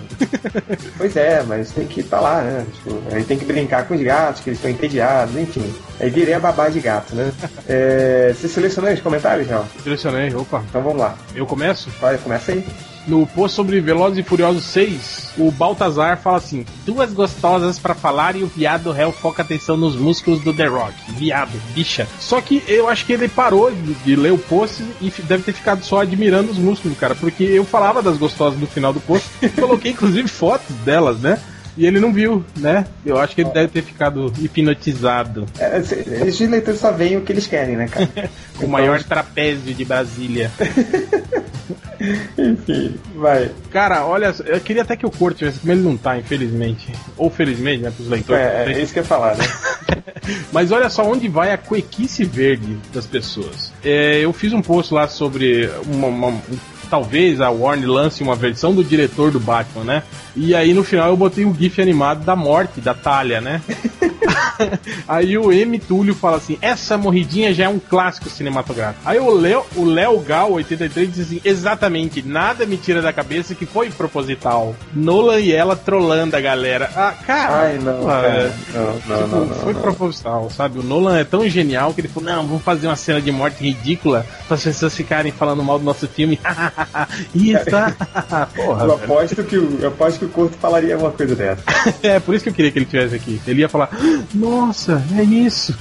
Pois 0.98 1.16
é, 1.16 1.44
mas 1.44 1.72
tem 1.72 1.88
que 1.88 2.02
estar 2.02 2.20
lá, 2.20 2.42
né? 2.42 2.66
Tipo, 2.74 3.02
aí 3.12 3.24
tem 3.24 3.38
que 3.38 3.46
brincar 3.46 3.88
com 3.88 3.96
os 3.96 4.02
gatos, 4.02 4.42
que 4.42 4.50
eles 4.50 4.60
estão 4.60 4.72
entediados, 4.72 5.36
enfim. 5.36 5.74
Aí 6.00 6.10
virei 6.10 6.34
a 6.34 6.40
babá 6.40 6.70
de 6.70 6.80
gato, 6.80 7.16
né? 7.16 7.32
É, 7.68 8.34
você 8.36 8.48
selecionou 8.48 8.92
os 8.92 9.00
comentários, 9.00 9.48
não? 9.48 9.66
Direcionei, 9.84 10.34
opa. 10.36 10.64
Então 10.70 10.82
vamos 10.82 11.00
lá. 11.00 11.16
Eu 11.36 11.46
começo? 11.46 11.90
Vai, 12.00 12.18
começa 12.18 12.52
aí. 12.52 12.66
No 13.06 13.28
post 13.28 13.56
sobre 13.56 13.82
Velozes 13.82 14.20
e 14.20 14.24
Furiosos 14.24 14.64
6, 14.64 15.34
o 15.38 15.52
Baltazar 15.52 16.18
fala 16.18 16.38
assim: 16.38 16.66
duas 16.86 17.12
gostosas 17.12 17.78
pra 17.78 17.94
falar 17.94 18.36
e 18.36 18.44
o 18.44 18.48
viado 18.48 18.92
réu 18.92 19.12
foca 19.12 19.42
atenção 19.42 19.76
nos 19.76 19.96
músculos 19.96 20.42
do 20.42 20.54
The 20.54 20.68
Rock. 20.68 20.94
Viado, 21.10 21.52
bicha. 21.74 22.08
Só 22.20 22.40
que 22.40 22.64
eu 22.66 22.88
acho 22.88 23.06
que 23.06 23.12
ele 23.12 23.28
parou 23.28 23.72
de, 23.72 23.94
de 23.94 24.16
ler 24.16 24.32
o 24.32 24.38
post 24.38 24.84
e 25.02 25.12
deve 25.24 25.44
ter 25.44 25.54
ficado 25.54 25.84
só 25.84 26.02
admirando 26.02 26.52
os 26.52 26.58
músculos, 26.58 26.98
cara. 26.98 27.14
Porque 27.14 27.44
eu 27.44 27.66
falava 27.66 28.02
das 28.02 28.18
gostosas 28.18 28.58
no 28.58 28.68
final 28.68 28.94
do 28.94 29.02
post, 29.02 29.28
coloquei 29.60 29.92
inclusive 29.92 30.28
fotos 30.30 30.76
delas, 30.78 31.20
né? 31.20 31.40
E 31.76 31.86
ele 31.88 32.00
não 32.00 32.14
viu, 32.14 32.46
né? 32.56 32.86
Eu 33.06 33.18
acho 33.20 33.34
que 33.34 33.42
ele 33.42 33.50
deve 33.50 33.70
ter 33.70 33.82
ficado 33.82 34.32
hipnotizado. 34.40 35.46
É, 35.58 35.80
esses 36.28 36.48
leitores 36.50 36.80
só 36.80 36.92
veem 36.92 37.18
o 37.18 37.22
que 37.22 37.32
eles 37.32 37.48
querem, 37.48 37.76
né, 37.76 37.88
cara? 37.88 38.30
O 38.62 38.68
maior 38.68 39.02
trapézio 39.04 39.74
de 39.74 39.84
Brasília. 39.84 40.52
Enfim, 42.38 42.96
vai. 43.16 43.50
Cara, 43.72 44.06
olha, 44.06 44.34
eu 44.46 44.60
queria 44.60 44.82
até 44.82 44.96
que 44.96 45.06
o 45.06 45.12
Corto 45.12 45.40
tivesse, 45.40 45.60
como 45.60 45.72
ele 45.72 45.82
não 45.82 45.98
tá, 45.98 46.18
infelizmente. 46.18 46.92
Ou 47.18 47.30
felizmente, 47.30 47.84
né, 47.84 47.92
pros 47.92 48.08
leitores. 48.10 48.42
É, 48.42 48.72
é 48.74 48.82
isso 48.82 48.94
que 48.94 49.00
eu 49.00 49.04
ia 49.04 49.08
falar, 49.08 49.36
né? 49.38 49.46
Mas 50.52 50.72
olha 50.72 50.90
só 50.90 51.04
onde 51.10 51.28
vai 51.28 51.52
a 51.52 51.58
cuequice 51.58 52.24
verde 52.24 52.78
das 52.94 53.06
pessoas. 53.06 53.72
É, 53.84 54.20
eu 54.20 54.32
fiz 54.34 54.54
um 54.54 54.62
post 54.62 54.94
lá 54.94 55.08
sobre 55.08 55.70
uma, 55.88 56.08
uma- 56.08 56.28
um- 56.28 56.42
talvez 56.90 57.42
a 57.42 57.50
Warner 57.50 57.90
lance 57.90 58.24
uma 58.24 58.36
versão 58.36 58.74
do 58.74 58.84
diretor 58.84 59.32
do 59.32 59.40
Batman, 59.40 59.84
né? 59.84 60.04
E 60.36 60.56
aí 60.56 60.74
no 60.74 60.84
final 60.84 61.10
eu 61.10 61.18
botei 61.18 61.46
o 61.46 61.54
gif 61.54 61.82
animado 61.82 62.24
da 62.24 62.36
morte 62.36 62.82
da 62.82 62.94
Talia, 62.94 63.42
né? 63.42 63.62
Aí 65.08 65.38
o 65.38 65.52
M. 65.52 65.80
Túlio 65.80 66.14
fala 66.14 66.38
assim: 66.38 66.58
essa 66.62 66.98
morridinha 66.98 67.54
já 67.54 67.66
é 67.66 67.70
um 67.70 67.80
clássico 67.80 68.30
cinematográfico. 68.30 69.02
Aí 69.06 69.20
o 69.20 69.32
Léo, 69.32 69.66
o 69.76 69.86
Léo 69.86 70.20
Gal 70.20 70.52
83 70.54 71.14
diz 71.14 71.26
assim: 71.28 71.42
exatamente, 71.44 72.22
nada 72.22 72.66
me 72.66 72.78
tira 72.78 73.02
da 73.02 73.12
cabeça 73.12 73.56
que 73.56 73.66
foi 73.66 73.90
proposital. 73.90 74.76
Nolan 74.94 75.40
e 75.40 75.52
ela 75.52 75.76
trolando 75.76 76.36
a 76.36 76.42
galera. 76.42 76.90
Ah, 76.96 77.14
cara. 77.26 77.56
Ai, 77.56 77.80
não, 77.80 78.06
cara. 78.06 78.54
Não, 78.74 78.86
não, 78.86 78.94
Tipo, 78.94 79.10
não, 79.10 79.46
não, 79.46 79.56
foi 79.56 79.74
proposital, 79.74 80.50
sabe? 80.50 80.80
O 80.80 80.84
Nolan 80.84 81.18
é 81.18 81.24
tão 81.24 81.48
genial 81.48 81.94
que 81.94 82.02
ele 82.02 82.08
falou: 82.08 82.30
não, 82.30 82.48
vamos 82.48 82.64
fazer 82.64 82.88
uma 82.88 82.96
cena 82.96 83.22
de 83.22 83.32
morte 83.32 83.64
ridícula 83.64 84.26
para 84.48 84.56
as 84.56 84.64
pessoas 84.64 84.96
ficarem 84.96 85.32
falando 85.32 85.64
mal 85.64 85.80
do 85.80 85.86
nosso 85.86 86.08
filme. 86.08 86.40
Isso, 87.34 87.66
porra. 88.56 88.86
Eu 88.86 88.94
aposto, 88.94 89.44
que 89.44 89.58
o, 89.58 89.80
eu 89.82 89.88
aposto 89.90 90.20
que 90.20 90.26
o 90.26 90.30
Corto 90.30 90.58
falaria 90.58 90.98
uma 90.98 91.12
coisa 91.12 91.36
dessa. 91.36 91.64
É, 92.02 92.20
por 92.20 92.34
isso 92.34 92.44
que 92.44 92.50
eu 92.50 92.54
queria 92.54 92.72
que 92.72 92.80
ele 92.80 92.86
tivesse 92.86 93.16
aqui. 93.16 93.42
Ele 93.48 93.62
ia 93.62 93.70
falar: 93.70 93.90
nossa, 94.34 95.04
é 95.18 95.24
isso. 95.24 95.78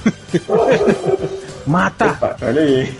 Mata! 1.65 2.11
Opa, 2.11 2.35
olha 2.41 2.61
aí. 2.61 2.93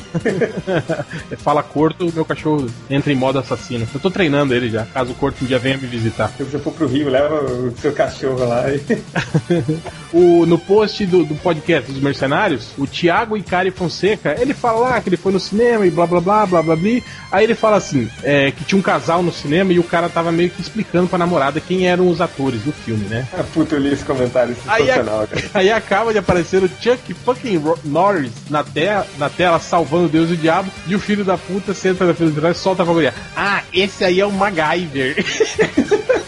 Fala 1.38 1.61
corto, 1.64 2.11
meu 2.14 2.26
cachorro 2.26 2.68
entra 2.89 3.11
em 3.11 3.16
modo 3.16 3.39
assassino. 3.39 3.88
Eu 3.93 3.99
tô 3.99 4.09
treinando 4.09 4.53
ele 4.53 4.70
já, 4.70 4.86
caso 4.86 5.11
o 5.11 5.16
corto 5.16 5.43
um 5.43 5.47
dia 5.47 5.59
venha 5.59 5.78
me 5.78 5.88
visitar. 5.88 6.30
Se 6.38 6.43
você 6.43 6.57
for 6.59 6.72
pro 6.74 6.88
Rio, 6.88 7.09
leva 7.09 7.43
o 7.43 7.74
seu 7.78 7.91
cachorro 7.93 8.45
lá 8.47 8.66
e. 8.70 8.82
O, 10.14 10.45
no 10.45 10.59
post 10.59 11.03
do, 11.07 11.24
do 11.26 11.34
podcast 11.34 11.91
dos 11.91 11.99
mercenários, 11.99 12.70
o 12.78 12.86
Thiago 12.86 13.36
Icari 13.36 13.72
Fonseca, 13.72 14.36
ele 14.39 14.53
fala 14.53 14.82
lá 14.89 15.01
que 15.01 15.09
ele 15.09 15.18
foi 15.18 15.32
no 15.32 15.39
cinema 15.39 15.88
e 15.88 15.89
blá 15.89 16.05
blá 16.05 16.22
blá 16.22 16.45
blá 16.45 16.61
blá 16.61 16.76
blá. 16.76 17.01
Aí 17.32 17.43
ele 17.43 17.55
fala 17.55 17.78
assim: 17.78 18.07
é, 18.22 18.51
que 18.51 18.64
tinha 18.64 18.78
um 18.78 18.82
casal 18.84 19.24
no 19.24 19.34
cinema 19.34 19.74
e 19.74 19.80
o 19.80 19.84
cara 19.84 20.07
tava 20.09 20.32
meio 20.32 20.51
que 20.51 20.61
explicando 20.61 21.07
pra 21.07 21.18
namorada 21.18 21.59
quem 21.59 21.88
eram 21.88 22.07
os 22.07 22.22
atores 22.22 22.61
do 22.61 22.72
filme, 22.72 23.05
né? 23.05 23.28
Ah, 23.34 23.43
puta, 23.55 23.74
eu 23.74 23.80
li 23.80 23.91
esse 23.91 24.05
comentário 24.05 24.55
Aí, 24.68 24.82
sensacional, 24.86 25.22
a- 25.22 25.28
cara. 25.28 25.45
aí 25.55 25.72
acaba 25.72 26.11
de 26.11 26.20
aparecer 26.20 26.61
o 26.64 26.70
Chuck 26.80 27.11
fucking 27.26 27.59
Norris 27.84 28.32
na, 28.54 28.64
terra, 28.64 29.08
na 29.18 29.30
tela, 29.30 29.60
salvando 29.60 30.08
Deus 30.08 30.30
e 30.30 30.34
o 30.34 30.38
diabo, 30.38 30.72
e 30.86 30.95
o 30.95 30.99
filho 30.99 31.26
da 31.26 31.38
puta 31.38 31.74
senta 31.74 32.06
na 32.06 32.14
fila 32.14 32.30
de 32.30 32.39
trás 32.39 32.56
e 32.56 32.60
solta 32.60 32.84
a 32.84 32.86
fagulha. 32.86 33.14
Ah, 33.36 33.64
esse 33.74 34.06
aí 34.06 34.20
é 34.20 34.26
o 34.26 34.32
MacGyver. 34.32 35.16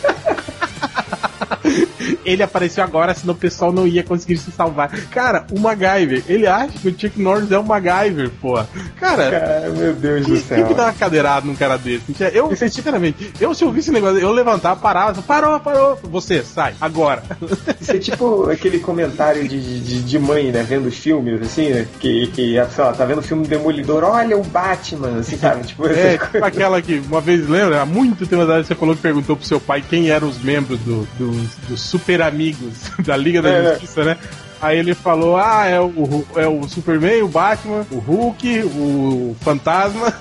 Ele 2.26 2.44
apareceu 2.44 2.84
agora, 2.84 3.14
senão 3.14 3.34
o 3.34 3.38
pessoal 3.38 3.72
não 3.72 3.88
ia 3.88 4.04
conseguir 4.04 4.38
se 4.38 4.52
salvar. 4.52 4.90
Cara, 5.12 5.46
o 5.52 5.60
MacGyver, 5.60 6.24
ele 6.28 6.48
acha 6.48 6.78
que 6.80 6.88
o 6.90 6.92
Chuck 7.00 7.22
Norris 7.22 7.52
é 7.52 7.58
o 7.58 7.64
MacGyver, 7.64 8.30
pô. 8.42 8.56
Cara, 9.00 9.30
Cara, 9.32 9.70
meu 9.70 9.94
Deus 9.94 10.26
do 10.26 10.38
céu. 10.38 10.58
quem 10.58 10.66
que 10.68 10.74
dá 10.74 10.86
uma 10.86 10.94
cadeirada 10.94 11.46
num 11.46 11.56
cara 11.56 11.78
desse? 11.78 12.16
Eu, 12.34 12.56
sinceramente, 12.56 13.32
eu 13.40 13.54
se 13.54 13.64
eu 13.64 13.72
visse 13.72 13.86
esse 13.86 13.92
negócio, 13.92 14.18
eu 14.18 14.32
levantava, 14.32 14.80
parava, 14.80 15.22
parou, 15.22 15.60
parou. 15.60 16.00
Você, 16.04 16.42
sai, 16.44 16.74
agora. 16.82 17.22
Isso 17.80 17.92
é 17.92 18.00
tipo 18.00 18.50
aquele 18.50 18.80
comentário 18.80 19.48
de, 19.48 19.80
de, 19.80 20.02
de 20.02 20.20
mãe, 20.20 20.52
né? 20.52 20.64
Vendo 20.64 20.88
os 20.88 20.98
filmes, 20.98 21.40
assim, 21.42 21.70
né? 21.70 21.88
Que, 22.00 22.28
que 22.28 22.56
sei 22.72 22.84
lá, 22.84 22.94
tá 22.94 23.06
vendo 23.06 23.20
o 23.20 23.24
filme 23.24 23.44
do 23.44 23.50
Demolidor, 23.50 24.04
olha 24.04 24.38
o 24.38 24.44
Batman, 24.44 25.20
assim, 25.20 25.38
sabe? 25.38 25.66
Tipo, 25.68 25.86
É, 25.88 26.18
tipo 26.18 26.44
aquela 26.44 26.82
que, 26.82 26.98
uma 27.08 27.22
vez, 27.22 27.48
lembra? 27.48 27.82
Há 27.82 27.86
muito 27.86 28.26
tempo 28.26 28.42
atrás 28.42 28.66
você 28.66 28.74
falou 28.76 28.96
que 28.96 29.02
perguntou 29.02 29.36
pro 29.36 29.46
seu 29.46 29.60
pai 29.60 29.84
quem 29.88 30.10
eram 30.10 30.28
os 30.28 30.42
membros 30.42 30.80
do, 30.80 31.08
dos 31.18 31.56
dos 31.68 31.82
super 31.82 32.15
amigos 32.22 32.74
da 33.06 33.16
Liga 33.18 33.42
da 33.42 33.50
É. 33.50 33.72
Justiça, 33.72 34.04
né? 34.04 34.18
Aí 34.62 34.80
ele 34.80 34.96
falou: 34.96 35.38
Ah, 35.38 35.66
é 35.68 35.80
o, 35.80 36.26
é 36.36 36.48
o 36.48 36.68
Superman, 36.68 37.22
o 37.24 37.28
Batman, 37.28 37.86
o 37.92 37.98
Hulk, 38.00 38.64
o 38.64 39.36
Fantasma, 39.42 40.14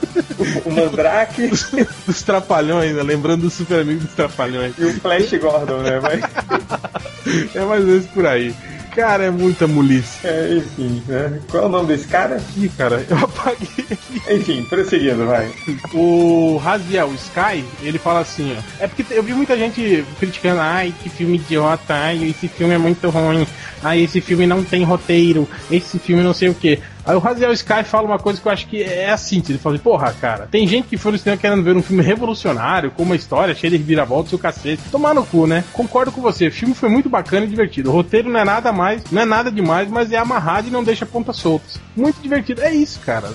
O 0.64 0.70
Mandrake 0.70 1.48
dos 2.06 2.22
Trapalhões, 2.22 2.94
né? 2.96 3.02
lembrando 3.02 3.42
dos 3.42 3.54
super 3.54 3.80
amigos 3.80 4.04
dos 4.04 4.12
Trapalhões. 4.14 4.74
e 4.76 4.84
o 4.84 5.00
Flash 5.00 5.30
Gordon, 5.40 5.78
né? 5.78 6.00
Mas, 6.00 6.20
É 7.54 7.64
mais 7.64 7.80
ou 7.82 7.86
menos 7.86 8.06
por 8.06 8.26
aí. 8.26 8.54
Cara, 8.94 9.24
é 9.24 9.30
muita 9.30 9.66
mulice. 9.66 10.24
é, 10.24 10.54
enfim, 10.56 11.02
né? 11.08 11.40
Qual 11.50 11.64
é 11.64 11.66
o 11.66 11.68
nome 11.68 11.88
desse 11.88 12.06
cara? 12.06 12.40
Ih, 12.56 12.68
cara, 12.68 13.04
eu 13.08 13.16
apaguei. 13.18 13.86
Enfim, 14.30 14.64
prosseguindo, 14.64 15.26
vai. 15.26 15.50
O 15.92 16.56
Raziel 16.62 17.12
Sky, 17.14 17.64
ele 17.82 17.98
fala 17.98 18.20
assim, 18.20 18.56
ó. 18.56 18.82
É 18.84 18.86
porque 18.86 19.04
eu 19.12 19.22
vi 19.22 19.34
muita 19.34 19.56
gente 19.56 20.04
criticando, 20.18 20.60
ai, 20.60 20.94
que 21.02 21.08
filme 21.08 21.36
idiota, 21.36 21.94
ai, 21.94 22.24
esse 22.30 22.46
filme 22.48 22.74
é 22.74 22.78
muito 22.78 23.08
ruim, 23.10 23.46
ai, 23.82 24.02
esse 24.02 24.20
filme 24.20 24.46
não 24.46 24.62
tem 24.62 24.84
roteiro, 24.84 25.48
esse 25.70 25.98
filme 25.98 26.22
não 26.22 26.32
sei 26.32 26.48
o 26.48 26.54
que. 26.54 26.78
Aí 27.06 27.14
o 27.14 27.18
Raziel 27.18 27.52
Sky 27.52 27.84
fala 27.84 28.06
uma 28.06 28.18
coisa 28.18 28.40
que 28.40 28.46
eu 28.48 28.52
acho 28.52 28.66
que 28.66 28.82
é 28.82 29.10
a 29.10 29.16
síntese. 29.16 29.52
Ele 29.52 29.58
fala 29.58 29.74
assim, 29.74 29.84
porra, 29.84 30.14
cara, 30.20 30.48
tem 30.50 30.66
gente 30.66 30.88
que 30.88 30.96
foi 30.96 31.12
no 31.12 31.18
cinema 31.18 31.36
querendo 31.40 31.62
ver 31.62 31.76
um 31.76 31.82
filme 31.82 32.02
revolucionário, 32.02 32.90
com 32.90 33.02
uma 33.02 33.14
história 33.16 33.54
cheia 33.54 33.70
de 33.72 33.76
reviravoltas 33.76 34.32
e 34.32 34.34
o 34.34 34.38
cacete. 34.38 34.82
Tomar 34.90 35.14
no 35.14 35.24
cu, 35.24 35.46
né? 35.46 35.64
Concordo 35.72 36.10
com 36.10 36.20
você, 36.20 36.48
o 36.48 36.52
filme 36.52 36.74
foi 36.74 36.88
muito 36.88 37.08
bacana 37.08 37.44
e 37.44 37.48
divertido. 37.48 37.90
O 37.90 37.92
roteiro 37.92 38.30
não 38.30 38.40
é 38.40 38.44
nada 38.44 38.72
mais, 38.72 39.02
não 39.10 39.20
é 39.22 39.24
nada 39.24 39.50
demais, 39.50 39.88
mas 39.90 40.10
é 40.12 40.16
amarrado 40.16 40.68
e 40.68 40.70
não 40.70 40.82
deixa 40.82 41.04
pontas 41.04 41.36
soltas. 41.36 41.78
Muito 41.96 42.20
divertido. 42.22 42.62
É 42.62 42.72
isso, 42.74 42.98
cara. 43.00 43.28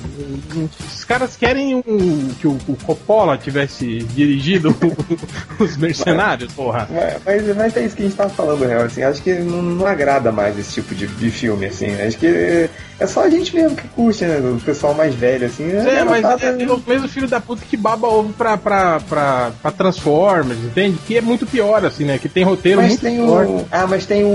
Os 0.91 1.03
caras 1.03 1.35
querem 1.35 1.75
um- 1.75 2.29
que 2.39 2.47
o, 2.47 2.57
o 2.67 2.75
Coppola 2.83 3.37
tivesse 3.37 3.99
dirigido 4.15 4.75
os 5.59 5.77
mercenários, 5.77 6.51
porra. 6.53 6.87
Mas, 7.25 7.55
mas, 7.55 7.77
é 7.77 7.85
isso 7.85 7.95
que 7.95 8.01
a 8.03 8.05
gente 8.05 8.17
tava 8.17 8.29
falando, 8.29 8.65
real, 8.65 8.83
assim, 8.83 9.03
acho 9.03 9.21
que 9.21 9.33
não, 9.35 9.61
não 9.61 9.85
agrada 9.85 10.31
mais 10.31 10.57
esse 10.57 10.73
tipo 10.81 10.95
de, 10.95 11.07
de 11.07 11.29
filme, 11.29 11.65
assim, 11.67 11.93
acho 12.01 12.17
que 12.17 12.69
é 12.99 13.07
só 13.07 13.23
a 13.23 13.29
gente 13.29 13.55
mesmo 13.61 13.75
que 13.75 13.87
curte, 13.89 14.25
né, 14.25 14.37
o 14.39 14.59
pessoal 14.59 14.93
mais 14.93 15.13
velho, 15.15 15.45
assim, 15.47 15.69
É, 15.71 16.03
mas 16.03 16.21
garotada- 16.21 16.61
é, 16.61 16.63
é 16.63 16.71
o 16.71 16.81
mesmo 16.87 17.07
filho 17.07 17.27
da 17.27 17.39
puta 17.39 17.63
que 17.69 17.75
baba 17.77 18.07
ovo 18.07 18.33
pra, 18.33 18.57
pra, 18.57 18.99
pra, 19.07 19.51
pra 19.61 19.71
Transformers, 19.71 20.59
entende? 20.59 20.97
Que 21.05 21.17
é 21.17 21.21
muito 21.21 21.45
pior, 21.45 21.85
assim, 21.85 22.05
né? 22.05 22.17
Que 22.17 22.29
tem 22.29 22.43
roteiro 22.43 22.81
Mas 22.81 22.89
muito 22.91 23.01
tem 23.01 23.17
forte. 23.25 23.51
o. 23.51 23.67
Ah, 23.71 23.87
mas 23.87 24.05
tem 24.05 24.23
o, 24.23 24.27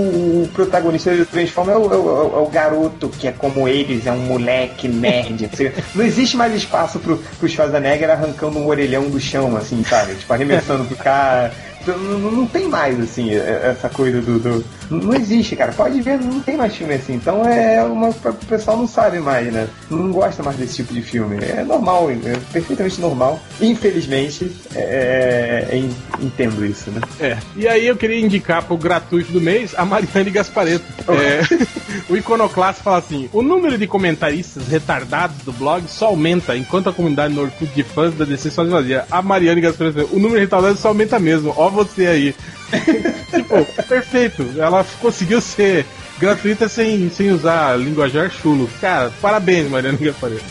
o 0.43 0.49
protagonista 0.53 1.15
do 1.15 1.25
Transforma 1.25 1.71
é 1.71 1.77
o, 1.77 1.93
é, 1.93 1.97
o, 1.97 2.33
é 2.35 2.39
o 2.41 2.49
garoto 2.51 3.09
que 3.09 3.27
é 3.27 3.31
como 3.31 3.67
eles, 3.67 4.05
é 4.07 4.11
um 4.11 4.19
moleque 4.19 4.87
nerd. 4.87 5.49
assim. 5.51 5.71
Não 5.93 6.05
existe 6.05 6.37
mais 6.37 6.53
espaço 6.55 6.99
pro, 6.99 7.17
pro 7.39 7.47
Schwarzenegger 7.47 8.09
arrancando 8.09 8.59
um 8.59 8.67
orelhão 8.67 9.09
do 9.09 9.19
chão, 9.19 9.55
assim, 9.57 9.83
sabe? 9.83 10.15
Tipo, 10.15 10.33
arremessando 10.33 10.85
pro 10.85 10.95
cara. 10.97 11.51
Não, 11.87 12.31
não- 12.31 12.47
tem 12.47 12.67
mais, 12.67 12.99
assim, 12.99 13.31
é- 13.33 13.61
essa 13.71 13.89
coisa 13.89 14.21
do, 14.21 14.39
do- 14.39 14.65
Não 14.89 15.13
existe, 15.15 15.55
cara. 15.55 15.71
Pode 15.71 15.99
ver, 16.01 16.19
não 16.19 16.39
tem 16.39 16.55
mais 16.57 16.75
filme 16.75 16.93
assim. 16.93 17.13
Então 17.15 17.43
é 17.45 17.83
uma. 17.83 18.09
O 18.09 18.33
pessoal 18.47 18.77
não 18.77 18.87
sabe 18.87 19.19
mais, 19.19 19.51
né? 19.51 19.67
Não 19.89 20.11
gosta 20.11 20.41
mais 20.43 20.57
desse 20.57 20.75
tipo 20.77 20.93
de 20.93 21.01
filme. 21.01 21.37
É 21.41 21.63
normal, 21.63 22.09
é 22.11 22.37
perfeitamente 22.53 22.99
normal. 23.01 23.39
Infelizmente, 23.59 24.51
é, 24.75 25.67
é- 25.71 26.23
entendo 26.23 26.65
isso, 26.65 26.89
né? 26.91 27.01
É. 27.19 27.37
E 27.55 27.67
aí 27.67 27.85
eu 27.87 27.95
queria 27.95 28.19
indicar 28.19 28.63
pro 28.63 28.77
gratuito 28.77 29.31
do 29.31 29.41
mês 29.41 29.73
a 29.77 29.83
Mariane 29.85 30.31
Gaspareto. 30.31 30.85
É, 31.09 31.41
o 32.09 32.15
Iconoclast 32.15 32.81
fala 32.81 32.97
assim: 32.97 33.29
o 33.33 33.41
número 33.41 33.77
de 33.77 33.85
comentaristas 33.87 34.67
retardados 34.67 35.37
do 35.43 35.51
blog 35.51 35.83
só 35.87 36.07
aumenta 36.07 36.55
enquanto 36.55 36.89
a 36.89 36.93
comunidade 36.93 37.33
no 37.33 37.41
Orkut 37.41 37.71
de 37.73 37.83
fãs 37.83 38.13
da 38.15 38.23
DC 38.25 38.49
só 38.51 38.63
esvazia. 38.63 39.05
A 39.11 39.21
Mariane 39.21 39.61
Gaspareto, 39.61 40.09
o 40.11 40.15
número 40.15 40.35
de 40.35 40.41
retardados 40.41 40.79
só 40.79 40.89
aumenta 40.89 41.19
mesmo. 41.19 41.53
Ó 41.57 41.69
você 41.75 42.07
aí. 42.07 42.35
tipo, 43.33 43.65
perfeito. 43.83 44.43
Ela 44.57 44.83
conseguiu 44.99 45.39
ser 45.39 45.85
gratuita 46.17 46.69
sem, 46.69 47.09
sem 47.09 47.31
usar 47.31 47.77
linguajar 47.77 48.31
chulo. 48.31 48.69
Cara, 48.79 49.11
parabéns, 49.21 49.69
Mariane 49.69 49.97
Gaspareto. 49.97 50.43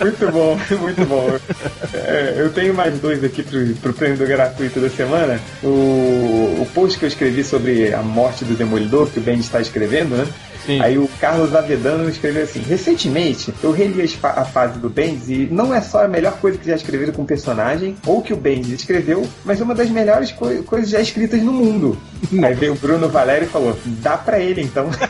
Muito 0.00 0.32
bom, 0.32 0.58
muito 0.80 1.04
bom. 1.06 1.38
É, 1.94 2.34
eu 2.38 2.52
tenho 2.52 2.74
mais 2.74 2.98
dois 2.98 3.22
aqui 3.22 3.42
pro, 3.42 3.66
pro 3.76 3.92
prêmio 3.92 4.18
do 4.18 4.26
gratuito 4.26 4.80
da 4.80 4.90
semana. 4.90 5.40
O, 5.62 5.68
o 6.60 6.68
post 6.74 6.98
que 6.98 7.04
eu 7.04 7.08
escrevi 7.08 7.44
sobre 7.44 7.94
a 7.94 8.02
morte 8.02 8.44
do 8.44 8.54
Demolidor, 8.54 9.08
que 9.08 9.18
o 9.18 9.22
Ben 9.22 9.38
está 9.38 9.60
escrevendo, 9.60 10.16
né? 10.16 10.26
Sim. 10.66 10.80
Aí 10.80 10.96
o 10.98 11.08
Carlos 11.20 11.54
Avedano 11.54 12.08
escreveu 12.08 12.44
assim: 12.44 12.60
Recentemente 12.60 13.52
eu 13.62 13.72
reli 13.72 14.08
a 14.22 14.44
fase 14.44 14.78
do 14.78 14.88
Bendis 14.88 15.28
e 15.28 15.48
não 15.50 15.74
é 15.74 15.80
só 15.80 16.04
a 16.04 16.08
melhor 16.08 16.34
coisa 16.38 16.56
que 16.58 16.66
já 16.66 16.76
escreveram 16.76 17.12
com 17.12 17.22
o 17.22 17.26
personagem 17.26 17.96
ou 18.06 18.22
que 18.22 18.32
o 18.32 18.36
Bendis 18.36 18.72
escreveu, 18.80 19.26
mas 19.44 19.60
é 19.60 19.64
uma 19.64 19.74
das 19.74 19.90
melhores 19.90 20.30
coi- 20.32 20.62
coisas 20.62 20.90
já 20.90 21.00
escritas 21.00 21.42
no 21.42 21.52
mundo. 21.52 21.98
Aí 22.44 22.54
veio 22.54 22.72
o 22.74 22.76
Bruno 22.76 23.08
Valério 23.08 23.46
e 23.46 23.50
falou: 23.50 23.76
Dá 24.00 24.16
pra 24.16 24.38
ele 24.38 24.62
então. 24.62 24.88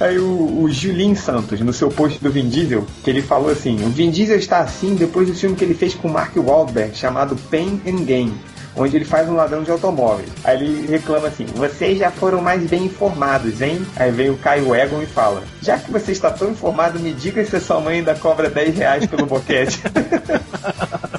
Aí 0.00 0.18
o, 0.18 0.62
o 0.62 0.70
Julinho 0.70 1.16
Santos, 1.16 1.60
no 1.60 1.72
seu 1.72 1.88
post 1.88 2.22
do 2.22 2.30
Vin 2.30 2.48
Diesel, 2.48 2.86
que 3.02 3.10
ele 3.10 3.22
falou 3.22 3.50
assim: 3.50 3.84
o 3.84 3.88
Vin 3.88 4.10
Diesel 4.10 4.36
está 4.38 4.58
assim 4.60 4.94
depois 4.94 5.26
do 5.28 5.34
filme 5.34 5.56
que 5.56 5.64
ele 5.64 5.74
fez 5.74 5.94
com 5.94 6.08
o 6.08 6.12
Mark 6.12 6.36
Wahlberg, 6.36 6.96
chamado 6.96 7.36
Pain 7.50 7.80
and 7.86 8.04
Gain. 8.04 8.32
Onde 8.78 8.96
ele 8.96 9.04
faz 9.04 9.28
um 9.28 9.34
ladrão 9.34 9.62
de 9.62 9.70
automóveis. 9.70 10.28
Aí 10.44 10.56
ele 10.56 10.86
reclama 10.86 11.28
assim: 11.28 11.44
vocês 11.46 11.98
já 11.98 12.10
foram 12.10 12.40
mais 12.40 12.62
bem 12.62 12.84
informados, 12.84 13.60
hein? 13.60 13.84
Aí 13.96 14.10
vem 14.10 14.30
o 14.30 14.36
Caio 14.36 14.74
Egon 14.74 15.02
e 15.02 15.06
fala: 15.06 15.42
já 15.60 15.76
que 15.76 15.90
você 15.90 16.12
está 16.12 16.30
tão 16.30 16.50
informado, 16.50 16.98
me 17.00 17.12
diga 17.12 17.44
se 17.44 17.56
a 17.56 17.60
sua 17.60 17.80
mãe 17.80 17.98
ainda 17.98 18.14
cobra 18.14 18.48
10 18.48 18.76
reais 18.76 19.06
pelo 19.06 19.26
boquete. 19.26 19.82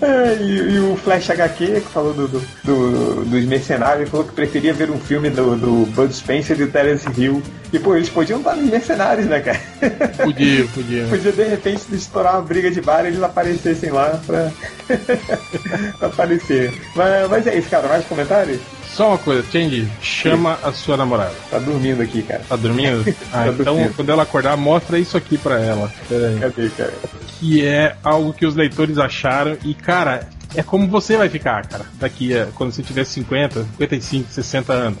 É, 0.00 0.36
e, 0.42 0.74
e 0.74 0.78
o 0.80 0.96
Flash 0.96 1.30
HQ, 1.30 1.66
que 1.80 1.92
falou 1.92 2.12
do, 2.14 2.28
do- 2.28 2.42
do- 2.64 3.24
dos 3.24 3.44
mercenários, 3.44 4.08
falou 4.08 4.26
que 4.26 4.32
preferia 4.32 4.72
ver 4.72 4.90
um 4.90 4.98
filme 4.98 5.30
do, 5.30 5.56
do 5.56 5.86
Bud 5.92 6.12
Spencer 6.14 6.56
e 6.60 6.64
do 6.64 6.70
Terence 6.72 7.06
Hill. 7.16 7.42
E, 7.72 7.78
pô, 7.78 7.94
eles 7.96 8.08
podiam 8.08 8.38
estar 8.38 8.54
nos 8.56 8.70
mercenários, 8.70 9.26
né, 9.26 9.40
cara? 9.40 9.60
Podia, 10.24 10.64
podia. 10.74 11.04
Podia, 11.10 11.32
de 11.32 11.42
repente, 11.44 11.82
estourar 11.92 12.34
uma 12.36 12.42
briga 12.42 12.70
de 12.70 12.80
bar 12.80 13.04
e 13.04 13.08
eles 13.08 13.22
aparecessem 13.22 13.90
lá 13.90 14.18
pra, 14.26 14.50
pra 15.98 16.08
aparecer. 16.08 16.72
Mas, 16.94 17.28
mas 17.28 17.46
é 17.46 17.58
isso, 17.58 17.68
cara. 17.68 17.88
Mais 17.88 18.04
comentários? 18.06 18.58
Só 18.94 19.08
uma 19.10 19.18
coisa, 19.18 19.44
Change, 19.52 19.86
chama 20.00 20.58
a 20.62 20.72
sua 20.72 20.96
namorada. 20.96 21.34
Tá 21.50 21.58
dormindo 21.58 22.02
aqui, 22.02 22.22
cara. 22.22 22.42
Tá 22.48 22.56
dormindo? 22.56 23.04
Ah, 23.32 23.44
Tá 23.44 23.48
então 23.48 23.64
dormindo. 23.76 23.94
quando 23.94 24.10
ela 24.10 24.22
acordar, 24.22 24.56
mostra 24.56 24.98
isso 24.98 25.16
aqui 25.16 25.36
pra 25.36 25.60
ela. 25.60 25.92
Pera 26.08 26.28
aí. 26.28 26.38
Cadê, 26.40 26.68
cara? 26.70 26.92
Que 27.38 27.64
é 27.64 27.96
algo 28.02 28.32
que 28.32 28.44
os 28.44 28.54
leitores 28.54 28.98
acharam 28.98 29.56
e, 29.64 29.74
cara, 29.74 30.28
é 30.54 30.62
como 30.62 30.88
você 30.88 31.16
vai 31.16 31.28
ficar, 31.28 31.66
cara, 31.66 31.84
daqui 31.94 32.36
a 32.36 32.46
quando 32.54 32.72
você 32.72 32.82
tiver 32.82 33.04
50, 33.04 33.62
55, 33.78 34.30
60 34.32 34.72
anos. 34.72 34.98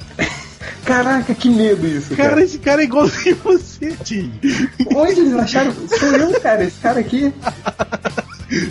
Caraca, 0.84 1.34
que 1.34 1.48
medo 1.50 1.86
isso, 1.86 2.14
cara. 2.16 2.30
Cara, 2.30 2.42
esse 2.42 2.58
cara 2.58 2.80
é 2.82 2.84
igualzinho 2.84 3.36
você, 3.44 3.90
Change. 4.04 4.70
Onde 4.94 5.20
eles 5.20 5.34
acharam? 5.34 5.74
Sou 5.88 6.08
eu, 6.08 6.40
cara. 6.40 6.64
Esse 6.64 6.80
cara 6.80 7.00
aqui. 7.00 7.32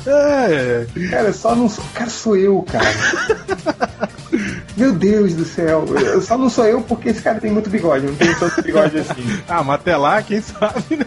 É, 0.08 0.88
Cara, 1.10 1.32
só 1.34 1.56
não. 1.56 1.70
Cara, 1.94 2.10
sou 2.10 2.36
eu, 2.36 2.64
cara. 2.64 2.86
Meu 4.78 4.94
Deus 4.94 5.34
do 5.34 5.44
céu. 5.44 5.86
Eu- 6.00 6.22
só 6.22 6.38
não 6.38 6.50
sou 6.50 6.66
eu 6.66 6.82
porque 6.82 7.10
esse 7.10 7.22
cara 7.22 7.40
tem 7.40 7.52
muito 7.52 7.70
bigode. 7.70 8.06
Não 8.06 8.16
tenho 8.16 8.38
tanto 8.40 8.62
bigode 8.62 9.00
assim. 9.02 9.40
ah, 9.50 9.64
mas 9.64 9.76
até 9.76 9.98
lá, 9.98 10.22
quem 10.22 10.40
sabe, 10.40 10.96
né? 10.98 11.06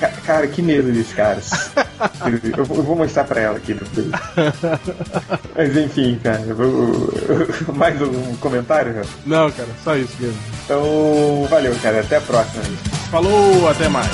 Ca- 0.00 0.12
Cara, 0.26 0.46
que 0.48 0.60
medo 0.62 0.90
desse 0.90 1.14
cara. 1.14 1.38
Eu 2.56 2.64
vou, 2.64 2.96
mostrar 2.96 3.24
pra 3.24 3.40
ela 3.40 3.56
aqui 3.58 3.74
depois. 3.74 4.06
Mas 5.54 5.76
enfim, 5.76 6.18
cara. 6.22 6.42
vou- 6.54 7.12
Mais 7.74 8.00
um 8.02 8.34
comentário? 8.36 9.02
Não, 9.26 9.50
cara, 9.50 9.68
só 9.84 9.96
isso 9.96 10.14
mesmo. 10.18 10.38
Então, 10.64 11.46
valeu, 11.48 11.74
cara. 11.82 12.00
Até 12.00 12.16
a 12.16 12.20
próxima. 12.20 12.62
Falou, 13.10 13.68
até 13.68 13.88
mais. 13.88 14.08